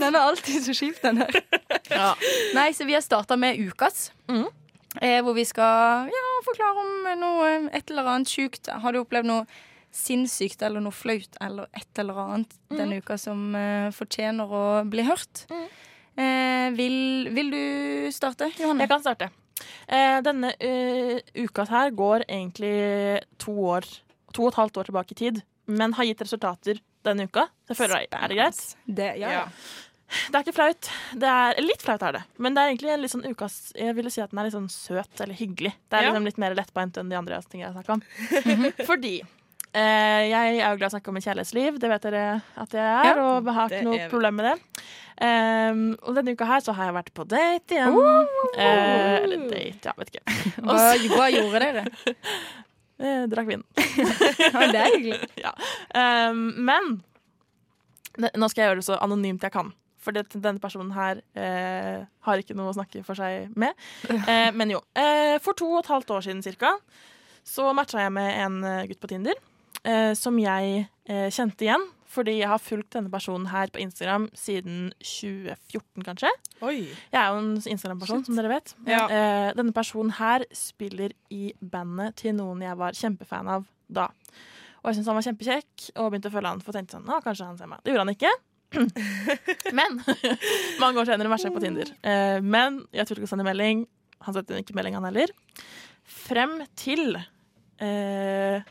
Den 0.00 0.10
er 0.10 0.20
alltid 0.22 0.66
så 0.66 0.76
skift, 0.76 1.02
den 1.04 1.22
her. 1.22 1.40
Nei, 2.56 2.70
så 2.76 2.86
vi 2.88 2.96
har 2.96 3.04
starta 3.04 3.38
med 3.38 3.60
ukas. 3.60 4.10
Mm. 4.30 4.46
Eh, 5.02 5.20
hvor 5.22 5.34
vi 5.36 5.44
skal 5.44 6.08
ja, 6.08 6.26
forklare 6.46 6.82
om 6.82 7.08
noe, 7.20 7.48
et 7.76 7.90
eller 7.90 8.08
annet 8.14 8.30
sjukt. 8.32 8.70
Har 8.72 8.92
du 8.92 9.02
opplevd 9.02 9.28
noe 9.28 9.46
sinnssykt 9.96 10.62
eller 10.66 10.82
noe 10.84 10.92
flaut 10.92 11.36
eller 11.40 11.68
et 11.76 12.00
eller 12.00 12.18
annet 12.20 12.54
Mm. 12.70 12.78
denne 12.78 12.96
uka 13.00 13.16
som 13.18 13.54
eh, 13.54 13.90
fortjener 13.94 14.50
å 14.50 14.62
bli 14.90 15.04
hørt? 15.06 15.46
Eh, 16.16 16.70
vil, 16.74 17.28
vil 17.30 17.50
du 17.52 17.62
starte, 18.12 18.50
Johanne? 18.58 18.82
Jeg 18.84 18.90
kan 18.90 19.04
starte. 19.04 19.28
Eh, 19.88 20.18
denne 20.20 20.50
uh, 20.52 21.20
uka 21.38 21.64
her 21.70 21.90
går 21.96 22.26
egentlig 22.28 23.22
to 23.38 23.54
år 23.72 23.86
To 24.36 24.42
og 24.44 24.50
et 24.50 24.58
halvt 24.58 24.76
år 24.76 24.84
tilbake 24.90 25.14
i 25.14 25.16
tid, 25.16 25.38
men 25.66 25.94
har 25.96 26.04
gitt 26.04 26.20
resultater 26.20 26.80
denne 27.06 27.24
uka. 27.24 27.46
Så 27.64 27.72
jeg 27.72 27.78
føler 27.78 28.02
jeg, 28.02 28.08
Er 28.12 28.28
det 28.28 28.36
greit? 28.36 28.58
Det, 28.84 29.06
ja, 29.22 29.30
ja. 29.32 29.44
Det 30.06 30.38
er 30.38 30.44
ikke 30.44 30.54
flaut. 30.54 30.88
Det 31.18 31.30
er, 31.30 31.56
litt 31.64 31.82
flaut 31.82 32.02
er 32.06 32.12
det, 32.18 32.24
men 32.38 32.54
det 32.54 32.62
er 32.62 32.72
egentlig 32.72 32.92
en 32.94 33.00
litt 33.02 33.10
sånn 33.12 33.24
ukas 33.26 33.56
Jeg 33.74 33.94
ville 33.96 34.10
si 34.14 34.20
at 34.22 34.30
den 34.30 34.38
er 34.38 34.46
litt 34.48 34.54
sånn 34.54 34.68
søt 34.70 35.22
eller 35.24 35.34
hyggelig. 35.34 35.72
Det 35.90 35.98
er 35.98 36.06
Ja. 36.06 36.10
liksom 36.12 36.28
litt 36.28 36.38
mer 36.38 36.54
lettbeint 36.54 36.96
enn 37.00 37.10
de 37.10 37.16
andre 37.18 37.40
tingene 37.50 37.66
jeg 37.66 37.74
har 37.74 37.80
snakka 37.82 37.96
om. 37.96 38.82
Fordi 38.90 39.14
eh, 39.72 40.22
jeg 40.30 40.60
er 40.60 40.70
jo 40.70 40.78
glad 40.78 40.86
i 40.86 40.90
å 40.92 40.94
snakke 40.94 41.10
om 41.10 41.18
mitt 41.18 41.26
kjærlighetsliv, 41.26 41.80
det 41.82 41.90
vet 41.90 42.06
dere 42.06 42.22
at 42.56 42.76
jeg 42.78 42.86
er, 42.86 43.08
Ja, 43.10 43.16
og 43.36 43.50
har 43.58 43.72
ikke 43.74 43.88
noe 43.88 44.06
problem 44.12 44.38
med 44.40 44.48
det. 44.52 44.56
Um, 45.16 45.82
og 46.04 46.12
denne 46.18 46.34
uka 46.36 46.44
her 46.44 46.60
så 46.60 46.74
har 46.76 46.90
jeg 46.90 46.96
vært 46.98 47.12
på 47.16 47.24
date 47.24 47.72
igjen. 47.78 47.94
Eh, 48.60 49.16
eller 49.24 49.46
date, 49.48 49.88
ja, 49.88 49.94
vet 49.96 50.10
ikke. 50.12 50.36
Hva, 50.60 50.78
hva 51.16 51.28
gjorde 51.34 51.64
dere? 51.66 51.86
Eh, 52.96 53.26
drakk 53.28 53.44
vin. 53.50 53.60
Ja, 53.76 54.60
det 54.72 54.78
er 54.80 54.94
hyggelig. 54.94 55.26
ja. 55.44 55.50
Um, 56.32 56.38
men 56.64 56.86
nå 58.40 58.48
skal 58.48 58.62
jeg 58.62 58.70
gjøre 58.70 58.80
det 58.80 58.86
så 58.86 58.96
anonymt 59.04 59.42
jeg 59.44 59.52
kan. 59.52 59.68
For 60.06 60.14
det, 60.14 60.28
denne 60.32 60.62
personen 60.62 60.92
her 60.94 61.18
eh, 61.34 62.06
har 62.28 62.42
ikke 62.42 62.54
noe 62.54 62.70
å 62.70 62.76
snakke 62.78 63.02
for 63.06 63.18
seg 63.18 63.50
med. 63.58 63.74
Eh, 64.30 64.48
men 64.54 64.70
jo. 64.72 64.80
Eh, 64.94 65.36
for 65.42 65.58
to 65.58 65.68
og 65.74 65.82
et 65.82 65.90
halvt 65.90 66.14
år 66.16 66.24
siden 66.28 66.42
cirka, 66.46 66.76
så 67.46 67.68
matcha 67.76 68.00
jeg 68.04 68.14
med 68.14 68.30
en 68.44 68.62
eh, 68.66 68.86
gutt 68.90 69.02
på 69.02 69.10
Tinder 69.10 69.36
eh, 69.86 70.12
som 70.18 70.38
jeg 70.40 70.86
eh, 71.10 71.28
kjente 71.34 71.66
igjen. 71.66 71.84
Fordi 72.16 72.36
jeg 72.38 72.48
har 72.48 72.62
fulgt 72.62 72.94
denne 72.94 73.10
personen 73.12 73.48
her 73.50 73.68
på 73.74 73.80
Instagram 73.82 74.28
siden 74.38 74.92
2014, 75.02 76.04
kanskje. 76.06 76.30
Oi. 76.64 76.86
Jeg 77.12 77.18
er 77.18 77.26
jo 77.34 77.40
en 77.42 77.50
Instagram-person, 77.58 78.22
som 78.24 78.38
dere 78.38 78.52
vet. 78.54 78.72
Ja. 78.88 79.02
Eh, 79.10 79.48
denne 79.58 79.74
personen 79.76 80.14
her 80.16 80.46
spiller 80.54 81.12
i 81.34 81.50
bandet 81.60 82.16
til 82.22 82.36
noen 82.38 82.62
jeg 82.64 82.78
var 82.78 82.96
kjempefan 82.96 83.50
av 83.58 83.66
da. 83.92 84.06
Og 84.80 84.88
jeg 84.88 85.00
syntes 85.00 85.10
han 85.10 85.18
var 85.18 85.26
kjempekjekk, 85.26 85.88
og 85.98 86.12
begynte 86.14 86.30
å 86.30 86.36
følge 86.38 86.54
han. 86.54 86.62
For 86.62 86.70
jeg 86.72 86.86
tenkte 86.86 86.96
sånn, 87.00 87.10
ah, 87.10 87.20
kanskje 87.24 87.50
han 87.50 87.58
ser 87.58 87.72
meg. 87.74 87.82
Det 87.82 87.92
gjorde 87.92 88.06
han 88.06 88.14
ikke. 88.14 88.32
men 89.78 90.00
mange 90.82 91.00
år 91.00 91.08
senere 91.08 91.30
matcha 91.32 91.48
jeg 91.48 91.54
på 91.56 91.62
Tinder. 91.64 91.90
Eh, 92.02 92.38
men 92.44 92.82
jeg 92.94 93.06
turte 93.08 93.20
ikke 93.22 93.28
å 93.30 93.34
sende 93.34 93.46
melding. 93.46 93.84
Han 94.26 94.34
sendte 94.36 94.58
ikke 94.62 94.74
melding, 94.76 94.96
han 94.98 95.06
heller. 95.08 95.32
Frem 96.06 96.58
til 96.78 97.16
eh, 97.16 98.62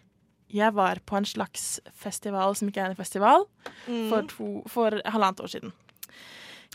jeg 0.56 0.74
var 0.78 1.00
på 1.06 1.18
en 1.20 1.26
slags 1.28 1.80
festival 2.00 2.56
som 2.56 2.70
ikke 2.72 2.84
er 2.86 2.94
en 2.94 3.00
festival, 3.00 3.48
Mm. 3.88 4.10
for, 4.10 4.22
to, 4.30 4.46
for 4.72 4.96
halvannet 5.06 5.42
år 5.44 5.50
siden. 5.52 5.74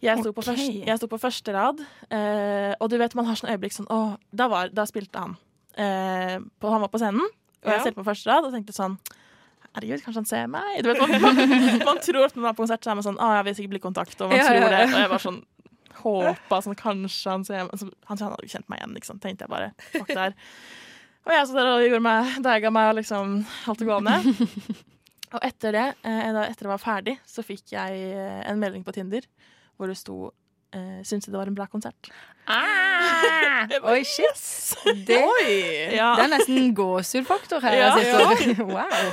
Jeg 0.03 0.19
sto, 0.23 0.31
på, 0.33 0.43
første, 0.47 0.73
jeg 0.87 0.97
sto 0.97 1.07
på 1.11 1.19
første 1.21 1.53
rad, 1.53 1.81
eh, 2.11 2.73
og 2.81 2.89
du 2.91 2.97
vet 3.01 3.13
man 3.19 3.27
har 3.29 3.37
sånn 3.37 3.51
øyeblikk 3.53 3.75
sånn 3.75 3.89
Å, 3.93 3.99
da, 4.33 4.47
var, 4.49 4.71
da 4.73 4.87
spilte 4.89 5.21
han. 5.21 5.35
Eh, 5.77 6.39
på, 6.61 6.71
han 6.73 6.81
var 6.81 6.89
på 6.93 7.01
scenen, 7.03 7.27
og 7.27 7.69
jeg 7.69 7.75
Ja. 7.77 7.83
stilte 7.85 7.99
på 8.01 8.07
første 8.09 8.31
rad 8.31 8.47
og 8.49 8.55
tenkte 8.55 8.73
sånn 8.77 8.95
Herregud, 9.77 10.03
kanskje 10.03 10.19
han 10.19 10.27
ser 10.27 10.51
meg? 10.51 10.69
Du 10.83 10.91
vet, 10.91 10.99
man, 10.99 11.13
man, 11.23 11.41
man 11.87 12.01
tror 12.03 12.25
at 12.27 12.37
man 12.37 12.49
er 12.51 12.57
på 12.59 12.65
konsert, 12.65 12.83
så 12.83 12.91
er 12.91 12.99
man 12.99 13.07
sånn 13.07 13.21
Å, 13.23 13.31
jeg 13.39 13.47
vil 13.47 13.57
sikkert 13.61 13.75
blikkontakt, 13.77 14.17
og 14.19 14.33
man 14.33 14.41
Ja, 14.41 14.49
tror 14.51 14.67
det. 14.75 14.81
Og 14.89 14.97
jeg 14.99 15.11
var 15.13 15.23
sånn 15.23 15.41
Håpa 16.01 16.61
sånn 16.65 16.79
Kanskje 16.81 17.35
han 17.35 17.45
ser 17.47 17.67
meg. 17.69 17.79
Så, 17.79 17.91
han, 18.09 18.19
han 18.23 18.35
hadde 18.35 18.51
kjent 18.51 18.69
meg 18.73 18.81
igjen, 18.81 18.95
liksom. 18.99 19.21
Tenkte 19.23 19.47
jeg 19.47 19.53
bare. 19.53 19.71
Fuck 19.93 20.11
der. 20.17 20.35
Og 21.29 21.35
jeg 21.37 21.47
så 21.51 21.57
der 21.59 21.69
og 21.69 21.83
gjorde 21.85 22.03
meg, 22.07 22.31
deiga 22.47 22.71
meg 22.73 22.91
og 22.91 22.97
liksom 22.97 23.35
holdt 23.67 23.83
det 23.83 23.89
gående. 23.91 24.15
Og 25.31 25.45
etter 25.47 25.77
det, 25.77 25.83
eh, 26.09 26.31
etter 26.49 26.65
det 26.67 26.71
var 26.73 26.81
ferdig, 26.83 27.13
så 27.29 27.45
fikk 27.47 27.75
jeg 27.77 27.99
eh, 28.17 28.41
en 28.51 28.59
melding 28.59 28.83
på 28.87 28.95
Tinder 28.97 29.27
hvor 29.77 29.93
det 29.93 29.99
sto 30.01 30.33
eh, 30.73 31.01
syntes 31.05 31.29
det 31.31 31.37
var 31.39 31.47
en 31.51 31.55
bra 31.59 31.67
konsert? 31.71 32.11
Ah, 32.51 33.69
oi, 33.93 34.01
shit. 34.05 34.41
Det, 35.07 35.21
Ja. 35.95 36.15
det 36.19 36.25
er 36.25 36.31
nesten 36.39 36.75
gåsehudfaktor 36.75 37.61
her. 37.63 37.77
Ja. 37.79 37.97
Jeg 37.99 38.13
sitter. 38.45 38.65
Wow. 38.75 39.11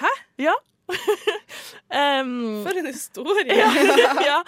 Hæ? 0.00 0.12
Ja. 0.40 0.54
um, 2.20 2.62
For 2.64 2.74
en 2.78 2.86
historie! 2.86 3.44
ja. 3.46 3.68
ja. 4.26 4.38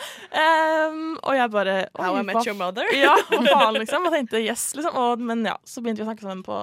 Um, 0.88 1.16
og 1.22 1.36
jeg 1.38 1.50
bare 1.54 1.74
How 1.98 2.16
I 2.18 2.22
met 2.26 2.40
your 2.46 2.56
mother. 2.58 2.86
ja, 2.96 3.14
faen, 3.30 3.78
liksom. 3.78 4.06
Og 4.08 4.14
tenkte 4.16 4.40
yes, 4.42 4.72
liksom. 4.78 4.96
Og, 4.98 5.20
men 5.22 5.44
ja, 5.46 5.54
så 5.64 5.82
begynte 5.84 6.02
vi 6.02 6.06
å 6.06 6.10
snakke 6.10 6.26
sammen 6.26 6.42
på 6.46 6.56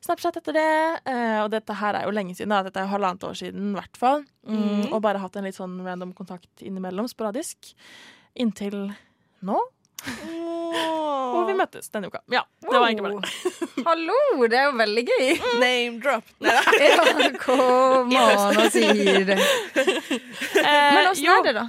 Snapchat 0.00 0.38
etter 0.40 0.56
det. 0.56 0.68
Uh, 1.06 1.42
og 1.44 1.50
dette 1.52 1.76
her 1.76 1.98
er 2.00 2.06
jo 2.08 2.14
lenge 2.16 2.34
siden. 2.38 2.50
Da. 2.54 2.62
Dette 2.66 2.80
er 2.82 2.88
jo 2.88 2.94
halvannet 2.96 3.26
år 3.28 3.36
siden, 3.42 3.72
i 3.74 3.78
hvert 3.78 4.00
fall. 4.00 4.24
Mm, 4.48 4.60
Mm. 4.80 4.86
Og 4.96 5.02
bare 5.04 5.20
hatt 5.22 5.36
en 5.36 5.44
litt 5.46 5.58
sånn 5.58 5.76
random 5.84 6.14
kontakt 6.16 6.62
innimellom, 6.64 7.06
sporadisk. 7.10 7.74
Inntil 8.38 8.92
nå. 9.42 9.58
Og 10.00 11.46
vi 11.48 11.54
møttes 11.58 11.90
denne 11.92 12.08
uka. 12.08 12.20
Ja, 12.32 12.42
det 12.62 12.72
var 12.72 12.86
egentlig 12.88 13.04
bare 13.04 13.20
det. 13.20 13.30
Hallo, 13.88 14.16
det 14.48 14.58
er 14.60 14.68
jo 14.68 14.76
veldig 14.78 15.04
gøy. 15.08 15.26
Name 15.64 16.00
drop. 16.04 16.24
Ja, 16.46 16.60
kom 17.42 18.14
an 18.16 18.56
og 18.60 18.70
si 18.72 18.84
det. 19.28 19.38
Men 20.56 21.10
åssen 21.10 21.30
er 21.34 21.44
det, 21.46 21.54
da? 21.58 21.66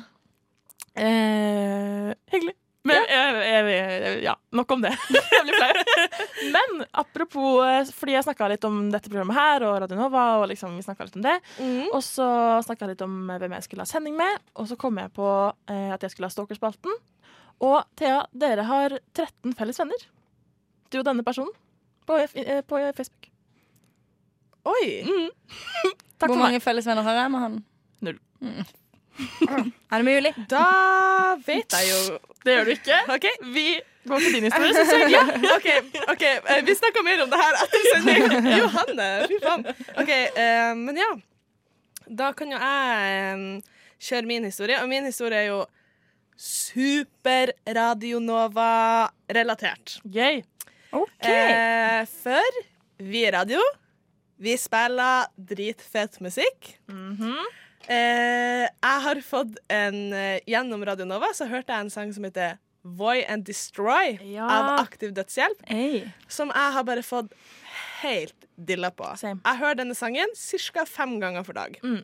Eh, 1.02 2.12
hyggelig. 2.34 2.56
Men 2.88 3.04
jeg, 3.06 4.22
ja, 4.26 4.34
nok 4.58 4.72
om 4.74 4.82
det. 4.82 4.92
jeg 5.36 5.44
blir 5.46 5.58
flau. 5.60 6.22
Men 6.56 6.80
apropos 6.98 7.60
eh, 7.68 7.92
Fordi 7.94 8.16
jeg 8.16 8.26
snakka 8.26 8.48
litt 8.50 8.66
om 8.66 8.80
dette 8.94 9.12
programmet 9.12 9.38
her 9.38 9.66
og 9.68 9.76
Radio 9.84 10.00
Nova, 10.00 10.24
og 10.42 10.48
liksom 10.50 10.80
vi 10.80 10.86
litt 10.88 11.20
om 11.20 11.26
det. 11.26 11.38
Og 11.92 12.00
så 12.06 12.28
snakka 12.66 12.88
jeg 12.88 12.96
litt 12.96 13.06
om 13.06 13.20
eh, 13.30 13.38
hvem 13.44 13.54
jeg 13.58 13.68
skulle 13.68 13.86
ha 13.86 13.92
sending 13.92 14.18
med, 14.18 14.42
og 14.58 14.70
så 14.72 14.80
kom 14.82 14.98
jeg 14.98 15.14
på 15.14 15.30
eh, 15.70 15.92
at 15.94 16.02
jeg 16.02 16.16
skulle 16.16 16.32
ha 16.32 16.34
Stalkerspalten. 16.34 16.98
Og 17.62 17.84
Thea, 18.00 18.24
dere 18.34 18.66
har 18.66 18.98
13 19.14 19.54
felles 19.58 19.78
venner. 19.84 20.08
Du 20.90 21.00
og 21.04 21.06
denne 21.06 21.26
personen. 21.26 21.54
På, 22.10 22.18
eh, 22.18 22.64
på 22.66 22.82
Facebook. 22.98 23.30
Oi! 24.66 24.86
Takk 26.22 26.30
Hvor 26.30 26.38
mange 26.38 26.58
felles 26.58 26.66
fellesvenner 26.66 27.06
har 27.06 27.24
jeg 27.24 27.34
med 27.34 27.46
han? 27.46 27.62
Null. 28.06 28.18
Mm. 28.42 28.66
Er 29.92 30.02
det 30.02 30.06
mulig? 30.08 30.32
Da 30.50 30.66
vet 31.46 31.76
jeg 31.76 31.90
jo 31.90 32.20
Det 32.46 32.54
gjør 32.56 32.70
du 32.70 32.72
ikke. 32.76 33.00
OK. 33.16 33.26
Vi 33.54 33.66
går 34.08 34.24
til 34.24 34.38
din 34.38 34.48
historie, 34.48 34.74
syns 34.74 34.94
jeg. 34.94 35.12
Ja, 35.14 35.26
OK. 35.58 35.68
ok, 36.14 36.24
eh, 36.24 36.62
Vi 36.66 36.76
snakker 36.80 37.06
mer 37.06 37.26
om 37.26 37.30
det 37.34 37.42
her 37.42 37.60
etter 37.66 37.84
sending. 37.92 38.24
Johanne, 38.62 39.10
fy 39.30 39.38
faen. 39.44 39.68
OK, 40.02 40.14
uh, 40.38 40.72
men 40.80 41.02
ja. 41.02 41.12
Da 42.22 42.32
kan 42.36 42.52
jo 42.52 42.58
jeg 42.60 43.36
um, 43.36 43.46
kjøre 44.02 44.28
min 44.28 44.48
historie, 44.50 44.80
og 44.82 44.90
min 44.90 45.06
historie 45.06 45.44
er 45.44 45.52
jo 45.52 45.62
super 46.42 47.54
Radio 47.78 48.20
Nova-relatert. 48.24 50.00
Gøy. 50.10 50.42
OK. 50.98 51.30
Eh, 51.30 52.02
for 52.10 52.58
vi 53.06 53.22
er 53.28 53.38
radio. 53.38 53.62
Vi 54.42 54.58
spiller 54.58 55.30
dritfet 55.38 56.18
musikk. 56.26 56.74
Eh, 57.88 58.68
jeg 58.68 59.02
har 59.06 59.22
fått 59.26 59.58
en 59.72 60.14
eh, 60.14 60.40
Gjennom 60.50 60.84
Radio 60.86 61.06
Nova 61.10 61.32
så 61.38 61.48
hørte 61.50 61.74
jeg 61.74 61.88
en 61.88 61.90
sang 61.94 62.14
som 62.14 62.24
heter 62.28 62.58
Voy 62.84 63.22
and 63.30 63.46
Destroy 63.46 64.18
Ja. 64.26 64.48
av 64.50 64.80
Aktiv 64.82 65.12
Dødshjelp. 65.14 65.62
Hey. 65.70 66.08
Som 66.28 66.50
jeg 66.54 66.74
har 66.78 66.84
bare 66.88 67.04
fått 67.06 67.34
helt 68.02 68.48
dilla 68.58 68.90
på. 68.92 69.06
Same. 69.18 69.42
Jeg 69.46 69.58
hører 69.62 69.78
denne 69.84 69.96
sangen 69.98 70.34
ca. 70.36 70.86
fem 70.86 71.20
ganger 71.22 71.44
for 71.46 71.54
dag. 71.54 71.78
Mm. 71.84 72.02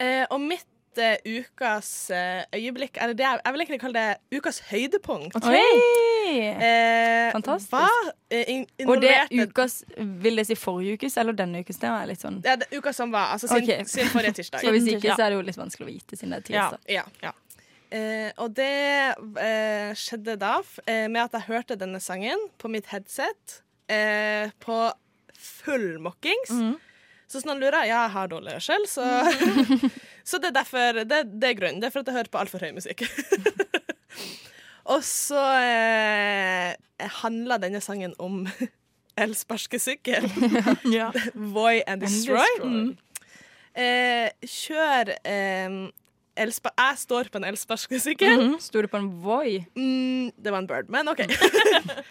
Eh, 0.00 0.26
og 0.30 0.40
mitt 0.40 0.66
eh, 0.98 1.16
ukas 1.24 2.10
uh, 2.10 2.42
øyeblikk 2.56 2.96
Eller 3.00 3.14
det, 3.14 3.22
jeg- 3.24 3.40
jeg 3.44 3.52
vil 3.52 3.60
egentlig 3.60 3.80
kalle 3.80 4.00
det 4.00 4.38
ukas 4.38 4.58
høydepunkt. 4.70 5.36
Oi! 5.44 6.38
Eh, 6.40 7.32
Fantastisk. 7.32 7.72
Var 7.72 8.44
in 8.48 8.66
Og 8.86 9.00
det 9.02 9.10
er 9.10 9.26
ukas 9.46 9.84
Vil 9.96 10.36
det 10.36 10.46
si 10.46 10.54
forrige 10.54 10.94
ukes 10.98 11.16
eller 11.18 11.32
denne 11.32 11.60
ukes? 11.64 11.78
Det 11.82 11.90
var 11.90 12.06
litt 12.06 12.20
sånn 12.22 12.40
ja, 12.44 12.56
det, 12.56 12.68
uka 12.72 12.92
som 12.92 13.10
var. 13.12 13.32
Altså 13.34 13.48
sin, 13.48 13.62
okay. 13.62 13.84
sin 13.84 14.06
forrige 14.12 14.32
tirsdag. 14.40 14.60
så 14.64 14.70
hvis 14.74 14.86
ikke, 14.94 15.14
så 15.14 15.24
er 15.26 15.30
det 15.30 15.38
jo 15.40 15.46
litt 15.46 15.58
vanskelig 15.60 15.86
å 15.86 15.90
vite 15.92 16.16
siden 16.18 16.34
det 16.34 16.42
er 16.42 16.46
tirsdag. 16.50 16.80
Ja. 16.88 17.04
ja. 17.22 17.32
Eh, 17.90 18.30
og 18.38 18.52
det 18.54 18.70
eh, 19.42 19.90
skjedde 19.98 20.36
da 20.38 20.60
eh, 20.86 21.08
med 21.10 21.24
at 21.24 21.32
jeg 21.40 21.48
hørte 21.48 21.76
denne 21.80 21.98
sangen 22.00 22.38
på 22.58 22.70
mitt 22.70 22.86
headset 22.92 23.62
eh, 23.90 24.50
på 24.62 24.78
full 25.34 25.98
mockings. 25.98 26.50
Mhm. 26.54 26.78
Så 27.30 27.38
hvis 27.38 27.46
noen 27.46 27.60
lurer, 27.62 27.84
ja, 27.86 28.02
jeg 28.08 28.10
har 28.16 28.30
dårlig 28.30 28.56
hørsel, 28.56 28.86
så, 28.90 29.04
så 30.28 30.40
det 30.42 30.48
er 30.50 30.56
derfor 30.56 30.96
det, 31.06 31.20
det 31.30 31.52
er 31.52 31.58
grunnen. 31.60 31.78
Det 31.78 31.86
er 31.86 31.94
for 31.94 32.02
at 32.02 32.10
jeg 32.10 32.18
hører 32.18 32.30
på 32.32 32.40
altfor 32.40 32.64
høy 32.66 32.72
musikk. 32.74 33.04
og 34.96 35.04
så 35.06 35.44
eh, 35.62 36.72
handler 37.20 37.62
denne 37.62 37.82
sangen 37.84 38.16
om 38.18 38.42
elsparkesykkel. 39.24 40.26
Ja. 40.90 41.12
Voy 41.54 41.84
and 41.86 42.02
Destroy. 42.02 42.42
Destroy. 42.42 42.66
Mm. 42.66 42.90
Eh, 43.78 44.50
kjør 44.50 45.12
eh, 45.22 45.78
Jeg 46.34 46.98
står 47.04 47.30
på 47.30 47.38
en 47.38 47.46
elsparkesykkel. 47.46 48.46
Sto 48.58 48.82
du 48.82 48.90
på 48.90 48.98
en 48.98 49.08
Voi? 49.22 49.60
Mm, 49.78 50.32
det 50.34 50.50
var 50.50 50.64
en 50.64 50.66
bird, 50.66 50.90
men 50.90 51.14
OK. 51.14 51.22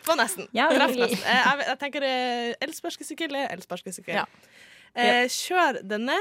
var 0.08 0.16
nesten. 0.24 0.48
Ja, 0.56 0.72
nesten. 0.72 1.04
Eh, 1.12 1.44
jeg, 1.44 1.68
jeg 1.74 1.78
tenker 1.84 2.08
eh, 2.08 2.58
elsparkesykkel 2.70 3.42
er 3.44 3.52
elsparkesykkel. 3.58 4.22
Ja. 4.22 4.28
Eh, 4.96 5.28
kjør 5.30 5.82
denne 5.88 6.18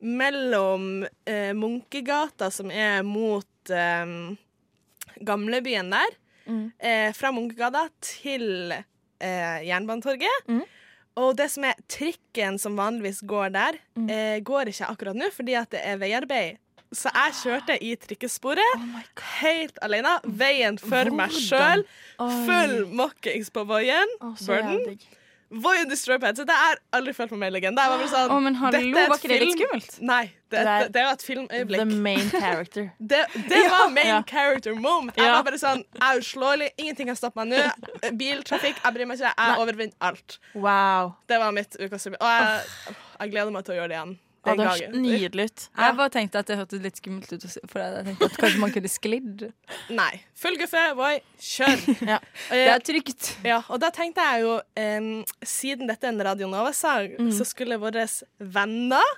mellom 0.00 1.04
eh, 1.26 1.52
Munkegata, 1.56 2.50
som 2.50 2.70
er 2.70 3.02
mot 3.06 3.70
eh, 3.70 4.06
gamlebyen 5.20 5.90
der, 5.92 6.16
Mm. 6.48 6.72
eh, 6.80 7.12
fra 7.14 7.30
Munkegata 7.32 7.84
til 8.00 8.72
eh, 8.72 9.60
Jernbanetorget. 9.68 10.46
Mm. 10.48 10.62
Og 11.20 11.36
det 11.36 11.50
som 11.52 11.64
er 11.68 11.74
trikken 11.88 12.58
som 12.58 12.76
vanligvis 12.78 13.20
går 13.28 13.52
der, 13.52 13.72
Mm. 13.96 14.08
eh, 14.10 14.40
går 14.40 14.64
ikke 14.72 14.88
akkurat 14.88 15.14
nå 15.16 15.30
fordi 15.30 15.54
at 15.54 15.70
det 15.70 15.80
er 15.84 15.96
veiarbeid. 15.98 16.56
Så 16.92 17.08
jeg 17.14 17.32
kjørte 17.34 17.76
i 17.82 17.94
trikkesporet 17.94 18.80
helt 19.42 19.78
alene. 19.82 20.18
Veien 20.24 20.76
for 20.78 21.04
meg 21.14 21.30
sjøl. 21.30 21.84
Full 22.18 22.86
mockings 22.88 23.50
på 23.50 23.62
Voien. 23.64 24.08
Oh, 24.20 24.34
Burden. 24.34 24.98
Jævlig 25.50 25.80
and 25.80 25.90
Destroy 25.90 26.18
Pad. 26.22 26.36
Det 26.46 26.54
har 26.54 26.78
aldri 26.94 27.12
følt 27.16 27.32
meg 27.34 27.40
mer 27.42 27.50
legende. 27.56 27.82
Jeg 27.82 27.90
var 27.90 27.98
bare 27.98 28.10
sånn, 28.12 28.30
oh, 28.30 28.40
men 28.44 28.54
hallo, 28.60 28.78
er 28.78 29.08
var 29.10 29.18
ikke 29.18 29.30
det 29.32 29.38
litt 29.42 29.56
skummelt? 29.58 29.96
Nei, 30.06 30.20
det, 30.30 30.50
Det 30.52 30.62
det, 30.62 30.74
er 30.84 30.92
det 30.94 31.02
var 31.08 31.16
et 31.18 31.24
filmøyeblikk. 31.26 31.82
The 31.82 31.98
main 32.06 32.30
character. 32.30 32.86
Det, 33.12 33.20
det 33.50 33.60
var 33.72 33.90
main 33.90 34.06
Ja. 34.12 34.22
character 34.30 34.74
moment. 34.78 35.16
Jeg 35.18 35.26
Ja. 35.26 35.32
var 35.40 35.42
bare 35.50 35.58
sånn, 35.58 35.82
jeg 35.98 36.06
er 36.06 36.22
uslåelig, 36.22 36.70
ingenting 36.78 37.10
kan 37.10 37.16
stoppe 37.18 37.42
meg 37.44 37.50
nå. 37.50 38.14
Biltrafikk, 38.20 38.78
jeg 38.84 38.94
bryr 38.94 39.06
meg 39.10 39.18
ikke. 39.18 39.34
Jeg 39.36 39.58
overvinner 39.58 39.94
alt. 40.00 40.38
Wow. 40.54 41.14
Det 41.26 41.38
var 41.42 41.52
mitt 41.52 41.74
ukas 41.80 42.06
Og 42.06 42.14
jeg, 42.30 42.94
jeg 43.20 43.30
gleder 43.34 43.50
meg 43.50 43.64
til 43.66 43.74
å 43.74 43.80
gjøre 43.80 43.88
det 43.90 43.98
igjen. 43.98 44.18
Ja, 44.46 44.54
det 44.56 44.64
høres 44.64 44.94
nydelig 44.96 45.44
ut. 45.50 45.64
Jeg 45.76 45.96
bare 45.98 46.08
tenkte 46.14 46.38
at 46.40 46.46
det 46.48 46.56
hørtes 46.56 46.80
litt 46.80 46.96
skummelt 46.96 47.32
ut, 47.34 47.42
for 47.68 47.82
jeg 47.82 48.04
tenkte 48.06 48.24
at 48.30 48.36
kanskje 48.40 48.60
man 48.62 48.72
kunne 48.72 48.88
sklidd. 48.88 49.42
Nei. 49.92 50.22
Full 50.40 50.56
guffe, 50.56 50.84
boy, 50.96 51.18
kjør. 51.44 51.82
Ja. 52.14 52.16
Det 52.48 52.62
er 52.72 52.78
trygt. 52.88 53.28
Ja, 53.44 53.58
og 53.68 53.82
da 53.84 53.90
tenkte 53.92 54.24
jeg 54.24 54.46
jo, 54.46 54.54
um, 54.80 55.10
siden 55.44 55.86
dette 55.92 56.08
er 56.08 56.14
en 56.14 56.24
Radio 56.24 56.48
Nova-sang, 56.48 57.10
Mm. 57.20 57.30
så 57.36 57.44
skulle 57.44 57.76
våre 57.82 58.06
venner 58.40 59.12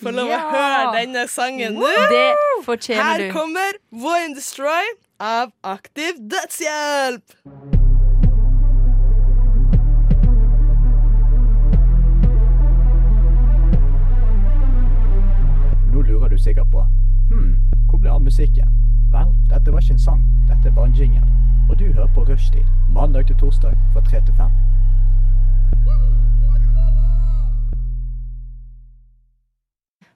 få 0.00 0.10
lov 0.14 0.26
å 0.26 0.32
Ja. 0.32 0.40
høre 0.50 0.96
denne 1.02 1.26
sangen 1.28 1.74
nå. 1.76 1.92
Det 2.08 2.24
fortjener 2.64 3.18
du. 3.18 3.24
Her 3.28 3.32
kommer 3.36 3.72
Voy 3.92 4.24
and 4.24 4.34
Destroy 4.40 4.88
av 5.20 5.52
Aktiv 5.62 6.16
Dødshjelp. 6.16 7.81
Sikkert 16.42 16.70
på 16.70 16.86
Hm, 17.30 17.56
hvor 17.88 17.98
ble 17.98 18.10
av 18.10 18.22
musikken? 18.22 18.68
Vel, 19.12 19.28
dette 19.50 19.72
var 19.72 19.80
ikke 19.80 19.94
en 19.94 19.98
sang, 19.98 20.22
dette 20.48 20.68
er 20.68 20.74
bare 20.74 20.88
en 20.90 20.96
jingle. 20.98 21.22
Og 21.70 21.78
du 21.78 21.84
hører 21.92 22.08
på 22.14 22.24
Rushtid, 22.28 22.64
mandag 22.90 23.26
til 23.26 23.36
torsdag 23.40 23.76
fra 23.92 24.00
3 24.08 24.20
til 24.26 24.34
5. 24.40 24.50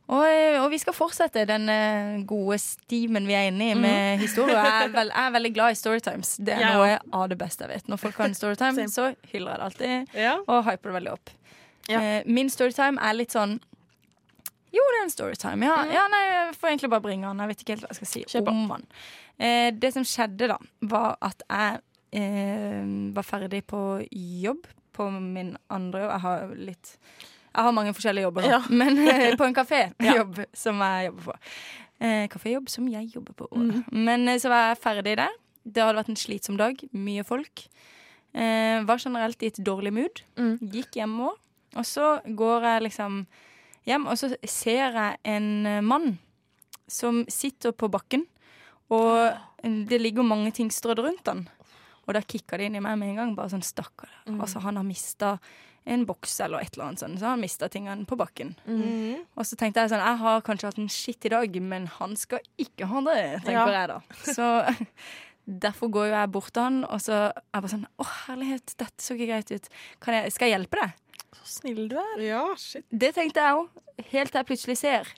Og, 0.07 0.27
og 0.65 0.67
vi 0.71 0.79
skal 0.79 0.95
fortsette 0.95 1.45
den 1.47 1.69
eh, 1.69 2.27
gode 2.27 2.59
stimen 2.59 3.27
vi 3.27 3.39
er 3.39 3.49
inne 3.53 3.71
i 3.71 3.79
med 3.79 4.19
historier. 4.19 4.59
Jeg 4.59 4.91
er, 4.91 4.99
jeg 5.15 5.27
er 5.27 5.31
veldig 5.39 5.55
glad 5.55 5.71
i 5.71 5.79
Storytimes. 5.79 6.37
Det 6.37 6.59
er 6.59 6.61
ja. 6.67 6.75
noe 6.75 6.99
av 7.23 7.31
det 7.31 7.39
beste 7.39 7.65
jeg 7.65 7.71
vet. 7.71 7.89
Når 7.89 8.03
folk 8.03 8.19
har 8.19 8.33
en 8.33 8.39
storytime, 8.43 8.89
så 8.91 9.13
hyller 9.33 9.55
jeg 9.55 9.59
det 9.59 9.71
alltid. 9.71 10.21
Ja. 10.27 10.37
Og 10.47 10.67
hyper 10.67 10.91
det 10.91 10.99
veldig 10.99 11.15
opp. 11.15 11.31
Ja. 11.89 12.03
Eh, 12.03 12.21
min 12.27 12.51
storytime 12.51 12.99
er 12.99 13.15
litt 13.15 13.35
sånn 13.35 13.61
Jo, 14.77 14.85
det 14.93 14.99
er 15.01 15.05
en 15.07 15.13
storytime. 15.15 15.69
Ja, 15.71 15.77
ja, 15.97 16.05
nei, 16.13 16.23
jeg 16.31 16.57
får 16.61 16.73
egentlig 16.75 16.91
bare 16.93 17.05
bringe 17.07 17.29
han. 17.31 17.41
Jeg 17.45 17.53
vet 17.53 17.63
ikke 17.65 17.75
helt 17.77 17.87
hva 17.87 17.93
jeg 17.95 18.01
skal 18.03 18.11
si 18.13 18.25
Kjøp 18.35 18.51
om 18.53 18.65
han. 18.75 18.85
Eh, 19.39 19.69
det 19.77 19.93
som 19.95 20.05
skjedde, 20.09 20.49
da, 20.53 20.59
var 20.93 21.17
at 21.25 21.43
jeg 21.49 21.81
eh, 22.21 22.83
var 23.17 23.27
ferdig 23.27 23.63
på 23.69 23.81
jobb 24.13 24.69
på 24.97 25.09
min 25.13 25.55
andre 25.73 26.05
jobb. 26.07 26.13
Jeg 26.17 26.25
har 26.27 26.55
litt 26.71 26.93
Jeg 27.57 27.65
har 27.65 27.73
mange 27.73 27.95
forskjellige 27.97 28.27
jobber, 28.29 28.45
da. 28.47 28.49
Ja. 28.59 28.61
Men 28.83 29.01
eh, 29.09 29.33
på 29.41 29.45
en 29.49 29.57
kafé 29.57 29.83
Ja. 30.05 30.25
som 30.57 30.81
jeg 30.85 31.11
jobber 31.11 31.31
på. 31.31 31.39
Eh, 32.05 32.27
kaféjobb 32.29 32.69
som 32.69 32.89
jeg 32.93 33.09
jobber 33.15 33.33
på. 33.39 33.47
Men 33.97 34.29
eh, 34.29 34.39
så 34.43 34.51
var 34.53 34.71
jeg 34.71 34.83
ferdig 34.85 35.17
der. 35.23 35.33
Det 35.65 35.83
hadde 35.83 35.97
vært 36.03 36.13
en 36.13 36.21
slitsom 36.21 36.59
dag. 36.61 36.81
Mye 36.93 37.25
folk. 37.27 37.65
Eh, 38.37 38.83
var 38.85 39.01
generelt 39.01 39.41
i 39.43 39.49
et 39.49 39.61
dårlig 39.65 39.95
mood. 39.97 40.21
Mm. 40.37 40.59
Gikk 40.75 40.99
hjemover. 41.01 41.39
Og 41.77 41.85
så 41.89 42.19
går 42.37 42.65
jeg 42.69 42.85
liksom 42.91 43.23
hjem, 43.87 44.07
og 44.11 44.19
så 44.21 44.33
ser 44.43 44.97
jeg 44.99 45.19
en 45.25 45.51
eh, 45.67 45.81
mann 45.85 46.17
som 46.91 47.25
sitter 47.33 47.73
på 47.75 47.89
bakken, 47.91 48.27
og 48.95 49.35
det 49.89 49.99
ligger 49.99 50.23
mange 50.23 50.53
ting 50.55 50.69
strødd 50.71 51.01
rundt 51.03 51.27
han. 51.27 51.47
Og 52.07 52.15
da 52.15 52.21
kicka 52.23 52.55
det 52.61 52.69
inn 52.69 52.77
i 52.79 52.83
meg 52.85 52.95
med 53.01 53.09
en 53.11 53.17
gang. 53.19 53.33
Bare 53.35 53.51
sånn, 53.51 53.65
stakkar. 53.67 54.13
Mm. 54.29 54.37
Altså, 54.45 54.61
han 54.63 54.77
har 54.79 54.87
mista 54.87 55.33
en 55.87 56.05
boks 56.07 56.37
eller 56.45 56.63
et 56.63 56.75
eller 56.77 56.85
annet 56.93 57.03
sånt. 57.03 57.19
Så 57.19 57.27
han 57.33 57.43
mista 57.43 57.67
tingene 57.71 58.07
på 58.07 58.15
bakken. 58.19 58.53
Mm. 58.67 59.25
Og 59.35 59.47
så 59.47 59.59
tenkte 59.59 59.83
jeg 59.83 59.91
sånn, 59.91 60.05
jeg 60.07 60.21
har 60.23 60.45
kanskje 60.47 60.71
hatt 60.71 60.79
en 60.83 60.93
skitt 60.93 61.27
i 61.27 61.33
dag, 61.35 61.59
men 61.67 61.89
han 61.97 62.15
skal 62.19 62.47
ikke 62.63 62.87
ha 62.93 63.03
det, 63.09 63.19
tenker 63.43 63.73
Ja. 63.73 63.81
jeg 63.81 63.91
da. 63.91 63.99
Så 64.23 64.47
derfor 65.67 65.91
går 65.95 66.09
jo 66.13 66.15
jeg 66.15 66.33
bort 66.39 66.53
til 66.55 66.63
han, 66.69 66.79
og 66.87 67.03
så 67.03 67.19
er 67.33 67.35
jeg 67.35 67.63
bare 67.67 67.75
sånn 67.75 67.87
Å, 67.91 68.07
herlighet, 68.27 68.75
dette 68.79 69.03
så 69.03 69.15
ikke 69.19 69.29
greit 69.33 69.51
ut. 69.55 69.69
Kan 70.03 70.19
jeg, 70.21 70.35
skal 70.35 70.51
jeg 70.51 70.61
hjelpe 70.61 70.83
deg? 70.85 70.95
Så 71.45 71.61
snill 71.61 71.87
du 71.91 71.97
er. 72.01 72.17
Ja, 72.25 72.43
shit. 72.59 72.85
Det 72.91 73.15
tenkte 73.17 73.41
jeg 73.45 73.61
òg, 73.61 73.69
helt 74.13 74.33
til 74.33 74.39
jeg 74.43 74.47
plutselig 74.53 74.79
ser 74.83 75.13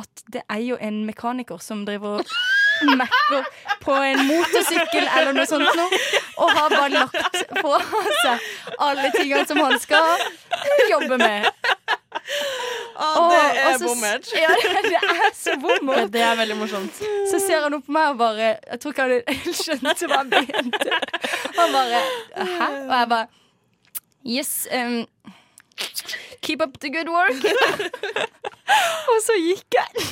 at 0.00 0.22
det 0.32 0.40
er 0.48 0.60
jo 0.64 0.76
en 0.80 1.02
mekaniker 1.04 1.58
som 1.60 1.82
driver 1.84 2.20
og 2.22 2.92
mekker 2.96 3.48
på 3.82 3.92
en 3.92 4.20
motorsykkel 4.24 5.04
eller 5.04 5.34
noe 5.36 5.44
sånt 5.50 5.66
noe, 5.76 5.98
og 6.40 6.52
har 6.56 6.70
bare 6.72 6.92
lagt 6.94 7.40
på 7.58 7.72
seg 8.22 8.46
alle 8.80 9.10
tingene 9.16 9.42
som 9.50 9.60
han 9.60 9.76
skal 9.82 10.22
jobbe 10.88 11.18
med. 11.20 11.50
Og- 13.00 13.32
det 13.32 13.42
er 13.64 13.78
bommert. 13.82 14.30
Ja, 14.36 14.54
det, 14.62 14.72
det 14.86 15.02
er 15.02 15.34
så 15.36 15.58
bommert. 15.60 16.10
Det 16.14 16.22
er 16.24 16.38
veldig 16.38 16.56
morsomt. 16.62 17.02
Så 17.30 17.40
ser 17.42 17.66
han 17.66 17.76
opp 17.76 17.84
på 17.86 17.92
meg 17.96 18.10
og 18.14 18.18
bare 18.22 18.48
Jeg 18.70 18.80
tror 18.80 18.92
ikke 18.94 19.06
han 19.06 19.36
helt 19.44 19.60
skjønte 19.60 20.08
hva 20.10 20.22
han 20.22 20.32
mente. 20.32 20.98
Han 21.58 21.76
bare 21.76 22.00
Hæ? 22.36 22.70
Og 22.86 22.96
jeg 22.96 23.12
bare 23.16 23.26
Yes. 24.20 24.50
Um, 24.72 24.98
keep 26.42 26.62
up 26.64 26.78
the 26.80 26.90
good 26.90 27.08
work. 27.12 27.40
og 29.10 29.18
så 29.24 29.34
gikk 29.40 29.76
jeg. 29.76 30.06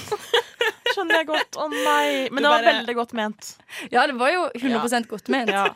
Skjønner 0.93 1.21
jeg 1.21 1.27
godt. 1.29 1.57
Å 1.61 1.67
nei. 1.71 2.29
Men 2.33 2.43
Du 2.43 2.43
det 2.43 2.51
var 2.51 2.63
bare- 2.63 2.73
veldig 2.73 2.95
godt 2.99 3.13
ment. 3.19 3.51
Ja, 3.93 4.07
det 4.11 4.17
var 4.19 4.33
jo 4.33 4.47
100% 4.59 5.09
godt 5.11 5.29
ment. 5.33 5.51
Ja. 5.53 5.67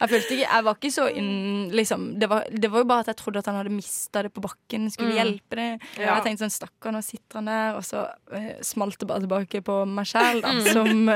Jeg 0.00 0.08
følte 0.08 0.32
ikke 0.36 0.46
Jeg 0.48 0.64
var 0.64 0.76
ikke 0.78 0.90
så 0.94 1.06
inn 1.12 1.70
liksom, 1.76 2.04
det, 2.20 2.28
var, 2.30 2.46
det 2.48 2.70
var 2.72 2.80
jo 2.84 2.88
bare 2.88 3.04
at 3.04 3.10
jeg 3.12 3.18
trodde 3.20 3.40
at 3.42 3.48
han 3.50 3.58
hadde 3.58 3.72
mista 3.74 4.22
det 4.24 4.30
på 4.32 4.40
bakken, 4.44 4.86
skulle 4.92 5.10
Mm. 5.12 5.18
hjelpe 5.18 5.58
det. 5.58 5.68
Ja. 6.00 6.14
Jeg 6.16 6.24
tenkte 6.24 6.46
sånn, 6.46 6.54
stakkar, 6.56 6.94
nå 6.96 7.02
sitter 7.04 7.40
han 7.40 7.50
der, 7.50 7.76
og 7.76 7.84
så 7.84 8.06
uh, 8.32 8.52
smalt 8.64 8.96
det 9.02 9.08
bare 9.10 9.20
tilbake 9.26 9.60
på 9.66 9.80
meg 9.88 10.06
sjæl, 10.08 10.40
da, 10.44 10.54
Mm. 10.54 11.10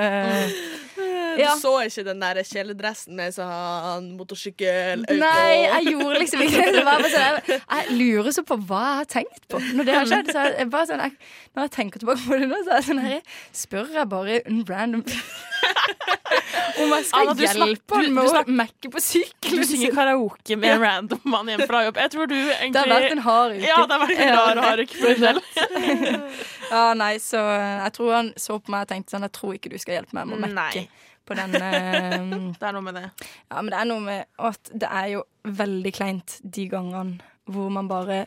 Eh, 1.39 1.55
Du 1.55 1.61
så 1.63 1.73
ikke 1.87 2.05
den 2.07 2.21
der 2.25 2.41
kjeledressen 2.49 3.17
med 3.19 3.35
sånn 3.37 4.11
motorsykkel 4.19 5.05
Nei, 5.19 5.55
jeg 5.65 5.93
gjorde 5.95 6.21
liksom 6.23 6.45
ikke 6.47 6.63
det. 6.65 6.73
det 6.79 6.85
var 6.87 7.03
bare 7.03 7.13
sånn, 7.15 7.41
jeg, 7.49 7.61
jeg 7.75 7.99
lurer 8.01 8.37
så 8.39 8.45
på 8.49 8.59
hva 8.69 8.83
jeg 8.89 9.01
har 9.03 9.11
tenkt 9.17 9.49
på 9.51 9.63
når 9.75 9.89
det 9.91 9.97
har 9.99 10.11
skjedd. 10.13 10.33
Så 10.35 10.45
jeg, 10.47 10.55
jeg 10.63 10.71
bare 10.75 10.91
sånn, 10.91 11.05
jeg, 11.09 11.33
når 11.55 11.69
jeg 11.69 11.75
tenker 11.79 12.05
tilbake 12.05 12.25
på 12.27 12.41
det 12.43 12.51
nå, 12.51 12.63
så 12.67 12.79
er 12.79 12.89
sånn 12.91 13.03
her, 13.05 13.21
spør 13.65 13.93
jeg 13.99 14.11
bare 14.15 14.41
en 14.45 14.63
random 14.69 15.05
om 16.83 16.91
jeg 16.95 17.05
skal 17.07 17.29
Anna, 17.31 17.47
hjelpe 17.47 17.95
han 17.99 18.05
du- 18.05 18.15
med 18.17 18.25
å 18.25 18.43
mekke 18.61 18.91
på 18.93 19.01
sykkelen. 19.03 19.61
Du 19.63 19.69
synger 19.69 19.95
karaoke 19.95 20.57
med 20.59 20.75
en 20.75 20.83
random 20.83 21.21
mann 21.31 21.51
hjemme 21.51 21.67
fra 21.71 21.85
jobb. 21.87 22.01
Jeg 22.03 22.11
tror 22.15 22.31
du 22.31 22.35
egentlig 22.37 22.73
Det 22.75 22.83
har 22.83 22.91
vært 22.95 23.15
en 23.15 23.23
hard 23.27 23.55
uke. 23.57 23.69
Ja, 23.69 23.79
det 23.87 23.97
har 23.99 24.03
vært 24.05 24.23
en 24.27 24.35
rar, 24.35 24.63
hard 24.67 24.83
uke 24.85 24.99
for 24.99 25.09
deg 25.09 25.19
selv. 25.23 25.41
ja, 26.75 26.85
nei, 26.99 27.13
så 27.23 27.41
jeg 27.45 27.93
tror 27.99 28.13
han 28.17 28.33
så 28.41 28.59
på 28.59 28.75
meg 28.75 28.87
og 28.87 28.93
tenkte 28.95 29.15
sånn 29.15 29.27
Jeg 29.29 29.35
tror 29.39 29.57
ikke 29.59 29.73
du 29.75 29.79
skal 29.83 29.99
hjelpe 30.01 30.17
meg 30.19 30.31
med 30.31 30.39
å 30.39 30.43
mekke 30.47 30.55
Nei. 30.59 30.87
På 31.27 31.35
den 31.39 31.55
eh, 31.57 32.17
Det 32.59 32.67
er 32.69 32.73
noe 32.77 32.85
med 32.85 32.95
det. 32.99 33.05
Ja, 33.51 33.61
men 33.63 33.71
det 33.73 33.79
er 33.81 33.89
noe 33.91 34.01
med 34.05 34.27
at 34.51 34.71
det 34.75 34.89
er 34.91 35.07
jo 35.17 35.23
veldig 35.45 35.93
kleint 35.97 36.39
de 36.45 36.67
gangene 36.73 37.21
hvor 37.45 37.69
man 37.73 37.89
bare 37.91 38.25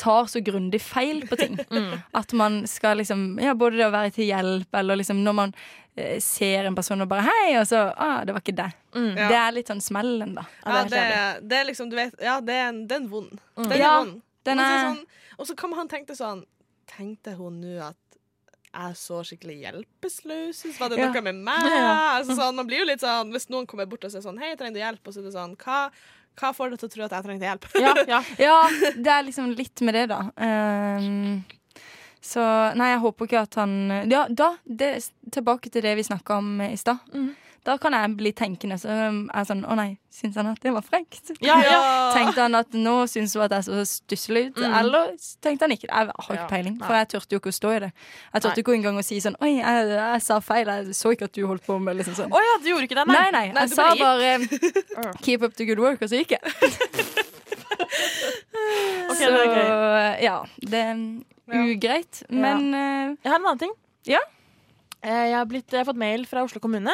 tar 0.00 0.26
så 0.26 0.40
grundig 0.42 0.80
feil 0.82 1.20
på 1.28 1.36
ting. 1.38 1.58
At 2.20 2.32
man 2.34 2.62
skal 2.66 2.96
liksom 2.98 3.36
Ja, 3.38 3.52
både 3.54 3.76
det 3.78 3.84
å 3.86 3.92
være 3.94 4.10
til 4.16 4.26
hjelp, 4.26 4.72
eller 4.80 4.96
liksom 4.98 5.20
når 5.22 5.36
man 5.38 5.52
eh, 5.94 6.16
ser 6.24 6.64
en 6.66 6.74
person 6.74 7.04
og 7.04 7.10
bare 7.12 7.26
Hei, 7.28 7.52
og 7.60 7.66
så 7.70 7.82
ah, 7.94 8.24
det 8.26 8.34
var 8.34 8.42
ikke 8.42 8.56
det. 8.58 8.70
Ja. 8.96 9.28
Det 9.28 9.36
er 9.42 9.54
litt 9.58 9.70
sånn 9.70 9.84
smellen, 9.84 10.32
da. 10.40 10.46
Ja, 10.64 10.80
det 10.82 10.90
det, 10.96 11.04
er 11.20 11.38
det 11.52 11.60
er 11.60 11.68
liksom, 11.68 11.92
du 11.92 11.96
vet 12.00 12.16
Ja, 12.24 12.40
det 12.42 12.56
er 12.56 12.72
en, 12.72 12.80
Den 12.90 13.06
er 13.06 13.12
vond. 13.12 13.38
Mm. 13.54 13.68
Den 13.70 13.78
Ja, 13.84 13.92
er 13.92 14.00
vond. 14.08 14.18
den 14.48 14.58
Og 14.58 14.64
så 14.66 14.72
er- 14.80 14.84
sånn, 14.88 15.04
Og 15.38 15.46
så 15.52 15.56
kan 15.62 15.72
han 15.78 15.88
tenke 15.92 16.16
sånn 16.18 16.42
Tenkte 16.96 17.32
hun 17.38 17.60
nå 17.62 17.78
at 17.92 17.96
jeg 18.74 18.96
så 19.00 19.20
skikkelig 19.24 19.56
hjelpeløs 19.62 20.60
ut? 20.66 20.78
Var 20.80 20.88
det 20.92 20.98
Ja. 20.98 21.08
noe 21.12 21.22
med 21.22 21.34
meg? 21.46 21.64
Ja. 21.70 21.94
Altså, 22.18 22.36
sånn, 22.38 22.54
man 22.58 22.66
blir 22.66 22.82
jo 22.82 22.86
litt 22.90 23.00
sånn 23.00 23.30
Hvis 23.32 23.48
noen 23.50 23.66
kommer 23.70 23.86
bort 23.86 24.04
og 24.04 24.10
sier 24.12 24.22
sånn 24.24 24.38
Hei, 24.42 24.50
jeg 24.54 24.58
trenger 24.58 24.82
hjelp, 24.82 25.06
og 25.06 25.14
så 25.14 25.20
er 25.22 25.28
det 25.28 25.32
sånn 25.36 25.56
Hva, 25.56 25.90
hva 26.40 26.50
får 26.56 26.70
deg 26.74 26.78
til 26.82 26.88
å 26.88 26.92
tro 26.94 27.04
at 27.06 27.12
jeg 27.16 27.24
trengte 27.28 27.48
hjelp? 27.50 27.68
ja, 28.38 28.56
det 29.04 29.12
er 29.14 29.22
liksom 29.28 29.52
litt 29.54 29.80
med 29.86 29.94
det, 29.94 30.06
da. 30.10 30.20
Um, 30.36 31.44
så 32.24 32.40
nei, 32.74 32.90
jeg 32.94 33.02
håper 33.04 33.26
ikke 33.28 33.42
at 33.44 33.54
han 33.60 33.74
Ja, 34.10 34.26
da, 34.28 34.56
det, 34.64 34.92
tilbake 35.30 35.70
til 35.70 35.82
det 35.84 35.94
vi 35.98 36.06
snakka 36.06 36.38
om 36.40 36.60
i 36.64 36.76
stad. 36.80 36.98
Da 37.64 37.78
kan 37.80 37.94
jeg 37.96 38.10
bli 38.18 38.30
tenkende 38.36 38.76
så 38.76 38.90
er 38.92 39.14
jeg 39.14 39.46
sånn 39.48 39.62
Å 39.64 39.74
nei, 39.78 39.94
syns 40.12 40.34
han 40.36 40.50
at 40.50 40.60
det 40.60 40.72
var 40.74 40.84
frekt? 40.84 41.30
Ja, 41.40 41.54
ja. 41.64 41.78
Tenkte 42.16 42.42
han 42.44 42.54
at 42.58 42.74
nå 42.76 42.92
syns 43.08 43.32
hun 43.36 43.44
at 43.46 43.54
jeg 43.56 43.64
så 43.70 43.84
stusslig 43.88 44.42
ut? 44.50 44.58
Mm. 44.60 44.74
Eller 44.82 45.14
tenkte 45.44 45.64
han 45.64 45.72
ikke? 45.72 45.88
Jeg 45.88 46.10
har 46.12 46.36
ikke 46.36 46.50
peiling, 46.50 46.76
for 46.82 46.92
jeg 46.98 47.08
turte 47.14 47.32
jo 47.32 47.40
ikke 47.40 47.52
å 47.54 47.56
stå 47.56 47.72
i 47.72 47.78
det. 47.86 47.90
Jeg 48.34 48.44
turte 48.44 48.60
ikke 48.64 48.76
engang 48.76 49.00
å 49.00 49.04
si 49.06 49.16
sånn 49.24 49.38
Oi, 49.40 49.54
jeg, 49.62 49.88
jeg 49.94 50.24
sa 50.26 50.36
feil, 50.44 50.68
jeg 50.68 50.98
så 50.98 51.14
ikke 51.16 51.30
at 51.30 51.38
du 51.38 51.40
holdt 51.48 51.64
på 51.64 51.78
med 51.80 51.96
liksom 52.02 52.18
sånn. 52.20 52.34
Å 52.36 52.42
ja, 52.44 52.54
du 52.60 52.68
gjorde 52.74 52.88
ikke 52.90 52.98
det? 53.00 53.06
Nei, 53.10 53.28
nei, 53.32 53.44
jeg 53.48 53.72
sa 53.72 53.88
bare, 53.96 54.36
bare 54.92 55.14
Keep 55.24 55.48
up 55.48 55.56
the 55.56 55.68
good 55.70 55.80
work, 55.80 56.04
og 56.04 56.12
så 56.12 56.20
gikk 56.20 56.36
jeg. 56.36 56.44
okay, 59.08 59.24
så 59.24 59.30
det 59.32 59.40
er 59.46 60.20
ja, 60.24 60.36
det 60.68 60.84
er 60.84 61.00
ugreit, 61.64 62.22
men 62.28 62.70
ja. 62.74 62.84
Jeg 63.24 63.32
har 63.32 63.40
en 63.40 63.48
annen 63.48 63.62
ting. 63.64 63.74
Ja. 64.08 64.20
Eh, 65.04 65.24
Jeg 65.30 65.34
har, 65.36 65.48
blitt, 65.48 65.68
jeg 65.72 65.80
har 65.82 65.88
fått 65.88 66.00
mail 66.00 66.24
fra 66.28 66.44
Oslo 66.44 66.60
kommune. 66.60 66.92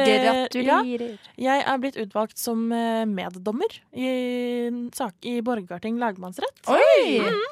Gratulerer. 0.00 1.16
Ja, 1.36 1.56
jeg 1.60 1.66
er 1.72 1.80
blitt 1.82 1.98
utvalgt 2.00 2.38
som 2.40 2.64
eh, 2.72 3.02
meddommer 3.08 3.74
i, 3.92 4.06
en 4.68 4.84
sak 4.96 5.14
i 5.28 5.38
Borgarting 5.44 5.98
lagmannsrett. 6.00 6.62
Oi! 6.72 7.18
Mm. 7.20 7.42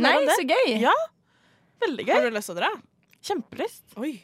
Nei, 0.00 0.14
det. 0.24 0.36
så 0.38 0.44
gøy. 0.48 0.68
Ja, 0.80 0.94
veldig 1.84 2.06
gøy. 2.08 2.14
Har 2.14 2.28
du 2.30 2.36
lyst 2.38 2.48
til 2.48 2.56
å 2.56 2.60
dra? 2.62 2.70
Kjempelyst. 3.22 3.82
Oi. 4.00 4.14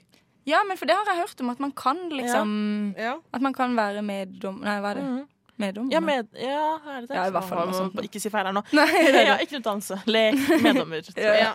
Ja, 0.49 0.63
men 0.65 0.79
for 0.81 0.89
det 0.89 0.97
har 0.97 1.09
jeg 1.13 1.21
hørt 1.27 1.43
om, 1.45 1.51
at 1.53 1.59
man 1.61 1.75
kan 1.77 1.99
liksom 2.09 2.53
Ja. 2.97 3.19
At 3.37 3.45
man 3.45 3.53
kan 3.57 3.75
være 3.77 4.01
meddom... 4.07 4.63
Nei, 4.65 4.79
hva 4.81 4.95
er 4.95 5.01
det? 5.03 5.09
Mhm. 5.09 5.27
Meddommer? 5.59 5.91
Ja, 5.91 5.99
med, 6.01 6.29
ja, 6.39 6.59
er 6.87 7.01
det 7.03 7.09
det? 7.11 7.17
Ja, 7.19 7.23
i 7.27 7.33
hvert 7.35 7.49
fall 7.49 7.65
noe 7.67 7.75
sånt. 7.75 7.97
Ikke 8.07 8.21
si 8.23 8.31
feil 8.31 8.47
her 8.47 8.55
nå. 8.55 8.63
Nei, 8.79 8.85
det 8.95 9.09
det. 9.17 9.23
ja, 9.27 9.33
ikke 9.43 9.59
utdannelse. 9.59 9.97
Lek 10.07 10.37
meddommer. 10.63 11.09
Ja. 11.19 11.49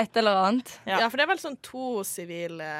Et 0.00 0.16
eller 0.22 0.38
annet. 0.46 0.72
Ja. 0.88 1.02
for 1.12 1.20
det 1.20 1.26
er 1.26 1.30
vel 1.34 1.42
sånn 1.42 1.58
to 1.60 2.00
sivile 2.08 2.70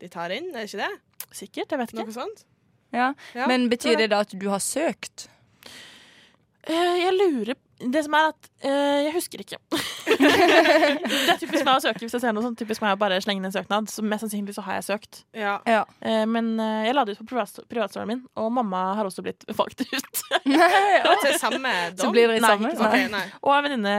de 0.00 0.10
tar 0.12 0.32
inn, 0.36 0.50
er 0.52 0.60
det 0.62 0.68
ikke 0.68 0.82
det? 0.84 0.90
Sikkert, 1.32 1.70
jeg 1.70 1.78
vet 1.78 1.92
ikke. 1.94 2.04
Noe 2.06 2.14
sånt? 2.16 2.44
Ja. 2.92 3.12
Ja, 3.36 3.46
Men 3.46 3.68
betyr 3.70 3.96
det. 4.00 4.08
da 4.10 4.20
at 4.24 4.32
du 4.34 4.48
har 4.50 4.58
søkt? 4.58 5.28
Eh, 6.66 6.96
jeg 7.04 7.12
lurer 7.14 7.54
Det 7.80 8.02
som 8.04 8.12
er 8.18 8.26
at 8.28 8.48
eh, 8.60 8.98
Jeg 9.06 9.12
husker 9.14 9.40
ikke. 9.40 9.56
det 10.10 11.30
er 11.32 11.38
typisk 11.40 11.64
meg 11.64 11.72
å 11.78 11.80
søke 11.82 12.02
hvis 12.04 12.14
jeg 12.16 12.22
ser 12.22 12.34
noe 12.36 12.44
sånt. 12.44 12.58
Typisk 12.60 12.82
meg 12.84 12.92
å 12.94 12.98
bare 13.00 13.20
slenge 13.24 13.40
inn 13.40 13.48
en 13.48 13.54
søknad. 13.54 13.88
Så 13.90 14.02
mest 14.04 14.24
sannsynlig 14.26 14.54
så 14.56 14.64
har 14.66 14.76
jeg 14.78 14.86
søkt. 14.88 15.20
Ja. 15.36 15.54
Eh, 15.66 16.24
men 16.28 16.52
eh, 16.60 16.88
jeg 16.88 16.96
la 16.98 17.04
det 17.08 17.14
ut 17.16 17.22
på 17.22 17.28
privat- 17.32 17.62
privatstolen 17.70 18.10
min, 18.10 18.20
og 18.40 18.50
mamma 18.52 18.82
har 18.98 19.08
også 19.08 19.24
blitt 19.24 19.46
valgt 19.60 19.84
ut. 19.86 20.22
nei, 20.44 21.00
Og 21.08 21.24
til 21.24 21.38
samme 21.40 21.72
dom? 21.94 22.02
Så 22.04 22.10
blir 22.14 22.28
dere 22.28 22.42
Nei, 22.44 22.50
sammen? 22.52 22.74
ikke 22.76 22.90
okay, 22.90 23.06
nei. 23.12 23.24
Og 23.44 23.54
en 23.56 23.66
venninne 23.68 23.96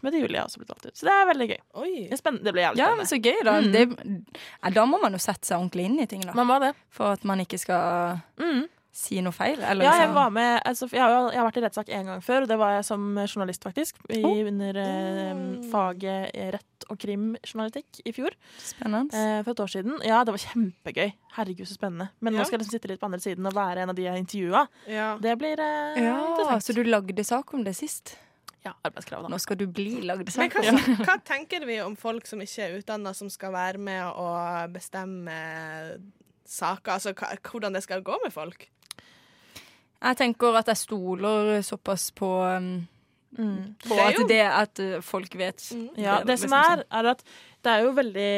som 0.00 0.10
heter 0.10 0.24
Julie 0.24 0.40
har 0.42 0.50
også 0.50 0.62
blitt 0.64 0.74
valgt 0.74 0.90
ut. 0.90 0.96
Så 0.98 1.08
det 1.08 1.14
er 1.16 1.30
veldig 1.30 1.50
gøy. 1.52 1.60
Oi. 1.84 1.92
Det, 2.10 2.18
er 2.20 2.40
det 2.40 2.56
blir 2.56 2.66
jævlig 2.66 2.82
Ja, 2.82 2.90
spennende. 2.90 2.98
men 2.98 3.12
så 3.14 3.20
gøy, 3.22 3.40
da. 3.46 3.56
Mm. 3.60 3.72
Det, 3.76 4.42
ja, 4.64 4.74
da 4.80 4.88
må 4.90 5.00
man 5.02 5.14
jo 5.16 5.22
sette 5.22 5.46
seg 5.50 5.58
ordentlig 5.60 5.86
inn 5.90 5.98
i 6.02 6.08
ting, 6.10 6.26
da. 6.26 6.34
Man 6.38 6.48
må 6.50 6.58
det. 6.62 6.74
For 6.94 7.14
at 7.18 7.24
man 7.28 7.42
ikke 7.46 7.60
skal 7.62 8.20
Mm. 8.40 8.66
Si 8.92 9.20
noe 9.22 9.32
feil. 9.32 9.60
Eller 9.62 9.84
Ja, 9.84 9.92
jeg 10.00 10.08
liksom- 10.08 10.14
var 10.14 10.30
med 10.30 10.62
altså, 10.66 10.88
jeg, 10.90 11.00
har, 11.00 11.30
jeg 11.30 11.38
har 11.40 11.46
vært 11.50 11.56
i 11.56 11.64
rettssak 11.66 11.88
en 11.94 12.06
gang 12.06 12.20
før, 12.20 12.42
og 12.42 12.48
det 12.48 12.58
var 12.58 12.70
jeg 12.74 12.84
som 12.84 13.14
journalist, 13.16 13.62
faktisk. 13.62 13.94
I, 14.10 14.22
Oh. 14.24 14.46
Under 14.48 14.76
eh, 14.76 15.34
faget 15.70 16.34
rett 16.56 16.86
og 16.90 16.98
krimjournalistikk 16.98 18.00
i 18.04 18.12
fjor. 18.12 18.30
Spennende. 18.58 19.14
Eh, 19.14 19.42
for 19.44 19.50
et 19.52 19.60
år 19.60 19.70
siden. 19.70 20.00
Ja, 20.02 20.24
det 20.24 20.32
var 20.34 20.42
kjempegøy. 20.42 21.12
Herregud, 21.36 21.66
så 21.70 21.76
spennende. 21.78 22.08
Men 22.20 22.34
Ja. 22.34 22.40
nå 22.40 22.46
skal 22.46 22.58
jeg 22.58 22.66
liksom 22.66 22.80
sitte 22.80 22.88
litt 22.88 23.00
på 23.00 23.06
andre 23.06 23.20
siden 23.20 23.46
og 23.46 23.54
være 23.54 23.78
en 23.82 23.90
av 23.90 23.94
de 23.96 24.02
jeg 24.02 24.18
intervjua. 24.26 24.66
Ja. 24.88 25.16
Det 25.18 25.38
blir 25.38 25.58
eh, 25.60 26.02
Ja, 26.02 26.16
interessant. 26.36 26.62
så 26.64 26.74
du 26.74 26.82
lagde 26.82 27.24
sak 27.24 27.54
om 27.54 27.62
det 27.62 27.76
sist? 27.76 28.16
Ja, 28.64 28.72
arbeidskrav, 28.84 29.22
da. 29.22 29.28
Nå 29.28 29.38
skal 29.40 29.56
du 29.56 29.66
bli 29.66 30.02
lagde 30.02 30.26
Men 30.26 30.50
sak 30.50 30.52
hva, 30.52 30.68
om. 30.68 30.76
hva 31.06 31.16
tenker 31.24 31.64
vi 31.64 31.80
om 31.80 31.94
folk 31.96 32.26
som 32.26 32.40
ikke 32.40 32.58
er 32.66 32.78
utdanna, 32.82 33.14
som 33.14 33.30
skal 33.30 33.52
være 33.52 33.78
med 33.78 34.02
å 34.04 34.68
bestemme 34.72 35.30
saker? 36.44 36.92
Altså 36.92 37.12
hva, 37.14 37.30
hvordan 37.40 37.72
det 37.72 37.82
skal 37.86 38.02
gå 38.02 38.18
med 38.24 38.32
folk? 38.34 38.68
Jeg 40.00 40.16
tenker 40.16 40.56
at 40.56 40.70
jeg 40.72 40.80
stoler 40.80 41.60
såpass 41.66 42.10
på 42.16 42.30
um, 42.46 42.72
Mm. 43.38 43.76
På 43.86 43.94
Det 43.94 44.02
er 44.02 44.08
at 44.10 44.28
det 44.28 44.40
at 44.42 44.80
uh, 44.82 45.02
folk 45.06 45.34
vet. 45.38 45.62
Ja, 45.94 46.16
det 46.26 46.34
som 46.40 46.50
liksom 46.50 46.54
er, 46.58 46.80
er 46.90 47.08
at 47.12 47.20
det 47.62 47.70
er 47.70 47.84
jo 47.84 47.92
veldig 47.94 48.32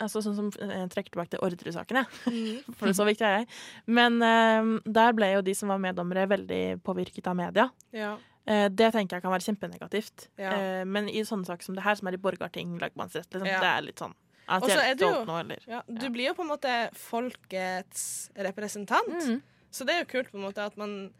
altså 0.00 0.22
Sånn 0.24 0.36
som 0.38 0.48
Jeg 0.56 0.88
trekker 0.94 1.12
tilbake 1.12 1.34
til 1.34 1.42
ordresakene, 1.44 2.06
for 2.08 2.32
det 2.32 2.62
For 2.78 2.94
så 2.96 3.04
viktig 3.04 3.26
er 3.28 3.34
jeg. 3.42 3.48
Men 3.84 4.16
um, 4.22 4.70
der 4.86 5.12
ble 5.12 5.28
jo 5.34 5.42
de 5.44 5.52
som 5.58 5.68
var 5.68 5.82
meddommere, 5.82 6.24
veldig 6.30 6.62
påvirket 6.86 7.28
av 7.28 7.36
media. 7.36 7.68
Ja. 7.92 8.14
Eh, 8.48 8.68
det 8.72 8.92
tenker 8.94 9.18
jeg 9.18 9.26
kan 9.26 9.34
være 9.34 9.44
kjempenegativt. 9.44 10.28
Ja. 10.40 10.54
Eh, 10.54 10.84
men 10.88 11.10
i 11.12 11.20
sånne 11.28 11.44
saker 11.48 11.68
som 11.68 11.76
det 11.76 11.84
her, 11.84 11.98
som 11.98 12.08
er 12.08 12.16
i 12.16 12.22
Borgarting 12.22 12.78
lagmannsrett, 12.80 13.28
liksom, 13.28 13.48
Ja. 13.50 13.60
det 13.60 13.72
er 13.74 13.86
litt 13.90 14.00
sånn 14.00 14.16
at 14.48 14.64
jeg 14.64 14.78
er 14.80 14.94
du 14.96 15.04
stolt 15.04 15.26
nå, 15.28 15.34
eller 15.42 15.64
ja, 15.68 15.82
Du 15.84 16.08
blir 16.08 16.30
jo 16.30 16.34
på 16.38 16.40
en 16.40 16.48
måte 16.48 16.74
folkets 16.96 18.30
representant. 18.32 19.12
Mm. 19.20 19.42
Så 19.70 19.84
det 19.86 19.94
er 19.94 20.04
jo 20.04 20.10
kult 20.12 20.30
på 20.32 20.38
en 20.40 20.46
måte 20.46 20.64
at 20.64 20.76
man 20.80 21.12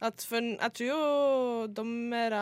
at 0.00 0.22
for, 0.24 0.40
Jeg 0.40 0.72
tror 0.72 0.86
jo 0.88 1.66
dommere 1.76 2.40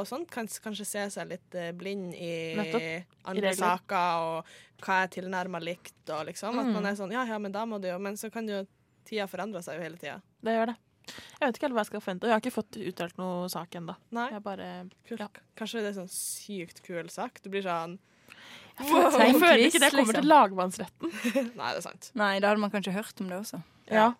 og 0.00 0.06
sånt 0.10 0.28
kan 0.30 0.48
kanskje 0.48 0.86
se 0.88 1.04
seg 1.14 1.28
litt 1.30 1.54
eh, 1.54 1.70
blind 1.76 2.14
i 2.18 2.54
Nettopp. 2.58 3.12
Andre 3.30 3.52
I 3.52 3.58
saker 3.60 4.24
og 4.24 4.56
hva 4.82 4.96
er 5.04 5.12
tilnærma 5.14 5.60
likt, 5.62 5.94
og 6.10 6.26
liksom. 6.26 6.58
At 6.58 6.66
Mm. 6.66 6.72
man 6.74 6.86
er 6.90 6.96
sånn 6.98 7.12
Ja, 7.14 7.22
ja, 7.24 7.38
men 7.38 7.52
da 7.52 7.64
må 7.64 7.80
du 7.80 7.86
jo 7.88 7.98
Men 7.98 8.16
så 8.18 8.30
kan 8.32 8.48
jo 8.48 8.66
tida 9.06 9.28
forandre 9.30 9.62
seg 9.62 9.78
jo 9.78 9.82
hele 9.86 9.96
tida. 9.96 10.20
Det 10.42 10.50
gjør 10.56 10.66
det. 10.72 10.76
Jeg 11.06 11.46
vet 11.46 11.54
ikke 11.56 11.66
helt 11.68 11.74
hva 11.76 11.82
jeg 11.84 11.90
skal 11.92 12.00
forvente. 12.00 12.24
og 12.24 12.28
Jeg 12.28 12.34
har 12.34 12.40
ikke 12.42 12.56
fått 12.56 12.76
uttalt 12.90 13.18
noe 13.18 13.48
sak 13.48 13.70
ennå. 13.78 13.94
Jeg 14.32 14.42
ja. 15.20 15.28
Kanskje 15.56 15.82
det 15.84 15.92
er 15.92 15.98
sånn 16.00 16.10
sykt 16.10 16.82
kul 16.82 17.08
sak. 17.08 17.40
Du 17.42 17.48
blir 17.50 17.62
sånn 17.62 17.98
Jeg 18.82 19.38
føler 19.38 19.62
ikke 19.70 19.80
det 19.80 19.92
kommer 19.94 20.18
til 20.18 20.26
lagmannsretten. 20.28 21.12
Nei, 21.56 21.70
det 21.70 21.78
er 21.78 21.84
sant. 21.86 22.10
Nei, 22.18 22.40
da 22.40 22.50
hadde 22.50 22.60
man 22.60 22.74
kanskje 22.74 22.92
hørt 22.92 23.20
om 23.22 23.30
det 23.30 23.38
også. 23.38 23.62
Ja. 23.88 24.10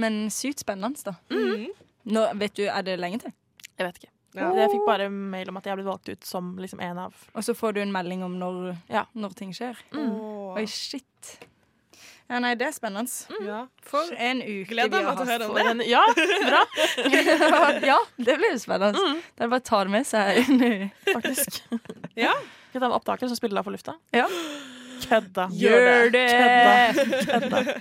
Men 0.00 0.22
sykt 0.34 0.62
spennende, 0.64 1.00
da. 1.06 1.14
Mm. 1.32 1.68
Nå, 2.10 2.24
vet 2.40 2.56
du, 2.56 2.64
Er 2.70 2.82
det 2.86 2.96
lenge 3.00 3.20
til? 3.26 3.34
Jeg 3.78 3.86
vet 3.86 4.00
ikke. 4.02 4.12
Ja. 4.38 4.48
Jeg 4.54 4.70
fikk 4.70 4.84
bare 4.86 5.08
mail 5.10 5.48
om 5.50 5.56
at 5.58 5.64
jeg 5.66 5.74
ble 5.80 5.84
valgt 5.88 6.08
ut 6.12 6.26
som 6.26 6.52
liksom 6.62 6.78
en 6.86 6.98
av 7.02 7.14
Og 7.34 7.42
så 7.42 7.50
får 7.58 7.74
du 7.74 7.80
en 7.82 7.90
melding 7.92 8.22
om 8.22 8.36
når, 8.38 8.76
Ja. 8.92 9.04
når 9.18 9.34
ting 9.34 9.50
skjer? 9.56 9.78
Åh. 9.90 10.54
Oi, 10.54 10.66
shit. 10.70 11.32
Ja, 12.30 12.38
nei, 12.38 12.52
det 12.54 12.68
er 12.68 12.74
spennende. 12.76 13.10
Ja. 13.42 13.64
For 13.82 14.06
en 14.14 14.38
uke 14.44 14.68
Gleder 14.70 15.00
vi 15.00 15.02
meg 15.02 15.08
har 15.08 15.16
til 15.18 15.26
å 15.26 15.32
høre 15.32 15.70
om 15.72 15.80
det. 15.82 15.88
Ja, 15.90 16.02
bra. 16.46 16.60
ja, 17.90 17.96
det 18.22 18.36
blir 18.38 18.52
jo 18.54 18.60
spennende. 18.62 19.02
Det 19.34 19.48
er 19.48 19.50
bare 19.50 19.64
å 19.64 19.66
ta 19.66 19.80
det 19.82 19.94
med 19.96 20.06
seg 20.06 20.38
inn 20.44 20.62
i 20.62 20.74
Faktisk. 21.10 21.58
Ja. 22.20 22.36
Skal 22.70 22.84
ta 22.84 22.86
med 22.86 22.94
opptaker, 23.00 23.26
så 23.26 23.34
spiller 23.34 23.58
jeg 23.58 23.66
for 23.66 23.74
lufta? 23.74 23.96
Ja. 24.14 24.28
Kødda. 25.08 25.48
Gjør 25.56 26.10
det! 26.14 26.26
Kødda. 27.26 27.64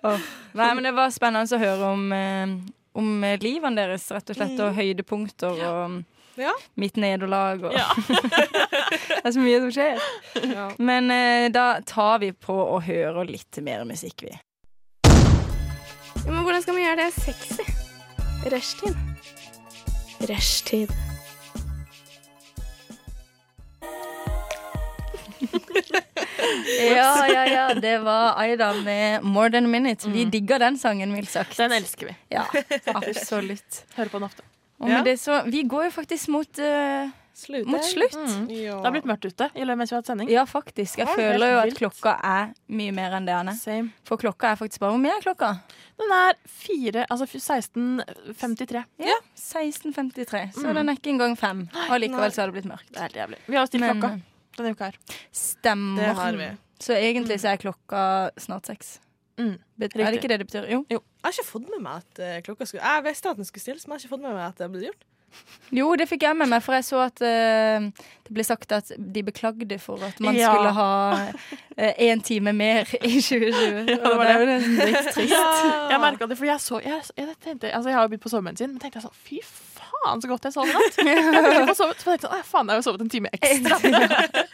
Oh. 0.00 0.16
Nei, 0.56 0.70
men 0.74 0.86
det 0.86 0.94
var 0.96 1.10
spennende 1.12 1.44
å 1.52 1.58
høre 1.60 1.88
om, 1.92 2.06
eh, 2.16 2.52
om 2.96 3.08
livene 3.42 3.76
deres, 3.76 4.06
rett 4.16 4.30
og 4.32 4.38
slett, 4.38 4.56
og 4.64 4.72
høydepunkter 4.78 5.58
og 5.68 5.98
Ja. 6.40 6.54
mitt 6.80 6.96
nederlag 6.96 7.60
og 7.68 7.74
Ja. 7.76 7.84
Det 8.08 9.26
er 9.28 9.34
så 9.36 9.44
mye 9.44 9.58
som 9.60 9.70
skjer. 9.76 10.00
Ja. 10.54 10.70
Men 10.80 11.10
eh, 11.12 11.50
da 11.52 11.66
tar 11.84 12.18
vi 12.24 12.32
på 12.32 12.56
å 12.56 12.80
høre 12.80 13.26
litt 13.28 13.60
mer 13.60 13.84
musikk, 13.84 14.24
vi. 14.24 14.32
Men 16.24 16.40
hvordan 16.40 16.62
skal 16.64 16.74
vi 16.80 16.86
gjøre 16.86 17.04
det 17.04 17.12
sexy? 17.20 17.68
Rushtid. 18.48 18.96
Rushtid. 20.32 20.88
Ja, 26.94 27.26
ja, 27.26 27.44
ja. 27.50 27.66
Det 27.74 27.98
var 28.04 28.34
Aida 28.40 28.72
med 28.82 29.22
'More 29.22 29.50
Than 29.50 29.64
a 29.66 29.68
Minute'. 29.68 30.10
Vi 30.12 30.24
digger 30.24 30.58
den 30.58 30.78
sangen, 30.78 31.12
mildt 31.12 31.30
sagt. 31.30 31.56
Den 31.56 31.72
elsker 31.72 32.06
vi. 32.06 32.16
Ja, 32.30 32.44
absolutt. 32.94 33.84
Hører 33.96 34.08
på 34.08 34.18
den 34.18 34.28
ofte. 34.28 34.42
Og 34.80 34.88
med 34.88 35.04
det 35.04 35.18
så, 35.20 35.42
vi 35.44 35.62
går 35.68 35.84
jo 35.84 35.90
faktisk 35.90 36.28
mot, 36.32 36.58
eh, 36.58 37.08
mot 37.66 37.84
slutt. 37.84 38.14
Mm. 38.16 38.46
Det 38.48 38.84
har 38.84 38.90
blitt 38.94 39.04
mørkt 39.04 39.24
ute 39.28 39.50
i 39.54 39.60
løpet 39.64 39.76
mens 39.78 39.90
vi 39.90 39.94
har 39.94 40.00
hatt 40.02 40.06
sending. 40.06 40.30
Ja, 40.30 40.44
faktisk. 40.48 40.96
Jeg 40.98 41.06
Ja, 41.06 41.14
føler 41.16 41.52
jo 41.52 41.58
at 41.58 41.74
klokka 41.76 42.14
er 42.24 42.54
mye 42.68 42.92
mer 42.92 43.12
enn 43.18 43.26
det 43.26 43.34
er. 43.34 43.52
Same. 43.54 43.90
For 44.04 44.16
klokka 44.16 44.52
er 44.52 44.56
faktisk 44.56 44.80
bare 44.80 44.90
Hvor 44.92 45.02
mye 45.02 45.12
er 45.18 45.20
klokka? 45.20 45.50
Den 46.00 46.10
er 46.16 46.32
fire, 46.48 47.04
altså 47.10 47.26
16.53. 47.26 48.84
Ja, 48.98 49.18
16.53. 49.36 50.52
Så 50.54 50.66
Mm. 50.66 50.74
den 50.74 50.88
er 50.88 50.92
ikke 50.96 51.10
engang 51.12 51.36
fem. 51.38 51.68
Og 51.90 52.00
likevel 52.00 52.32
så 52.32 52.40
har 52.42 52.46
det 52.50 52.54
blitt 52.62 52.72
mørkt. 52.72 52.88
Det 52.88 52.96
er 52.96 53.02
helt 53.02 53.16
jævlig. 53.16 53.38
Vi 53.46 53.54
har 53.56 53.62
jo 53.62 53.66
stilt 53.66 53.84
klokka 53.84 54.20
denne 54.62 54.76
uka 54.76 54.90
her. 54.90 54.98
Stemmer. 55.32 56.02
Det 56.02 56.16
har 56.22 56.40
vi. 56.40 56.50
Så 56.80 56.96
egentlig 56.96 57.40
så 57.42 57.52
er 57.52 57.60
klokka 57.60 58.02
snart 58.40 58.70
seks. 58.70 58.98
Mm. 59.40 59.54
Er 59.80 59.88
det 59.88 60.18
ikke 60.20 60.28
det 60.28 60.40
det 60.42 60.46
betyr? 60.48 60.66
Jo. 60.68 60.84
Jeg 60.90 61.00
har 61.24 61.36
ikke 61.36 61.48
fått 61.48 61.68
med 61.68 61.80
meg 61.84 62.02
at 62.02 62.20
eh, 62.24 62.40
klokka 62.44 62.66
skulle 62.68 62.84
Jeg 62.84 63.04
visste 63.04 63.30
at 63.30 63.38
den 63.40 63.48
skulle 63.48 63.62
stilles, 63.64 63.86
men 63.86 63.96
jeg 63.96 64.00
har 64.00 64.04
ikke 64.04 64.14
fått 64.16 64.26
med 64.26 64.36
meg 64.36 64.44
at 64.48 64.60
det 64.60 64.68
ble 64.72 64.82
gjort. 64.90 65.06
Jo, 65.70 65.92
det 65.94 66.08
fikk 66.10 66.24
jeg 66.26 66.34
med 66.34 66.48
meg, 66.50 66.62
for 66.64 66.74
jeg 66.74 66.84
så 66.88 67.04
at 67.04 67.20
uh, 67.22 67.84
det 68.26 68.32
ble 68.34 68.42
sagt 68.42 68.72
at 68.74 68.88
de 68.98 69.22
beklagde 69.22 69.76
for 69.78 70.02
at 70.02 70.18
man 70.18 70.34
Ja. 70.34 70.50
skulle 70.50 70.72
ha 70.74 70.88
én 72.02 72.22
time 72.26 72.52
mer 72.52 72.90
i 72.98 73.20
2020. 73.22 73.86
Ja, 73.92 73.96
det 74.02 74.16
var 74.18 74.24
det 74.26 74.32
er 74.34 74.40
jo 74.40 74.48
nesten 74.50 74.74
litt 74.90 75.12
trist. 75.14 75.36
Jeg 75.92 76.00
merka 76.02 76.26
det, 76.26 76.38
for 76.40 76.50
jeg 76.50 76.60
så 76.60 76.80
jeg, 76.82 77.02
jeg, 77.16 77.36
tenkte, 77.44 77.70
altså 77.70 77.92
jeg 77.92 77.96
har 77.96 78.02
jo 78.08 78.10
begynt 78.10 78.26
på 78.26 78.32
sommeren 78.32 78.58
sin, 78.58 78.72
men 78.74 78.82
tenkte 78.82 78.98
jeg 78.98 79.06
sånn 79.06 79.20
Fy 79.22 79.38
faen, 79.46 79.69
så 80.00 80.28
godt 80.30 80.46
jeg 80.48 80.54
sov 80.54 80.68
i 80.68 80.74
natt. 80.74 80.98
Jeg 81.04 81.76
sovet, 81.76 82.00
så 82.00 82.10
tenkte 82.10 82.30
jeg 82.32 82.46
faen, 82.48 82.70
jeg 82.70 82.72
har 82.72 82.80
jo 82.80 82.86
sovet 82.86 83.04
en 83.04 83.12
time 83.12 83.32
ekstra. 83.36 83.78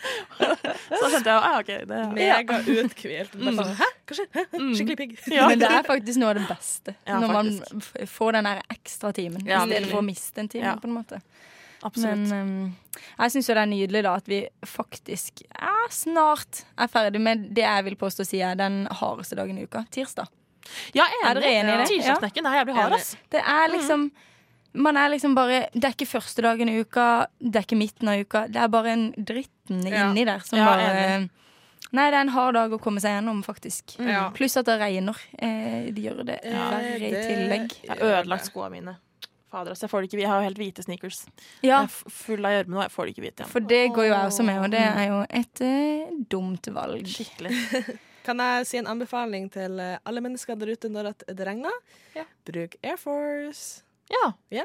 så 1.01 1.11
skjønte 1.13 1.31
jeg 1.31 1.37
ah, 1.37 1.59
OK, 1.61 1.73
det 1.91 2.01
Mega 2.17 2.61
uthvilt. 2.63 3.37
Mm. 3.39 3.51
sånn, 3.61 3.73
Hæ, 3.79 3.91
hva 4.09 4.19
skjer? 4.19 4.31
Skikkelig 4.51 4.99
pigg. 5.01 5.17
Ja. 5.33 5.49
Men 5.51 5.63
det 5.63 5.71
er 5.71 5.87
faktisk 5.87 6.23
noe 6.23 6.35
av 6.35 6.41
det 6.41 6.47
beste. 6.51 6.97
Ja, 7.07 7.21
når 7.23 7.37
man 7.37 7.53
får 8.17 8.39
den 8.39 8.51
der 8.51 8.63
ekstra 8.75 9.13
timen 9.17 9.47
Ja, 9.47 9.63
i 9.63 9.71
stedet 9.71 9.93
for 9.93 10.03
å 10.03 10.07
miste 10.07 10.43
en 10.43 10.51
time. 10.53 10.67
Ja. 10.73 10.77
på 10.81 10.91
en 10.91 10.97
måte 10.99 11.23
Absolutt. 11.85 12.29
Men 12.31 12.33
um, 12.33 13.03
jeg 13.21 13.35
syns 13.35 13.51
jo 13.51 13.55
det 13.57 13.63
er 13.63 13.71
nydelig 13.71 14.03
da 14.07 14.15
at 14.19 14.31
vi 14.31 14.41
faktisk 14.67 15.43
er 15.53 15.91
snart 15.93 16.63
er 16.81 16.91
ferdig 16.91 17.21
med 17.23 17.51
det 17.57 17.67
jeg 17.67 17.87
vil 17.91 17.99
påstå 18.01 18.27
si 18.27 18.41
er 18.43 18.57
den 18.59 18.85
hardeste 19.01 19.39
dagen 19.39 19.59
i 19.61 19.67
uka. 19.69 19.85
Tirsdag. 19.93 20.31
ja, 20.97 21.05
Er 21.23 21.39
dere 21.39 21.53
enig 21.53 21.75
i 21.75 21.77
det? 21.83 21.91
Tirsdagsknekken 21.93 22.49
er 22.49 22.63
jævlig 22.63 22.79
hard, 22.81 22.97
ass. 22.97 23.13
Det 23.31 23.43
er 23.43 23.69
liksom 23.75 24.09
Man 24.77 24.97
er 25.01 25.09
liksom 25.15 25.35
bare 25.37 25.63
Det 25.73 25.85
er 25.89 25.95
ikke 25.95 26.09
første 26.11 26.43
dagen 26.45 26.69
i 26.69 26.79
uka, 26.85 27.27
det 27.41 27.57
er 27.63 27.65
ikke 27.67 27.79
midten 27.81 28.09
av 28.13 28.21
uka. 28.21 28.45
Det 28.53 28.61
er 28.61 28.69
bare 28.73 28.93
en 28.93 29.07
dritten 29.17 29.83
Ja. 29.89 30.11
inni 30.11 30.25
der 30.29 30.45
som 30.45 30.59
Ja, 30.61 30.67
bare 30.69 31.29
Nei, 31.95 32.11
det 32.11 32.17
er 32.19 32.21
en 32.27 32.33
hard 32.35 32.55
dag 32.55 32.73
å 32.75 32.81
komme 32.83 32.99
seg 33.01 33.13
gjennom, 33.15 33.45
faktisk. 33.47 33.95
Ja. 34.03 34.25
Pluss 34.35 34.57
at 34.59 34.67
det 34.67 34.75
regner. 34.81 35.17
Eh, 35.39 35.93
de 35.95 36.03
gjør 36.03 36.25
det 36.27 36.41
Ja, 36.45 36.71
verre 36.75 36.97
i 36.99 37.13
tillegg. 37.23 37.77
Jeg 37.85 37.89
har 37.93 38.03
ødelagt 38.25 38.49
skoene 38.51 38.71
mine. 38.75 38.97
Fader, 39.53 39.71
altså, 39.71 39.87
jeg 39.87 39.91
får 39.93 40.03
det 40.03 40.09
ikke 40.11 40.21
Jeg 40.21 40.29
har 40.29 40.41
jo 40.43 40.49
helt 40.49 40.59
hvite 40.59 40.83
sneakers. 40.85 41.21
Ja, 41.63 41.79
Jeg 41.81 41.85
er 41.87 42.11
full 42.11 42.45
av 42.45 42.53
gjørme 42.57 42.75
nå, 42.75 42.83
jeg 42.83 42.91
får 42.91 43.07
det 43.07 43.15
ikke 43.15 43.23
hvite 43.25 43.41
igjen. 43.45 43.53
for 43.55 43.61
det 43.61 43.81
går 43.95 44.05
jo 44.09 44.13
jeg 44.13 44.27
også 44.33 44.45
med, 44.45 44.59
og 44.65 44.71
det 44.75 44.81
er 44.83 45.07
jo 45.09 45.21
et 45.31 45.61
eh, 45.63 46.11
dumt 46.29 46.67
valg. 46.75 47.07
Skikkelig. 47.07 47.55
Kan 48.27 48.39
jeg 48.43 48.67
si 48.67 48.79
en 48.83 48.87
anbefaling 48.91 49.49
til 49.55 49.79
eh, 49.79 49.99
alle 50.05 50.21
mennesker 50.21 50.59
der 50.59 50.73
ute 50.75 50.91
når 50.91 51.13
det 51.31 51.47
regner? 51.47 51.71
Ja. 52.19 52.25
Bruk 52.45 52.75
Air 52.83 52.97
Force. 52.99 53.85
Ja. 54.11 54.65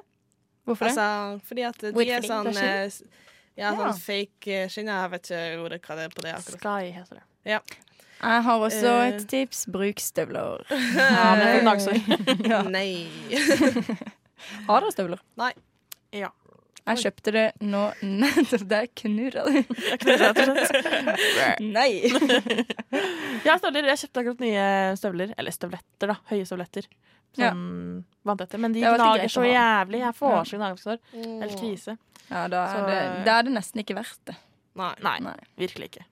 Hvorfor 0.65 0.85
det? 0.85 0.93
Altså, 0.97 1.41
fordi 1.47 1.63
at 1.65 1.77
de 1.81 1.91
With 1.97 2.11
er 2.13 2.21
sånn 2.21 2.47
eh, 2.53 2.89
Ja, 3.57 3.71
Ja. 3.71 3.75
sånn 3.75 3.97
fake 3.99 4.47
eh, 4.63 4.67
skinn. 4.71 4.87
Jeg 4.87 5.09
vet 5.11 5.29
ikke 5.31 5.63
ordet 5.63 5.81
hva 5.87 5.95
det 5.97 6.03
er 6.05 6.13
på 6.13 6.21
det 6.25 6.33
akkurat. 6.37 6.61
Sky 6.61 6.91
heter 6.95 7.19
det. 7.19 7.23
Jeg 8.21 8.43
har 8.45 8.59
også 8.67 8.91
Eh. 9.01 9.07
et 9.15 9.25
tips. 9.27 9.65
Bruk 9.73 9.99
støvler. 9.99 10.61
Ja, 10.69 11.35
men. 11.35 11.65
Ja. 12.51 12.61
Nei. 12.69 13.07
Har 14.67 14.81
dere 14.81 14.91
støvler? 14.93 15.19
Nei. 15.37 15.51
Ja. 16.13 16.29
Jeg 16.87 16.97
kjøpte 17.03 17.31
det 17.35 17.43
nå 17.61 17.81
nettopp. 18.01 18.63
Der 18.69 18.87
knurrer 18.97 19.45
det. 19.45 19.65
er. 21.37 21.61
Nei. 21.61 22.01
Ja, 23.45 23.57
støvler. 23.61 23.85
Jeg 23.91 23.99
kjøpte 24.01 24.23
akkurat 24.23 24.41
nye 24.41 24.63
støvler. 24.97 25.33
Eller 25.37 25.53
støvletter, 25.55 26.09
da. 26.13 26.15
Høye 26.31 26.45
støvletter. 26.49 26.87
Sånn 27.37 28.03
vanntette. 28.27 28.57
Men 28.59 28.73
de 28.73 28.81
Det 28.81 28.87
er 28.89 28.97
gnager 28.97 29.29
så 29.31 29.43
jævlig. 29.47 29.99
Jeg 30.03 30.15
får 30.15 30.31
Ja. 30.31 30.43
så 30.43 30.57
gnagsår. 30.59 30.97
Helt 31.13 31.59
krise. 31.59 31.97
Ja, 32.29 32.47
da 32.47 32.67
Så- 32.67 32.87
er, 32.87 32.87
det, 32.87 33.25
da 33.25 33.39
er 33.39 33.43
det 33.43 33.53
nesten 33.53 33.79
ikke 33.83 33.95
verdt 33.95 34.19
det. 34.25 34.35
Nei. 34.75 34.93
Nei, 35.01 35.19
Nei. 35.19 35.35
virkelig 35.57 35.89
ikke. 35.91 36.05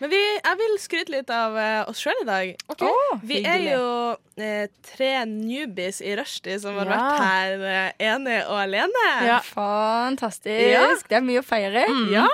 Men 0.00 0.10
vi, 0.10 0.16
jeg 0.16 0.56
vil 0.58 0.76
skryte 0.78 1.08
litt 1.10 1.30
av 1.30 1.56
eh, 1.56 1.84
oss 1.90 1.98
sjøl 1.98 2.20
i 2.22 2.24
dag. 2.24 2.56
Å, 2.70 3.20
Vi 3.24 3.40
er 3.44 3.58
jo 3.76 4.16
eh, 4.36 4.68
tre 4.86 5.24
newbies 5.26 6.00
i 6.00 6.14
rushtid 6.14 6.60
som 6.60 6.76
har 6.78 6.86
Ja. 6.86 6.92
vært 6.92 7.18
her 7.24 7.64
eh, 7.66 7.92
ene 7.98 8.36
og 8.46 8.58
alene. 8.62 9.26
Ja. 9.26 9.40
Fantastisk. 9.40 10.70
Ja. 10.70 10.84
Det 11.08 11.16
er 11.18 11.24
mye 11.26 11.40
å 11.42 11.44
feire. 11.44 11.82
Ja, 12.12 12.28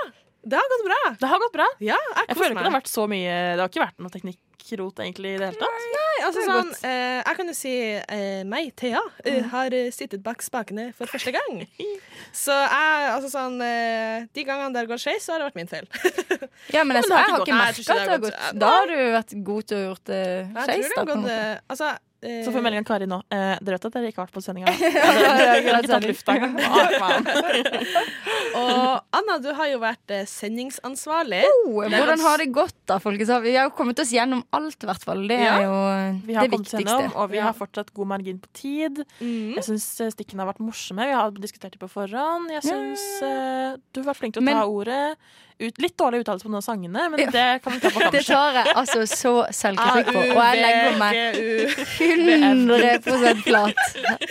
det 0.45 0.57
har 0.61 0.73
gått 0.73 0.87
bra. 0.87 1.03
Det 1.21 1.29
har 1.31 1.43
gått 1.43 1.55
bra. 1.55 1.69
Ja, 1.81 1.99
jeg, 1.99 2.27
Jeg 2.29 2.37
føler 2.39 2.55
ikke 2.55 2.65
det 2.65 2.71
har 2.71 2.77
vært 2.79 2.91
så 2.91 3.07
mye 3.11 3.37
Det 3.55 3.63
har 3.63 3.71
ikke 3.73 3.85
vært 3.85 4.03
noe 4.05 4.13
teknikkrot 4.13 5.01
egentlig 5.05 5.35
i 5.35 5.39
det 5.41 5.49
hele 5.51 5.61
tatt. 5.61 5.87
Nei, 5.95 6.15
altså 6.27 6.45
sånn, 6.47 6.73
eh, 6.87 7.19
jeg 7.21 7.39
kan 7.39 7.51
jo 7.51 7.55
si 7.57 7.75
eh, 7.99 8.43
meg, 8.49 8.71
Thea, 8.81 9.01
mm. 9.25 9.49
har 9.55 9.77
eh, 9.77 9.91
sittet 9.95 10.23
bak 10.25 10.45
spakene 10.45 10.91
for 10.97 11.11
første 11.11 11.35
gang. 11.35 11.65
Så 12.45 12.55
jeg, 12.55 13.11
altså 13.13 13.31
sånn 13.31 13.61
eh, 13.63 14.25
De 14.35 14.43
gangene 14.47 14.75
der 14.75 14.89
går 14.91 14.99
skeis, 14.99 15.23
så 15.23 15.35
har 15.35 15.43
det 15.43 15.51
vært 15.53 15.61
min 15.61 15.71
feil. 15.71 15.87
Ja, 16.75 16.83
men 16.87 16.97
jeg, 16.97 17.05
Men 17.05 17.13
har 17.13 17.25
jeg 17.25 17.35
har 17.35 17.45
ikke 17.45 17.59
merka 17.59 17.95
at 17.95 18.01
det 18.01 18.15
har 18.15 18.23
gått. 18.23 18.43
Da 18.59 18.73
har 18.79 18.91
du 18.91 18.99
vært 19.15 19.37
god 19.47 19.69
til 19.71 19.79
å 19.79 19.85
gjort 19.89 20.11
det 20.11 20.25
skeis. 20.55 20.67
det 20.67 20.91
da, 20.91 20.97
har 20.97 21.09
gått 21.11 21.31
eh, 21.31 21.55
Altså 21.75 21.91
eh, 21.91 22.01
Så 22.25 22.49
får 22.51 22.57
vi 22.57 22.63
melding 22.65 22.81
av 22.81 22.87
Kari 22.89 23.07
nå. 23.11 23.19
Eh, 23.29 23.55
dere 23.61 23.77
vet 23.77 23.85
at 23.89 23.93
dere 23.99 24.09
ikke 24.11 24.23
har 24.23 24.29
vært 24.29 24.37
på 24.39 24.43
sendinga? 24.45 24.73
Dere 24.75 25.75
har 25.75 25.83
ikke 25.85 25.93
tatt 25.93 26.07
lufta 26.09 26.37
engang? 26.39 26.55
Og 28.55 29.19
Anna, 29.19 29.37
du 29.43 29.49
har 29.57 29.69
jo 29.73 29.81
vært 29.83 30.13
eh, 30.15 30.25
sendingsansvarlig. 30.31 31.43
Oh, 31.67 31.83
hvordan 31.83 32.23
har 32.23 32.43
det 32.43 32.49
gått, 32.55 32.77
da, 32.89 32.99
folkens? 33.03 33.33
Vi 33.45 33.55
har 33.59 33.69
jo 33.69 33.75
kommet 33.77 34.01
oss 34.03 34.13
gjennom 34.15 34.45
alt, 34.55 34.79
i 34.85 34.89
hvert 34.91 35.05
fall. 35.07 35.25
Det 35.31 35.39
er 35.43 35.65
jo 35.67 35.75
Vi 36.29 36.37
har 36.39 36.47
det 36.49 36.53
viktigste. 36.57 36.83
gjennom, 36.85 37.15
og 37.25 37.33
vi 37.35 37.43
har 37.43 37.57
fortsatt 37.59 37.93
god 37.97 38.13
margin 38.15 38.39
på 38.43 38.51
tid. 38.57 39.03
Mm. 39.21 39.55
Jeg 39.59 39.67
syns 39.69 39.89
stikkene 40.15 40.45
har 40.45 40.53
vært 40.53 40.63
morsomme. 40.65 41.09
Vi 41.11 41.17
har 41.19 41.35
diskutert 41.39 41.75
det 41.77 41.83
på 41.83 41.91
forhånd. 41.93 42.53
Jeg 42.55 42.65
syns 42.69 43.05
eh, 43.27 43.77
du 43.93 44.03
har 44.03 44.13
vært 44.13 44.23
flink 44.23 44.39
til 44.39 44.45
å 44.45 44.49
Men- 44.49 44.61
ta 44.63 44.67
ordet. 44.71 45.17
Ut, 45.59 45.77
litt 45.83 45.95
dårlig 45.99 46.21
uttalelse 46.25 46.45
på 46.45 46.51
noen 46.51 46.59
av 46.61 46.65
sangene, 46.67 47.05
men 47.13 47.31
det 47.33 47.45
kan 47.65 47.73
vi 47.77 47.81
ta 47.81 47.91
på 47.95 48.01
Det 48.15 48.23
tar 48.27 48.57
jeg 48.59 48.73
altså 48.75 49.05
så 49.07 49.33
selvkritikk 49.55 50.09
på, 50.13 50.23
og 50.35 50.41
jeg 50.43 50.63
legger 50.65 50.99
meg 50.99 51.15
100 52.35 53.43
flat. 53.45 53.75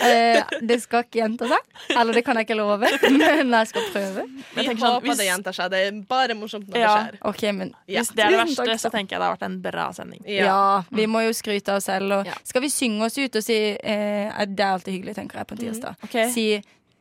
Eh, 0.00 0.42
det 0.60 0.78
skal 0.82 1.04
ikke 1.06 1.20
gjenta 1.22 1.48
seg, 1.50 1.70
eller 1.96 2.18
det 2.18 2.24
kan 2.26 2.38
jeg 2.40 2.48
ikke 2.48 2.58
love, 2.58 2.90
men 3.18 3.54
jeg 3.56 3.70
skal 3.72 3.88
prøve. 3.94 4.26
Vi 4.56 4.66
håper 4.68 5.18
det 5.18 5.28
gjentar 5.28 5.56
seg. 5.56 5.72
Det 5.74 5.82
er 5.88 6.00
bare 6.08 6.36
morsomt 6.38 6.68
når 6.70 6.80
Ja. 6.80 6.94
det 6.94 7.18
skjer. 7.18 7.20
Okay, 7.32 7.52
men 7.52 7.74
Hvis 7.88 8.12
det 8.14 8.24
er 8.26 8.34
det 8.34 8.40
verste, 8.42 8.66
takk, 8.68 8.82
så 8.84 8.92
tenker 8.94 9.16
jeg 9.16 9.22
det 9.24 9.28
har 9.28 9.36
vært 9.36 9.48
en 9.48 9.58
bra 9.64 9.88
sending. 9.96 10.24
Ja. 10.30 10.60
vi 10.90 11.06
må 11.10 11.24
jo 11.26 11.32
skryte 11.36 11.72
av 11.72 11.80
oss 11.82 11.88
selv. 11.90 12.12
Og 12.20 12.28
Skal 12.44 12.64
vi 12.64 12.70
synge 12.72 13.04
oss 13.08 13.18
ut 13.18 13.36
og 13.36 13.42
si 13.44 13.56
eh, 13.76 14.44
Det 14.46 14.60
er 14.64 14.72
alltid 14.74 14.92
hyggelig, 14.98 15.14
tenker 15.16 15.40
jeg, 15.40 15.46
på 15.48 15.56
en 15.56 15.62
tirsdag. 15.64 15.96
Ok. 16.04 16.16
Si 16.34 16.46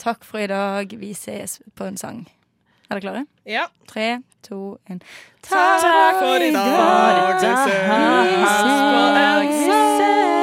takk 0.04 0.24
for 0.28 0.40
i 0.42 0.48
dag, 0.48 0.90
vi 1.00 1.14
ses 1.14 1.60
på 1.76 1.86
en 1.88 1.98
sang. 1.98 2.24
Er 2.94 3.00
dere 3.00 3.12
klare? 3.12 3.26
Ja. 3.46 3.64
Tre, 3.88 4.20
to, 4.44 4.78
en. 4.86 5.02
Takk 5.42 6.20
for 6.20 6.36
i 6.36 6.52
dag. 6.54 7.42
Vi 7.42 8.46
ses 8.46 8.78
på 8.78 9.02
en 9.18 10.43